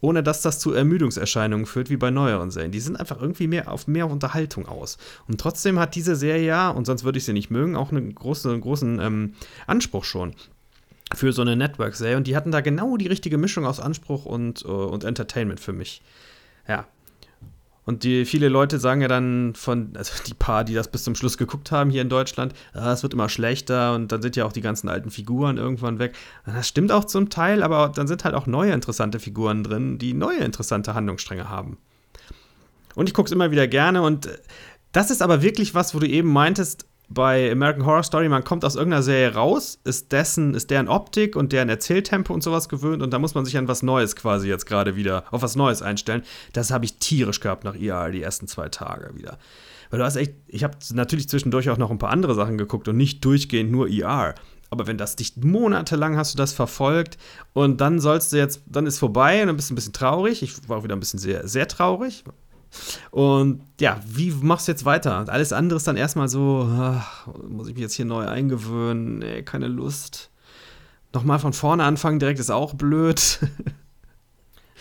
Ohne 0.00 0.22
dass 0.22 0.42
das 0.42 0.60
zu 0.60 0.72
Ermüdungserscheinungen 0.72 1.66
führt, 1.66 1.90
wie 1.90 1.96
bei 1.96 2.10
neueren 2.10 2.52
Serien. 2.52 2.70
Die 2.70 2.78
sind 2.78 2.98
einfach 3.00 3.20
irgendwie 3.20 3.48
mehr 3.48 3.70
auf 3.70 3.88
mehr 3.88 4.08
Unterhaltung 4.08 4.66
aus. 4.66 4.96
Und 5.26 5.40
trotzdem 5.40 5.78
hat 5.80 5.96
diese 5.96 6.14
Serie 6.14 6.46
ja, 6.46 6.70
und 6.70 6.84
sonst 6.84 7.02
würde 7.02 7.18
ich 7.18 7.24
sie 7.24 7.32
nicht 7.32 7.50
mögen, 7.50 7.74
auch 7.74 7.90
einen 7.90 8.14
großen, 8.14 8.60
großen 8.60 9.00
ähm, 9.00 9.34
Anspruch 9.66 10.04
schon 10.04 10.34
für 11.14 11.32
so 11.32 11.42
eine 11.42 11.56
Network-Serie. 11.56 12.16
Und 12.16 12.26
die 12.26 12.36
hatten 12.36 12.52
da 12.52 12.60
genau 12.60 12.96
die 12.96 13.08
richtige 13.08 13.38
Mischung 13.38 13.66
aus 13.66 13.80
Anspruch 13.80 14.24
und, 14.24 14.64
uh, 14.64 14.84
und 14.84 15.02
Entertainment 15.02 15.58
für 15.58 15.72
mich. 15.72 16.00
Ja, 16.68 16.86
und 17.88 18.04
die, 18.04 18.26
viele 18.26 18.50
Leute 18.50 18.78
sagen 18.78 19.00
ja 19.00 19.08
dann 19.08 19.54
von, 19.54 19.94
also 19.96 20.12
die 20.26 20.34
paar, 20.34 20.62
die 20.62 20.74
das 20.74 20.88
bis 20.88 21.04
zum 21.04 21.14
Schluss 21.14 21.38
geguckt 21.38 21.72
haben 21.72 21.88
hier 21.88 22.02
in 22.02 22.10
Deutschland, 22.10 22.52
ah, 22.74 22.92
es 22.92 23.02
wird 23.02 23.14
immer 23.14 23.30
schlechter 23.30 23.94
und 23.94 24.12
dann 24.12 24.20
sind 24.20 24.36
ja 24.36 24.44
auch 24.44 24.52
die 24.52 24.60
ganzen 24.60 24.90
alten 24.90 25.10
Figuren 25.10 25.56
irgendwann 25.56 25.98
weg. 25.98 26.14
Das 26.44 26.68
stimmt 26.68 26.92
auch 26.92 27.06
zum 27.06 27.30
Teil, 27.30 27.62
aber 27.62 27.90
dann 27.94 28.06
sind 28.06 28.26
halt 28.26 28.34
auch 28.34 28.46
neue 28.46 28.72
interessante 28.72 29.18
Figuren 29.18 29.64
drin, 29.64 29.96
die 29.96 30.12
neue 30.12 30.40
interessante 30.40 30.92
Handlungsstränge 30.92 31.48
haben. 31.48 31.78
Und 32.94 33.08
ich 33.08 33.14
gucke 33.14 33.28
es 33.28 33.32
immer 33.32 33.52
wieder 33.52 33.66
gerne 33.66 34.02
und 34.02 34.28
das 34.92 35.10
ist 35.10 35.22
aber 35.22 35.40
wirklich 35.40 35.74
was, 35.74 35.94
wo 35.94 35.98
du 35.98 36.06
eben 36.06 36.30
meintest, 36.30 36.84
bei 37.08 37.50
American 37.50 37.86
Horror 37.86 38.02
Story, 38.02 38.28
man 38.28 38.44
kommt 38.44 38.64
aus 38.64 38.76
irgendeiner 38.76 39.02
Serie 39.02 39.34
raus, 39.34 39.78
ist 39.84 40.12
dessen, 40.12 40.54
ist 40.54 40.70
deren 40.70 40.88
Optik 40.88 41.36
und 41.36 41.52
deren 41.52 41.68
Erzähltempo 41.68 42.34
und 42.34 42.42
sowas 42.42 42.68
gewöhnt 42.68 43.02
und 43.02 43.12
da 43.12 43.18
muss 43.18 43.34
man 43.34 43.44
sich 43.44 43.56
an 43.56 43.68
was 43.68 43.82
Neues 43.82 44.14
quasi 44.14 44.48
jetzt 44.48 44.66
gerade 44.66 44.96
wieder, 44.96 45.24
auf 45.30 45.42
was 45.42 45.56
Neues 45.56 45.80
einstellen. 45.80 46.22
Das 46.52 46.70
habe 46.70 46.84
ich 46.84 46.98
tierisch 46.98 47.40
gehabt 47.40 47.64
nach 47.64 47.74
IAR 47.74 48.10
die 48.10 48.22
ersten 48.22 48.46
zwei 48.46 48.68
Tage 48.68 49.14
wieder. 49.16 49.38
Weil 49.90 50.00
du 50.00 50.04
hast 50.04 50.16
echt, 50.16 50.34
ich 50.46 50.64
habe 50.64 50.76
natürlich 50.92 51.28
zwischendurch 51.28 51.70
auch 51.70 51.78
noch 51.78 51.90
ein 51.90 51.98
paar 51.98 52.10
andere 52.10 52.34
Sachen 52.34 52.58
geguckt 52.58 52.88
und 52.88 52.96
nicht 52.96 53.24
durchgehend 53.24 53.70
nur 53.70 53.88
IR. 53.88 54.34
Aber 54.70 54.86
wenn 54.86 54.98
das 54.98 55.16
dich 55.16 55.34
monatelang 55.36 56.16
hast 56.18 56.34
du 56.34 56.36
das 56.36 56.52
verfolgt 56.52 57.16
und 57.54 57.80
dann 57.80 58.00
sollst 58.00 58.32
du 58.32 58.36
jetzt, 58.36 58.62
dann 58.66 58.86
ist 58.86 58.98
vorbei 58.98 59.40
und 59.40 59.46
dann 59.46 59.56
bist 59.56 59.70
du 59.70 59.74
ein 59.74 59.76
bisschen 59.76 59.94
traurig. 59.94 60.42
Ich 60.42 60.68
war 60.68 60.78
auch 60.78 60.84
wieder 60.84 60.94
ein 60.94 61.00
bisschen 61.00 61.18
sehr, 61.18 61.48
sehr 61.48 61.68
traurig, 61.68 62.24
und 63.10 63.62
ja, 63.80 64.00
wie 64.06 64.30
machst 64.30 64.68
du 64.68 64.72
jetzt 64.72 64.84
weiter? 64.84 65.24
Alles 65.28 65.52
andere 65.52 65.76
ist 65.76 65.86
dann 65.86 65.96
erstmal 65.96 66.28
so, 66.28 66.68
ach, 66.70 67.26
muss 67.48 67.68
ich 67.68 67.74
mich 67.74 67.82
jetzt 67.82 67.94
hier 67.94 68.04
neu 68.04 68.26
eingewöhnen? 68.26 69.18
Nee, 69.18 69.42
keine 69.42 69.68
Lust. 69.68 70.30
Nochmal 71.14 71.38
von 71.38 71.52
vorne 71.52 71.84
anfangen 71.84 72.18
direkt 72.18 72.40
ist 72.40 72.50
auch 72.50 72.74
blöd. 72.74 73.40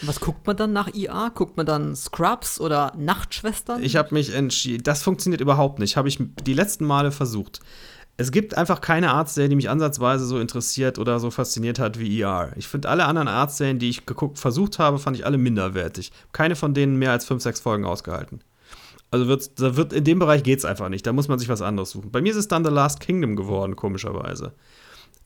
Was 0.01 0.19
guckt 0.19 0.45
man 0.45 0.55
dann 0.55 0.73
nach 0.73 0.93
IA? 0.93 1.29
Guckt 1.29 1.57
man 1.57 1.65
dann 1.65 1.95
Scrubs 1.95 2.59
oder 2.59 2.93
Nachtschwestern? 2.97 3.81
Ich 3.81 3.95
habe 3.95 4.13
mich 4.13 4.33
entschieden, 4.33 4.83
das 4.83 5.01
funktioniert 5.01 5.41
überhaupt 5.41 5.79
nicht. 5.79 5.97
Habe 5.97 6.07
ich 6.07 6.19
die 6.19 6.53
letzten 6.53 6.85
Male 6.85 7.11
versucht 7.11 7.61
es 8.19 8.31
gibt 8.31 8.57
einfach 8.57 8.81
keine 8.81 9.11
Arztserie, 9.11 9.49
die 9.49 9.55
mich 9.55 9.69
ansatzweise 9.69 10.25
so 10.25 10.39
interessiert 10.39 10.97
oder 10.97 11.19
so 11.19 11.29
fasziniert 11.29 11.77
hat 11.77 11.99
wie 11.99 12.21
ER. 12.21 12.51
Ich 12.55 12.67
finde 12.67 12.89
alle 12.89 13.05
anderen 13.05 13.27
Arztserien, 13.27 13.77
die 13.77 13.89
ich 13.89 14.07
geguckt, 14.07 14.39
versucht 14.39 14.79
habe, 14.79 14.97
fand 14.97 15.15
ich 15.15 15.25
alle 15.25 15.37
minderwertig. 15.37 16.11
Keine 16.31 16.55
von 16.55 16.73
denen 16.73 16.97
mehr 16.97 17.11
als 17.11 17.25
fünf, 17.25 17.43
sechs 17.43 17.59
Folgen 17.59 17.85
ausgehalten. 17.85 18.41
Also 19.11 19.27
wird, 19.27 19.59
da 19.59 19.75
wird 19.75 19.93
in 19.93 20.03
dem 20.03 20.17
Bereich 20.17 20.41
geht 20.41 20.57
es 20.57 20.65
einfach 20.65 20.89
nicht. 20.89 21.05
Da 21.05 21.13
muss 21.13 21.27
man 21.27 21.37
sich 21.37 21.47
was 21.47 21.61
anderes 21.61 21.91
suchen. 21.91 22.11
Bei 22.11 22.21
mir 22.21 22.31
ist 22.31 22.37
es 22.37 22.47
dann 22.47 22.65
The 22.65 22.71
Last 22.71 22.99
Kingdom 23.01 23.35
geworden, 23.35 23.75
komischerweise. 23.75 24.53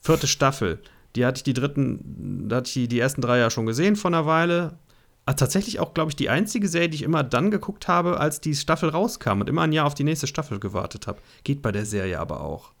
Vierte 0.02 0.26
Staffel. 0.26 0.78
Die 1.16 1.24
hatte 1.24 1.38
ich 1.38 1.44
die 1.44 1.54
dritten, 1.54 2.48
da 2.48 2.56
hatte 2.56 2.68
ich 2.68 2.74
die, 2.74 2.88
die 2.88 3.00
ersten 3.00 3.22
drei 3.22 3.38
ja 3.38 3.48
schon 3.48 3.66
gesehen 3.66 3.96
vor 3.96 4.10
einer 4.10 4.26
Weile. 4.26 4.78
Ah, 5.24 5.34
tatsächlich 5.34 5.80
auch, 5.80 5.94
glaube 5.94 6.10
ich, 6.10 6.16
die 6.16 6.28
einzige 6.28 6.68
Serie, 6.68 6.88
die 6.90 6.96
ich 6.96 7.02
immer 7.02 7.22
dann 7.22 7.50
geguckt 7.50 7.88
habe, 7.88 8.20
als 8.20 8.40
die 8.40 8.54
Staffel 8.54 8.90
rauskam 8.90 9.40
und 9.40 9.48
immer 9.48 9.62
ein 9.62 9.72
Jahr 9.72 9.86
auf 9.86 9.94
die 9.94 10.04
nächste 10.04 10.26
Staffel 10.26 10.58
gewartet 10.58 11.06
habe. 11.06 11.20
Geht 11.44 11.62
bei 11.62 11.72
der 11.72 11.86
Serie 11.86 12.18
aber 12.18 12.42
auch. 12.42 12.72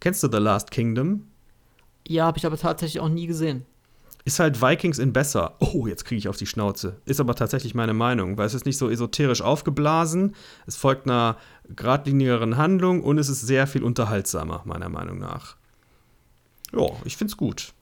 Kennst 0.00 0.22
du 0.22 0.28
The 0.30 0.38
Last 0.38 0.70
Kingdom? 0.70 1.26
Ja, 2.08 2.24
habe 2.24 2.38
ich 2.38 2.46
aber 2.46 2.56
tatsächlich 2.56 3.00
auch 3.00 3.08
nie 3.08 3.26
gesehen. 3.26 3.66
Ist 4.24 4.38
halt 4.38 4.60
Vikings 4.60 4.98
in 4.98 5.12
besser. 5.12 5.56
Oh, 5.60 5.86
jetzt 5.86 6.04
kriege 6.04 6.18
ich 6.18 6.28
auf 6.28 6.36
die 6.36 6.46
Schnauze. 6.46 6.96
Ist 7.04 7.20
aber 7.20 7.34
tatsächlich 7.34 7.74
meine 7.74 7.94
Meinung, 7.94 8.36
weil 8.36 8.46
es 8.46 8.54
ist 8.54 8.66
nicht 8.66 8.76
so 8.76 8.90
esoterisch 8.90 9.42
aufgeblasen, 9.42 10.34
es 10.66 10.76
folgt 10.76 11.06
einer 11.06 11.36
geradlinigeren 11.68 12.56
Handlung 12.56 13.02
und 13.02 13.18
es 13.18 13.28
ist 13.28 13.42
sehr 13.42 13.66
viel 13.66 13.82
unterhaltsamer, 13.82 14.62
meiner 14.64 14.88
Meinung 14.88 15.18
nach. 15.18 15.56
Ja, 16.72 16.88
ich 17.04 17.16
find's 17.16 17.36
gut. 17.36 17.72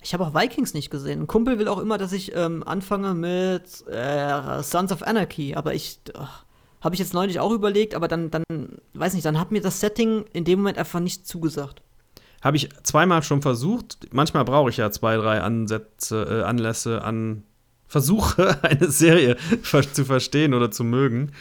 Ich 0.00 0.14
habe 0.14 0.24
auch 0.24 0.34
Vikings 0.34 0.74
nicht 0.74 0.90
gesehen. 0.90 1.22
Ein 1.22 1.26
Kumpel 1.26 1.58
will 1.58 1.68
auch 1.68 1.78
immer, 1.78 1.98
dass 1.98 2.12
ich 2.12 2.34
ähm, 2.34 2.62
anfange 2.62 3.14
mit 3.14 3.86
äh, 3.88 4.62
Sons 4.62 4.92
of 4.92 5.02
Anarchy, 5.02 5.54
aber 5.54 5.74
ich. 5.74 5.98
Ach, 6.14 6.44
habe 6.80 6.94
ich 6.94 6.98
jetzt 7.00 7.14
neulich 7.14 7.40
auch 7.40 7.52
überlegt, 7.52 7.94
aber 7.94 8.08
dann, 8.08 8.30
dann, 8.30 8.44
weiß 8.94 9.14
nicht, 9.14 9.24
dann 9.24 9.38
hat 9.38 9.50
mir 9.50 9.60
das 9.60 9.80
Setting 9.80 10.24
in 10.32 10.44
dem 10.44 10.60
Moment 10.60 10.78
einfach 10.78 11.00
nicht 11.00 11.26
zugesagt. 11.26 11.82
Habe 12.40 12.56
ich 12.56 12.68
zweimal 12.84 13.22
schon 13.22 13.42
versucht. 13.42 14.12
Manchmal 14.12 14.44
brauche 14.44 14.70
ich 14.70 14.76
ja 14.76 14.90
zwei, 14.90 15.16
drei 15.16 15.40
Ansätze, 15.40 16.42
äh, 16.42 16.42
Anlässe 16.44 17.02
an 17.02 17.42
Versuche, 17.88 18.58
eine 18.62 18.90
Serie 18.90 19.36
zu 19.92 20.04
verstehen 20.04 20.54
oder 20.54 20.70
zu 20.70 20.84
mögen. 20.84 21.32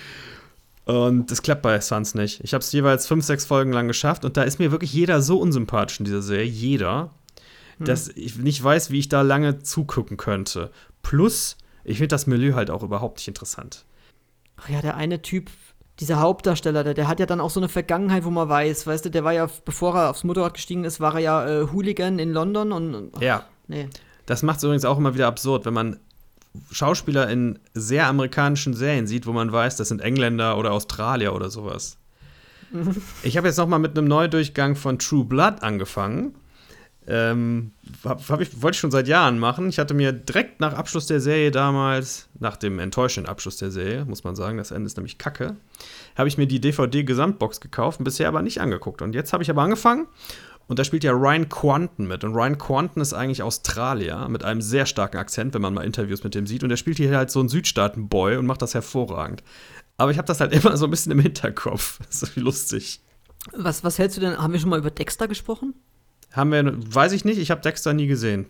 Und 0.85 1.29
das 1.29 1.41
klappt 1.41 1.63
bei 1.63 1.79
Suns 1.81 2.15
nicht. 2.15 2.39
Ich 2.43 2.53
habe 2.53 2.61
es 2.61 2.71
jeweils 2.71 3.07
fünf, 3.07 3.25
sechs 3.25 3.45
Folgen 3.45 3.73
lang 3.73 3.87
geschafft 3.87 4.23
und 4.23 4.37
da 4.37 4.43
ist 4.43 4.57
mir 4.57 4.71
wirklich 4.71 4.93
jeder 4.93 5.21
so 5.21 5.37
unsympathisch 5.37 5.99
in 5.99 6.05
dieser 6.05 6.21
Serie, 6.21 6.45
jeder, 6.45 7.11
hm. 7.77 7.85
dass 7.85 8.07
ich 8.07 8.37
nicht 8.37 8.63
weiß, 8.63 8.89
wie 8.89 8.99
ich 8.99 9.09
da 9.09 9.21
lange 9.21 9.59
zugucken 9.59 10.15
könnte. 10.15 10.71
Plus, 11.03 11.57
ich 11.83 11.97
finde 11.97 12.09
das 12.09 12.25
Milieu 12.25 12.53
halt 12.53 12.69
auch 12.71 12.83
überhaupt 12.83 13.17
nicht 13.17 13.27
interessant. 13.27 13.85
Ach 14.57 14.69
ja, 14.69 14.81
der 14.81 14.95
eine 14.95 15.21
Typ, 15.21 15.49
dieser 15.99 16.19
Hauptdarsteller, 16.19 16.83
der, 16.83 16.93
der 16.93 17.07
hat 17.07 17.19
ja 17.19 17.25
dann 17.25 17.39
auch 17.39 17.49
so 17.49 17.59
eine 17.59 17.69
Vergangenheit, 17.69 18.23
wo 18.23 18.29
man 18.29 18.49
weiß, 18.49 18.85
weißt 18.85 19.05
du, 19.05 19.09
der 19.09 19.23
war 19.23 19.33
ja, 19.33 19.47
bevor 19.65 19.95
er 19.95 20.09
aufs 20.09 20.23
Motorrad 20.23 20.53
gestiegen 20.53 20.83
ist, 20.83 20.99
war 20.99 21.15
er 21.15 21.19
ja 21.19 21.47
äh, 21.47 21.67
Hooligan 21.71 22.19
in 22.19 22.31
London 22.31 22.71
und. 22.71 23.11
Ach, 23.15 23.21
ja. 23.21 23.45
Nee. 23.67 23.89
Das 24.25 24.43
macht 24.43 24.57
es 24.57 24.63
übrigens 24.63 24.85
auch 24.85 24.97
immer 24.97 25.13
wieder 25.13 25.27
absurd, 25.27 25.65
wenn 25.65 25.73
man 25.73 25.99
Schauspieler 26.71 27.29
in 27.29 27.59
sehr 27.73 28.07
amerikanischen 28.07 28.73
Serien 28.73 29.07
sieht, 29.07 29.25
wo 29.25 29.31
man 29.31 29.51
weiß, 29.51 29.77
das 29.77 29.89
sind 29.89 30.01
Engländer 30.01 30.57
oder 30.57 30.71
Australier 30.71 31.33
oder 31.33 31.49
sowas. 31.49 31.97
ich 33.23 33.37
habe 33.37 33.47
jetzt 33.47 33.57
noch 33.57 33.67
mal 33.67 33.79
mit 33.79 33.97
einem 33.97 34.07
Neudurchgang 34.07 34.75
von 34.75 34.99
True 34.99 35.25
Blood 35.25 35.61
angefangen. 35.61 36.35
Ähm, 37.07 37.71
hab, 38.03 38.41
ich, 38.41 38.61
wollte 38.61 38.75
ich 38.75 38.79
schon 38.79 38.91
seit 38.91 39.07
Jahren 39.07 39.39
machen. 39.39 39.69
Ich 39.69 39.79
hatte 39.79 39.93
mir 39.93 40.11
direkt 40.11 40.59
nach 40.59 40.73
Abschluss 40.73 41.07
der 41.07 41.21
Serie 41.21 41.51
damals, 41.51 42.27
nach 42.39 42.57
dem 42.57 42.79
enttäuschenden 42.79 43.29
Abschluss 43.29 43.57
der 43.57 43.71
Serie, 43.71 44.03
muss 44.05 44.25
man 44.25 44.35
sagen, 44.35 44.57
das 44.57 44.71
Ende 44.71 44.87
ist 44.87 44.97
nämlich 44.97 45.17
kacke, 45.17 45.55
habe 46.17 46.27
ich 46.27 46.37
mir 46.37 46.47
die 46.47 46.59
DVD-Gesamtbox 46.59 47.61
gekauft, 47.61 48.03
bisher 48.03 48.27
aber 48.27 48.41
nicht 48.41 48.59
angeguckt. 48.59 49.01
Und 49.01 49.15
jetzt 49.15 49.31
habe 49.31 49.41
ich 49.41 49.49
aber 49.49 49.61
angefangen 49.61 50.07
und 50.67 50.79
da 50.79 50.83
spielt 50.83 51.05
ja 51.05 51.13
Ryan 51.13 51.47
Quanten 51.47 52.07
mit. 52.07 52.23
Und 52.23 52.33
Ryan 52.33 52.57
Quanten 52.57 52.99
ist 52.99 53.13
eigentlich 53.13 53.41
Australier 53.41 54.27
mit 54.27 54.43
einem 54.43 54.61
sehr 54.61 54.85
starken 54.85 55.17
Akzent, 55.17 55.53
wenn 55.53 55.61
man 55.61 55.73
mal 55.73 55.85
Interviews 55.85 56.23
mit 56.23 56.35
dem 56.35 56.45
sieht. 56.45 56.63
Und 56.63 56.71
er 56.71 56.77
spielt 56.77 56.97
hier 56.97 57.15
halt 57.15 57.31
so 57.31 57.39
einen 57.39 57.49
Südstaaten-Boy 57.49 58.35
und 58.35 58.45
macht 58.45 58.61
das 58.61 58.73
hervorragend. 58.73 59.43
Aber 59.95 60.11
ich 60.11 60.17
habe 60.17 60.27
das 60.27 60.41
halt 60.41 60.51
immer 60.63 60.75
so 60.75 60.85
ein 60.85 60.91
bisschen 60.91 61.13
im 61.13 61.19
Hinterkopf. 61.19 61.99
Das 62.05 62.21
ist 62.21 62.35
lustig. 62.35 63.01
Was, 63.53 63.83
was 63.85 63.97
hältst 63.97 64.17
du 64.17 64.21
denn? 64.21 64.37
Haben 64.37 64.51
wir 64.51 64.59
schon 64.59 64.69
mal 64.69 64.79
über 64.79 64.91
Dexter 64.91 65.29
gesprochen? 65.29 65.73
Haben 66.33 66.51
wir, 66.51 66.73
weiß 66.93 67.13
ich 67.13 67.25
nicht, 67.25 67.37
ich 67.39 67.51
habe 67.51 67.61
Dexter 67.61 67.93
nie 67.93 68.07
gesehen. 68.07 68.45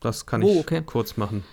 Das 0.00 0.26
kann 0.26 0.42
ich 0.42 0.48
Oh, 0.48 0.60
okay. 0.60 0.82
kurz 0.84 1.16
machen. 1.16 1.44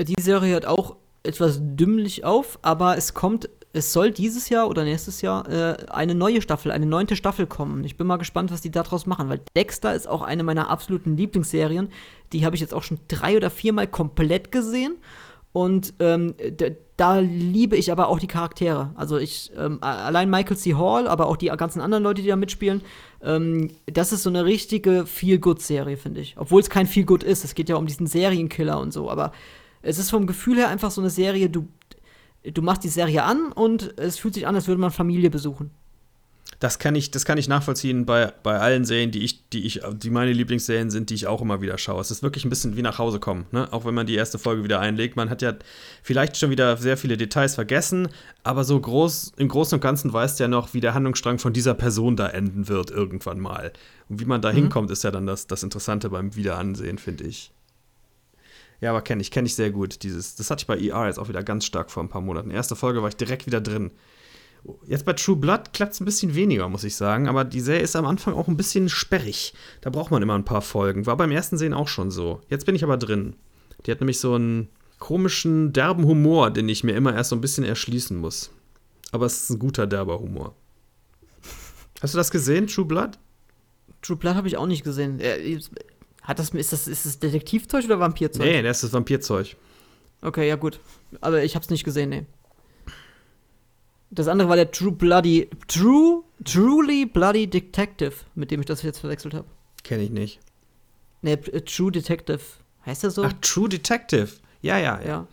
Die 0.00 0.20
Serie 0.20 0.52
hört 0.52 0.66
auch 0.66 0.96
etwas 1.22 1.58
dümmlich 1.60 2.24
auf, 2.24 2.58
aber 2.62 2.96
es 2.96 3.12
kommt, 3.14 3.48
es 3.72 3.92
soll 3.92 4.10
dieses 4.10 4.48
Jahr 4.48 4.68
oder 4.68 4.84
nächstes 4.84 5.20
Jahr 5.20 5.48
äh, 5.48 5.76
eine 5.90 6.14
neue 6.14 6.40
Staffel, 6.42 6.72
eine 6.72 6.86
neunte 6.86 7.14
Staffel 7.16 7.46
kommen. 7.46 7.84
Ich 7.84 7.96
bin 7.96 8.06
mal 8.06 8.16
gespannt, 8.16 8.50
was 8.50 8.62
die 8.62 8.70
daraus 8.70 9.06
machen, 9.06 9.28
weil 9.28 9.40
Dexter 9.56 9.94
ist 9.94 10.08
auch 10.08 10.22
eine 10.22 10.42
meiner 10.42 10.70
absoluten 10.70 11.16
Lieblingsserien. 11.16 11.90
Die 12.32 12.44
habe 12.44 12.54
ich 12.56 12.60
jetzt 12.60 12.74
auch 12.74 12.82
schon 12.82 12.98
drei 13.08 13.36
oder 13.36 13.50
viermal 13.50 13.86
komplett 13.86 14.50
gesehen. 14.50 14.96
Und 15.52 15.94
ähm, 15.98 16.34
da 17.00 17.18
liebe 17.18 17.76
ich 17.76 17.90
aber 17.90 18.08
auch 18.08 18.18
die 18.18 18.26
Charaktere. 18.26 18.90
Also 18.94 19.16
ich, 19.16 19.50
ähm, 19.56 19.78
allein 19.82 20.28
Michael 20.28 20.58
C. 20.58 20.74
Hall, 20.74 21.08
aber 21.08 21.28
auch 21.28 21.38
die 21.38 21.46
ganzen 21.46 21.80
anderen 21.80 22.04
Leute, 22.04 22.20
die 22.20 22.28
da 22.28 22.36
mitspielen, 22.36 22.82
ähm, 23.22 23.70
das 23.86 24.12
ist 24.12 24.22
so 24.22 24.28
eine 24.28 24.44
richtige 24.44 25.06
Feel-Good-Serie, 25.06 25.96
finde 25.96 26.20
ich. 26.20 26.36
Obwohl 26.36 26.60
es 26.60 26.68
kein 26.68 26.86
Feel-Good 26.86 27.22
ist. 27.22 27.42
Es 27.42 27.54
geht 27.54 27.70
ja 27.70 27.76
um 27.76 27.86
diesen 27.86 28.06
Serienkiller 28.06 28.78
und 28.78 28.92
so. 28.92 29.10
Aber 29.10 29.32
es 29.80 29.98
ist 29.98 30.10
vom 30.10 30.26
Gefühl 30.26 30.58
her 30.58 30.68
einfach 30.68 30.90
so 30.90 31.00
eine 31.00 31.08
Serie, 31.08 31.48
du, 31.48 31.68
du 32.44 32.60
machst 32.60 32.84
die 32.84 32.88
Serie 32.88 33.24
an 33.24 33.50
und 33.50 33.98
es 33.98 34.18
fühlt 34.18 34.34
sich 34.34 34.46
an, 34.46 34.54
als 34.54 34.68
würde 34.68 34.82
man 34.82 34.90
Familie 34.90 35.30
besuchen. 35.30 35.70
Das 36.60 36.78
kann 36.78 36.94
ich, 36.94 37.10
das 37.10 37.24
kann 37.24 37.38
ich 37.38 37.48
nachvollziehen 37.48 38.04
bei, 38.04 38.34
bei 38.42 38.58
allen 38.58 38.84
Serien, 38.84 39.10
die 39.10 39.24
ich, 39.24 39.48
die 39.48 39.64
ich, 39.64 39.80
die 39.94 40.10
meine 40.10 40.34
Lieblingsserien 40.34 40.90
sind, 40.90 41.08
die 41.08 41.14
ich 41.14 41.26
auch 41.26 41.40
immer 41.40 41.62
wieder 41.62 41.78
schaue. 41.78 42.02
Es 42.02 42.10
ist 42.10 42.22
wirklich 42.22 42.44
ein 42.44 42.50
bisschen 42.50 42.76
wie 42.76 42.82
nach 42.82 42.98
Hause 42.98 43.18
kommen, 43.18 43.46
ne? 43.50 43.72
Auch 43.72 43.86
wenn 43.86 43.94
man 43.94 44.06
die 44.06 44.14
erste 44.14 44.38
Folge 44.38 44.62
wieder 44.62 44.78
einlegt. 44.78 45.16
Man 45.16 45.30
hat 45.30 45.40
ja 45.40 45.54
vielleicht 46.02 46.36
schon 46.36 46.50
wieder 46.50 46.76
sehr 46.76 46.98
viele 46.98 47.16
Details 47.16 47.54
vergessen, 47.54 48.08
aber 48.42 48.64
so 48.64 48.78
groß, 48.78 49.32
im 49.38 49.48
Großen 49.48 49.76
und 49.76 49.80
Ganzen 49.80 50.12
weißt 50.12 50.38
du 50.38 50.44
ja 50.44 50.48
noch, 50.48 50.74
wie 50.74 50.80
der 50.80 50.92
Handlungsstrang 50.92 51.38
von 51.38 51.54
dieser 51.54 51.72
Person 51.72 52.16
da 52.16 52.28
enden 52.28 52.68
wird 52.68 52.90
irgendwann 52.90 53.40
mal. 53.40 53.72
Und 54.10 54.20
wie 54.20 54.26
man 54.26 54.42
da 54.42 54.50
hinkommt, 54.50 54.90
ist 54.90 55.02
ja 55.02 55.10
dann 55.10 55.26
das, 55.26 55.46
das 55.46 55.62
Interessante 55.62 56.10
beim 56.10 56.36
Wiederansehen, 56.36 56.98
finde 56.98 57.24
ich. 57.24 57.52
Ja, 58.82 58.90
aber 58.90 59.02
kenne 59.02 59.22
ich, 59.22 59.30
kenne 59.30 59.46
ich 59.46 59.54
sehr 59.54 59.70
gut. 59.70 60.02
Dieses, 60.02 60.36
das 60.36 60.50
hatte 60.50 60.62
ich 60.62 60.66
bei 60.66 60.78
ER 60.78 61.06
jetzt 61.06 61.18
auch 61.18 61.28
wieder 61.28 61.42
ganz 61.42 61.64
stark 61.64 61.90
vor 61.90 62.02
ein 62.02 62.08
paar 62.08 62.22
Monaten. 62.22 62.50
Erste 62.50 62.76
Folge 62.76 63.02
war 63.02 63.08
ich 63.08 63.16
direkt 63.16 63.46
wieder 63.46 63.60
drin. 63.60 63.92
Jetzt 64.86 65.04
bei 65.04 65.14
True 65.14 65.36
Blood 65.36 65.72
klappt 65.72 65.94
es 65.94 66.00
ein 66.00 66.04
bisschen 66.04 66.34
weniger, 66.34 66.68
muss 66.68 66.84
ich 66.84 66.94
sagen, 66.94 67.28
aber 67.28 67.44
die 67.44 67.60
Serie 67.60 67.82
ist 67.82 67.96
am 67.96 68.04
Anfang 68.06 68.34
auch 68.34 68.48
ein 68.48 68.56
bisschen 68.56 68.88
sperrig. 68.88 69.54
Da 69.80 69.90
braucht 69.90 70.10
man 70.10 70.22
immer 70.22 70.34
ein 70.34 70.44
paar 70.44 70.60
Folgen. 70.62 71.06
War 71.06 71.16
beim 71.16 71.30
ersten 71.30 71.56
Sehen 71.56 71.72
auch 71.72 71.88
schon 71.88 72.10
so. 72.10 72.40
Jetzt 72.48 72.66
bin 72.66 72.74
ich 72.74 72.84
aber 72.84 72.98
drin. 72.98 73.36
Die 73.86 73.90
hat 73.90 74.00
nämlich 74.00 74.20
so 74.20 74.34
einen 74.34 74.68
komischen, 74.98 75.72
derben 75.72 76.04
Humor, 76.04 76.50
den 76.50 76.68
ich 76.68 76.84
mir 76.84 76.92
immer 76.92 77.14
erst 77.14 77.30
so 77.30 77.36
ein 77.36 77.40
bisschen 77.40 77.64
erschließen 77.64 78.16
muss. 78.16 78.50
Aber 79.12 79.26
es 79.26 79.42
ist 79.42 79.50
ein 79.50 79.58
guter, 79.58 79.86
derber 79.86 80.20
Humor. 80.20 80.54
Hast 82.02 82.14
du 82.14 82.18
das 82.18 82.30
gesehen, 82.30 82.66
True 82.66 82.84
Blood? 82.84 83.18
True 84.02 84.16
Blood 84.16 84.34
habe 84.34 84.48
ich 84.48 84.56
auch 84.56 84.66
nicht 84.66 84.84
gesehen. 84.84 85.20
Äh, 85.20 85.58
Hat 86.22 86.38
das, 86.38 86.50
ist, 86.50 86.72
das, 86.72 86.86
ist 86.86 87.06
das 87.06 87.18
Detektivzeug 87.18 87.84
oder 87.84 87.98
Vampirzeug? 87.98 88.44
Nee, 88.44 88.62
das 88.62 88.78
ist 88.78 88.84
das 88.84 88.92
Vampirzeug. 88.92 89.56
Okay, 90.22 90.46
ja 90.46 90.56
gut. 90.56 90.80
Aber 91.20 91.42
ich 91.42 91.56
hab's 91.56 91.70
nicht 91.70 91.84
gesehen, 91.84 92.10
nee. 92.10 92.26
Das 94.10 94.26
andere 94.28 94.48
war 94.48 94.56
der 94.56 94.70
True 94.70 94.92
Bloody, 94.92 95.48
True, 95.68 96.24
Truly 96.44 97.06
Bloody 97.06 97.46
Detective, 97.46 98.12
mit 98.34 98.50
dem 98.50 98.60
ich 98.60 98.66
das 98.66 98.82
jetzt 98.82 98.98
verwechselt 98.98 99.34
habe. 99.34 99.46
Kenne 99.84 100.02
ich 100.02 100.10
nicht. 100.10 100.40
Nee, 101.22 101.32
äh, 101.32 101.60
True 101.60 101.92
Detective. 101.92 102.40
Heißt 102.84 103.04
der 103.04 103.10
so? 103.10 103.24
Ach, 103.24 103.32
True 103.40 103.68
Detective. 103.68 104.28
Ja, 104.62 104.78
ja, 104.78 105.00
ja. 105.00 105.06
ja. 105.06 105.26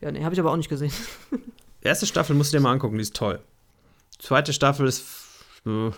Ja, 0.00 0.10
nee, 0.10 0.24
habe 0.24 0.34
ich 0.34 0.40
aber 0.40 0.50
auch 0.50 0.56
nicht 0.56 0.68
gesehen. 0.68 0.92
Erste 1.82 2.06
Staffel 2.06 2.34
musst 2.34 2.52
du 2.52 2.56
dir 2.56 2.62
mal 2.62 2.72
angucken, 2.72 2.96
die 2.96 3.02
ist 3.02 3.14
toll. 3.14 3.40
Zweite 4.18 4.52
Staffel 4.52 4.86
ist. 4.86 5.04
Äh, 5.66 5.90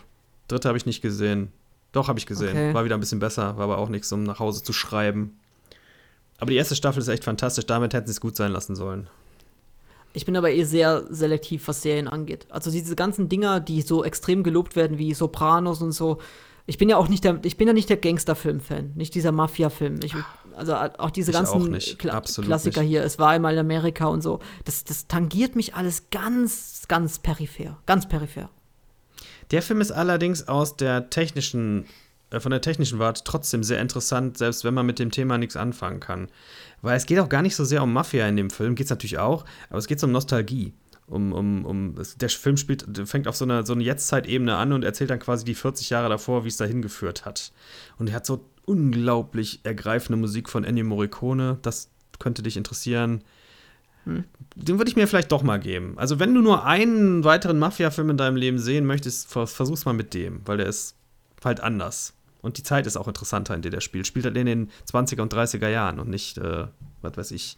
dritte 0.49 0.69
habe 0.69 0.79
ich 0.79 0.87
nicht 0.87 1.03
gesehen. 1.03 1.53
Doch, 1.93 2.09
habe 2.09 2.19
ich 2.19 2.27
gesehen. 2.27 2.51
Okay. 2.51 2.75
War 2.75 2.85
wieder 2.85 2.97
ein 2.97 3.01
bisschen 3.01 3.21
besser, 3.21 3.57
war 3.57 3.65
aber 3.65 3.79
auch 3.79 3.89
nichts, 3.89 4.11
um 4.13 4.23
nach 4.23 4.39
Hause 4.39 4.63
zu 4.63 4.73
schreiben. 4.73 5.39
Aber 6.39 6.51
die 6.51 6.57
erste 6.57 6.75
Staffel 6.75 7.01
ist 7.01 7.09
echt 7.09 7.25
fantastisch, 7.25 7.67
damit 7.67 7.95
hätten 7.95 8.07
sie 8.07 8.13
es 8.13 8.21
gut 8.21 8.35
sein 8.35 8.51
lassen 8.51 8.75
sollen. 8.75 9.09
Ich 10.13 10.27
bin 10.27 10.37
aber 10.37 10.51
eh 10.51 10.65
sehr 10.65 11.05
selektiv, 11.11 11.69
was 11.69 11.83
Serien 11.83 12.09
angeht. 12.09 12.47
Also 12.51 12.71
diese 12.71 12.97
ganzen 12.97 13.29
Dinger, 13.29 13.61
die 13.61 13.83
so 13.83 14.05
extrem 14.05 14.43
gelobt 14.43 14.77
werden, 14.77 14.99
wie 14.99 15.15
Sopranos 15.15 15.81
und 15.83 15.93
so. 15.93 16.19
Ich 16.67 16.79
bin 16.79 16.89
ja 16.89 16.97
auch 16.97 17.09
nicht 17.09 17.25
der, 17.25 17.41
ich 17.43 17.57
bin 17.57 17.67
ja 17.67 17.73
nicht 17.73 17.89
der 17.89 17.97
Gangsterfilm-Fan, 17.97 18.93
nicht 18.95 19.15
dieser 19.15 19.33
Mafia-Film. 19.33 19.99
Also 20.55 20.75
auch 20.75 21.11
diese 21.11 21.31
Ich 21.31 21.37
ganzen 21.37 21.63
auch 21.63 21.67
nicht, 21.67 21.99
Kla 21.99 22.13
absolut 22.13 22.49
Klassiker 22.49 22.83
nicht. 22.83 22.91
hier, 22.91 23.03
es 23.03 23.19
war 23.19 23.31
einmal 23.31 23.55
in 23.55 23.59
Amerika 23.59 24.07
und 24.07 24.23
so. 24.23 24.39
Das, 24.65 24.85
das 24.85 25.09
tangiert 25.09 25.57
mich 25.57 25.75
alles 25.75 26.11
ganz, 26.11 26.85
ganz 26.89 27.19
peripher. 27.19 27.79
Ganz 27.87 28.09
peripher. 28.09 28.49
Der 29.51 29.63
Film 29.63 29.81
ist 29.81 29.91
allerdings 29.91 30.47
aus 30.47 30.77
der 30.77 31.11
technischen, 31.11 31.87
äh, 32.31 32.39
von 32.39 32.51
der 32.51 32.61
technischen 32.61 32.99
Warte 32.99 33.23
trotzdem 33.25 33.65
sehr 33.65 33.81
interessant, 33.81 34.39
selbst 34.39 34.65
wenn 34.65 34.75
man 34.75 34.87
mit 34.87 34.99
dem 34.99 35.11
Thema 35.11 35.39
nichts 35.39 35.57
anfangen 35.57 36.01
kann. 36.01 36.29
Weil 36.83 36.97
es 36.97 37.07
geht 37.07 37.21
auch 37.21 37.29
gar 37.29 37.43
nicht 37.43 37.57
so 37.57 37.65
sehr 37.65 37.83
um 37.83 37.93
Mafia 37.93 38.29
in 38.29 38.37
dem 38.37 38.51
Film, 38.51 38.75
geht 38.75 38.87
es 38.87 38.91
natürlich 38.91 39.19
auch, 39.19 39.45
aber 39.71 39.79
es 39.79 39.87
geht 39.87 40.03
um 40.03 40.13
Nostalgie. 40.13 40.75
Um, 41.07 41.33
um, 41.33 41.65
um, 41.67 41.95
der 42.21 42.29
Film 42.31 42.57
spielt, 42.57 42.87
fängt 43.07 43.29
auf 43.29 43.37
so 43.37 43.45
einer 43.45 43.67
so 43.67 43.73
eine 43.73 43.83
Jetztzeitebene 43.83 44.57
an 44.57 44.73
und 44.73 44.85
erzählt 44.85 45.11
dann 45.11 45.19
quasi 45.19 45.45
die 45.45 45.55
40 45.55 45.91
Jahre 45.91 46.09
davor, 46.09 46.45
wie 46.45 46.49
es 46.49 46.57
dahin 46.57 46.81
geführt 46.81 47.25
hat. 47.25 47.53
Und 47.99 48.09
er 48.09 48.15
hat 48.15 48.25
so 48.25 48.47
unglaublich 48.65 49.61
ergreifende 49.65 50.17
Musik 50.17 50.49
von 50.49 50.65
Ennio 50.65 50.85
Morricone, 50.85 51.59
das 51.63 51.91
könnte 52.19 52.43
dich 52.43 52.57
interessieren. 52.57 53.23
Den 54.05 54.79
würde 54.79 54.89
ich 54.89 54.97
mir 54.97 55.07
vielleicht 55.07 55.33
doch 55.33 55.43
mal 55.43 55.59
geben. 55.59 55.95
Also, 55.97 56.19
wenn 56.19 56.35
du 56.35 56.41
nur 56.41 56.65
einen 56.65 57.25
weiteren 57.25 57.59
Mafia-Film 57.59 58.11
in 58.11 58.17
deinem 58.17 58.37
Leben 58.37 58.59
sehen 58.59 58.87
möchtest, 58.87 59.31
vers 59.31 59.53
versuch's 59.53 59.85
mal 59.85 59.93
mit 59.93 60.15
dem, 60.15 60.41
weil 60.45 60.57
der 60.57 60.67
ist 60.67 60.97
halt 61.45 61.61
anders. 61.61 62.15
Und 62.43 62.59
die 62.59 62.63
Zeit 62.63 62.87
ist 62.87 62.97
auch 62.97 63.09
interessanter, 63.09 63.55
in 63.55 63.63
der 63.63 63.71
der 63.71 63.81
spielt. 63.81 64.07
Spielt 64.07 64.25
halt 64.27 64.37
in 64.37 64.47
den 64.47 64.71
20er 64.91 65.23
und 65.23 65.33
30er 65.33 65.69
Jahren 65.69 66.01
und 66.01 66.09
nicht, 66.11 66.39
äh, 66.39 66.67
was 67.01 67.17
weiß 67.17 67.31
ich, 67.31 67.57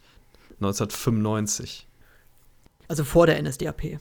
1995. 0.61 1.87
Also 2.87 3.03
vor 3.03 3.25
der 3.25 3.41
NSDAP. 3.41 3.99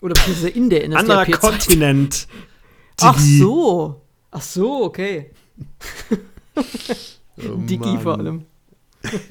Oder 0.00 0.14
beziehungsweise 0.14 0.48
in 0.48 0.70
der 0.70 0.88
NSDAP. 0.88 1.00
Anderer. 1.00 1.26
Kontinent. 1.38 2.26
Ach 3.00 3.18
so. 3.18 4.00
Ach 4.30 4.42
so, 4.42 4.84
okay. 4.84 5.30
Oh, 7.38 7.56
Digi 7.56 7.98
vor 7.98 8.18
allem. 8.18 8.46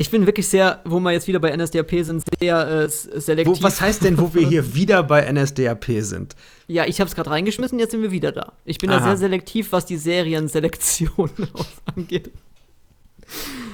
ich 0.00 0.10
bin 0.10 0.24
wirklich 0.24 0.48
sehr, 0.48 0.80
wo 0.86 0.98
wir 0.98 1.12
jetzt 1.12 1.28
wieder 1.28 1.40
bei 1.40 1.54
NSDAP 1.54 1.90
sind, 2.02 2.24
sehr 2.40 2.66
äh, 2.66 2.88
selektiv. 2.88 3.58
Wo, 3.58 3.62
was 3.62 3.82
heißt 3.82 4.02
denn, 4.02 4.16
wo 4.16 4.32
wir 4.32 4.48
hier 4.48 4.74
wieder 4.74 5.02
bei 5.02 5.30
NSDAP 5.30 5.84
sind? 5.98 6.36
Ja, 6.68 6.86
ich 6.86 7.00
habe 7.00 7.08
es 7.08 7.14
gerade 7.14 7.28
reingeschmissen, 7.28 7.78
jetzt 7.78 7.90
sind 7.90 8.00
wir 8.00 8.10
wieder 8.10 8.32
da. 8.32 8.54
Ich 8.64 8.78
bin 8.78 8.88
da 8.88 8.96
Aha. 8.96 9.08
sehr 9.08 9.16
selektiv, 9.18 9.72
was 9.72 9.84
die 9.84 9.98
Serienselektion 9.98 11.30
angeht. 11.94 12.30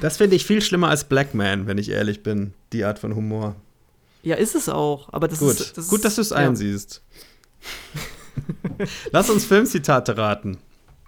Das 0.01 0.16
finde 0.16 0.35
ich 0.35 0.45
viel 0.45 0.62
schlimmer 0.62 0.89
als 0.89 1.05
Black 1.05 1.33
Man, 1.33 1.68
wenn 1.68 1.79
ich 1.79 1.91
ehrlich 1.91 2.24
bin. 2.24 2.55
Die 2.72 2.83
Art 2.83 2.99
von 2.99 3.14
Humor. 3.14 3.55
Ja, 4.24 4.35
ist 4.35 4.57
es 4.57 4.68
auch. 4.68 5.12
Aber 5.12 5.29
das 5.29 5.39
Gut, 5.39 5.61
ist. 5.61 5.79
Das 5.79 5.87
gut, 5.87 6.05
dass 6.05 6.16
du 6.16 6.22
es 6.22 6.31
ja. 6.31 6.39
einsiehst. 6.39 7.03
Lass 9.12 9.31
uns 9.31 9.45
Filmzitate 9.45 10.16
raten. 10.16 10.59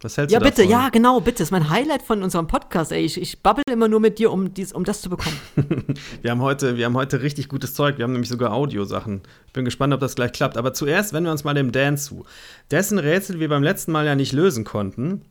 Was 0.03 0.17
hältst 0.17 0.33
Ja, 0.33 0.39
du 0.39 0.45
bitte, 0.45 0.63
davon? 0.63 0.71
ja, 0.71 0.89
genau, 0.91 1.21
bitte. 1.21 1.39
Das 1.39 1.49
ist 1.49 1.51
mein 1.51 1.71
Highlight 1.71 2.03
von 2.03 2.23
unserem 2.23 2.47
Podcast, 2.47 2.93
ey. 2.93 3.05
Ich, 3.05 3.21
ich 3.21 3.43
babbel 3.43 3.65
immer 3.71 3.89
nur 3.89 3.99
mit 3.99 4.19
dir, 4.19 4.31
um, 4.31 4.55
dies, 4.55 4.73
um 4.73 4.85
das 4.85 5.01
zu 5.01 5.11
bekommen. 5.11 5.37
Wir 6.23 6.31
haben, 6.31 6.41
heute, 6.41 6.77
wir 6.77 6.85
haben 6.87 6.97
heute 6.97 7.21
richtig 7.23 7.49
gutes 7.49 7.75
Zeug. 7.75 7.99
Wir 7.99 8.05
haben 8.05 8.13
nämlich 8.13 8.29
sogar 8.31 8.53
Audiosachen. 8.53 9.23
Ich 9.47 9.53
bin 9.53 9.65
gespannt, 9.65 9.93
ob 9.93 10.01
das 10.01 10.15
gleich 10.15 10.33
klappt. 10.33 10.57
Aber 10.57 10.73
zuerst 10.73 11.13
wenden 11.13 11.27
wir 11.27 11.33
uns 11.33 11.43
mal 11.45 11.55
dem 11.55 11.73
Dan 11.73 11.97
zu. 11.99 12.25
Dessen 12.71 12.99
Rätsel 12.99 13.41
wir 13.41 13.49
beim 13.49 13.63
letzten 13.63 13.91
Mal 13.93 14.07
ja 14.07 14.15
nicht 14.15 14.33
lösen 14.33 14.65
konnten. 14.65 15.23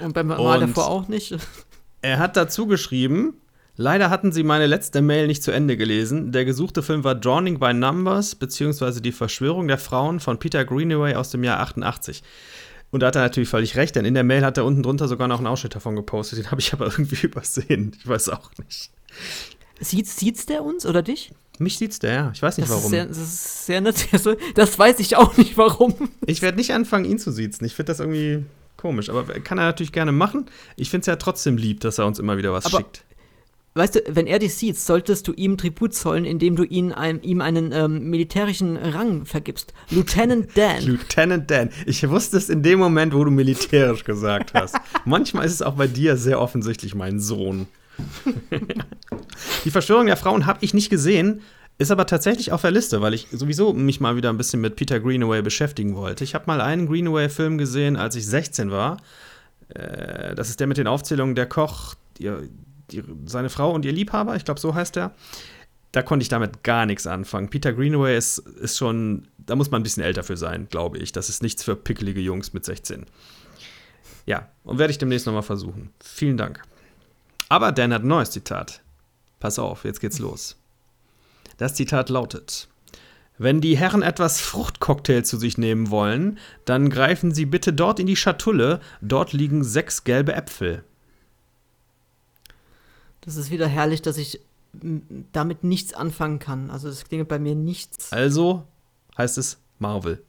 Und 0.00 0.12
beim 0.14 0.28
Mal 0.28 0.60
davor 0.60 0.86
auch 0.88 1.08
nicht. 1.08 1.36
Er 2.02 2.18
hat 2.18 2.36
dazu 2.36 2.66
geschrieben, 2.66 3.32
leider 3.76 4.10
hatten 4.10 4.30
Sie 4.30 4.42
meine 4.42 4.66
letzte 4.66 5.00
Mail 5.00 5.26
nicht 5.26 5.42
zu 5.42 5.52
Ende 5.52 5.78
gelesen. 5.78 6.32
Der 6.32 6.44
gesuchte 6.44 6.82
Film 6.82 7.02
war 7.02 7.14
Drowning 7.14 7.58
by 7.58 7.72
Numbers, 7.72 8.34
beziehungsweise 8.34 9.00
Die 9.00 9.10
Verschwörung 9.10 9.68
der 9.68 9.78
Frauen 9.78 10.20
von 10.20 10.38
Peter 10.38 10.66
Greenaway 10.66 11.14
aus 11.14 11.30
dem 11.30 11.42
Jahr 11.44 11.60
88. 11.60 12.22
Und 12.94 13.00
da 13.00 13.08
hat 13.08 13.16
er 13.16 13.22
natürlich 13.22 13.48
völlig 13.48 13.74
recht, 13.76 13.96
denn 13.96 14.04
in 14.04 14.14
der 14.14 14.22
Mail 14.22 14.44
hat 14.44 14.56
er 14.56 14.64
unten 14.64 14.84
drunter 14.84 15.08
sogar 15.08 15.26
noch 15.26 15.38
einen 15.38 15.48
Ausschnitt 15.48 15.74
davon 15.74 15.96
gepostet. 15.96 16.38
Den 16.38 16.50
habe 16.52 16.60
ich 16.60 16.72
aber 16.72 16.86
irgendwie 16.86 17.16
übersehen. 17.26 17.90
Ich 17.98 18.06
weiß 18.06 18.28
auch 18.28 18.50
nicht. 18.64 18.90
Sieht, 19.80 20.06
sieht's 20.06 20.46
der 20.46 20.62
uns 20.62 20.86
oder 20.86 21.02
dich? 21.02 21.32
Mich 21.58 21.76
sieht's 21.76 21.98
der, 21.98 22.12
ja. 22.12 22.30
Ich 22.32 22.40
weiß 22.40 22.56
nicht 22.56 22.68
Das 22.68 22.76
ist, 22.76 22.82
warum. 22.82 22.90
sehr, 22.90 23.06
das 23.06 23.18
ist 23.18 23.66
sehr 23.66 23.80
nett. 23.80 24.06
Also, 24.12 24.36
Das 24.54 24.78
weiß 24.78 25.00
ich 25.00 25.16
auch 25.16 25.36
nicht, 25.36 25.56
warum. 25.58 25.94
Ich 26.26 26.40
werde 26.40 26.56
nicht 26.56 26.72
anfangen, 26.72 27.04
ihn 27.04 27.18
zu 27.18 27.32
siezen. 27.32 27.64
Ich 27.66 27.74
finde 27.74 27.90
das 27.90 27.98
irgendwie 27.98 28.44
komisch. 28.76 29.10
Aber 29.10 29.24
kann 29.24 29.58
er 29.58 29.64
natürlich 29.64 29.90
gerne 29.92 30.12
machen. 30.12 30.46
Ich 30.76 30.90
finde 30.90 31.00
es 31.00 31.06
ja 31.06 31.16
trotzdem 31.16 31.56
lieb, 31.56 31.80
dass 31.80 31.98
er 31.98 32.06
uns 32.06 32.20
immer 32.20 32.36
wieder 32.36 32.52
was 32.52 32.66
Aber- 32.66 32.78
schickt. 32.78 33.02
Weißt 33.76 33.96
du, 33.96 34.02
wenn 34.08 34.28
er 34.28 34.38
dich 34.38 34.54
sieht, 34.54 34.78
solltest 34.78 35.26
du 35.26 35.32
ihm 35.32 35.58
Tribut 35.58 35.94
zollen, 35.94 36.24
indem 36.24 36.54
du 36.54 36.62
ihn 36.62 36.92
einem, 36.92 37.20
ihm 37.22 37.40
einen 37.40 37.72
ähm, 37.72 38.08
militärischen 38.08 38.76
Rang 38.76 39.26
vergibst. 39.26 39.74
Lieutenant 39.90 40.56
Dan. 40.56 40.84
Lieutenant 40.84 41.50
Dan. 41.50 41.70
Ich 41.84 42.08
wusste 42.08 42.36
es 42.36 42.48
in 42.48 42.62
dem 42.62 42.78
Moment, 42.78 43.14
wo 43.14 43.24
du 43.24 43.32
militärisch 43.32 44.04
gesagt 44.04 44.54
hast. 44.54 44.76
Manchmal 45.04 45.44
ist 45.44 45.54
es 45.54 45.62
auch 45.62 45.74
bei 45.74 45.88
dir 45.88 46.16
sehr 46.16 46.40
offensichtlich, 46.40 46.94
mein 46.94 47.18
Sohn. 47.18 47.66
Die 49.64 49.70
Verschwörung 49.72 50.06
der 50.06 50.16
Frauen 50.16 50.46
habe 50.46 50.60
ich 50.62 50.72
nicht 50.72 50.88
gesehen, 50.88 51.40
ist 51.76 51.90
aber 51.90 52.06
tatsächlich 52.06 52.52
auf 52.52 52.60
der 52.60 52.70
Liste, 52.70 53.00
weil 53.00 53.12
ich 53.12 53.26
sowieso 53.32 53.72
mich 53.72 53.98
mal 53.98 54.14
wieder 54.14 54.30
ein 54.30 54.36
bisschen 54.36 54.60
mit 54.60 54.76
Peter 54.76 55.00
Greenaway 55.00 55.42
beschäftigen 55.42 55.96
wollte. 55.96 56.22
Ich 56.22 56.36
habe 56.36 56.44
mal 56.46 56.60
einen 56.60 56.86
Greenaway-Film 56.86 57.58
gesehen, 57.58 57.96
als 57.96 58.14
ich 58.14 58.24
16 58.24 58.70
war. 58.70 58.98
Äh, 59.70 60.36
das 60.36 60.48
ist 60.48 60.60
der 60.60 60.68
mit 60.68 60.76
den 60.76 60.86
Aufzählungen, 60.86 61.34
der 61.34 61.46
Koch, 61.46 61.96
die, 62.90 63.02
seine 63.26 63.50
Frau 63.50 63.72
und 63.72 63.84
ihr 63.84 63.92
Liebhaber, 63.92 64.36
ich 64.36 64.44
glaube, 64.44 64.60
so 64.60 64.74
heißt 64.74 64.96
er. 64.96 65.14
Da 65.92 66.02
konnte 66.02 66.24
ich 66.24 66.28
damit 66.28 66.64
gar 66.64 66.86
nichts 66.86 67.06
anfangen. 67.06 67.50
Peter 67.50 67.72
Greenaway 67.72 68.16
ist, 68.16 68.38
ist 68.38 68.78
schon, 68.78 69.28
da 69.38 69.54
muss 69.54 69.70
man 69.70 69.80
ein 69.80 69.84
bisschen 69.84 70.02
älter 70.02 70.24
für 70.24 70.36
sein, 70.36 70.66
glaube 70.68 70.98
ich. 70.98 71.12
Das 71.12 71.28
ist 71.28 71.42
nichts 71.42 71.62
für 71.62 71.76
pickelige 71.76 72.20
Jungs 72.20 72.52
mit 72.52 72.64
16. 72.64 73.06
Ja, 74.26 74.48
und 74.64 74.78
werde 74.78 74.90
ich 74.90 74.98
demnächst 74.98 75.26
nochmal 75.26 75.42
versuchen. 75.42 75.90
Vielen 76.02 76.36
Dank. 76.36 76.62
Aber 77.48 77.72
Dan 77.72 77.92
hat 77.92 78.02
ein 78.02 78.08
neues 78.08 78.30
Zitat. 78.30 78.82
Pass 79.38 79.58
auf, 79.58 79.84
jetzt 79.84 80.00
geht's 80.00 80.18
los. 80.18 80.56
Das 81.58 81.74
Zitat 81.74 82.08
lautet: 82.08 82.68
Wenn 83.38 83.60
die 83.60 83.76
Herren 83.76 84.02
etwas 84.02 84.40
Fruchtcocktail 84.40 85.24
zu 85.24 85.36
sich 85.36 85.58
nehmen 85.58 85.90
wollen, 85.90 86.38
dann 86.64 86.88
greifen 86.88 87.32
Sie 87.32 87.46
bitte 87.46 87.72
dort 87.72 88.00
in 88.00 88.06
die 88.06 88.16
Schatulle. 88.16 88.80
Dort 89.00 89.32
liegen 89.32 89.62
sechs 89.62 90.04
gelbe 90.04 90.34
Äpfel. 90.34 90.82
Das 93.24 93.36
ist 93.36 93.50
wieder 93.50 93.66
herrlich, 93.66 94.02
dass 94.02 94.18
ich 94.18 94.40
damit 95.32 95.64
nichts 95.64 95.94
anfangen 95.94 96.38
kann. 96.38 96.70
Also 96.70 96.88
es 96.88 97.04
klingt 97.04 97.28
bei 97.28 97.38
mir 97.38 97.54
nichts. 97.54 98.12
Also 98.12 98.64
heißt 99.16 99.38
es 99.38 99.58
Marvel. 99.78 100.22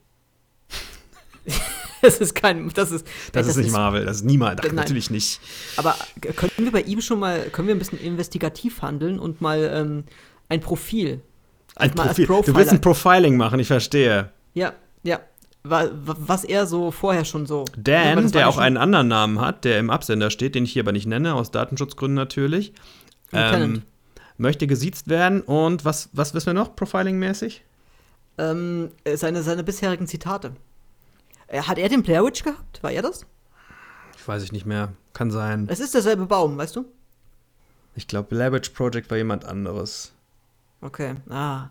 Das 2.02 2.20
ist 2.20 2.36
kein, 2.36 2.70
das 2.70 2.92
ist, 2.92 3.08
Das, 3.32 3.48
ist 3.48 3.58
nicht 3.58 3.72
Marvel, 3.72 4.06
das 4.06 4.18
ist 4.18 4.26
niemand, 4.26 4.62
Nein. 4.64 4.76
natürlich 4.76 5.10
nicht. 5.10 5.40
Aber 5.76 5.96
können 6.36 6.52
wir 6.58 6.72
bei 6.72 6.82
ihm 6.82 7.02
schon 7.02 7.18
mal, 7.18 7.50
können 7.50 7.68
wir 7.68 7.74
ein 7.74 7.80
bisschen 7.80 8.00
investigativ 8.00 8.84
handeln 8.84 9.18
und 9.18 9.42
mal 9.42 9.72
ähm, 9.74 10.04
ein 10.48 10.62
Profil? 10.62 11.22
Ein 11.76 11.96
Profil. 11.96 12.28
Du 12.28 12.56
willst 12.56 12.72
ein 12.72 12.82
Profiling 12.82 13.38
machen, 13.38 13.60
ich 13.60 13.68
verstehe. 13.68 14.32
Ja, 14.54 14.74
ja. 15.02 15.20
Wa- 15.68 15.90
wa- 16.06 16.16
Was 16.20 16.44
er 16.44 16.66
so 16.68 16.92
vorher 16.92 17.26
schon 17.26 17.46
so. 17.46 17.66
Dan, 17.78 18.24
war 18.24 18.32
der 18.32 18.50
auch 18.50 18.58
einen 18.58 18.78
anderen 18.78 19.08
Namen 19.08 19.40
hat, 19.42 19.64
der 19.66 19.80
im 19.80 19.90
Absender 19.90 20.30
steht, 20.30 20.56
den 20.56 20.64
ich 20.66 20.74
hier 20.74 20.84
aber 20.84 20.92
nicht 20.92 21.08
nenne, 21.08 21.34
aus 21.34 21.52
Datenschutzgründen 21.52 22.16
natürlich, 22.16 22.74
Lieutenant. 23.32 23.78
ähm, 23.78 23.84
möchte 24.38 24.68
gesiezt 24.68 25.08
werden. 25.10 25.42
Und 25.42 25.86
was, 25.86 26.10
was 26.14 26.34
wissen 26.34 26.48
wir 26.48 26.54
noch, 26.54 26.76
Profiling-mäßig? 26.76 27.62
Ähm, 28.38 28.90
äh, 29.06 29.16
seine, 29.18 29.44
seine 29.44 29.64
bisherigen 29.64 30.08
Zitate. 30.08 30.52
Äh, 31.48 31.62
Hat 31.62 31.78
er 31.78 31.90
den 31.90 32.04
Blair 32.04 32.24
Witch 32.26 32.44
gehabt? 32.44 32.84
War 32.84 32.92
er 32.92 33.02
das? 33.02 33.26
Ich 34.18 34.28
weiß 34.28 34.44
ich 34.44 34.52
nicht 34.52 34.66
mehr. 34.66 34.94
Kann 35.14 35.32
sein. 35.32 35.68
Es 35.70 35.80
ist 35.80 35.94
derselbe 35.94 36.26
Baum, 36.26 36.58
weißt 36.58 36.76
du? 36.76 36.86
Ich 37.96 38.08
glaube, 38.08 38.28
Blair 38.30 38.52
Witch 38.52 38.70
Project 38.72 39.10
war 39.10 39.18
jemand 39.18 39.46
anderes. 39.46 40.12
Okay. 40.82 41.16
Ah. 41.30 41.70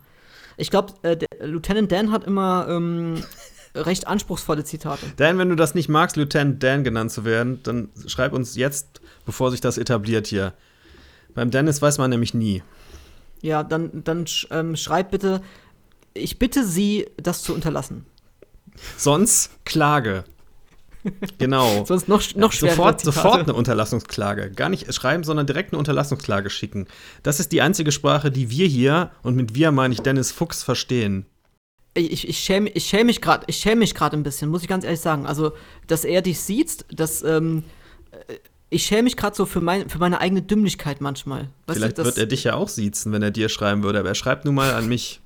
Ich 0.57 0.70
glaube, 0.70 0.95
äh, 1.03 1.18
Lieutenant 1.45 1.92
Dan 1.92 2.11
hat 2.12 2.24
immer 2.24 2.66
ähm, 2.70 3.22
recht 3.75 4.07
anspruchsvolle 4.07 4.64
Zitate. 4.64 5.07
Dan, 5.16 5.39
wenn 5.39 5.49
du 5.49 5.57
das 5.57 5.75
nicht 5.75 5.89
magst, 5.89 6.16
Lieutenant 6.16 6.62
Dan 6.62 6.85
genannt 6.85 7.11
zu 7.11 7.25
werden, 7.25 7.61
dann 7.62 7.89
schreib 8.07 8.33
uns 8.33 8.57
jetzt, 8.57 9.01
bevor 9.27 9.51
sich 9.51 9.61
das 9.61 9.79
etabliert 9.79 10.27
hier. 10.27 10.53
Beim 11.35 11.51
Dennis 11.51 11.83
weiß 11.83 11.99
man 11.99 12.11
nämlich 12.11 12.35
nie. 12.35 12.62
Ja, 13.43 13.62
dann, 13.62 14.05
dann 14.05 14.25
ähm, 14.51 14.77
schreib 14.77 15.11
bitte, 15.11 15.43
ich 16.14 16.39
bitte 16.39 16.64
Sie, 16.64 17.07
das 17.16 17.43
zu 17.43 17.53
unterlassen. 17.55 18.07
Sonst 18.97 19.51
Klage. 19.64 20.25
Genau. 21.39 21.85
Sonst 21.85 22.09
noch, 22.09 22.22
noch 22.35 22.53
schwerer. 22.53 22.70
sofort, 22.72 23.01
sofort 23.03 23.41
eine 23.41 23.53
Unterlassungsklage. 23.53 24.51
Gar 24.51 24.70
nicht 24.70 24.91
schreiben, 24.95 25.22
sondern 25.22 25.47
direkt 25.47 25.72
eine 25.72 25.79
Unterlassungsklage 25.79 26.49
schicken. 26.49 26.87
Das 27.22 27.41
ist 27.41 27.53
die 27.53 27.61
einzige 27.61 27.93
Sprache, 27.93 28.31
die 28.31 28.49
wir 28.49 28.66
hier, 28.66 29.11
und 29.22 29.37
mit 29.37 29.55
wir 29.55 29.70
meine 29.70 29.93
ich 29.93 30.01
Dennis 30.01 30.33
Fuchs, 30.33 30.62
verstehen. 30.62 31.27
Ich, 31.95 32.28
ich 32.28 32.38
schäme 32.38 32.70
ich 32.70 32.86
schäm 32.86 33.07
mich 33.07 33.20
gerade, 33.20 33.45
ich 33.47 33.57
schäme 33.57 33.76
mich 33.76 33.95
gerade 33.95 34.16
ein 34.16 34.24
bisschen, 34.24 34.51
muss 34.51 34.62
ich 34.62 34.68
ganz 34.68 34.84
ehrlich 34.84 35.01
sagen. 35.01 35.26
Also, 35.26 35.53
dass 35.86 36.05
er 36.05 36.22
dich 36.22 36.40
sieht, 36.40 36.84
das, 36.90 37.22
ähm, 37.22 37.62
äh, 38.11 38.34
ich 38.70 38.84
schäme 38.84 39.05
mich 39.05 39.16
gerade 39.16 39.36
so 39.36 39.47
für, 39.47 39.61
mein, 39.61 39.88
für 39.88 39.99
meine 39.99 40.20
eigene 40.20 40.42
Dümmlichkeit 40.42 41.01
manchmal. 41.01 41.49
Weißt 41.66 41.78
Vielleicht 41.78 41.99
du, 41.99 42.05
wird 42.05 42.18
er 42.18 42.26
dich 42.26 42.45
ja 42.45 42.55
auch 42.55 42.68
siezen, 42.68 43.12
wenn 43.12 43.22
er 43.22 43.30
dir 43.30 43.49
schreiben 43.49 43.84
würde, 43.84 44.01
aber 44.01 44.09
er 44.09 44.14
schreibt 44.16 44.45
nun 44.45 44.57
mal 44.57 44.72
an 44.72 44.88
mich. 44.88 45.20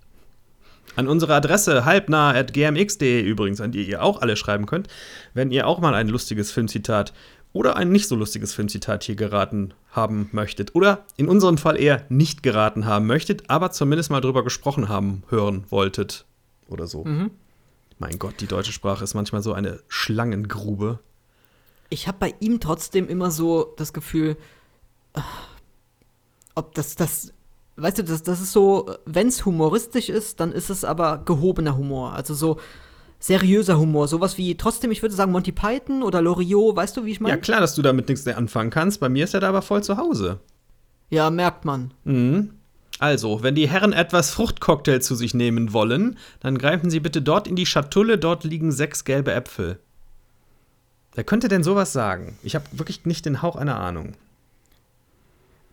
An 0.97 1.07
unsere 1.09 1.35
Adresse 1.35 1.85
halbnah.gmx.de 1.85 3.23
übrigens, 3.23 3.61
an 3.61 3.73
die 3.73 3.89
ihr 3.89 4.03
auch 4.03 4.21
alle 4.21 4.37
schreiben 4.37 4.67
könnt, 4.67 4.89
wenn 5.33 5.51
ihr 5.51 5.67
auch 5.67 5.79
mal 5.79 5.95
ein 5.95 6.09
lustiges 6.09 6.51
Filmzitat 6.51 7.13
oder 7.53 7.77
ein 7.77 7.91
nicht 7.91 8.09
so 8.09 8.17
lustiges 8.17 8.53
Filmzitat 8.53 9.05
hier 9.05 9.17
geraten 9.17 9.75
haben 9.93 10.29
möchtet. 10.33 10.75
Oder 10.75 11.05
in 11.17 11.29
unserem 11.29 11.57
Fall 11.57 11.81
eher 11.81 12.05
nicht 12.09 12.43
geraten 12.43 12.85
haben 12.85 13.07
möchtet, 13.07 13.49
aber 13.49 13.71
zumindest 13.71 14.11
mal 14.11 14.21
drüber 14.21 14.45
gesprochen 14.45 14.89
haben, 14.89 15.23
hören 15.29 15.65
wolltet. 15.71 16.25
Oder 16.69 16.87
so. 16.87 17.05
Mhm. 17.05 17.31
Mein 17.99 18.19
Gott, 18.19 18.41
die 18.41 18.47
deutsche 18.47 18.73
Sprache 18.73 19.03
ist 19.03 19.15
manchmal 19.15 19.43
so 19.43 19.53
eine 19.53 19.81
Schlangengrube. 19.89 21.01
ich 21.91 22.07
habe 22.07 22.19
bei 22.21 22.35
ihm 22.41 22.61
trotzdem 22.61 23.09
immer 23.09 23.31
so 23.31 23.75
das 23.77 23.93
Gefühl, 23.93 24.37
ah, 25.15 25.23
ob 26.55 26.75
das, 26.75 26.95
das, 26.97 27.33
weißt 27.77 27.99
du, 27.99 28.05
das, 28.05 28.23
das 28.23 28.41
ist 28.41 28.53
so, 28.53 28.95
wenn 29.07 29.29
es 29.29 29.45
humoristisch 29.47 30.09
ist, 30.11 30.39
dann 30.41 30.53
ist 30.53 30.71
es 30.71 30.85
aber 30.85 31.19
gehobener 31.25 31.77
Humor. 31.77 32.13
Also 32.13 32.35
so 32.35 32.59
seriöser 33.21 33.79
Humor. 33.79 34.07
Sowas 34.07 34.37
wie, 34.39 34.57
trotzdem, 34.57 34.91
ich 34.93 35.03
würde 35.03 35.15
sagen, 35.15 35.33
Monty 35.33 35.51
Python 35.53 36.03
oder 36.05 36.21
Loriot, 36.23 36.77
weißt 36.77 36.97
du, 36.97 37.05
wie 37.05 37.11
ich 37.13 37.17
Ja, 37.19 37.23
meine? 37.25 37.41
klar, 37.41 37.61
dass 37.61 37.75
du 37.75 37.83
damit 37.83 38.09
nichts 38.09 38.25
mehr 38.27 38.37
anfangen 38.39 38.71
kannst. 38.71 39.01
Bei 39.01 39.09
mir 39.09 39.25
ist 39.25 39.35
er 39.35 39.41
da 39.41 39.49
aber 39.49 39.63
voll 39.63 39.83
zu 39.83 39.97
Hause. 39.97 40.39
Ja, 41.11 41.31
merkt 41.31 41.65
man. 41.65 41.95
Mhm. 42.05 42.51
Also, 42.99 43.43
wenn 43.43 43.55
die 43.55 43.69
Herren 43.69 43.93
etwas 43.93 44.31
Fruchtcocktail 44.31 45.01
zu 45.01 45.15
sich 45.15 45.35
nehmen 45.35 45.73
wollen, 45.73 46.19
dann 46.41 46.59
greifen 46.59 46.91
sie 46.91 47.01
bitte 47.01 47.23
dort 47.23 47.47
in 47.47 47.57
die 47.57 47.67
Schatulle, 47.67 48.19
dort 48.19 48.45
liegen 48.45 48.73
sechs 48.73 49.05
gelbe 49.05 49.33
Äpfel. 49.33 49.79
Wer 51.15 51.25
könnte 51.25 51.49
denn 51.49 51.63
sowas 51.63 51.93
sagen? 51.93 52.39
Ich 52.43 52.55
habe 52.55 52.65
wirklich 52.73 53.05
nicht 53.05 53.27
den 53.27 53.43
Hauch 53.43 53.57
einer 53.57 53.79
Ahnung. 53.79 54.15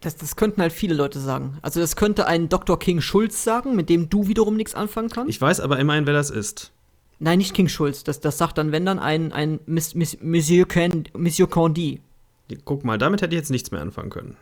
Das, 0.01 0.15
das 0.15 0.35
könnten 0.35 0.61
halt 0.61 0.73
viele 0.73 0.93
Leute 0.93 1.19
sagen. 1.19 1.57
Also 1.63 1.79
das 1.79 1.95
könnte 1.95 2.27
ein 2.27 2.49
Dr. 2.49 2.77
King 2.77 3.01
Schulz 3.01 3.43
sagen, 3.43 3.75
mit 3.75 3.89
dem 3.89 4.09
du 4.09 4.27
wiederum 4.27 4.55
nichts 4.55 4.75
anfangen 4.75 5.09
kannst. 5.09 5.29
Ich 5.29 5.41
weiß 5.41 5.61
aber 5.61 5.79
immerhin, 5.79 6.05
wer 6.05 6.13
das 6.13 6.29
ist. 6.29 6.71
Nein, 7.17 7.39
nicht 7.39 7.53
King 7.53 7.69
Schulz. 7.69 8.03
Das, 8.03 8.19
das 8.19 8.37
sagt 8.37 8.57
dann, 8.57 8.71
wenn 8.71 8.85
dann 8.85 8.99
ein, 8.99 9.31
ein 9.31 9.59
Miss, 9.65 9.95
Miss, 9.95 10.17
Monsieur, 10.21 10.67
Can, 10.67 11.05
Monsieur 11.17 11.49
Candy. 11.49 12.01
Guck 12.65 12.83
mal, 12.83 12.97
damit 12.97 13.21
hätte 13.21 13.33
ich 13.33 13.39
jetzt 13.39 13.49
nichts 13.49 13.71
mehr 13.71 13.81
anfangen 13.81 14.09
können. 14.09 14.37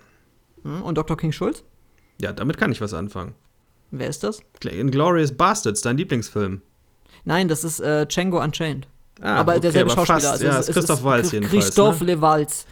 Hm? 0.63 0.81
Und 0.81 0.97
Dr. 0.97 1.15
King 1.15 1.31
Schulz? 1.31 1.63
Ja, 2.21 2.31
damit 2.33 2.57
kann 2.57 2.71
ich 2.71 2.81
was 2.81 2.93
anfangen. 2.93 3.33
Wer 3.91 4.07
ist 4.09 4.23
das? 4.23 4.39
Inglourious 4.63 5.31
Bastards, 5.35 5.81
dein 5.81 5.97
Lieblingsfilm. 5.97 6.61
Nein, 7.25 7.47
das 7.47 7.63
ist 7.63 7.79
äh, 7.79 8.05
Django 8.07 8.41
Unchained. 8.41 8.87
Ah, 9.21 9.35
aber 9.35 9.53
okay, 9.53 9.61
derselbe 9.61 9.91
aber 9.91 10.05
Schauspieler. 10.05 10.31
Fast, 10.31 10.43
ja, 10.43 10.59
es- 10.59 10.69
ist 10.69 10.75
Christoph 10.75 11.03
Waltz 11.03 11.21
Christ- 11.29 11.33
jedenfalls. 11.33 11.63
Christophe 11.65 12.03
ne? 12.05 12.11
Le 12.13 12.21
Waltz. 12.21 12.65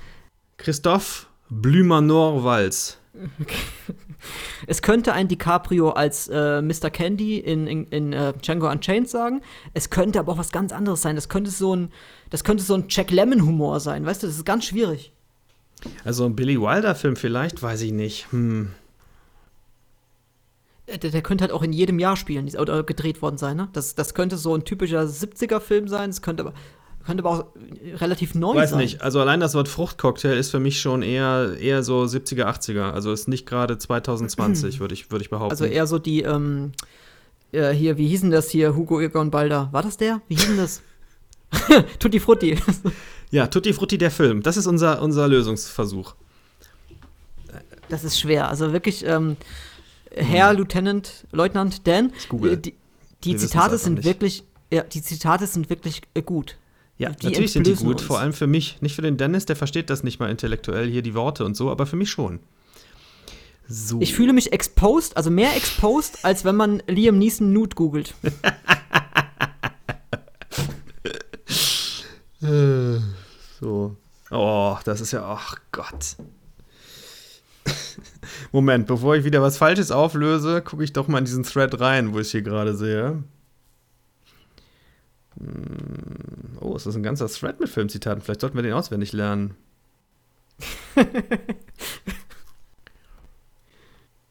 Christoph 0.57 1.27
Blümanor-Walz. 1.49 2.97
Es 4.67 4.83
könnte 4.83 5.13
ein 5.13 5.27
DiCaprio 5.27 5.89
als 5.89 6.27
äh, 6.27 6.61
Mr. 6.61 6.91
Candy 6.91 7.39
in, 7.39 7.65
in, 7.65 7.85
in 7.87 8.13
äh, 8.13 8.33
Django 8.33 8.69
Unchained 8.69 9.09
sagen. 9.09 9.41
Es 9.73 9.89
könnte 9.89 10.19
aber 10.19 10.33
auch 10.33 10.37
was 10.37 10.51
ganz 10.51 10.71
anderes 10.71 11.01
sein. 11.01 11.15
Das 11.15 11.27
könnte 11.27 11.49
so 11.49 11.75
ein, 11.75 11.91
das 12.29 12.43
könnte 12.43 12.63
so 12.63 12.75
ein 12.75 12.85
Jack 12.87 13.09
Lemmon 13.09 13.41
Humor 13.43 13.79
sein. 13.79 14.05
Weißt 14.05 14.21
du, 14.21 14.27
das 14.27 14.35
ist 14.35 14.45
ganz 14.45 14.65
schwierig. 14.65 15.11
Also 16.05 16.25
ein 16.25 16.35
Billy 16.35 16.61
Wilder-Film 16.61 17.15
vielleicht, 17.15 17.63
weiß 17.63 17.81
ich 17.81 17.91
nicht. 17.91 18.31
Hm. 18.31 18.71
Äh, 20.91 20.97
Der, 20.99 21.11
der 21.11 21.21
könnte 21.21 21.43
halt 21.43 21.51
auch 21.51 21.63
in 21.63 21.73
jedem 21.73 21.99
Jahr 21.99 22.15
spielen 22.15 22.49
oder 22.57 22.83
gedreht 22.83 23.21
worden 23.21 23.37
sein. 23.37 23.57
Ne? 23.57 23.69
Das, 23.73 23.95
das 23.95 24.13
könnte 24.13 24.37
so 24.37 24.55
ein 24.55 24.63
typischer 24.65 25.03
70er-Film 25.03 25.87
sein. 25.87 26.09
Es 26.09 26.21
könnte 26.21 26.43
aber, 26.43 26.53
könnte 27.05 27.23
aber 27.23 27.29
auch 27.31 27.45
äh, 27.83 27.95
relativ 27.95 28.35
neu 28.35 28.55
Weiß 28.55 28.71
sein. 28.71 28.79
nicht. 28.79 29.01
Also 29.01 29.19
allein 29.19 29.39
das 29.39 29.53
Wort 29.53 29.67
Fruchtcocktail 29.67 30.37
ist 30.37 30.51
für 30.51 30.59
mich 30.59 30.79
schon 30.81 31.01
eher, 31.01 31.55
eher 31.59 31.83
so 31.83 32.01
70er, 32.03 32.45
80er. 32.45 32.91
Also 32.91 33.11
ist 33.11 33.27
nicht 33.27 33.45
gerade 33.45 33.77
2020, 33.77 34.79
würde 34.81 34.93
ich, 34.93 35.11
würd 35.11 35.21
ich 35.21 35.29
behaupten. 35.29 35.51
Also 35.51 35.65
eher 35.65 35.87
so 35.87 35.99
die, 35.99 36.21
ähm, 36.23 36.71
äh, 37.51 37.71
hier, 37.71 37.97
wie 37.97 38.07
hießen 38.07 38.31
das 38.31 38.49
hier, 38.49 38.75
Hugo 38.75 38.99
Egon 38.99 39.31
Balder? 39.31 39.69
War 39.71 39.81
das 39.83 39.97
der? 39.97 40.21
Wie 40.27 40.35
hießen 40.35 40.57
das? 40.57 40.81
Tutti 41.99 42.19
Frutti. 42.19 42.57
ja, 43.31 43.47
Tutti 43.47 43.73
Frutti 43.73 43.97
der 43.97 44.11
Film. 44.11 44.41
Das 44.41 44.55
ist 44.57 44.67
unser, 44.67 45.01
unser 45.01 45.27
Lösungsversuch. 45.27 46.15
Das 47.89 48.05
ist 48.05 48.17
schwer. 48.17 48.47
Also 48.47 48.71
wirklich, 48.71 49.05
ähm, 49.05 49.35
Herr 50.15 50.53
Lieutenant, 50.53 51.25
Leutnant 51.31 51.87
Dan, 51.87 52.11
äh, 52.43 52.57
die, 52.57 52.75
die 53.23 53.35
Zitate 53.37 53.77
sind 53.77 53.95
nicht. 53.95 54.05
wirklich, 54.05 54.43
ja, 54.71 54.83
die 54.83 55.01
Zitate 55.01 55.47
sind 55.47 55.69
wirklich 55.69 56.01
äh, 56.13 56.21
gut. 56.21 56.57
Ja, 56.97 57.09
Die 57.09 57.27
natürlich 57.27 57.51
sind 57.53 57.65
die 57.65 57.73
gut. 57.75 57.95
uns. 57.95 58.03
Vor 58.03 58.19
allem 58.19 58.33
für 58.33 58.47
mich. 58.47 58.81
Nicht 58.81 58.95
für 58.95 59.01
den 59.01 59.17
Dennis, 59.17 59.45
der 59.45 59.55
versteht 59.55 59.89
das 59.89 60.03
nicht 60.03 60.19
mal 60.19 60.29
intellektuell, 60.29 60.89
hier 60.89 61.01
die 61.01 61.15
Worte 61.15 61.45
und 61.45 61.55
so, 61.57 61.71
aber 61.71 61.85
für 61.87 61.95
mich 61.95 62.11
schon. 62.11 62.39
So. 63.67 64.01
Ich 64.01 64.13
fühle 64.13 64.33
mich 64.33 64.51
exposed, 64.51 65.15
also 65.17 65.31
mehr 65.31 65.55
exposed, 65.55 66.23
als 66.23 66.43
wenn 66.45 66.55
man 66.55 66.83
Liam 66.87 67.17
Neeson 67.17 67.53
Nude 67.53 67.75
googelt. 67.75 68.13
So. 73.59 73.95
Oh, 74.31 74.77
das 74.85 75.01
ist 75.01 75.11
ja, 75.11 75.23
ach 75.23 75.57
Gott. 75.71 76.15
Moment, 78.51 78.87
bevor 78.87 79.15
ich 79.15 79.23
wieder 79.23 79.41
was 79.41 79.57
Falsches 79.57 79.91
auflöse, 79.91 80.61
gucke 80.61 80.83
ich 80.83 80.93
doch 80.93 81.07
mal 81.07 81.19
in 81.19 81.25
diesen 81.25 81.43
Thread 81.43 81.79
rein, 81.79 82.13
wo 82.13 82.19
ich 82.19 82.31
hier 82.31 82.41
gerade 82.41 82.75
sehe. 82.75 83.23
Hm, 85.39 86.57
oh, 86.59 86.75
es 86.75 86.85
ist 86.85 86.95
ein 86.95 87.03
ganzer 87.03 87.27
Thread 87.27 87.59
mit 87.59 87.69
Filmzitaten. 87.69 88.21
Vielleicht 88.21 88.41
sollten 88.41 88.57
wir 88.57 88.63
den 88.63 88.73
auswendig 88.73 89.13
lernen. 89.13 89.55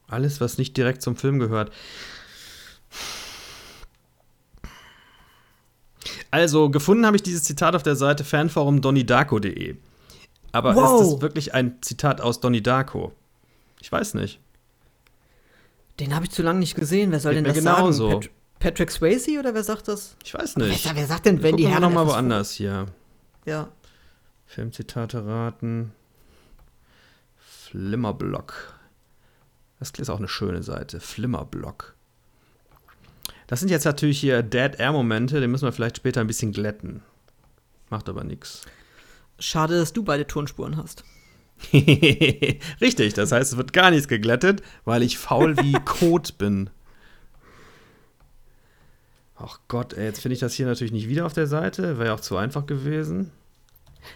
Alles, 0.09 0.41
was 0.41 0.59
nicht 0.59 0.77
direkt 0.77 1.03
zum 1.03 1.17
Film 1.17 1.39
gehört. 1.39 1.73
Also, 6.33 6.71
gefunden 6.71 7.07
habe 7.07 7.17
ich 7.17 7.23
dieses 7.23 7.45
Zitat 7.45 7.75
auf 7.75 7.83
der 7.83 7.97
Seite 7.97 8.23
fanforumdonidarko.de. 8.25 9.77
Aber 10.53 10.75
wow. 10.75 11.01
ist 11.01 11.07
es 11.07 11.21
wirklich 11.21 11.55
ein 11.55 11.81
Zitat 11.81 12.21
aus 12.21 12.41
Donnie 12.41 12.63
Darko? 12.63 13.13
Ich 13.81 13.91
weiß 13.91 14.15
nicht. 14.15 14.41
Den 15.99 16.15
habe 16.15 16.25
ich 16.25 16.31
zu 16.31 16.43
lange 16.43 16.61
nicht 16.61 16.75
gesehen. 16.75 17.13
Wer 17.13 17.21
soll 17.21 17.35
Geht 17.35 17.47
denn 17.47 17.55
das 17.55 17.59
genau 17.59 17.91
sagen? 17.91 17.93
So. 17.93 18.21
Pat 18.21 18.31
Patrick 18.59 18.91
Swayze 18.91 19.39
oder 19.39 19.55
wer 19.55 19.65
sagt 19.65 19.89
das? 19.89 20.17
Ich 20.23 20.35
weiß 20.35 20.57
nicht. 20.57 20.85
Wer, 20.85 20.97
wer 20.97 21.07
sagt 21.07 21.27
denn, 21.27 21.43
wenn 21.43 21.57
die 21.57 21.67
Herren 21.67 21.83
noch 21.83 21.93
mal 21.93 22.07
woanders 22.07 22.53
hier. 22.53 22.87
Ja. 23.47 23.69
Filmzitate 24.47 25.25
raten. 25.25 25.93
Flimmerblock. 27.39 28.75
Das 29.79 29.91
ist 29.91 30.11
auch 30.11 30.19
eine 30.19 30.29
schöne 30.29 30.63
Seite. 30.63 31.01
Flimmerblock. 31.01 31.95
Das 33.47 33.61
sind 33.61 33.71
jetzt 33.71 33.85
natürlich 33.85 34.21
hier 34.21 34.43
Dead 34.43 34.79
Air 34.79 34.93
Momente, 34.93 35.41
den 35.41 35.51
müssen 35.51 35.65
wir 35.65 35.73
vielleicht 35.73 35.97
später 35.97 36.21
ein 36.21 36.27
bisschen 36.27 36.53
glätten. 36.53 37.03
Macht 37.89 38.09
aber 38.09 38.25
nichts. 38.25 38.63
Schade, 39.39 39.79
dass 39.79 39.93
du 39.93 40.03
beide 40.03 40.27
Tonspuren 40.27 40.77
hast. 40.77 41.05
Richtig, 42.81 43.15
das 43.15 43.33
heißt, 43.33 43.53
es 43.53 43.57
wird 43.57 43.73
gar 43.73 43.91
nichts 43.91 44.09
geglättet, 44.09 44.63
weil 44.85 45.03
ich 45.03 45.19
faul 45.19 45.57
wie 45.59 45.73
Kot 45.85 46.39
bin. 46.39 46.71
Ach 49.37 49.59
Gott, 49.69 49.95
ey, 49.95 50.05
jetzt 50.05 50.21
finde 50.21 50.35
ich 50.35 50.41
das 50.41 50.55
hier 50.55 50.67
natürlich 50.67 50.93
nicht 50.93 51.09
wieder 51.09 51.25
auf 51.25 51.33
der 51.33 51.47
Seite. 51.47 51.99
Wäre 51.99 52.09
ja 52.09 52.15
auch 52.15 52.21
zu 52.21 52.37
einfach 52.37 52.67
gewesen. 52.67 53.31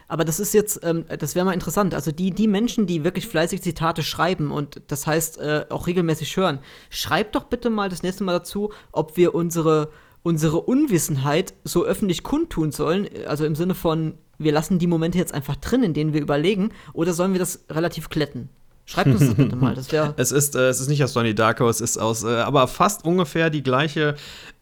Aber 0.09 0.25
das 0.25 0.41
ist 0.41 0.55
jetzt, 0.55 0.81
ähm, 0.83 1.05
das 1.19 1.35
wäre 1.35 1.45
mal 1.45 1.53
interessant. 1.53 1.95
Also 1.95 2.13
die, 2.13 2.31
die 2.31 2.49
Menschen, 2.49 2.87
die 2.87 3.05
wirklich 3.05 3.27
fleißig 3.29 3.63
Zitate 3.63 4.03
schreiben 4.03 4.51
und 4.51 4.83
das 4.89 5.07
heißt 5.07 5.39
äh, 5.39 5.67
auch 5.71 5.87
regelmäßig 5.87 6.37
hören, 6.37 6.59
schreibt 6.91 7.35
doch 7.35 7.45
bitte 7.45 7.71
mal 7.71 7.89
das 7.89 8.03
nächste 8.03 8.25
Mal 8.25 8.33
dazu, 8.33 8.73
ob 8.93 9.17
wir 9.17 9.35
unsere, 9.35 9.91
unsere 10.23 10.61
Unwissenheit 10.61 11.55
so 11.65 11.85
öffentlich 11.85 12.23
kundtun 12.23 12.73
sollen. 12.73 13.09
Also 13.27 13.45
im 13.45 13.55
Sinne 13.55 13.75
von, 13.75 14.19
wir 14.39 14.53
lassen 14.53 14.79
die 14.79 14.87
Momente 14.87 15.19
jetzt 15.19 15.33
einfach 15.35 15.57
drin, 15.57 15.83
in 15.83 15.95
denen 15.95 16.13
wir 16.13 16.21
überlegen, 16.21 16.71
oder 16.93 17.13
sollen 17.13 17.33
wir 17.33 17.39
das 17.41 17.65
relativ 17.71 18.09
kletten? 18.09 18.49
Schreibt 18.87 19.09
uns 19.09 19.21
das 19.21 19.35
bitte 19.35 19.57
mal. 19.57 19.75
Das 19.75 19.91
es, 20.17 20.33
ist, 20.33 20.57
äh, 20.57 20.69
es 20.69 20.81
ist 20.81 20.89
nicht 20.89 21.03
aus 21.03 21.13
Donnie 21.15 21.35
Darko, 21.35 21.69
es 21.69 21.81
ist 21.81 21.97
aus, 21.97 22.23
äh, 22.25 22.29
aber 22.37 22.69
fast 22.69 23.05
ungefähr 23.05 23.49
die 23.49 23.63
gleiche 23.63 24.15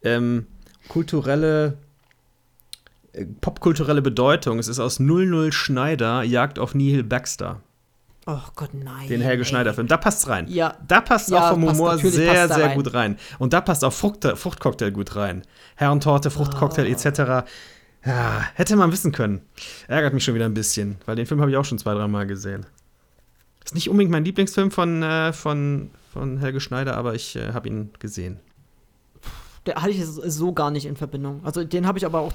ähm, 0.05 0.47
kulturelle, 0.89 1.77
äh, 3.13 3.25
popkulturelle 3.41 4.03
Bedeutung. 4.03 4.59
Es 4.59 4.69
ist 4.69 4.79
aus 4.79 5.01
00 5.01 5.53
Schneider, 5.53 6.23
Jagd 6.23 6.59
auf 6.59 6.75
Nihil 6.75 7.03
Baxter. 7.03 7.61
Oh 8.25 8.39
Gott, 8.55 8.71
nein. 8.73 9.09
Den 9.09 9.21
Helge 9.21 9.45
Schneider-Film. 9.45 9.89
Da 9.89 9.97
passt's 9.97 10.29
rein. 10.29 10.47
Ja. 10.49 10.77
Da 10.87 11.01
passt 11.01 11.29
Ja, 11.31 11.49
auch 11.49 11.55
vom 11.55 11.65
passt- 11.65 11.81
Humor 11.81 11.99
sehr, 11.99 12.47
sehr 12.47 12.65
rein. 12.67 12.77
gut 12.77 12.95
rein. 12.95 13.19
Und 13.41 13.53
da 13.53 13.61
passt 13.61 13.85
auch 13.85 13.93
Frucht, 13.93 14.25
Fruchtcocktail 14.25 14.93
gut 14.93 15.17
rein. 15.17 15.43
Herrentorte, 15.75 16.31
Fruchtcocktail 16.31 16.85
Ah. 16.87 16.89
etc. 16.89 17.49
Ja, 18.05 18.45
hätte 18.55 18.77
man 18.77 18.91
wissen 18.91 19.13
können. 19.13 19.43
Ärgert 19.87 20.13
mich 20.13 20.25
schon 20.25 20.35
wieder 20.35 20.47
ein 20.47 20.55
bisschen, 20.55 20.97
weil 21.07 21.17
den 21.17 21.27
Film 21.27 21.41
habe 21.41 21.51
ich 21.51 21.57
auch 21.57 21.65
schon 21.65 21.79
zwei, 21.79 21.95
dreimal 21.95 22.27
gesehen. 22.27 22.67
Ist 23.65 23.75
nicht 23.75 23.89
unbedingt 23.89 24.11
mein 24.11 24.25
Lieblingsfilm 24.25 24.71
von, 24.71 25.03
äh, 25.03 25.33
von, 25.33 25.91
von 26.13 26.39
Helge 26.39 26.61
Schneider, 26.61 26.97
aber 26.97 27.15
ich 27.15 27.37
äh, 27.37 27.53
habe 27.53 27.69
ihn 27.69 27.91
gesehen. 28.01 28.41
Der 29.67 29.77
hatte 29.77 29.91
ich 29.91 30.05
so 30.05 30.53
gar 30.53 30.73
nicht 30.73 30.87
in 30.87 30.97
Verbindung. 30.97 31.41
Also 31.45 31.63
den 31.63 31.87
habe 31.87 31.99
ich 31.99 32.05
aber 32.05 32.21
auch 32.21 32.33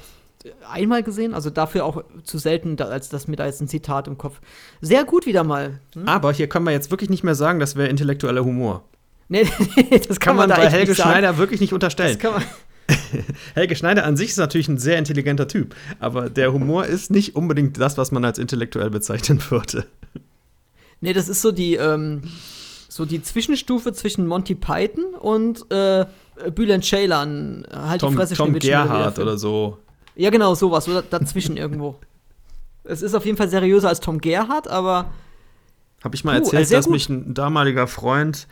einmal 0.70 1.04
gesehen, 1.04 1.34
also 1.34 1.50
dafür 1.50 1.84
auch 1.84 2.04
zu 2.24 2.38
selten, 2.38 2.80
als 2.82 3.10
dass 3.10 3.28
mir 3.28 3.36
da 3.36 3.46
jetzt 3.46 3.62
ein 3.62 3.68
Zitat 3.68 4.08
im 4.08 4.18
Kopf. 4.18 4.40
Sehr 4.80 5.04
gut 5.04 5.26
wieder 5.26 5.44
mal. 5.44 5.80
Hm? 5.94 6.08
Aber 6.08 6.32
hier 6.32 6.48
können 6.48 6.66
wir 6.66 6.72
jetzt 6.72 6.92
wirklich 6.92 7.10
nicht 7.10 7.24
mehr 7.24 7.36
sagen, 7.36 7.60
das 7.60 7.76
wäre 7.76 7.90
intellektueller 7.90 8.46
Humor. 8.46 8.86
Nee, 9.30 9.46
das 10.08 10.22
Kann, 10.22 10.38
man 10.38 10.50
da 10.50 10.56
bei 10.56 10.70
Helge. 10.70 10.96
Schneider 10.96 11.38
wirklich 11.38 11.60
nicht 11.60 11.74
unterstellen. 11.74 12.14
Das 12.14 12.20
kann 12.20 12.34
man. 12.34 12.44
Helge 13.54 13.76
Schneider 13.76 14.06
an 14.06 14.16
sich 14.18 14.30
ist 14.30 14.38
natürlich 14.38 14.68
ein 14.70 14.78
sehr 14.78 14.98
intelligenter 14.98 15.48
Typ, 15.48 15.76
aber 16.00 16.30
der 16.30 16.54
Humor 16.54 16.86
ist 16.86 17.12
nicht 17.12 17.36
unbedingt 17.36 17.80
das, 17.80 17.98
was 17.98 18.12
man 18.12 18.24
als 18.24 18.40
intellektuell 18.40 18.90
bezeichnen 18.90 19.42
würde. 19.50 19.86
Nee, 21.02 21.14
das 21.14 21.30
ist 21.30 21.42
so 21.42 21.52
die, 21.52 21.76
ähm, 21.76 22.24
so 22.90 23.06
die 23.06 23.22
Zwischenstufe 23.22 23.94
zwischen 23.94 24.26
Monty 24.26 24.56
Python 24.56 25.04
und 25.20 25.70
äh, 25.72 26.06
Bülent 26.56 26.84
Ceylan. 26.86 27.66
Halt 27.72 28.02
Tom, 28.02 28.12
die 28.12 28.18
Fresse 28.18 28.36
Tom 28.36 28.60
Film. 28.60 28.92
oder 29.20 29.38
so. 29.38 29.78
Ja, 30.16 30.30
genau, 30.30 30.56
sowas, 30.56 30.86
so 30.86 30.94
da- 30.94 31.02
dazwischen 31.20 31.58
irgendwo. 31.58 32.00
Es 32.84 33.02
ist 33.02 33.14
auf 33.14 33.26
jeden 33.26 33.38
Fall 33.38 33.50
seriöser 33.50 33.90
als 33.90 34.00
Tom 34.00 34.20
Gerhardt, 34.22 34.68
aber 34.70 35.12
Habe 36.04 36.16
ich 36.16 36.24
mal 36.24 36.40
Puh, 36.40 36.46
erzählt, 36.46 36.72
dass 36.72 36.86
gut. 36.86 36.94
mich 36.94 37.10
ein 37.10 37.34
damaliger 37.34 37.86
Freund 37.88 38.48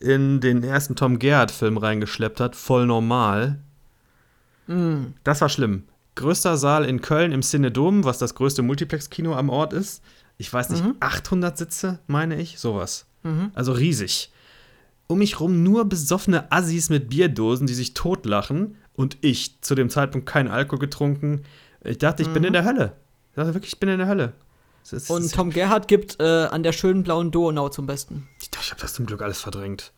in 0.00 0.40
den 0.40 0.62
ersten 0.62 0.96
Tom 0.96 1.18
Gerhardt-Film 1.18 1.76
reingeschleppt 1.76 2.40
hat, 2.40 2.56
voll 2.56 2.86
normal. 2.86 3.60
Mh, 4.70 5.06
Das 5.24 5.40
war 5.40 5.48
schlimm. 5.48 5.84
Größter 6.16 6.56
Saal 6.56 6.84
in 6.84 7.00
Köln 7.00 7.32
im 7.32 7.42
Cinedom, 7.42 8.04
was 8.04 8.18
das 8.18 8.34
größte 8.34 8.62
Multiplex-Kino 8.62 9.34
am 9.34 9.48
Ort 9.48 9.72
ist. 9.72 10.02
Ich 10.38 10.52
weiß 10.52 10.70
nicht, 10.70 10.84
Mhm. 10.84 10.96
800 11.00 11.56
Sitze, 11.58 11.98
meine 12.06 12.40
ich, 12.40 12.58
sowas. 12.58 13.06
mhm. 13.22 13.50
Also 13.54 13.72
riesig. 13.72 14.30
Um 15.06 15.18
mich 15.18 15.40
rum 15.40 15.62
nur 15.62 15.84
besoffene 15.86 16.50
Assis 16.52 16.88
mit 16.88 17.10
Bierdosen, 17.10 17.66
die 17.66 17.74
sich 17.74 17.94
totlachen. 17.94 18.76
Und 18.94 19.16
ich, 19.22 19.60
zu 19.60 19.74
dem 19.74 19.90
Zeitpunkt 19.90 20.26
kein 20.28 20.48
Alkohol 20.48 20.78
getrunken. 20.78 21.42
Ich 21.84 21.98
dachte, 21.98 22.22
ich 22.22 22.28
bin 22.28 22.42
Mhm. 22.42 22.46
in 22.48 22.52
der 22.54 22.64
Hölle. 22.64 22.92
Ich 23.30 23.36
dachte 23.36 23.54
wirklich, 23.54 23.72
ich 23.74 23.80
bin 23.80 23.88
in 23.88 23.98
der 23.98 24.08
Hölle. 24.08 24.32
Ist- 24.90 25.10
Und 25.10 25.32
Tom 25.32 25.50
Gerhardt 25.50 25.88
gibt 25.88 26.16
äh, 26.20 26.24
an 26.50 26.62
der 26.62 26.72
schönen 26.72 27.02
blauen 27.02 27.30
Donau 27.30 27.68
zum 27.68 27.86
Besten. 27.86 28.28
ich 28.40 28.50
dachte, 28.50 28.64
ich 28.66 28.70
habe 28.72 28.80
das 28.80 28.94
zum 28.94 29.06
Glück 29.06 29.22
alles 29.22 29.40
verdrängt. 29.40 29.92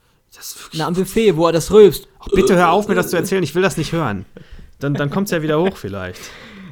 Na, 0.74 0.86
am 0.86 0.94
Buffet, 0.94 1.36
wo 1.36 1.47
er 1.47 1.53
das 1.53 1.70
rülpst. 1.70 2.09
Ach, 2.20 2.28
bitte 2.35 2.55
hör 2.57 2.70
auf, 2.73 2.89
mir 2.89 2.94
das 2.94 3.11
zu 3.11 3.16
erzählen. 3.16 3.43
Ich 3.43 3.55
will 3.55 3.62
das 3.62 3.77
nicht 3.77 3.93
hören. 3.93 4.24
Dann, 4.83 4.95
dann 4.95 5.11
kommt 5.11 5.27
es 5.27 5.31
ja 5.31 5.43
wieder 5.43 5.61
hoch 5.61 5.77
vielleicht. 5.77 6.21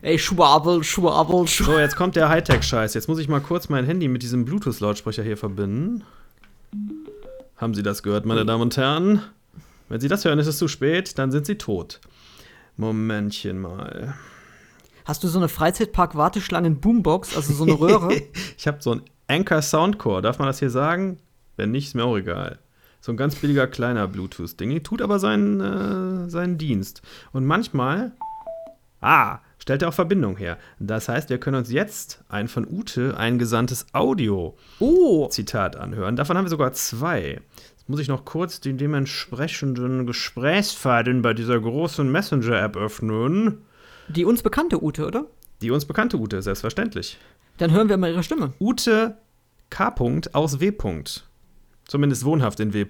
Ey, 0.03 0.19
Schwabel, 0.19 0.83
Schwabel, 0.83 1.47
Schwabel. 1.47 1.75
So, 1.75 1.79
jetzt 1.79 1.95
kommt 1.95 2.17
der 2.17 2.29
Hightech-Scheiß. 2.29 2.95
Jetzt 2.95 3.09
muss 3.09 3.19
ich 3.19 3.29
mal 3.29 3.41
kurz 3.41 3.69
mein 3.69 3.85
Handy 3.85 4.09
mit 4.09 4.23
diesem 4.23 4.45
Bluetooth-Lautsprecher 4.45 5.23
hier 5.23 5.37
verbinden. 5.37 6.05
Haben 7.57 7.75
Sie 7.75 7.83
das 7.83 8.03
gehört, 8.03 8.25
meine 8.25 8.47
Damen 8.47 8.63
und 8.63 8.77
Herren? 8.77 9.23
Wenn 9.89 10.01
Sie 10.01 10.09
das 10.09 10.25
hören, 10.25 10.39
ist 10.39 10.47
es 10.47 10.57
zu 10.57 10.69
spät, 10.69 11.19
dann 11.19 11.31
sind 11.31 11.47
Sie 11.47 11.57
tot. 11.57 12.01
Momentchen 12.77 13.61
mal. 13.61 14.15
Hast 15.05 15.23
du 15.23 15.29
so 15.29 15.39
eine 15.39 15.49
Freizeitpark-Warteschlangen-Boombox, 15.49 17.37
also 17.37 17.53
so 17.53 17.65
eine 17.65 17.79
Röhre? 17.79 18.23
ich 18.57 18.67
habe 18.67 18.79
so 18.81 18.95
ein 18.95 19.03
Anchor 19.29 19.61
Soundcore. 19.61 20.23
Darf 20.23 20.39
man 20.39 20.49
das 20.49 20.59
hier 20.59 20.71
sagen? 20.71 21.19
Wenn 21.57 21.73
nicht, 21.73 21.89
ist 21.89 21.95
mir 21.95 22.05
auch 22.05 22.17
egal. 22.17 22.59
So 23.01 23.13
ein 23.13 23.17
ganz 23.17 23.35
billiger 23.37 23.67
kleiner 23.67 24.07
Bluetooth-Ding. 24.07 24.83
Tut 24.83 25.01
aber 25.01 25.19
seinen, 25.19 25.61
äh, 25.61 26.31
seinen 26.31 26.59
Dienst. 26.59 27.03
Und 27.33 27.47
manchmal. 27.47 28.13
Ah, 29.01 29.39
stellt 29.59 29.81
er 29.81 29.89
auch 29.89 29.95
Verbindung 29.95 30.37
her. 30.37 30.59
Das 30.79 31.09
heißt, 31.09 31.31
wir 31.31 31.39
können 31.39 31.57
uns 31.57 31.73
jetzt 31.73 32.23
ein 32.29 32.49
von 32.49 32.67
Ute 32.69 33.17
eingesandtes 33.17 33.87
Audio-Zitat 33.95 35.77
oh, 35.77 35.79
anhören. 35.79 36.17
Davon 36.17 36.37
haben 36.37 36.45
wir 36.45 36.51
sogar 36.51 36.75
zwei. 36.75 37.41
Jetzt 37.71 37.89
muss 37.89 38.01
ich 38.01 38.09
noch 38.09 38.27
kurz 38.27 38.61
die 38.61 38.77
dementsprechenden 38.77 40.07
Gesprächsfaden 40.07 41.23
bei 41.23 41.33
dieser 41.33 41.59
großen 41.59 42.11
Messenger-App 42.13 42.77
öffnen. 42.77 43.63
die 44.09 44.27
uns 44.27 44.43
bekannte 44.43 44.83
Ute, 44.85 45.07
oder? 45.07 45.25
Die 45.63 45.71
uns 45.71 45.87
bekannte 45.87 46.19
Ute, 46.19 46.43
selbstverständlich. 46.43 47.19
Dann 47.57 47.71
hören 47.71 47.89
wir 47.89 47.97
mal 47.97 48.11
ihre 48.11 48.23
Stimme. 48.23 48.53
Ute 48.61 49.17
K. 49.71 49.95
aus 50.33 50.61
W. 50.61 50.73
Zumindest 51.91 52.25
wohnhaft 52.25 52.61
in 52.61 52.73
W. 52.73 52.87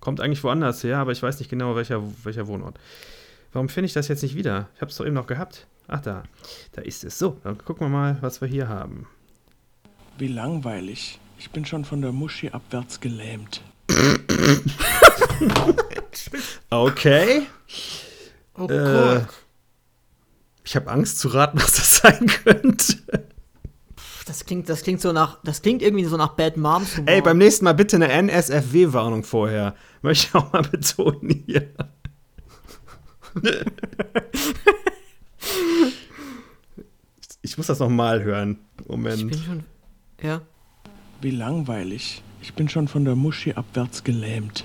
Kommt 0.00 0.20
eigentlich 0.20 0.42
woanders 0.42 0.82
her, 0.82 0.98
aber 0.98 1.12
ich 1.12 1.22
weiß 1.22 1.38
nicht 1.38 1.48
genau, 1.48 1.76
welcher, 1.76 2.02
welcher 2.24 2.48
Wohnort. 2.48 2.76
Warum 3.52 3.68
finde 3.68 3.86
ich 3.86 3.92
das 3.92 4.08
jetzt 4.08 4.24
nicht 4.24 4.34
wieder? 4.34 4.68
Ich 4.74 4.80
habe 4.80 4.90
es 4.90 4.96
doch 4.96 5.06
eben 5.06 5.14
noch 5.14 5.28
gehabt. 5.28 5.68
Ach, 5.86 6.00
da. 6.00 6.24
Da 6.72 6.82
ist 6.82 7.04
es. 7.04 7.20
So, 7.20 7.38
dann 7.44 7.56
gucken 7.58 7.86
wir 7.86 7.88
mal, 7.88 8.18
was 8.20 8.40
wir 8.40 8.48
hier 8.48 8.68
haben. 8.68 9.06
Wie 10.18 10.26
langweilig. 10.26 11.20
Ich 11.38 11.50
bin 11.52 11.64
schon 11.64 11.84
von 11.84 12.02
der 12.02 12.10
Muschi 12.10 12.50
abwärts 12.50 12.98
gelähmt. 12.98 13.62
Okay. 16.70 17.46
Oh 18.54 18.66
Äh, 18.66 19.20
ich 20.64 20.74
habe 20.74 20.90
Angst 20.90 21.20
zu 21.20 21.28
raten, 21.28 21.60
was 21.62 21.74
das 21.74 21.98
sein 21.98 22.26
könnte. 22.26 22.98
Das 24.30 24.44
klingt, 24.44 24.68
das 24.68 24.84
klingt 24.84 25.00
so 25.00 25.10
nach, 25.10 25.38
das 25.42 25.60
klingt 25.60 25.82
irgendwie 25.82 26.04
so 26.04 26.16
nach 26.16 26.34
Bad 26.36 26.56
Moms. 26.56 26.96
Humor. 26.98 27.08
Ey, 27.08 27.20
beim 27.20 27.36
nächsten 27.36 27.64
Mal 27.64 27.72
bitte 27.72 27.96
eine 27.96 28.06
NSFW-Warnung 28.12 29.24
vorher. 29.24 29.74
Möchte 30.02 30.28
ich 30.28 30.34
auch 30.36 30.52
mal 30.52 30.62
betonen 30.62 31.42
hier. 31.46 31.68
ich 37.42 37.56
muss 37.58 37.66
das 37.66 37.80
noch 37.80 37.88
mal 37.88 38.22
hören. 38.22 38.58
Ich 38.80 38.88
Moment. 38.88 39.30
bin 39.30 39.42
schon, 39.42 39.64
ja. 40.22 40.42
Wie 41.20 41.32
langweilig. 41.32 42.22
Ich 42.40 42.54
bin 42.54 42.68
schon 42.68 42.86
von 42.86 43.04
der 43.04 43.16
Muschi 43.16 43.54
abwärts 43.54 44.04
gelähmt. 44.04 44.64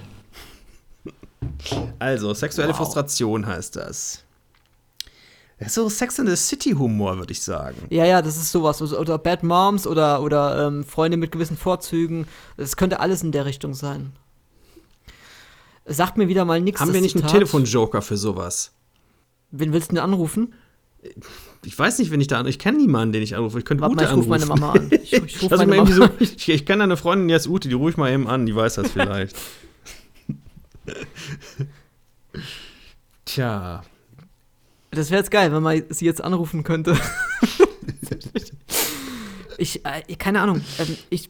Also, 1.97 2.35
sexuelle 2.35 2.69
Wow. 2.69 2.77
Frustration 2.77 3.47
heißt 3.47 3.77
das. 3.77 4.24
Ist 5.57 5.75
so 5.75 5.87
Sex 5.87 6.19
in 6.19 6.27
the 6.27 6.35
City-Humor, 6.35 7.17
würde 7.17 7.31
ich 7.31 7.41
sagen. 7.41 7.77
Ja, 7.89 8.05
ja, 8.05 8.21
das 8.21 8.35
ist 8.35 8.51
sowas. 8.51 8.81
Also, 8.81 8.99
Oder 8.99 9.17
Bad 9.17 9.41
Moms 9.43 9.87
oder, 9.87 10.21
oder 10.21 10.67
ähm, 10.67 10.83
Freunde 10.83 11.15
mit 11.15 11.31
gewissen 11.31 11.55
Vorzügen. 11.55 12.27
Das 12.57 12.75
könnte 12.75 12.99
alles 12.99 13.23
in 13.23 13.31
der 13.31 13.45
Richtung 13.45 13.73
sein. 13.73 14.11
Sagt 15.85 16.17
mir 16.17 16.27
wieder 16.27 16.43
mal 16.43 16.59
nichts. 16.59 16.81
Haben 16.81 16.93
wir 16.93 16.99
nicht 17.01 17.15
einen 17.15 17.21
Zitat. 17.23 17.33
Telefonjoker 17.39 18.01
für 18.01 18.17
sowas? 18.17 18.73
Wen 19.51 19.71
willst 19.71 19.91
du 19.91 19.95
denn 19.95 20.03
anrufen? 20.03 20.53
Ich 21.63 21.77
weiß 21.77 21.99
nicht, 21.99 22.11
wenn 22.11 22.19
ich 22.19 22.27
da 22.27 22.39
an. 22.39 22.47
Ich 22.47 22.59
kenne 22.59 22.77
niemanden, 22.79 23.13
den 23.13 23.21
ich 23.21 23.35
anrufe. 23.35 23.59
Ich 23.59 23.65
könnte 23.65 23.81
Warte 23.83 23.95
mal, 23.95 24.01
Ute 24.03 24.11
ich 24.11 24.17
rufe 24.17 24.29
meine 24.29 24.43
anrufen. 24.43 24.59
Mama 24.59 24.73
an. 24.73 24.89
Ich, 25.03 25.13
ich 25.13 25.41
rufe 25.41 25.57
mich 25.57 25.67
meine 25.67 25.83
mal 25.83 25.89
Mama 25.89 25.91
so, 25.91 26.09
ich, 26.19 26.49
ich 26.49 26.65
kenne 26.65 26.83
eine 26.83 26.97
Freundin, 26.97 27.27
die 27.27 27.33
heißt 27.35 27.47
Ute, 27.47 27.69
die 27.69 27.75
rufe 27.75 27.91
ich 27.91 27.97
mal 27.97 28.11
eben 28.11 28.27
an, 28.27 28.45
die 28.45 28.55
weiß 28.55 28.75
das 28.75 28.91
vielleicht. 28.91 29.35
Tja. 33.25 33.83
Das 34.95 35.11
wäre 35.11 35.19
jetzt 35.19 35.31
geil, 35.31 35.51
wenn 35.51 35.61
man 35.61 35.83
sie 35.89 36.05
jetzt 36.05 36.23
anrufen 36.23 36.63
könnte. 36.63 36.97
ich, 39.57 39.85
äh, 39.85 40.15
keine 40.15 40.41
Ahnung. 40.41 40.61
Ähm, 40.79 40.97
ich, 41.09 41.29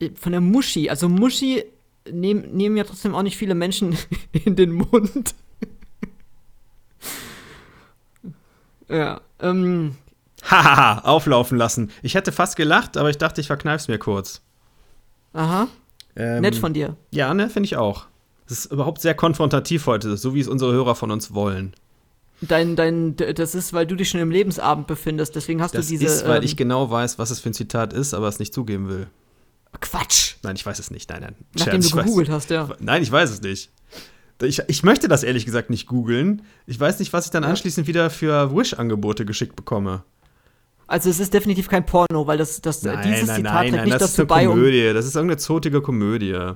äh, 0.00 0.10
von 0.14 0.32
der 0.32 0.40
Muschi, 0.40 0.90
also 0.90 1.08
Muschi 1.08 1.64
nehmen, 2.10 2.56
nehmen 2.56 2.76
ja 2.76 2.84
trotzdem 2.84 3.14
auch 3.14 3.22
nicht 3.22 3.36
viele 3.36 3.54
Menschen 3.54 3.96
in 4.32 4.56
den 4.56 4.72
Mund. 4.72 5.34
ja, 8.88 9.20
ähm, 9.40 9.96
Hahaha, 10.42 11.00
auflaufen 11.00 11.58
lassen. 11.58 11.90
Ich 12.02 12.14
hätte 12.14 12.32
fast 12.32 12.56
gelacht, 12.56 12.96
aber 12.96 13.10
ich 13.10 13.18
dachte, 13.18 13.40
ich 13.40 13.46
verkneif's 13.46 13.88
mir 13.88 13.98
kurz. 13.98 14.42
aha, 15.32 15.68
Ähm, 16.16 16.42
nett 16.42 16.56
von 16.56 16.72
dir. 16.72 16.96
Ja, 17.10 17.34
ne, 17.34 17.50
finde 17.50 17.66
ich 17.66 17.76
auch. 17.76 18.06
Das 18.48 18.60
ist 18.60 18.72
überhaupt 18.72 19.00
sehr 19.00 19.14
konfrontativ 19.14 19.86
heute, 19.86 20.16
so 20.16 20.34
wie 20.34 20.40
es 20.40 20.48
unsere 20.48 20.72
Hörer 20.72 20.94
von 20.94 21.10
uns 21.10 21.34
wollen. 21.34 21.74
Dein, 22.40 22.76
dein, 22.76 23.16
das 23.16 23.54
ist, 23.56 23.72
weil 23.72 23.86
du 23.86 23.96
dich 23.96 24.08
schon 24.10 24.20
im 24.20 24.30
Lebensabend 24.30 24.86
befindest, 24.86 25.34
deswegen 25.34 25.60
hast 25.60 25.74
Das 25.74 25.86
du 25.86 25.92
diese. 25.92 26.06
ist, 26.06 26.26
weil 26.28 26.38
ähm, 26.38 26.44
ich 26.44 26.56
genau 26.56 26.88
weiß, 26.90 27.18
was 27.18 27.30
es 27.30 27.40
für 27.40 27.50
ein 27.50 27.54
Zitat 27.54 27.92
ist, 27.92 28.14
aber 28.14 28.28
es 28.28 28.38
nicht 28.38 28.54
zugeben 28.54 28.88
will. 28.88 29.08
Quatsch! 29.80 30.36
Nein, 30.42 30.54
ich 30.56 30.64
weiß 30.64 30.78
es 30.78 30.90
nicht. 30.90 31.10
Nein, 31.10 31.22
nein. 31.22 31.34
Nachdem 31.56 31.82
Scherz, 31.82 31.82
du 31.82 31.88
ich 31.88 31.94
weiß- 31.94 32.04
gegoogelt 32.04 32.30
hast, 32.30 32.50
ja. 32.50 32.68
Nein, 32.78 33.02
ich 33.02 33.10
weiß 33.10 33.30
es 33.30 33.42
nicht. 33.42 33.70
Ich, 34.40 34.62
ich 34.68 34.82
möchte 34.84 35.08
das 35.08 35.24
ehrlich 35.24 35.44
gesagt 35.46 35.68
nicht 35.68 35.86
googeln. 35.88 36.42
Ich 36.66 36.78
weiß 36.78 37.00
nicht, 37.00 37.12
was 37.12 37.24
ich 37.24 37.32
dann 37.32 37.42
anschließend 37.42 37.88
wieder 37.88 38.08
für 38.08 38.54
Wish-Angebote 38.54 39.24
geschickt 39.26 39.56
bekomme. 39.56 40.04
Also 40.86 41.10
es 41.10 41.18
ist 41.18 41.34
definitiv 41.34 41.68
kein 41.68 41.84
Porno, 41.84 42.26
weil 42.26 42.38
das, 42.38 42.60
das 42.62 42.80
dieses 42.80 43.34
Zitat 43.34 43.68
trägt 43.68 43.84
nicht 43.84 43.94
das 43.94 44.02
ist 44.10 44.18
dazu 44.18 44.22
eine 44.22 44.26
bei, 44.26 44.48
um. 44.48 44.54
Komödie. 44.54 44.92
Das 44.94 45.04
ist 45.06 45.16
irgendeine 45.16 45.38
zotige 45.38 45.82
Komödie. 45.82 46.52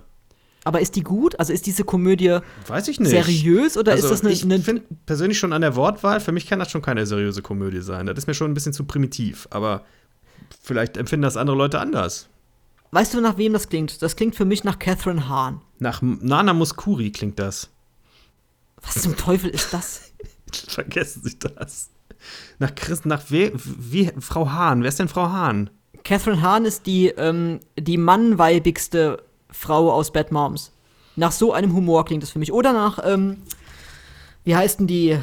Aber 0.65 0.81
ist 0.81 0.95
die 0.95 1.03
gut? 1.03 1.39
Also 1.41 1.53
ist 1.53 1.67
diese 1.67 1.85
Komödie 1.85 2.39
Weiß 2.69 2.87
ich 2.89 3.01
nicht. 3.01 3.11
seriös 3.11 3.77
oder 3.77 3.93
also 3.93 4.07
ist 4.07 4.11
das 4.13 4.45
eine, 4.45 4.57
ich 4.59 4.65
finde 4.65 4.83
persönlich 5.07 5.39
schon 5.39 5.53
an 5.53 5.61
der 5.61 5.75
Wortwahl, 5.75 6.21
für 6.21 6.33
mich 6.33 6.47
kann 6.47 6.61
das 6.61 6.71
schon 6.71 6.83
keine 6.83 7.05
seriöse 7.05 7.43
Komödie 7.43 7.81
sein. 7.81 8.07
Das 8.07 8.19
ist 8.19 8.27
mir 8.27 8.35
schon 8.35 8.51
ein 8.51 8.55
bisschen 8.55 8.73
zu 8.73 8.85
primitiv. 8.85 9.49
Aber 9.51 9.85
vielleicht 10.63 10.97
empfinden 10.97 11.23
das 11.23 11.37
andere 11.37 11.57
Leute 11.57 11.81
anders. 11.81 12.29
Weißt 12.93 13.15
du, 13.15 13.21
nach 13.21 13.39
wem 13.39 13.55
das 13.55 13.69
klingt? 13.69 14.03
Das 14.03 14.17
klingt 14.17 14.37
für 14.37 14.45
mich 14.45 14.65
nach 14.65 14.79
Catherine 14.79 15.29
Hahn. 15.29 15.63
Nach 15.79 16.01
Nana 16.03 16.53
Muskuri 16.53 17.11
klingt 17.11 17.39
das. 17.39 17.71
Was 18.83 19.03
zum 19.03 19.17
Teufel 19.17 19.51
ist 19.51 19.73
das? 19.73 20.13
Vergessen 20.69 21.23
Sie 21.25 21.39
das. 21.39 21.89
Nach 22.59 22.75
Chris, 22.75 23.05
nach 23.05 23.31
we, 23.31 23.53
wie, 23.55 24.13
Frau 24.21 24.51
Hahn. 24.51 24.83
Wer 24.83 24.91
ist 24.91 24.99
denn 24.99 25.09
Frau 25.09 25.31
Hahn? 25.31 25.71
Catherine 26.05 26.43
Hahn 26.43 26.65
ist 26.65 26.87
die, 26.87 27.09
ähm, 27.09 27.61
die 27.79 27.97
mannweibigste 27.97 29.23
Frau 29.53 29.93
aus 29.93 30.13
Bad 30.13 30.33
Moms. 30.33 30.73
Nach 31.17 31.33
so 31.33 31.53
einem 31.53 31.75
Humor 31.75 32.05
klingt 32.05 32.23
das 32.23 32.31
für 32.31 32.39
mich. 32.39 32.53
Oder 32.53 32.73
nach, 32.73 32.99
ähm, 33.05 33.39
wie 34.45 34.57
heißt 34.57 34.81
denn 34.81 34.87
die, 34.87 35.19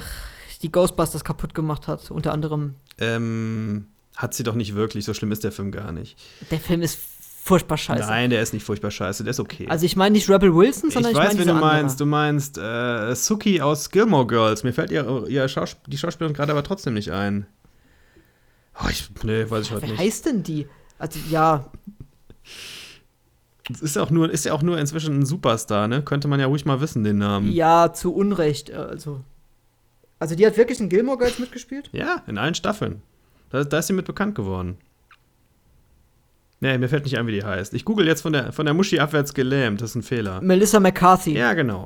die 0.62 0.72
Ghostbusters 0.72 1.24
kaputt 1.24 1.54
gemacht 1.56 1.88
hat? 1.88 2.12
Unter 2.12 2.32
anderem, 2.32 2.76
Ähm, 3.00 3.88
hat 4.16 4.34
sie 4.34 4.44
doch 4.44 4.56
nicht 4.56 4.76
wirklich. 4.76 5.06
So 5.06 5.14
schlimm 5.14 5.32
ist 5.32 5.44
der 5.44 5.52
Film 5.52 5.72
gar 5.72 5.92
nicht. 5.92 6.18
der 6.52 6.60
Film 6.60 6.82
ist 6.82 7.00
furchtbar 7.44 7.78
scheiße. 7.78 8.06
Nein, 8.08 8.30
der 8.30 8.42
ist 8.44 8.54
nicht 8.54 8.64
furchtbar 8.66 8.92
scheiße. 8.92 9.24
Der 9.24 9.32
ist 9.32 9.40
okay. 9.40 9.66
Also 9.70 9.86
ich 9.86 9.96
meine 9.96 10.14
nicht 10.14 10.30
Rebel 10.30 10.54
Wilson, 10.54 10.90
ich 10.90 10.94
sondern 10.94 11.14
ich, 11.14 11.18
weiß, 11.18 11.28
meine 11.30 11.40
wen 11.40 11.48
du 11.48 11.54
andere. 11.54 11.68
meinst. 11.72 12.00
Du 12.00 12.06
meinst 12.06 12.58
äh, 12.60 13.16
Suki 13.16 13.62
aus 13.62 13.90
Gilmore 13.90 14.28
Girls. 14.28 14.64
Mir 14.64 14.74
fällt 14.74 14.92
ihr, 14.92 15.26
ihr 15.28 15.48
Schaus 15.48 15.78
die 15.88 15.98
Schauspielerin 15.98 16.36
gerade 16.36 16.52
aber 16.52 16.64
trotzdem 16.64 16.94
nicht 16.94 17.12
ein. 17.12 17.48
Oh, 18.84 18.88
ich, 18.90 19.10
nee, 19.24 19.50
weiß 19.50 19.66
ich 19.66 19.72
heute 19.72 19.82
Wer 19.84 19.90
nicht. 19.92 20.00
heißt 20.00 20.26
denn 20.28 20.44
die? 20.44 20.68
Also 21.00 21.18
ja, 21.30 21.66
Ist 23.70 23.96
ja 23.96 24.02
auch 24.04 24.10
nur, 24.10 24.30
ist 24.30 24.46
ja 24.46 24.54
auch 24.54 24.62
nur 24.64 24.78
inzwischen 24.80 25.20
ein 25.20 25.26
Superstar, 25.26 25.88
ne? 25.88 26.02
Könnte 26.02 26.28
man 26.28 26.40
ja 26.40 26.48
ruhig 26.48 26.66
mal 26.66 26.82
wissen, 26.82 27.04
den 27.04 27.18
Namen. 27.20 27.52
ja, 27.52 27.94
zu 27.94 28.14
Unrecht. 28.14 28.70
äh, 28.70 28.74
Also, 28.76 29.22
also 30.18 30.36
die 30.36 30.46
hat 30.46 30.58
wirklich 30.58 30.80
in 30.80 30.90
Gilmore 30.90 31.18
Girls 31.18 31.40
mitgespielt? 31.40 31.90
Ja, 31.94 32.24
in 32.28 32.38
allen 32.38 32.56
Staffeln. 32.56 33.02
Da, 33.52 33.64
da 33.64 33.80
ist 33.80 33.88
sie 33.88 33.94
mit 33.94 34.06
bekannt 34.06 34.36
geworden. 34.36 34.78
Nee, 36.62 36.78
mir 36.78 36.90
fällt 36.90 37.06
nicht 37.06 37.18
ein, 37.18 37.26
wie 37.28 37.32
die 37.32 37.44
heißt. 37.44 37.74
Ich 37.74 37.86
google 37.86 38.06
jetzt 38.08 38.22
von 38.22 38.34
der, 38.34 38.52
von 38.52 38.66
der 38.66 38.74
Muschi 38.74 39.00
abwärts 39.00 39.34
gelähmt. 39.34 39.82
Das 39.82 39.92
ist 39.92 39.96
ein 39.96 40.04
Fehler. 40.04 40.42
Melissa 40.42 40.80
McCarthy. 40.80 41.38
Ja, 41.38 41.54
genau. 41.54 41.86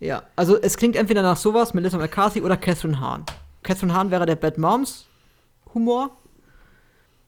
Ja, 0.00 0.22
also 0.36 0.56
es 0.60 0.76
klingt 0.76 0.96
entweder 0.96 1.22
nach 1.22 1.36
sowas, 1.36 1.74
Melissa 1.74 1.98
McCarthy 1.98 2.40
oder 2.40 2.56
Catherine 2.56 2.98
Hahn. 3.00 3.24
Catherine 3.62 3.92
Hahn 3.92 4.10
wäre 4.10 4.24
der 4.24 4.36
Bad 4.36 4.56
Moms 4.56 5.06
Humor. 5.74 6.16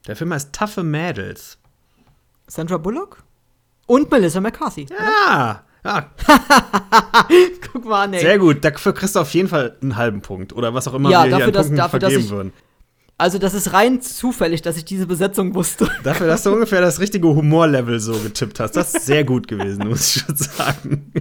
Der 0.07 0.17
Film 0.17 0.33
heißt 0.33 0.53
Taffe 0.55 0.83
Mädels. 0.83 1.59
Sandra 2.47 2.79
Bullock 2.79 3.23
und 3.91 4.11
Melissa 4.11 4.41
McCarthy. 4.41 4.87
Ja! 4.91 5.65
ja 5.85 6.11
Guck 7.73 7.85
mal 7.85 8.05
an, 8.05 8.13
ey. 8.15 8.21
sehr 8.21 8.39
gut. 8.39 8.65
Dafür 8.65 8.95
kriegst 8.95 9.17
du 9.17 9.21
auf 9.21 9.33
jeden 9.35 9.49
Fall 9.49 9.77
einen 9.83 9.97
halben 9.97 10.21
Punkt. 10.23 10.53
Oder 10.53 10.75
was 10.75 10.87
auch 10.87 10.95
immer 10.95 11.11
Ja, 11.11 11.25
wir 11.25 11.25
hier 11.25 11.31
dafür, 11.31 11.47
an 11.47 11.53
dass- 11.53 11.67
Punkten 11.67 11.77
dafür, 11.77 11.99
dass 11.99 12.13
vergeben 12.13 12.27
ich- 12.27 12.31
würden. 12.31 12.53
Also 13.19 13.39
das 13.39 13.53
ist 13.53 13.75
rein 13.75 14.01
zufällig, 14.01 14.63
dass 14.63 14.79
ich 14.79 14.87
diese 14.87 15.07
Besetzung 15.07 15.55
wusste. 15.55 15.91
Dafür, 16.05 16.27
dass 16.27 16.43
du 16.43 16.53
ungefähr 16.55 16.81
das 16.81 17.01
richtige 17.01 17.29
Humorlevel 17.29 18.01
so 18.01 18.15
getippt 18.15 18.59
hast. 18.61 18.77
Das 18.77 18.95
ist 18.95 19.05
sehr 19.05 19.25
gut 19.25 19.47
gewesen, 19.47 19.87
muss 19.89 20.17
ich 20.17 20.23
schon 20.23 20.37
sagen. 20.37 21.13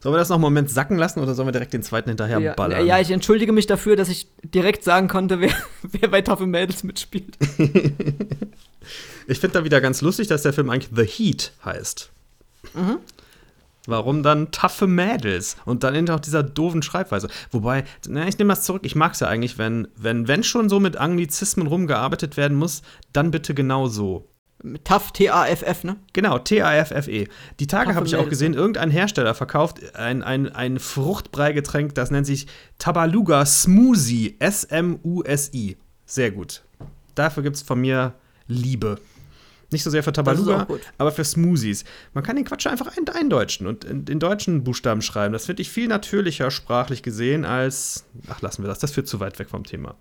Sollen 0.00 0.14
wir 0.14 0.18
das 0.18 0.28
noch 0.28 0.36
einen 0.36 0.42
Moment 0.42 0.70
sacken 0.70 0.98
lassen 0.98 1.18
oder 1.18 1.34
sollen 1.34 1.48
wir 1.48 1.52
direkt 1.52 1.72
den 1.72 1.82
zweiten 1.82 2.10
hinterher 2.10 2.38
ja, 2.38 2.54
ballern? 2.54 2.86
ja, 2.86 3.00
ich 3.00 3.10
entschuldige 3.10 3.52
mich 3.52 3.66
dafür, 3.66 3.96
dass 3.96 4.08
ich 4.08 4.28
direkt 4.44 4.84
sagen 4.84 5.08
konnte, 5.08 5.40
wer, 5.40 5.50
wer 5.82 6.08
bei 6.10 6.22
Tafel 6.22 6.46
Mädels 6.46 6.84
mitspielt. 6.84 7.36
Ich 9.26 9.40
finde 9.40 9.58
da 9.58 9.64
wieder 9.64 9.80
ganz 9.80 10.00
lustig, 10.02 10.28
dass 10.28 10.42
der 10.42 10.52
Film 10.52 10.70
eigentlich 10.70 10.90
The 10.94 11.04
Heat 11.04 11.52
heißt. 11.64 12.10
Mhm. 12.74 12.98
Warum 13.86 14.22
dann 14.22 14.50
taffe 14.50 14.86
Mädels? 14.86 15.56
Und 15.64 15.84
dann 15.84 15.94
hinter 15.94 16.16
auch 16.16 16.20
dieser 16.20 16.42
doofen 16.42 16.82
Schreibweise. 16.82 17.28
Wobei, 17.50 17.84
na, 18.08 18.26
ich 18.26 18.38
nehme 18.38 18.52
das 18.52 18.64
zurück, 18.64 18.82
ich 18.84 18.96
mag 18.96 19.12
es 19.12 19.20
ja 19.20 19.28
eigentlich, 19.28 19.58
wenn, 19.58 19.88
wenn, 19.96 20.26
wenn 20.28 20.42
schon 20.42 20.68
so 20.68 20.80
mit 20.80 20.96
Anglizismen 20.96 21.66
rumgearbeitet 21.66 22.36
werden 22.36 22.56
muss, 22.56 22.82
dann 23.12 23.30
bitte 23.30 23.54
genau 23.54 23.86
so. 23.86 24.28
Mit 24.62 24.84
Taff, 24.84 25.12
T-A-F-F, 25.12 25.84
ne? 25.84 25.96
Genau, 26.12 26.38
T-A-F-F-E. 26.38 27.28
Die 27.60 27.66
Tage 27.66 27.94
habe 27.94 28.06
ich 28.06 28.16
auch 28.16 28.28
gesehen, 28.28 28.54
irgendein 28.54 28.90
Hersteller 28.90 29.34
verkauft 29.34 29.94
ein, 29.94 30.22
ein, 30.22 30.50
ein 30.50 30.78
Fruchtbreigetränk, 30.78 31.94
das 31.94 32.10
nennt 32.10 32.26
sich 32.26 32.46
Tabaluga 32.78 33.46
Smoothie. 33.46 34.36
S-M-U-S-I. 34.40 35.76
Sehr 36.06 36.30
gut. 36.30 36.62
Dafür 37.14 37.42
gibt 37.42 37.56
es 37.56 37.62
von 37.62 37.80
mir 37.80 38.14
Liebe. 38.48 38.98
Nicht 39.72 39.82
so 39.82 39.90
sehr 39.90 40.04
für 40.04 40.12
Tabaluga, 40.12 40.66
aber 40.96 41.10
für 41.10 41.24
Smoothies. 41.24 41.84
Man 42.14 42.22
kann 42.22 42.36
den 42.36 42.44
Quatsch 42.44 42.66
einfach 42.66 42.96
ein, 42.96 43.08
eindeutschen 43.08 43.66
und 43.66 43.84
in, 43.84 44.04
in 44.06 44.20
deutschen 44.20 44.62
Buchstaben 44.62 45.02
schreiben. 45.02 45.32
Das 45.32 45.46
finde 45.46 45.62
ich 45.62 45.70
viel 45.70 45.88
natürlicher 45.88 46.50
sprachlich 46.52 47.02
gesehen 47.02 47.44
als. 47.44 48.04
Ach, 48.28 48.40
lassen 48.42 48.62
wir 48.62 48.68
das. 48.68 48.78
Das 48.78 48.92
führt 48.92 49.08
zu 49.08 49.18
weit 49.18 49.38
weg 49.38 49.50
vom 49.50 49.64
Thema. 49.64 49.96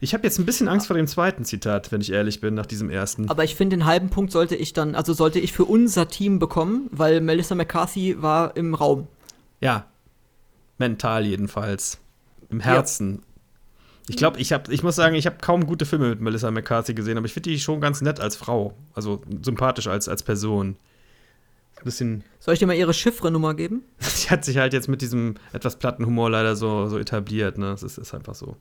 Ich 0.00 0.14
habe 0.14 0.24
jetzt 0.24 0.38
ein 0.38 0.46
bisschen 0.46 0.68
Angst 0.68 0.86
vor 0.86 0.96
dem 0.96 1.06
zweiten 1.06 1.44
Zitat, 1.44 1.90
wenn 1.90 2.00
ich 2.00 2.12
ehrlich 2.12 2.40
bin, 2.40 2.54
nach 2.54 2.66
diesem 2.66 2.90
ersten. 2.90 3.28
Aber 3.28 3.44
ich 3.44 3.56
finde, 3.56 3.76
den 3.76 3.84
halben 3.84 4.10
Punkt 4.10 4.30
sollte 4.30 4.54
ich 4.54 4.72
dann, 4.72 4.94
also 4.94 5.12
sollte 5.12 5.40
ich 5.40 5.52
für 5.52 5.64
unser 5.64 6.08
Team 6.08 6.38
bekommen, 6.38 6.88
weil 6.92 7.20
Melissa 7.20 7.54
McCarthy 7.54 8.20
war 8.22 8.56
im 8.56 8.74
Raum. 8.74 9.08
Ja. 9.60 9.86
Mental 10.76 11.26
jedenfalls. 11.26 11.98
Im 12.50 12.60
Herzen. 12.60 13.22
Ich 14.08 14.16
glaube, 14.16 14.40
ich, 14.40 14.50
ich 14.50 14.82
muss 14.82 14.96
sagen, 14.96 15.14
ich 15.14 15.26
habe 15.26 15.36
kaum 15.40 15.66
gute 15.66 15.84
Filme 15.84 16.08
mit 16.08 16.20
Melissa 16.20 16.50
McCarthy 16.50 16.94
gesehen, 16.94 17.18
aber 17.18 17.26
ich 17.26 17.34
finde 17.34 17.50
die 17.50 17.60
schon 17.60 17.80
ganz 17.80 18.00
nett 18.00 18.20
als 18.20 18.36
Frau. 18.36 18.74
Also 18.94 19.22
sympathisch 19.42 19.86
als, 19.86 20.08
als 20.08 20.22
Person. 20.22 20.76
Ein 21.76 21.84
bisschen. 21.84 22.24
Soll 22.40 22.54
ich 22.54 22.60
dir 22.60 22.66
mal 22.66 22.74
ihre 22.74 22.94
Chiffre-Nummer 22.94 23.54
geben? 23.54 23.82
Sie 23.98 24.30
hat 24.30 24.44
sich 24.44 24.56
halt 24.56 24.72
jetzt 24.72 24.88
mit 24.88 25.02
diesem 25.02 25.34
etwas 25.52 25.76
platten 25.76 26.06
Humor 26.06 26.30
leider 26.30 26.56
so, 26.56 26.88
so 26.88 26.98
etabliert, 26.98 27.58
ne? 27.58 27.66
Das 27.66 27.82
ist, 27.82 27.98
ist 27.98 28.14
einfach 28.14 28.34
so. 28.34 28.56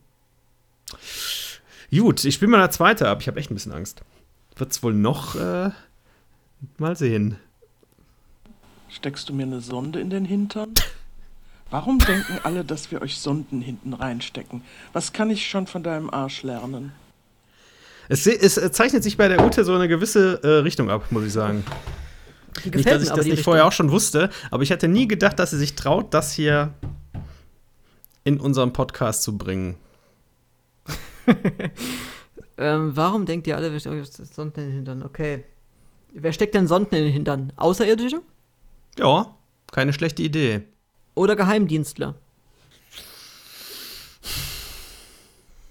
Gut, 1.92 2.26
ich 2.26 2.36
spiele 2.36 2.52
mal 2.52 2.60
eine 2.60 2.70
zweite 2.70 3.08
ab. 3.08 3.20
Ich 3.22 3.28
habe 3.28 3.40
echt 3.40 3.50
ein 3.50 3.56
bisschen 3.56 3.72
Angst. 3.72 4.02
Wird's 4.56 4.84
wohl 4.84 4.94
noch 4.94 5.36
äh, 5.36 5.72
mal 6.78 6.96
sehen. 6.96 7.38
Steckst 8.90 9.30
du 9.30 9.34
mir 9.34 9.44
eine 9.44 9.62
Sonde 9.62 10.00
in 10.00 10.10
den 10.10 10.26
Hintern? 10.26 10.74
Warum 11.70 12.00
denken 12.00 12.40
alle, 12.44 12.64
dass 12.64 12.92
wir 12.92 13.02
euch 13.02 13.20
Sonden 13.20 13.62
hinten 13.62 13.94
reinstecken? 13.94 14.62
Was 14.94 15.12
kann 15.12 15.30
ich 15.30 15.50
schon 15.50 15.68
von 15.68 15.84
deinem 15.84 16.10
Arsch 16.10 16.44
lernen? 16.44 16.94
Es, 18.10 18.26
es 18.26 18.58
äh, 18.58 18.72
zeichnet 18.72 19.04
sich 19.04 19.18
bei 19.18 19.28
der 19.28 19.46
Ute 19.46 19.66
so 19.66 19.76
eine 19.76 19.88
gewisse 19.88 20.42
äh, 20.44 20.48
Richtung 20.60 20.90
ab, 20.90 21.12
muss 21.12 21.26
ich 21.26 21.34
sagen. 21.34 21.66
Die 22.64 22.70
Nicht, 22.70 22.90
dass 22.90 23.04
ich 23.04 23.10
das 23.10 23.18
nicht 23.18 23.28
Richtung. 23.28 23.44
vorher 23.44 23.66
auch 23.66 23.72
schon 23.74 23.92
wusste, 23.92 24.30
aber 24.50 24.64
ich 24.64 24.70
hätte 24.70 24.88
nie 24.88 25.08
gedacht, 25.08 25.38
dass 25.40 25.52
sie 25.52 25.58
sich 25.58 25.76
traut, 25.76 26.14
das 26.14 26.32
hier 26.32 26.74
in 28.24 28.40
unserem 28.40 28.74
Podcast 28.74 29.24
zu 29.24 29.38
bringen. 29.38 29.76
Ähm, 32.58 32.96
warum 32.96 33.26
denkt 33.26 33.46
ihr 33.46 33.56
alle, 33.56 33.72
wer 33.72 33.80
steckt 33.80 34.34
Sonden 34.34 34.60
in 34.62 34.70
den 34.70 34.76
Hintern? 34.78 35.04
Okay. 35.04 35.44
Wer 36.12 36.34
steckt 36.34 36.56
denn 36.56 36.68
Sonden 36.68 36.96
in 36.96 37.04
den 37.04 37.14
Hintern? 37.14 37.54
Außerirdische? 37.56 38.22
Ja, 38.98 39.36
keine 39.72 39.94
schlechte 39.94 40.24
Idee. 40.24 40.64
Oder 41.18 41.36
Geheimdienstler? 41.36 42.14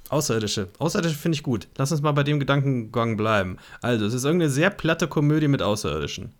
Außerirdische. 0.09 0.68
Außerirdische 0.78 1.16
finde 1.16 1.36
ich 1.36 1.43
gut. 1.43 1.68
Lass 1.77 1.93
uns 1.93 2.02
mal 2.02 2.12
bei 2.12 2.24
dem 2.24 2.40
Gedankengang 2.40 3.16
bleiben. 3.16 3.56
Also, 3.81 4.06
es 4.06 4.14
ist 4.14 4.24
irgendeine 4.24 4.51
sehr 4.51 4.70
platte 4.70 5.06
Komödie 5.06 5.48
mit 5.48 5.62
Außerirdischen. 5.62 6.32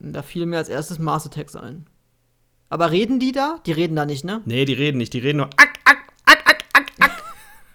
Da 0.00 0.22
fiel 0.22 0.46
mir 0.46 0.56
als 0.56 0.68
erstes 0.70 0.98
Mars 0.98 1.26
Attacks 1.26 1.54
ein. 1.54 1.86
Aber 2.70 2.90
reden 2.90 3.20
die 3.20 3.32
da? 3.32 3.58
Die 3.66 3.72
reden 3.72 3.94
da 3.94 4.06
nicht, 4.06 4.24
ne? 4.24 4.40
Nee, 4.46 4.64
die 4.64 4.72
reden 4.72 4.96
nicht. 4.96 5.12
Die 5.12 5.18
reden 5.18 5.38
nur 5.38 5.50
ak, 5.56 5.78
ak, 5.84 5.98
ak, 6.24 6.38
ak, 6.46 6.62
ak, 6.72 7.12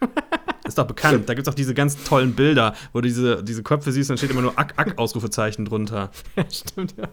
ak. 0.01 0.47
Ist 0.67 0.79
doch 0.79 0.87
bekannt. 0.87 1.29
Da 1.29 1.35
gibt 1.35 1.47
es 1.47 1.51
auch 1.51 1.55
diese 1.55 1.75
ganz 1.75 2.03
tollen 2.03 2.33
Bilder, 2.33 2.73
wo 2.91 3.01
du 3.01 3.07
diese, 3.07 3.43
diese 3.43 3.61
Köpfe 3.61 3.91
siehst 3.91 4.09
und 4.09 4.15
dann 4.15 4.17
steht 4.17 4.31
immer 4.31 4.41
nur 4.41 4.57
ak, 4.57 4.73
ak, 4.77 4.97
Ausrufezeichen 4.97 5.65
drunter. 5.65 6.09
Ja, 6.35 6.45
stimmt, 6.51 6.95
ja. 6.97 7.07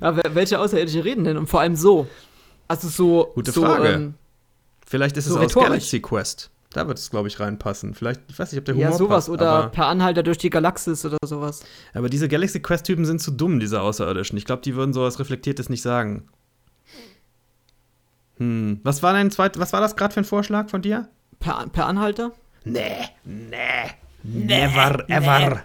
Aber 0.00 0.22
welche 0.34 0.58
Außerirdische 0.58 1.04
reden 1.04 1.22
denn? 1.24 1.36
Und 1.36 1.46
vor 1.46 1.60
allem 1.60 1.76
so. 1.76 2.08
Also 2.72 2.88
so. 2.88 3.32
Gute 3.34 3.52
so, 3.52 3.62
Frage. 3.62 3.88
Ähm, 3.88 4.14
Vielleicht 4.86 5.16
ist 5.18 5.26
So 5.26 5.32
es 5.32 5.36
aus 5.36 5.42
rhetorisch. 5.44 5.68
Galaxy 5.68 6.00
Quest. 6.00 6.50
Da 6.72 6.88
wird 6.88 6.98
es, 6.98 7.10
glaube 7.10 7.28
ich, 7.28 7.38
reinpassen. 7.38 7.94
Vielleicht, 7.94 8.22
ich 8.28 8.38
weiß 8.38 8.50
nicht, 8.50 8.58
ob 8.60 8.64
der 8.64 8.74
Humor 8.74 8.90
ja, 8.90 8.96
sowas. 8.96 9.26
passt, 9.26 9.28
Oder 9.28 9.68
per 9.68 9.86
Anhalter 9.88 10.22
durch 10.22 10.38
die 10.38 10.48
Galaxis 10.48 11.04
oder 11.04 11.18
sowas. 11.22 11.62
aber 11.92 12.08
diese 12.08 12.28
Galaxy 12.28 12.60
Quest-Typen 12.60 13.04
sind 13.04 13.20
zu 13.20 13.30
dumm, 13.30 13.60
diese 13.60 13.82
Außerirdischen. 13.82 14.38
Ich 14.38 14.46
glaube, 14.46 14.62
die 14.62 14.74
würden 14.74 14.94
sowas 14.94 15.18
Reflektiertes 15.18 15.68
nicht 15.68 15.82
sagen. 15.82 16.28
Hm. 18.38 18.80
Was 18.84 19.02
war 19.02 19.12
dein 19.12 19.30
zweit, 19.30 19.58
was 19.58 19.74
war 19.74 19.82
das 19.82 19.96
gerade 19.96 20.14
für 20.14 20.20
ein 20.20 20.24
Vorschlag 20.24 20.70
von 20.70 20.80
dir? 20.80 21.08
Per, 21.40 21.66
per 21.70 21.86
Anhalter? 21.86 22.32
Nee, 22.64 22.96
nee, 23.24 23.90
never 24.22 25.04
ever. 25.10 25.62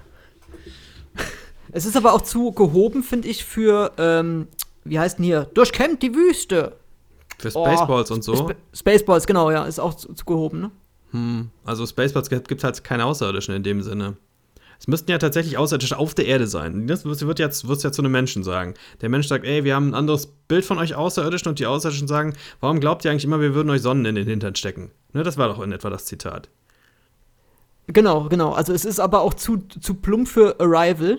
Es 1.71 1.85
ist 1.85 1.95
aber 1.95 2.13
auch 2.13 2.21
zu 2.21 2.51
gehoben, 2.51 3.03
finde 3.03 3.27
ich, 3.27 3.45
für, 3.45 3.91
ähm, 3.97 4.47
wie 4.83 4.99
heißt 4.99 5.19
denn 5.19 5.25
hier? 5.25 5.45
Durchkämmt 5.53 6.01
die 6.01 6.13
Wüste. 6.15 6.75
Für 7.39 7.51
Oh, 7.53 7.65
Spaceballs 7.65 8.11
und 8.11 8.23
so. 8.23 8.33
Sp 8.33 8.55
Spaceballs, 8.73 9.27
genau, 9.27 9.51
ja, 9.51 9.65
ist 9.65 9.79
auch 9.79 9.93
zu, 9.93 10.13
gehoben, 10.25 10.59
ne? 10.59 10.71
Hm. 11.11 11.49
Also 11.65 11.85
Spaceballs 11.85 12.29
gibt 12.29 12.51
es 12.51 12.63
halt 12.63 12.83
keine 12.83 13.05
Außerirdischen 13.05 13.55
in 13.55 13.63
dem 13.63 13.81
Sinne. 13.81 14.17
Es 14.79 14.87
müssten 14.87 15.09
ja 15.09 15.17
tatsächlich 15.17 15.57
Außerirdische 15.57 15.97
auf 15.97 16.13
der 16.13 16.27
Erde 16.27 16.45
sein. 16.47 16.87
Das 16.87 17.03
wird 17.05 17.39
jetzt, 17.39 17.67
wird's 17.67 17.83
ja 17.83 17.91
zu 17.91 18.01
einem 18.01 18.11
Menschen 18.11 18.43
sagen. 18.43 18.75
Der 19.01 19.09
Mensch 19.09 19.27
sagt, 19.27 19.45
ey, 19.45 19.63
wir 19.63 19.75
haben 19.75 19.89
ein 19.89 19.95
anderes 19.95 20.27
Bild 20.47 20.65
von 20.65 20.77
euch 20.77 20.93
Außerirdischen 20.93 21.49
und 21.49 21.59
die 21.59 21.65
Außerirdischen 21.65 22.07
sagen, 22.07 22.33
warum 22.59 22.79
glaubt 22.79 23.03
ihr 23.03 23.11
eigentlich 23.11 23.25
immer, 23.25 23.41
wir 23.41 23.55
würden 23.55 23.69
euch 23.69 23.81
Sonnen 23.81 24.05
in 24.05 24.15
den 24.15 24.27
Hintern 24.27 24.55
stecken? 24.55 24.91
Ne, 25.13 25.23
das 25.23 25.37
war 25.37 25.47
doch 25.47 25.61
in 25.61 25.71
etwa 25.71 25.89
das 25.89 26.05
Zitat. 26.05 26.49
Genau, 27.87 28.27
genau. 28.29 28.51
Also 28.51 28.73
es 28.73 28.85
ist 28.85 28.99
aber 28.99 29.21
auch 29.21 29.33
zu, 29.33 29.57
zu 29.57 29.95
plump 29.95 30.27
für 30.27 30.59
Arrival. 30.59 31.17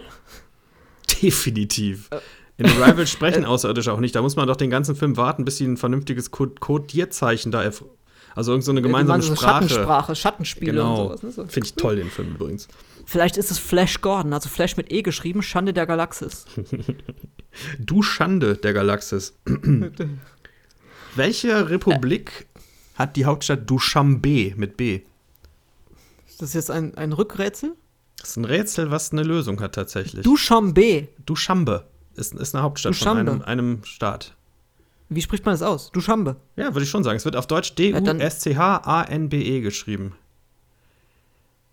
Definitiv. 1.22 2.10
In 2.58 2.66
Arrival 2.66 3.06
sprechen 3.06 3.44
Außerirdische 3.44 3.92
auch 3.92 4.00
nicht. 4.00 4.14
Da 4.14 4.22
muss 4.22 4.36
man 4.36 4.46
doch 4.46 4.56
den 4.56 4.68
ganzen 4.70 4.94
Film 4.96 5.16
warten, 5.16 5.44
bis 5.44 5.56
sie 5.56 5.64
ein 5.66 5.76
vernünftiges 5.76 6.30
Cod- 6.30 6.60
Codierzeichen 6.60 7.50
da 7.52 7.62
erf 7.62 7.84
Also 8.34 8.52
irgendeine 8.52 8.62
so 8.64 8.70
eine 8.72 8.82
gemeinsame 8.82 9.22
so 9.22 9.34
Sprache. 9.36 9.68
Schattensprache, 9.68 10.14
Schattenspiele 10.16 10.82
und 10.82 10.88
Genau. 10.94 11.04
sowas. 11.08 11.22
Ne? 11.22 11.30
So. 11.32 11.46
Finde 11.46 11.66
ich 11.66 11.74
toll, 11.74 11.96
den 11.96 12.10
Film 12.10 12.34
übrigens. 12.34 12.68
Vielleicht 13.06 13.36
ist 13.38 13.50
es 13.50 13.58
Flash 13.58 14.00
Gordon, 14.02 14.32
also 14.34 14.48
Flash 14.50 14.76
mit 14.76 14.92
E 14.92 15.00
geschrieben, 15.02 15.42
Schande 15.42 15.72
der 15.72 15.86
Galaxis. 15.86 16.44
Du 17.80 18.02
Schande 18.02 18.56
der 18.56 18.72
Galaxis. 18.72 19.34
Welche 21.16 21.70
Republik 21.70 22.46
hat 22.94 23.16
die 23.16 23.24
Hauptstadt 23.24 23.68
Duschanbe 23.68 24.52
mit 24.56 24.76
B? 24.76 25.00
Ist 26.28 26.42
das 26.42 26.52
jetzt 26.54 26.70
ein, 26.70 26.94
ein 26.96 27.12
Rückrätsel? 27.12 27.72
Das 28.18 28.30
ist 28.30 28.36
ein 28.36 28.44
Rätsel, 28.44 28.90
was 28.90 29.12
eine 29.12 29.22
Lösung 29.22 29.60
hat 29.60 29.74
tatsächlich. 29.74 30.22
Duschanbe. 30.24 31.08
Duschanbe 31.26 31.84
ist, 32.18 32.34
ist 32.34 32.54
eine 32.54 32.62
Hauptstadt 32.62 32.92
Duschanbe. 32.92 33.30
von 33.30 33.42
einem, 33.42 33.74
einem 33.74 33.84
Staat. 33.84 34.34
Wie 35.08 35.22
spricht 35.22 35.46
man 35.46 35.54
das 35.54 35.62
aus? 35.62 35.90
Duschanbe. 35.92 36.36
Ja, 36.56 36.74
würde 36.74 36.82
ich 36.84 36.90
schon 36.90 37.02
sagen. 37.02 37.16
Es 37.16 37.24
wird 37.24 37.36
auf 37.36 37.46
Deutsch 37.46 37.74
D-U-S-C-H-A-N-B-E 37.74 39.60
geschrieben. 39.60 40.14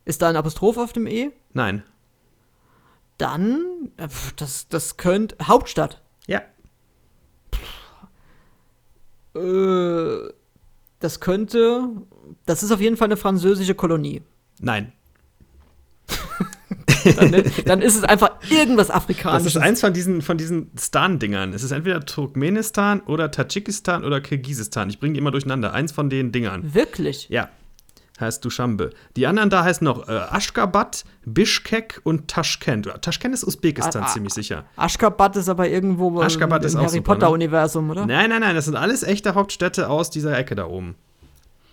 Ist 0.06 0.22
da 0.22 0.30
ein 0.30 0.36
Apostroph 0.36 0.78
auf 0.78 0.94
dem 0.94 1.08
E? 1.08 1.32
Nein. 1.54 1.84
Dann, 3.18 3.92
äh, 3.98 4.08
das, 4.38 4.68
das 4.70 4.98
könnte, 4.98 5.36
Hauptstadt. 5.46 6.02
Ja. 6.28 6.42
Äh, 9.36 10.34
das 11.00 11.20
könnte, 11.20 11.90
das 12.46 12.64
ist 12.64 12.72
auf 12.72 12.80
jeden 12.80 12.98
Fall 12.98 13.08
eine 13.08 13.18
französische 13.18 13.76
Kolonie. 13.76 14.22
Nein. 14.60 14.94
Dann, 17.14 17.30
ne, 17.32 17.44
dann 17.66 17.82
ist 17.82 17.96
es 17.96 18.04
einfach 18.04 18.32
irgendwas 18.50 18.88
Das 18.88 18.96
Afrikanisches. 18.96 19.56
ist 19.56 19.62
eins 19.62 19.82
von 19.82 19.94
diesen, 19.94 20.22
von 20.22 20.38
diesen 20.38 20.72
Stan-Dingern. 20.78 21.54
Es 21.54 21.64
ist 21.64 21.72
entweder 21.72 22.06
Turkmenistan 22.06 23.02
oder 23.02 23.32
Tadschikistan 23.32 24.04
oder 24.04 24.22
Kirgisistan. 24.22 24.90
Ich 24.90 25.00
bringe 25.00 25.14
die 25.14 25.20
immer 25.20 25.32
durcheinander. 25.32 25.74
Eins 25.74 25.92
von 25.92 26.10
den 26.10 26.32
Dingern. 26.32 26.74
Wirklich? 26.74 27.30
Ja. 27.30 27.50
Heißt 28.20 28.46
Duschanbe. 28.46 28.92
Die 29.18 29.28
anderen 29.28 29.50
da 29.50 29.64
heißen 29.66 29.84
noch 29.84 30.08
äh, 30.08 30.12
Aschgabat, 30.12 31.04
Bishkek 31.26 32.00
und 32.04 32.30
Taschkent. 32.30 32.90
Taschkent 33.02 33.34
ist 33.34 33.44
Usbekistan 33.46 34.04
Ah, 34.04 34.06
ah, 34.08 34.14
ziemlich 34.14 34.34
sicher. 34.34 34.64
Aschgabat 34.78 35.36
ist 35.36 35.50
aber 35.50 35.68
irgendwo 35.68 36.08
im, 36.22 36.26
Aşgabat 36.26 36.64
im 36.64 36.68
ist 36.68 36.76
Harry 36.78 36.88
super, 36.88 36.98
ne? 36.98 37.02
Potter-Universum, 37.04 37.90
oder? 37.90 38.06
Nein, 38.06 38.30
nein, 38.30 38.40
nein, 38.40 38.56
das 38.56 38.66
sind 38.66 38.76
alles 38.78 39.04
echte 39.04 39.36
Hauptstädte 39.36 39.90
aus 39.90 40.10
dieser 40.12 40.38
Ecke 40.38 40.56
da 40.56 40.66
oben. 40.68 40.96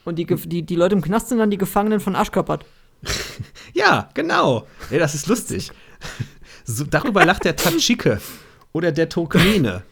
Und 0.05 0.17
die, 0.19 0.27
die, 0.27 0.63
die 0.63 0.75
Leute 0.75 0.97
im 0.97 1.01
Knast 1.03 1.29
sind 1.29 1.39
dann 1.39 1.51
die 1.51 1.59
Gefangenen 1.59 2.01
von 2.01 2.17
Aschgabat. 2.17 2.65
Ja, 3.75 4.11
genau. 4.13 4.67
Ey, 4.91 4.99
das 4.99 5.15
ist 5.15 5.27
lustig. 5.29 5.71
So, 6.65 6.85
darüber 6.85 7.25
lacht 7.25 7.45
der 7.45 7.57
Tadschike 7.57 8.21
oder 8.73 8.93
der 8.93 9.09
Turkmene. 9.09 9.83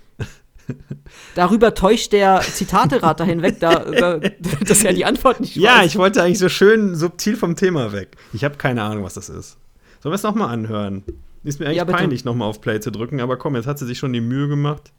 Darüber 1.34 1.74
täuscht 1.74 2.12
der 2.12 2.40
Zitaterater 2.42 3.24
hinweg, 3.24 3.58
da, 3.58 3.84
über, 3.84 4.20
dass 4.20 4.84
er 4.84 4.92
die 4.92 5.04
Antwort 5.06 5.40
nicht 5.40 5.56
Ja, 5.56 5.78
weiß. 5.78 5.86
ich 5.86 5.96
wollte 5.96 6.22
eigentlich 6.22 6.38
so 6.38 6.48
schön 6.50 6.94
subtil 6.94 7.36
vom 7.36 7.56
Thema 7.56 7.92
weg. 7.92 8.16
Ich 8.34 8.44
habe 8.44 8.56
keine 8.56 8.82
Ahnung, 8.82 9.02
was 9.02 9.14
das 9.14 9.28
ist. 9.30 9.56
Sollen 10.00 10.12
wir 10.12 10.16
es 10.16 10.22
nochmal 10.22 10.50
anhören? 10.50 11.02
Ist 11.42 11.58
mir 11.58 11.66
eigentlich 11.66 11.78
Ja, 11.78 11.84
peinlich, 11.86 12.24
nochmal 12.24 12.48
auf 12.48 12.60
Play 12.60 12.80
zu 12.80 12.92
drücken, 12.92 13.20
aber 13.20 13.36
komm, 13.38 13.56
jetzt 13.56 13.66
hat 13.66 13.78
sie 13.78 13.86
sich 13.86 13.98
schon 13.98 14.12
die 14.12 14.20
Mühe 14.20 14.46
gemacht. 14.46 14.92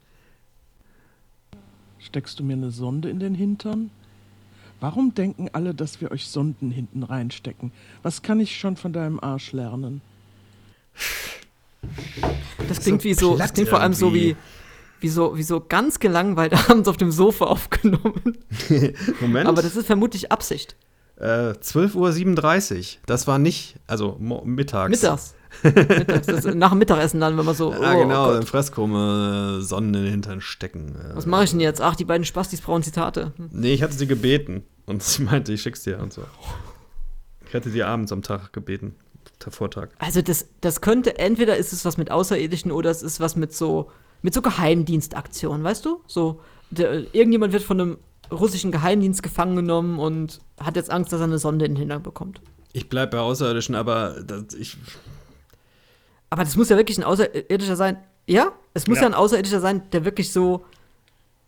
Steckst 2.00 2.38
du 2.40 2.44
mir 2.44 2.54
eine 2.54 2.70
Sonde 2.72 3.08
in 3.08 3.20
den 3.20 3.34
Hintern? 3.34 3.90
Warum 4.82 5.14
denken 5.14 5.48
alle, 5.52 5.74
dass 5.74 6.00
wir 6.00 6.10
euch 6.10 6.26
Sonden 6.26 6.72
hinten 6.72 7.04
reinstecken? 7.04 7.70
Was 8.02 8.22
kann 8.22 8.40
ich 8.40 8.58
schon 8.58 8.76
von 8.76 8.92
deinem 8.92 9.20
Arsch 9.20 9.52
lernen? 9.52 10.00
Das 12.68 12.80
klingt 12.80 13.04
wie 13.04 13.14
so, 13.14 13.36
das 13.36 13.52
klingt 13.52 13.68
vor 13.68 13.80
allem 13.80 13.94
so 13.94 14.12
wie, 14.12 14.34
wie 14.98 15.08
so, 15.08 15.38
wie 15.38 15.44
so 15.44 15.60
ganz 15.60 16.00
gelangweilt 16.00 16.52
abends 16.68 16.88
auf 16.88 16.96
dem 16.96 17.12
Sofa 17.12 17.44
aufgenommen. 17.44 18.38
Moment. 19.20 19.48
Aber 19.48 19.62
das 19.62 19.76
ist 19.76 19.86
vermutlich 19.86 20.32
Absicht. 20.32 20.74
äh, 21.16 21.52
12.37 21.52 22.78
Uhr. 22.96 23.00
Das 23.06 23.28
war 23.28 23.38
nicht, 23.38 23.76
also 23.86 24.16
mittags. 24.44 24.90
Mittags. 24.90 25.34
Mittags. 25.62 26.26
Das 26.26 26.44
nach 26.56 26.70
dem 26.70 26.78
Mittagessen 26.78 27.20
dann, 27.20 27.38
wenn 27.38 27.44
man 27.44 27.54
so. 27.54 27.72
Ah, 27.72 27.94
oh 27.94 28.00
genau, 28.00 28.26
Gott, 28.26 28.40
im 28.40 28.46
Fresskurve 28.46 29.58
äh, 29.60 29.62
Sonnen 29.62 29.94
in 29.94 30.02
den 30.02 30.10
Hintern 30.10 30.40
stecken. 30.40 30.96
Äh, 30.96 31.14
Was 31.14 31.26
mache 31.26 31.44
ich 31.44 31.50
denn 31.50 31.60
jetzt? 31.60 31.80
Ach, 31.80 31.94
die 31.94 32.04
beiden 32.04 32.24
Spastis 32.24 32.60
brauchen 32.60 32.82
Zitate. 32.82 33.32
Hm. 33.36 33.50
Nee, 33.52 33.74
ich 33.74 33.82
hatte 33.84 33.94
sie 33.94 34.08
gebeten. 34.08 34.64
Und 34.86 35.02
sie 35.02 35.22
meinte, 35.22 35.52
ich 35.52 35.62
schick's 35.62 35.82
dir 35.82 35.98
und 36.00 36.12
so. 36.12 36.22
Ich 37.46 37.54
hatte 37.54 37.70
sie 37.70 37.82
abends 37.82 38.12
am 38.12 38.22
Tag 38.22 38.52
gebeten. 38.52 38.96
Der 39.44 39.52
Vortag. 39.52 39.88
Also 39.98 40.22
das, 40.22 40.46
das 40.60 40.80
könnte, 40.80 41.18
entweder 41.18 41.56
ist 41.56 41.72
es 41.72 41.84
was 41.84 41.96
mit 41.96 42.10
Außerirdischen 42.10 42.70
oder 42.72 42.90
es 42.90 43.02
ist 43.02 43.20
was 43.20 43.36
mit 43.36 43.52
so, 43.52 43.90
mit 44.22 44.34
so 44.34 44.42
Geheimdienstaktionen, 44.42 45.64
weißt 45.64 45.84
du? 45.84 46.00
So, 46.06 46.40
der, 46.70 47.14
irgendjemand 47.14 47.52
wird 47.52 47.62
von 47.62 47.80
einem 47.80 47.98
russischen 48.30 48.70
Geheimdienst 48.72 49.22
gefangen 49.22 49.56
genommen 49.56 49.98
und 49.98 50.40
hat 50.60 50.76
jetzt 50.76 50.90
Angst, 50.90 51.12
dass 51.12 51.20
er 51.20 51.24
eine 51.24 51.38
Sonde 51.38 51.64
in 51.66 51.72
den 51.72 51.78
Hintern 51.78 52.02
bekommt. 52.02 52.40
Ich 52.72 52.88
bleib 52.88 53.10
bei 53.10 53.18
Außerirdischen, 53.18 53.74
aber 53.74 54.22
das, 54.22 54.54
ich. 54.54 54.76
Aber 56.30 56.44
das 56.44 56.56
muss 56.56 56.68
ja 56.70 56.76
wirklich 56.76 56.98
ein 56.98 57.04
Außerirdischer 57.04 57.76
sein. 57.76 57.98
Ja, 58.26 58.52
es 58.74 58.86
muss 58.86 58.98
Ja. 58.98 59.02
ja, 59.02 59.08
ein 59.08 59.14
Außerirdischer 59.14 59.60
sein, 59.60 59.82
der 59.90 60.04
wirklich 60.04 60.32
so. 60.32 60.64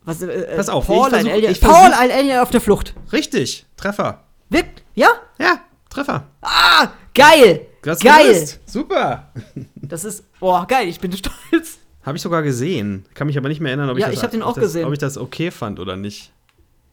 Was, 0.04 0.22
äh, 0.22 0.26
äh, 0.26 0.56
Pass 0.56 0.68
auf, 0.68 0.86
Paul, 0.86 1.08
versuch- 1.10 1.18
ein 1.18 1.28
Alien, 1.32 1.54
Paul, 1.60 1.92
ein 1.92 2.10
Alien 2.10 2.38
auf 2.40 2.50
der 2.50 2.60
Flucht. 2.60 2.94
Richtig, 3.12 3.66
Treffer. 3.76 4.24
Wirkt? 4.50 4.82
Ja? 4.94 5.08
Ja, 5.38 5.60
Treffer. 5.90 6.24
Ah, 6.42 6.88
geil! 7.14 7.66
Du 7.82 7.90
hast 7.90 8.02
geil! 8.02 8.32
gewusst. 8.34 8.60
Super. 8.66 9.30
Das 9.86 10.02
ist, 10.04 10.24
boah, 10.40 10.66
geil, 10.66 10.88
ich 10.88 10.98
bin 10.98 11.12
stolz. 11.16 11.78
Habe 12.02 12.16
ich 12.16 12.22
sogar 12.22 12.42
gesehen. 12.42 13.04
Kann 13.14 13.26
mich 13.26 13.36
aber 13.36 13.48
nicht 13.50 13.60
mehr 13.60 13.70
erinnern, 13.72 13.90
ob 13.90 13.98
Ja, 13.98 14.06
ich 14.06 14.12
das, 14.14 14.18
ich 14.20 14.24
hab 14.24 14.30
den 14.30 14.42
auch 14.42 14.54
das, 14.54 14.64
gesehen. 14.64 14.86
Ob 14.86 14.92
ich 14.94 14.98
das 14.98 15.18
okay 15.18 15.50
fand 15.50 15.78
oder 15.78 15.94
nicht. 15.96 16.32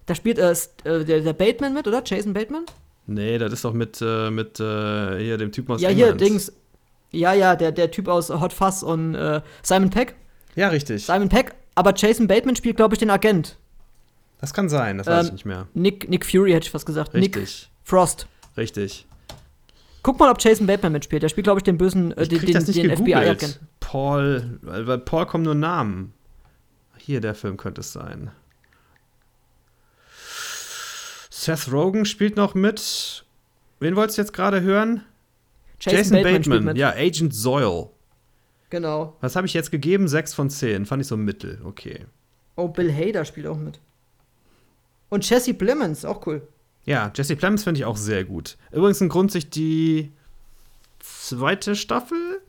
Da 0.07 0.15
spielt 0.15 0.37
äh, 0.39 0.51
äh, 0.83 1.05
der, 1.05 1.21
der 1.21 1.33
Bateman 1.33 1.73
mit, 1.73 1.87
oder? 1.87 2.01
Jason 2.05 2.33
Bateman? 2.33 2.65
Nee, 3.07 3.37
das 3.37 3.53
ist 3.53 3.63
doch 3.65 3.71
mit, 3.73 4.01
äh, 4.01 4.29
mit 4.29 4.59
äh, 4.59 5.19
hier 5.23 5.37
dem 5.37 5.51
Typen 5.53 5.73
aus 5.73 5.81
Ja, 5.81 5.87
hier, 5.89 6.07
England. 6.09 6.21
Dings. 6.21 6.51
Ja, 7.11 7.33
ja, 7.33 7.55
der, 7.55 7.71
der 7.71 7.91
Typ 7.91 8.07
aus 8.09 8.29
Hot 8.29 8.51
Fuzz 8.53 8.83
und 8.83 9.15
äh, 9.15 9.41
Simon 9.63 9.89
Peck. 9.89 10.15
Ja, 10.55 10.67
richtig. 10.69 11.05
Simon 11.05 11.29
Peck, 11.29 11.53
aber 11.75 11.93
Jason 11.95 12.27
Bateman 12.27 12.55
spielt, 12.55 12.77
glaube 12.77 12.95
ich, 12.95 12.99
den 12.99 13.09
Agent. 13.09 13.57
Das 14.39 14.53
kann 14.53 14.69
sein, 14.69 14.97
das 14.97 15.07
weiß 15.07 15.25
ich 15.25 15.29
Ähm, 15.29 15.35
nicht 15.35 15.45
mehr. 15.45 15.67
Nick, 15.73 16.09
Nick 16.09 16.25
Fury 16.25 16.51
hätte 16.51 16.65
ich 16.65 16.71
fast 16.71 16.85
gesagt. 16.85 17.13
Nick 17.13 17.35
Richtig, 17.37 17.69
Frost. 17.83 18.27
richtig. 18.57 19.05
Guck 20.03 20.19
mal, 20.19 20.31
ob 20.31 20.41
Jason 20.41 20.65
Bateman 20.65 20.93
mitspielt. 20.93 21.21
Der 21.21 21.29
spielt, 21.29 21.45
glaube 21.45 21.59
ich, 21.59 21.63
den 21.63 21.77
bösen, 21.77 22.11
äh, 22.17 22.23
Ich 22.23 22.29
den, 22.29 22.39
den, 22.41 22.53
das 22.53 22.65
nicht 22.67 22.79
den. 22.81 22.89
FBI-Agenten. 22.97 23.67
Paul, 23.79 24.57
weil 24.63 24.83
bei 24.83 24.97
Paul 24.97 25.27
kommen 25.27 25.43
nur 25.43 25.53
Namen. 25.53 26.13
Hier, 26.97 27.21
der 27.21 27.35
Film 27.35 27.55
könnte 27.57 27.81
es 27.81 27.93
sein. 27.93 28.31
Seth 31.29 31.71
Rogen 31.71 32.05
spielt 32.05 32.35
noch 32.35 32.53
mit. 32.55 33.25
Wen 33.79 33.95
wolltest 33.95 34.17
du 34.17 34.21
jetzt 34.23 34.33
gerade 34.33 34.61
hören? 34.61 35.03
Jason, 35.79 36.17
Bateman, 36.17 36.43
spielt 36.43 36.63
mit. 36.63 36.77
Ja, 36.77 36.91
Agent 36.95 37.33
Zoyle. 37.33 37.89
Genau. 38.71 39.15
Was 39.21 39.35
habe 39.35 39.45
ich 39.45 39.53
jetzt 39.53 39.69
gegeben? 39.69 40.07
6 40.07 40.33
von 40.33 40.49
10. 40.49 40.87
Fand 40.87 41.01
ich 41.01 41.07
so 41.07 41.17
mittel. 41.17 41.61
Okay. 41.63 42.05
Oh, 42.55 42.67
Bill 42.69 42.91
Hader 42.91 43.23
spielt 43.25 43.45
auch 43.47 43.57
mit. 43.57 43.79
Und 45.09 45.29
Jesse 45.29 45.53
Plemons, 45.53 46.03
auch 46.05 46.25
cool. 46.25 46.41
Ja, 46.85 47.11
Jesse 47.13 47.35
Plemons 47.35 47.63
finde 47.63 47.79
ich 47.79 47.85
auch 47.85 47.97
sehr 47.97 48.23
gut. 48.23 48.57
Übrigens 48.71 49.01
ein 49.01 49.09
Grund, 49.09 49.31
sich 49.31 49.49
die 49.49 50.11
zweite 50.99 51.75
Staffel 51.75 52.41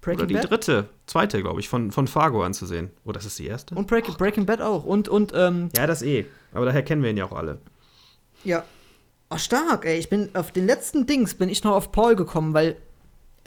Breaking 0.00 0.18
oder 0.20 0.26
die 0.26 0.34
Bad. 0.34 0.50
dritte, 0.50 0.88
zweite, 1.06 1.42
glaube 1.42 1.60
ich, 1.60 1.68
von, 1.68 1.90
von 1.90 2.06
Fargo 2.06 2.42
anzusehen. 2.44 2.90
Oh, 3.04 3.12
das 3.12 3.24
ist 3.26 3.38
die 3.38 3.46
erste? 3.46 3.74
Und 3.74 3.88
Breaking, 3.88 4.14
Breaking 4.16 4.46
Bad 4.46 4.60
auch. 4.62 4.84
Und, 4.84 5.08
und, 5.08 5.32
ähm, 5.34 5.70
Ja, 5.76 5.86
das 5.88 6.02
eh. 6.02 6.24
Aber 6.52 6.64
daher 6.66 6.82
kennen 6.84 7.02
wir 7.02 7.10
ihn 7.10 7.16
ja 7.16 7.24
auch 7.26 7.32
alle. 7.32 7.58
ja. 8.44 8.64
Oh, 9.30 9.36
stark, 9.36 9.84
ey. 9.84 9.98
Ich 9.98 10.08
bin 10.08 10.30
auf 10.34 10.52
den 10.52 10.64
letzten 10.64 11.04
Dings 11.04 11.34
bin 11.34 11.50
ich 11.50 11.62
noch 11.62 11.72
auf 11.74 11.92
Paul 11.92 12.16
gekommen, 12.16 12.54
weil 12.54 12.76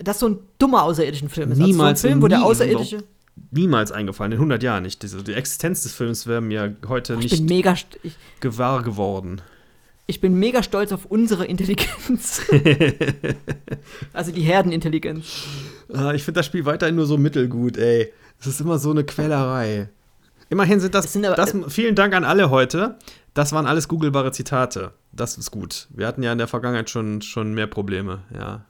das 0.04 0.20
so 0.20 0.30
ein 0.30 0.40
dummer 0.60 0.84
außerirdischen 0.84 1.30
Film 1.30 1.52
ist. 1.52 1.58
Niemals 1.58 2.00
also 2.00 2.02
so 2.02 2.08
ein 2.08 2.12
Film, 2.12 2.22
wo 2.24 2.28
der 2.28 2.44
Außerirdische. 2.44 3.04
Niemals 3.52 3.92
eingefallen, 3.92 4.34
in 4.34 4.38
100 4.38 4.62
Jahren 4.64 4.84
nicht. 4.84 5.02
Diese, 5.04 5.24
die 5.24 5.34
Existenz 5.34 5.84
des 5.84 5.94
Films 5.94 6.28
wäre 6.28 6.42
mir 6.42 6.76
heute 6.88 7.14
Ich 7.20 7.32
bin 7.32 7.46
nicht 7.46 7.50
mega, 7.50 7.76
ich, 8.04 8.16
gewahr 8.40 8.84
geworden. 8.84 9.42
ich 10.06 10.22
bin 10.22 10.36
mega 10.36 10.64
stolz 10.64 10.92
auf 10.92 11.06
unsere 11.06 11.46
Intelligenz. 11.46 12.42
also 14.14 14.32
die 14.32 14.42
Herdenintelligenz. 14.42 15.44
Ah, 15.94 16.14
ich 16.14 16.24
finde 16.24 16.40
das 16.40 16.46
Spiel 16.46 16.66
weiterhin 16.66 16.96
nur 16.96 17.06
so 17.06 17.18
mittelgut, 17.18 17.78
ey. 17.78 18.12
Es 18.40 18.48
ist 18.48 18.62
immer 18.62 18.80
so 18.80 18.92
eine 18.92 19.04
Quälerei. 19.04 19.90
Immerhin 20.50 20.80
sind 20.80 20.94
das, 20.96 21.12
sind 21.14 21.26
aber- 21.26 21.36
das. 21.36 21.56
Vielen 21.70 21.96
Dank 21.96 22.14
an 22.14 22.24
alle 22.26 22.50
heute. 22.50 22.98
Das 23.34 23.54
waren 23.54 23.66
alles 23.66 23.88
googelbare 23.88 24.32
Zitate. 24.34 24.92
Das 25.14 25.38
ist 25.38 25.52
gut. 25.52 25.88
Wir 25.92 26.06
hatten 26.08 26.22
ja 26.24 26.32
in 26.34 26.38
der 26.38 26.48
Vergangenheit 26.48 26.90
schon, 26.90 27.22
schon 27.22 27.54
mehr 27.54 27.68
Probleme, 27.68 28.20
ja. 28.34 28.66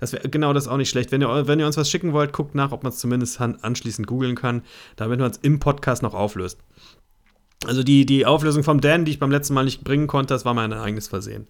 Das 0.00 0.12
wär, 0.12 0.20
genau, 0.20 0.52
das 0.54 0.64
ist 0.64 0.68
auch 0.68 0.78
nicht 0.78 0.88
schlecht. 0.88 1.12
Wenn 1.12 1.20
ihr, 1.20 1.46
wenn 1.46 1.60
ihr 1.60 1.66
uns 1.66 1.76
was 1.76 1.90
schicken 1.90 2.14
wollt, 2.14 2.32
guckt 2.32 2.54
nach, 2.54 2.72
ob 2.72 2.82
man 2.82 2.92
es 2.92 2.98
zumindest 2.98 3.40
anschließend 3.40 4.06
googeln 4.06 4.34
kann, 4.34 4.62
damit 4.96 5.20
man 5.20 5.30
es 5.30 5.36
im 5.36 5.60
Podcast 5.60 6.02
noch 6.02 6.14
auflöst. 6.14 6.58
Also 7.66 7.82
die, 7.82 8.06
die 8.06 8.24
Auflösung 8.24 8.64
vom 8.64 8.80
Dan, 8.80 9.04
die 9.04 9.12
ich 9.12 9.18
beim 9.18 9.30
letzten 9.30 9.52
Mal 9.52 9.64
nicht 9.64 9.84
bringen 9.84 10.06
konnte, 10.06 10.32
das 10.32 10.46
war 10.46 10.54
mein 10.54 10.72
eigenes 10.72 11.08
Versehen. 11.08 11.46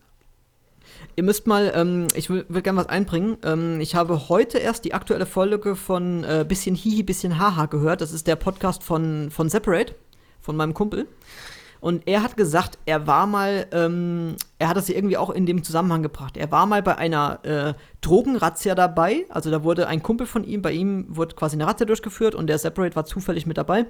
Ihr 1.15 1.23
müsst 1.23 1.47
mal, 1.47 1.73
ähm, 1.75 2.09
ich 2.15 2.29
will 2.29 2.45
gerne 2.45 2.81
was 2.81 2.89
einbringen. 2.89 3.37
Ähm, 3.45 3.81
ich 3.81 3.95
habe 3.95 4.29
heute 4.29 4.59
erst 4.59 4.85
die 4.85 4.95
aktuelle 4.95 5.27
Folge 5.27 5.77
von 5.77 6.25
äh, 6.25 6.45
Bisschen 6.47 6.75
Hihi, 6.75 7.05
Bisschen 7.05 7.39
Haha 7.39 7.67
gehört. 7.67 8.01
Das 8.01 8.13
ist 8.13 8.27
der 8.27 8.37
Podcast 8.37 8.83
von, 8.83 9.31
von 9.31 9.49
Separate, 9.49 9.95
von 10.41 10.57
meinem 10.57 10.75
Kumpel. 10.75 11.07
Und 11.81 12.07
er 12.07 12.23
hat 12.23 12.36
gesagt, 12.36 12.78
er 12.85 13.07
war 13.07 13.27
mal, 13.27 13.66
ähm, 13.73 14.36
er 14.59 14.69
hat 14.69 14.77
das 14.77 14.86
hier 14.86 14.97
irgendwie 14.97 15.16
auch 15.16 15.31
in 15.31 15.47
dem 15.47 15.65
Zusammenhang 15.65 16.02
gebracht. 16.02 16.36
Er 16.36 16.51
war 16.52 16.66
mal 16.66 16.82
bei 16.82 16.98
einer 16.98 17.44
äh, 17.44 17.74
Drogenrazzia 18.02 18.74
dabei. 18.74 19.24
Also 19.31 19.51
da 19.51 19.65
wurde 19.65 19.89
ein 19.89 20.02
Kumpel 20.02 20.27
von 20.27 20.44
ihm, 20.44 20.61
bei 20.61 20.73
ihm 20.73 21.07
wurde 21.09 21.35
quasi 21.35 21.57
eine 21.57 21.66
Razzia 21.66 21.86
durchgeführt 21.86 22.35
und 22.35 22.48
der 22.48 22.59
Separate 22.59 22.97
war 22.97 23.07
zufällig 23.07 23.47
mit 23.47 23.57
dabei. 23.57 23.86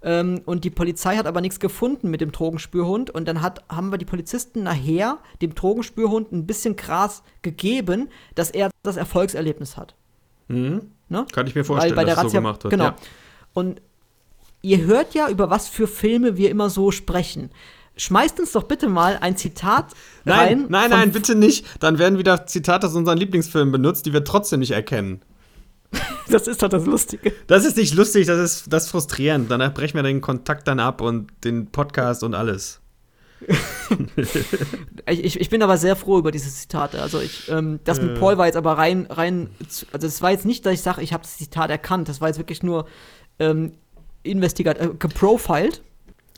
Ähm, 0.00 0.40
und 0.46 0.64
die 0.64 0.70
Polizei 0.70 1.16
hat 1.16 1.26
aber 1.26 1.40
nichts 1.40 1.60
gefunden 1.60 2.10
mit 2.10 2.20
dem 2.20 2.32
Drogenspürhund. 2.32 3.10
Und 3.10 3.28
dann 3.28 3.42
hat, 3.42 3.62
haben 3.68 3.90
wir 3.90 3.98
die 3.98 4.04
Polizisten 4.04 4.62
nachher 4.62 5.18
dem 5.42 5.54
Drogenspürhund 5.54 6.32
ein 6.32 6.46
bisschen 6.46 6.76
Gras 6.76 7.22
gegeben, 7.42 8.08
dass 8.36 8.50
er 8.50 8.70
das 8.82 8.96
Erfolgserlebnis 8.96 9.76
hat. 9.76 9.94
Mhm. 10.48 10.92
Ne? 11.08 11.26
Kann 11.32 11.46
ich 11.46 11.54
mir 11.54 11.64
vorstellen, 11.64 11.94
bei 11.94 12.04
der 12.04 12.14
dass 12.14 12.24
es 12.24 12.32
so 12.32 12.38
Razzia- 12.38 12.40
gemacht 12.40 12.64
wird. 12.64 12.70
Genau. 12.70 12.84
Ja. 12.84 12.96
Und 13.54 13.82
ihr 14.62 14.82
hört 14.82 15.14
ja, 15.14 15.28
über 15.28 15.50
was 15.50 15.68
für 15.68 15.86
Filme 15.86 16.36
wir 16.36 16.50
immer 16.50 16.70
so 16.70 16.90
sprechen. 16.90 17.50
Schmeißt 17.96 18.38
uns 18.38 18.52
doch 18.52 18.62
bitte 18.64 18.88
mal 18.88 19.18
ein 19.20 19.36
Zitat 19.36 19.92
Nein, 20.24 20.38
rein. 20.38 20.66
nein, 20.68 20.90
nein, 20.90 21.12
bitte 21.12 21.34
nicht. 21.34 21.66
Dann 21.80 21.98
werden 21.98 22.18
wieder 22.18 22.46
Zitate 22.46 22.86
aus 22.86 22.94
unseren 22.94 23.18
Lieblingsfilmen 23.18 23.72
benutzt, 23.72 24.06
die 24.06 24.12
wir 24.12 24.24
trotzdem 24.24 24.60
nicht 24.60 24.72
erkennen. 24.72 25.22
Das 26.30 26.46
ist 26.46 26.62
doch 26.62 26.68
das 26.68 26.84
Lustige. 26.84 27.32
Das 27.46 27.64
ist 27.64 27.78
nicht 27.78 27.94
lustig, 27.94 28.26
das 28.26 28.38
ist, 28.38 28.70
das 28.70 28.84
ist 28.84 28.90
frustrierend. 28.90 29.50
Danach 29.50 29.72
brechen 29.72 29.96
wir 29.96 30.02
den 30.02 30.20
Kontakt 30.20 30.68
dann 30.68 30.78
ab 30.78 31.00
und 31.00 31.30
den 31.42 31.68
Podcast 31.68 32.22
und 32.22 32.34
alles. 32.34 32.80
Ich, 35.06 35.40
ich, 35.40 35.48
bin 35.48 35.62
aber 35.62 35.78
sehr 35.78 35.96
froh 35.96 36.18
über 36.18 36.30
diese 36.30 36.50
Zitate. 36.50 37.00
Also 37.00 37.18
ich, 37.18 37.48
ähm, 37.48 37.80
das 37.84 38.02
mit 38.02 38.20
Paul 38.20 38.36
war 38.36 38.44
jetzt 38.44 38.56
aber 38.56 38.76
rein, 38.76 39.06
rein, 39.08 39.48
also 39.90 40.06
es 40.06 40.20
war 40.20 40.32
jetzt 40.32 40.44
nicht, 40.44 40.66
dass 40.66 40.74
ich 40.74 40.82
sage, 40.82 41.00
ich 41.00 41.14
habe 41.14 41.22
das 41.22 41.38
Zitat 41.38 41.70
erkannt. 41.70 42.10
Das 42.10 42.20
war 42.20 42.28
jetzt 42.28 42.36
wirklich 42.36 42.62
nur 42.62 42.86
ähm, 43.38 43.72
investigat, 44.30 44.78
äh, 44.78 44.90
geprofiled. 44.98 45.82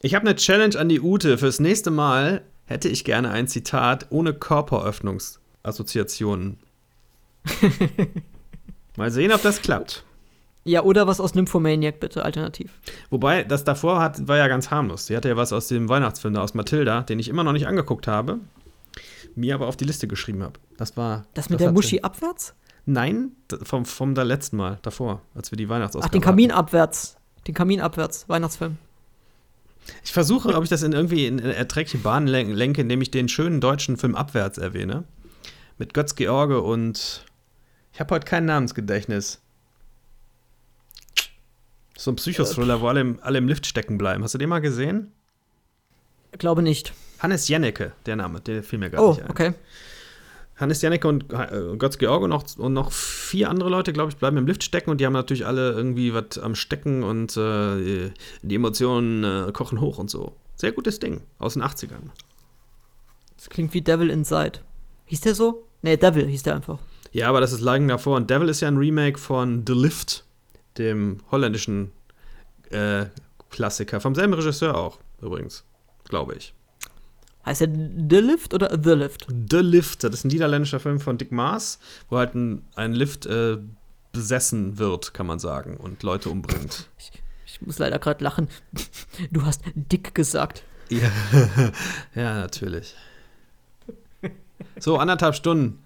Ich 0.02 0.14
habe 0.14 0.26
eine 0.26 0.36
Challenge 0.36 0.78
an 0.78 0.88
die 0.88 1.00
Ute. 1.00 1.38
Fürs 1.38 1.60
nächste 1.60 1.90
Mal 1.90 2.42
hätte 2.66 2.88
ich 2.88 3.04
gerne 3.04 3.30
ein 3.30 3.48
Zitat 3.48 4.06
ohne 4.10 4.32
Körperöffnungsassoziationen. 4.32 6.58
Mal 8.96 9.10
sehen, 9.10 9.32
ob 9.32 9.42
das 9.42 9.62
klappt. 9.62 10.04
Ja, 10.64 10.82
oder 10.82 11.06
was 11.06 11.20
aus 11.20 11.34
Nymphomaniac, 11.34 12.00
bitte, 12.00 12.24
alternativ. 12.24 12.72
Wobei, 13.08 13.44
das 13.44 13.64
davor 13.64 14.00
hat, 14.00 14.28
war 14.28 14.36
ja 14.36 14.46
ganz 14.46 14.70
harmlos. 14.70 15.06
Sie 15.06 15.16
hatte 15.16 15.28
ja 15.28 15.36
was 15.36 15.52
aus 15.52 15.68
dem 15.68 15.88
Weihnachtsfilm 15.88 16.34
da 16.34 16.42
aus 16.42 16.54
Matilda, 16.54 17.02
den 17.02 17.18
ich 17.18 17.28
immer 17.28 17.44
noch 17.44 17.52
nicht 17.52 17.66
angeguckt 17.66 18.06
habe, 18.06 18.40
mir 19.34 19.54
aber 19.54 19.68
auf 19.68 19.76
die 19.76 19.86
Liste 19.86 20.06
geschrieben 20.06 20.42
habe. 20.42 20.54
Das 20.76 20.96
war. 20.96 21.24
Das 21.34 21.48
mit 21.48 21.60
der 21.60 21.68
hat 21.68 21.74
Muschi 21.74 22.02
abwärts? 22.02 22.54
Nein, 22.84 23.32
vom, 23.62 23.84
vom 23.84 24.14
da 24.14 24.22
letzten 24.22 24.56
Mal, 24.56 24.78
davor, 24.82 25.22
als 25.34 25.50
wir 25.50 25.56
die 25.56 25.66
Ach, 25.66 25.70
Weihnachtsausgabe 25.70 26.12
den 26.12 26.22
Kamin 26.22 26.50
abwärts. 26.50 27.16
Den 27.46 27.54
Kamin 27.54 27.80
abwärts, 27.80 28.28
Weihnachtsfilm. 28.28 28.76
Ich 30.04 30.12
versuche, 30.12 30.54
ob 30.54 30.62
ich 30.62 30.68
das 30.70 30.82
in 30.82 30.92
irgendwie 30.92 31.26
in 31.26 31.38
erträgliche 31.38 31.98
Bahn 31.98 32.26
len- 32.26 32.52
lenke, 32.52 32.82
indem 32.82 33.00
ich 33.00 33.10
den 33.10 33.28
schönen 33.28 33.60
deutschen 33.60 33.96
Film 33.96 34.14
Abwärts 34.14 34.58
erwähne. 34.58 35.04
Mit 35.78 35.94
Götz 35.94 36.14
George 36.14 36.60
und. 36.60 37.24
Ich 37.92 37.98
habe 38.00 38.14
heute 38.14 38.26
kein 38.26 38.44
Namensgedächtnis. 38.44 39.40
So 41.96 42.12
ein 42.12 42.16
Psychothriller, 42.16 42.80
wo 42.80 42.88
alle 42.88 43.00
im, 43.00 43.18
alle 43.22 43.38
im 43.38 43.48
Lift 43.48 43.66
stecken 43.66 43.98
bleiben. 43.98 44.22
Hast 44.22 44.34
du 44.34 44.38
den 44.38 44.48
mal 44.48 44.60
gesehen? 44.60 45.12
Glaube 46.32 46.62
nicht. 46.62 46.92
Hannes 47.18 47.48
Jennecke, 47.48 47.92
der 48.06 48.16
Name, 48.16 48.40
der 48.40 48.62
fiel 48.62 48.78
mir 48.78 48.88
gar 48.90 49.02
Oh, 49.02 49.10
nicht 49.12 49.22
ein. 49.24 49.30
okay. 49.30 49.54
Hannes 50.61 50.82
Janneke 50.82 51.09
und 51.09 51.32
äh, 51.32 51.77
Götz 51.78 51.97
George 51.99 52.24
und 52.24 52.31
noch, 52.31 52.45
und 52.59 52.74
noch 52.74 52.93
vier 52.93 53.49
andere 53.49 53.70
Leute, 53.70 53.93
glaube 53.93 54.11
ich, 54.11 54.16
bleiben 54.16 54.37
im 54.37 54.47
Lift 54.47 54.62
stecken 54.62 54.91
und 54.91 55.01
die 55.01 55.07
haben 55.07 55.15
natürlich 55.15 55.47
alle 55.47 55.73
irgendwie 55.73 56.12
was 56.12 56.39
am 56.39 56.55
Stecken 56.55 57.03
und 57.03 57.37
äh, 57.37 58.11
die 58.43 58.55
Emotionen 58.55 59.24
äh, 59.24 59.53
kochen 59.53 59.81
hoch 59.81 59.99
und 59.99 60.11
so. 60.11 60.37
Sehr 60.57 60.73
gutes 60.73 60.99
Ding 60.99 61.23
aus 61.39 61.55
den 61.55 61.62
80ern. 61.62 62.11
Das 63.37 63.49
klingt 63.49 63.73
wie 63.73 63.81
Devil 63.81 64.11
Inside. 64.11 64.61
Hieß 65.07 65.23
der 65.23 65.35
so? 65.35 65.65
Nee, 65.81 65.97
Devil 65.97 66.27
hieß 66.27 66.43
der 66.43 66.57
einfach. 66.57 66.78
Ja, 67.12 67.28
aber 67.28 67.41
das 67.41 67.53
ist 67.53 67.62
Lagen 67.62 67.89
davor. 67.89 68.16
Und 68.16 68.28
Devil 68.28 68.51
ist 68.51 68.61
ja 68.61 68.69
ein 68.69 68.77
Remake 68.77 69.19
von 69.19 69.65
The 69.66 69.73
Lift, 69.73 70.24
dem 70.77 71.19
holländischen 71.31 71.91
äh, 72.69 73.07
Klassiker. 73.49 74.01
Vom 74.01 74.15
selben 74.15 74.35
Regisseur 74.35 74.77
auch, 74.77 74.99
übrigens, 75.23 75.65
glaube 76.05 76.35
ich. 76.35 76.53
Heißt 77.46 77.62
der 77.62 77.68
The 77.68 78.16
Lift 78.16 78.52
oder 78.54 78.78
The 78.82 78.90
Lift? 78.90 79.26
The 79.50 79.58
Lift, 79.58 80.04
das 80.04 80.12
ist 80.14 80.24
ein 80.24 80.28
niederländischer 80.28 80.78
Film 80.80 81.00
von 81.00 81.16
Dick 81.18 81.32
Maas, 81.32 81.78
wo 82.08 82.18
halt 82.18 82.34
ein, 82.34 82.64
ein 82.74 82.92
Lift 82.92 83.26
äh, 83.26 83.58
besessen 84.12 84.78
wird, 84.78 85.14
kann 85.14 85.26
man 85.26 85.38
sagen, 85.38 85.76
und 85.76 86.02
Leute 86.02 86.28
umbringt. 86.30 86.88
Ich 87.46 87.62
muss 87.62 87.78
leider 87.78 87.98
gerade 87.98 88.22
lachen. 88.22 88.48
Du 89.30 89.44
hast 89.44 89.62
dick 89.74 90.14
gesagt. 90.14 90.62
Ja, 90.88 91.10
ja, 92.14 92.34
natürlich. 92.34 92.94
So, 94.78 94.98
anderthalb 94.98 95.34
Stunden. 95.34 95.78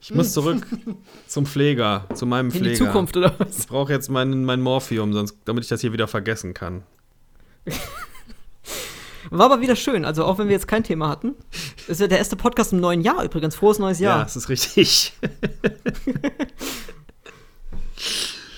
Ich 0.00 0.14
muss 0.14 0.32
zurück 0.32 0.66
zum 1.26 1.46
Pfleger, 1.46 2.06
zu 2.14 2.26
meinem 2.26 2.46
In 2.46 2.52
Pfleger. 2.52 2.70
die 2.70 2.76
Zukunft 2.76 3.16
oder 3.16 3.32
Ich 3.32 3.40
was? 3.40 3.66
brauche 3.66 3.92
jetzt 3.92 4.10
mein, 4.10 4.44
mein 4.44 4.60
Morphium, 4.60 5.12
sonst, 5.12 5.36
damit 5.44 5.64
ich 5.64 5.68
das 5.68 5.80
hier 5.80 5.92
wieder 5.92 6.08
vergessen 6.08 6.52
kann. 6.54 6.82
War 9.30 9.46
aber 9.46 9.60
wieder 9.60 9.76
schön. 9.76 10.04
Also 10.04 10.24
auch 10.24 10.38
wenn 10.38 10.48
wir 10.48 10.52
jetzt 10.54 10.68
kein 10.68 10.84
Thema 10.84 11.08
hatten. 11.08 11.34
Das 11.76 11.88
ist 11.96 12.00
ja 12.00 12.06
der 12.06 12.18
erste 12.18 12.36
Podcast 12.36 12.72
im 12.72 12.80
neuen 12.80 13.00
Jahr 13.00 13.22
übrigens. 13.24 13.54
Frohes 13.56 13.78
neues 13.78 13.98
Ja, 13.98 14.10
Jahr. 14.16 14.24
das 14.24 14.36
ist 14.36 14.48
richtig. 14.48 15.12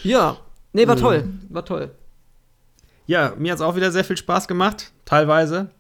Ja. 0.02 0.38
Nee, 0.72 0.86
war 0.86 0.96
Mhm. 0.96 1.00
toll. 1.00 1.28
War 1.48 1.64
toll. 1.64 1.90
Ja, 3.06 3.34
mir 3.38 3.52
hat 3.52 3.58
es 3.58 3.62
auch 3.62 3.76
wieder 3.76 3.92
sehr 3.92 4.04
viel 4.04 4.16
Spaß 4.16 4.48
gemacht, 4.48 4.92
teilweise. 5.04 5.70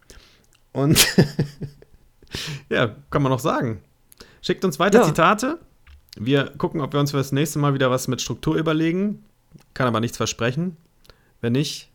Und 0.72 1.06
ja, 2.68 2.94
kann 3.10 3.22
man 3.22 3.30
noch 3.32 3.40
sagen. 3.40 3.82
Schickt 4.42 4.64
uns 4.64 4.78
weiter 4.78 5.00
Ja. 5.00 5.04
Zitate. 5.04 5.58
Wir 6.18 6.46
gucken, 6.56 6.80
ob 6.80 6.92
wir 6.92 7.00
uns 7.00 7.10
für 7.10 7.16
das 7.18 7.32
nächste 7.32 7.58
Mal 7.58 7.74
wieder 7.74 7.90
was 7.90 8.08
mit 8.08 8.20
Struktur 8.22 8.56
überlegen. 8.56 9.24
Kann 9.74 9.86
aber 9.86 10.00
nichts 10.00 10.16
versprechen. 10.16 10.76
Wenn 11.40 11.52
nicht, 11.52 11.90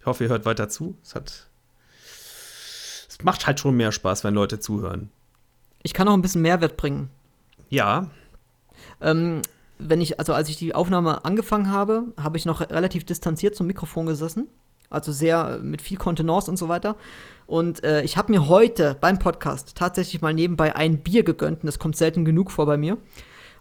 ich 0.00 0.06
hoffe, 0.06 0.24
ihr 0.24 0.30
hört 0.30 0.44
weiter 0.44 0.68
zu. 0.68 0.96
Es 1.02 1.14
hat 1.14 1.46
es 3.18 3.24
macht 3.24 3.46
halt 3.46 3.60
schon 3.60 3.76
mehr 3.76 3.92
Spaß, 3.92 4.24
wenn 4.24 4.34
Leute 4.34 4.58
zuhören. 4.58 5.08
Ich 5.82 5.94
kann 5.94 6.08
auch 6.08 6.14
ein 6.14 6.22
bisschen 6.22 6.42
Mehrwert 6.42 6.76
bringen. 6.76 7.10
Ja. 7.68 8.10
Ähm, 9.00 9.42
wenn 9.78 10.00
ich, 10.00 10.18
also 10.18 10.32
als 10.32 10.48
ich 10.48 10.56
die 10.56 10.74
Aufnahme 10.74 11.24
angefangen 11.24 11.70
habe, 11.70 12.06
habe 12.20 12.36
ich 12.36 12.44
noch 12.44 12.60
relativ 12.60 13.04
distanziert 13.04 13.54
zum 13.54 13.68
Mikrofon 13.68 14.06
gesessen. 14.06 14.48
Also 14.90 15.12
sehr 15.12 15.58
mit 15.62 15.80
viel 15.80 15.96
Kontenance 15.96 16.50
und 16.50 16.56
so 16.56 16.68
weiter. 16.68 16.96
Und 17.46 17.84
äh, 17.84 18.02
ich 18.02 18.16
habe 18.16 18.32
mir 18.32 18.48
heute 18.48 18.96
beim 19.00 19.18
Podcast 19.18 19.76
tatsächlich 19.76 20.20
mal 20.20 20.34
nebenbei 20.34 20.74
ein 20.74 20.98
Bier 20.98 21.22
gegönnt. 21.22 21.62
Und 21.62 21.66
das 21.66 21.78
kommt 21.78 21.96
selten 21.96 22.24
genug 22.24 22.50
vor 22.50 22.66
bei 22.66 22.76
mir. 22.76 22.98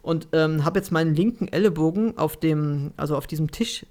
Und 0.02 0.30
ähm, 0.32 0.66
habe 0.66 0.80
jetzt 0.80 0.92
meinen 0.92 1.14
linken 1.14 1.48
Ellenbogen 1.48 2.18
auf 2.18 2.38
dem, 2.38 2.92
also 2.98 3.16
auf 3.16 3.28
diesem 3.28 3.52
Tisch 3.52 3.86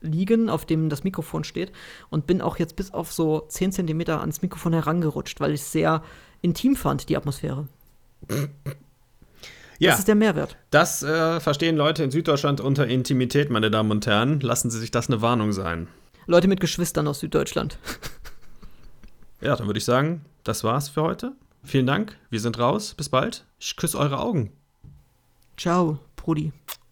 liegen, 0.00 0.48
auf 0.48 0.64
dem 0.66 0.88
das 0.88 1.04
Mikrofon 1.04 1.44
steht. 1.44 1.72
Und 2.10 2.26
bin 2.26 2.40
auch 2.40 2.58
jetzt 2.58 2.76
bis 2.76 2.92
auf 2.92 3.12
so 3.12 3.40
10 3.48 3.72
Zentimeter 3.72 4.20
ans 4.20 4.42
Mikrofon 4.42 4.72
herangerutscht, 4.72 5.40
weil 5.40 5.52
ich 5.52 5.60
es 5.60 5.72
sehr 5.72 6.02
intim 6.42 6.76
fand, 6.76 7.08
die 7.08 7.16
Atmosphäre. 7.16 7.66
Ja, 9.78 9.90
Das 9.90 10.00
ist 10.00 10.08
der 10.08 10.14
Mehrwert. 10.14 10.56
das 10.70 11.02
äh, 11.02 11.40
verstehen 11.40 11.76
Leute 11.76 12.04
in 12.04 12.10
Süddeutschland 12.10 12.60
unter 12.60 12.86
Intimität, 12.86 13.48
meine 13.50 13.70
Damen 13.70 13.90
und 13.90 14.06
Herren. 14.06 14.40
Lassen 14.40 14.70
Sie 14.70 14.78
sich 14.78 14.90
das 14.90 15.08
eine 15.08 15.22
Warnung 15.22 15.52
sein. 15.52 15.88
Leute 16.26 16.48
mit 16.48 16.60
Geschwistern 16.60 17.08
aus 17.08 17.20
Süddeutschland. 17.20 17.78
Ja, 19.42 19.56
dann 19.56 19.66
würde 19.66 19.78
ich 19.78 19.86
sagen, 19.86 20.26
das 20.44 20.64
war's 20.64 20.90
für 20.90 21.00
heute. 21.00 21.32
Vielen 21.64 21.86
Dank, 21.86 22.18
wir 22.28 22.40
sind 22.40 22.58
raus. 22.58 22.92
Bis 22.94 23.08
bald. 23.08 23.46
Ich 23.58 23.74
küsse 23.74 23.98
eure 23.98 24.18
Augen. 24.20 24.52
Ciao, 25.56 25.98
Brudi. 26.16 26.52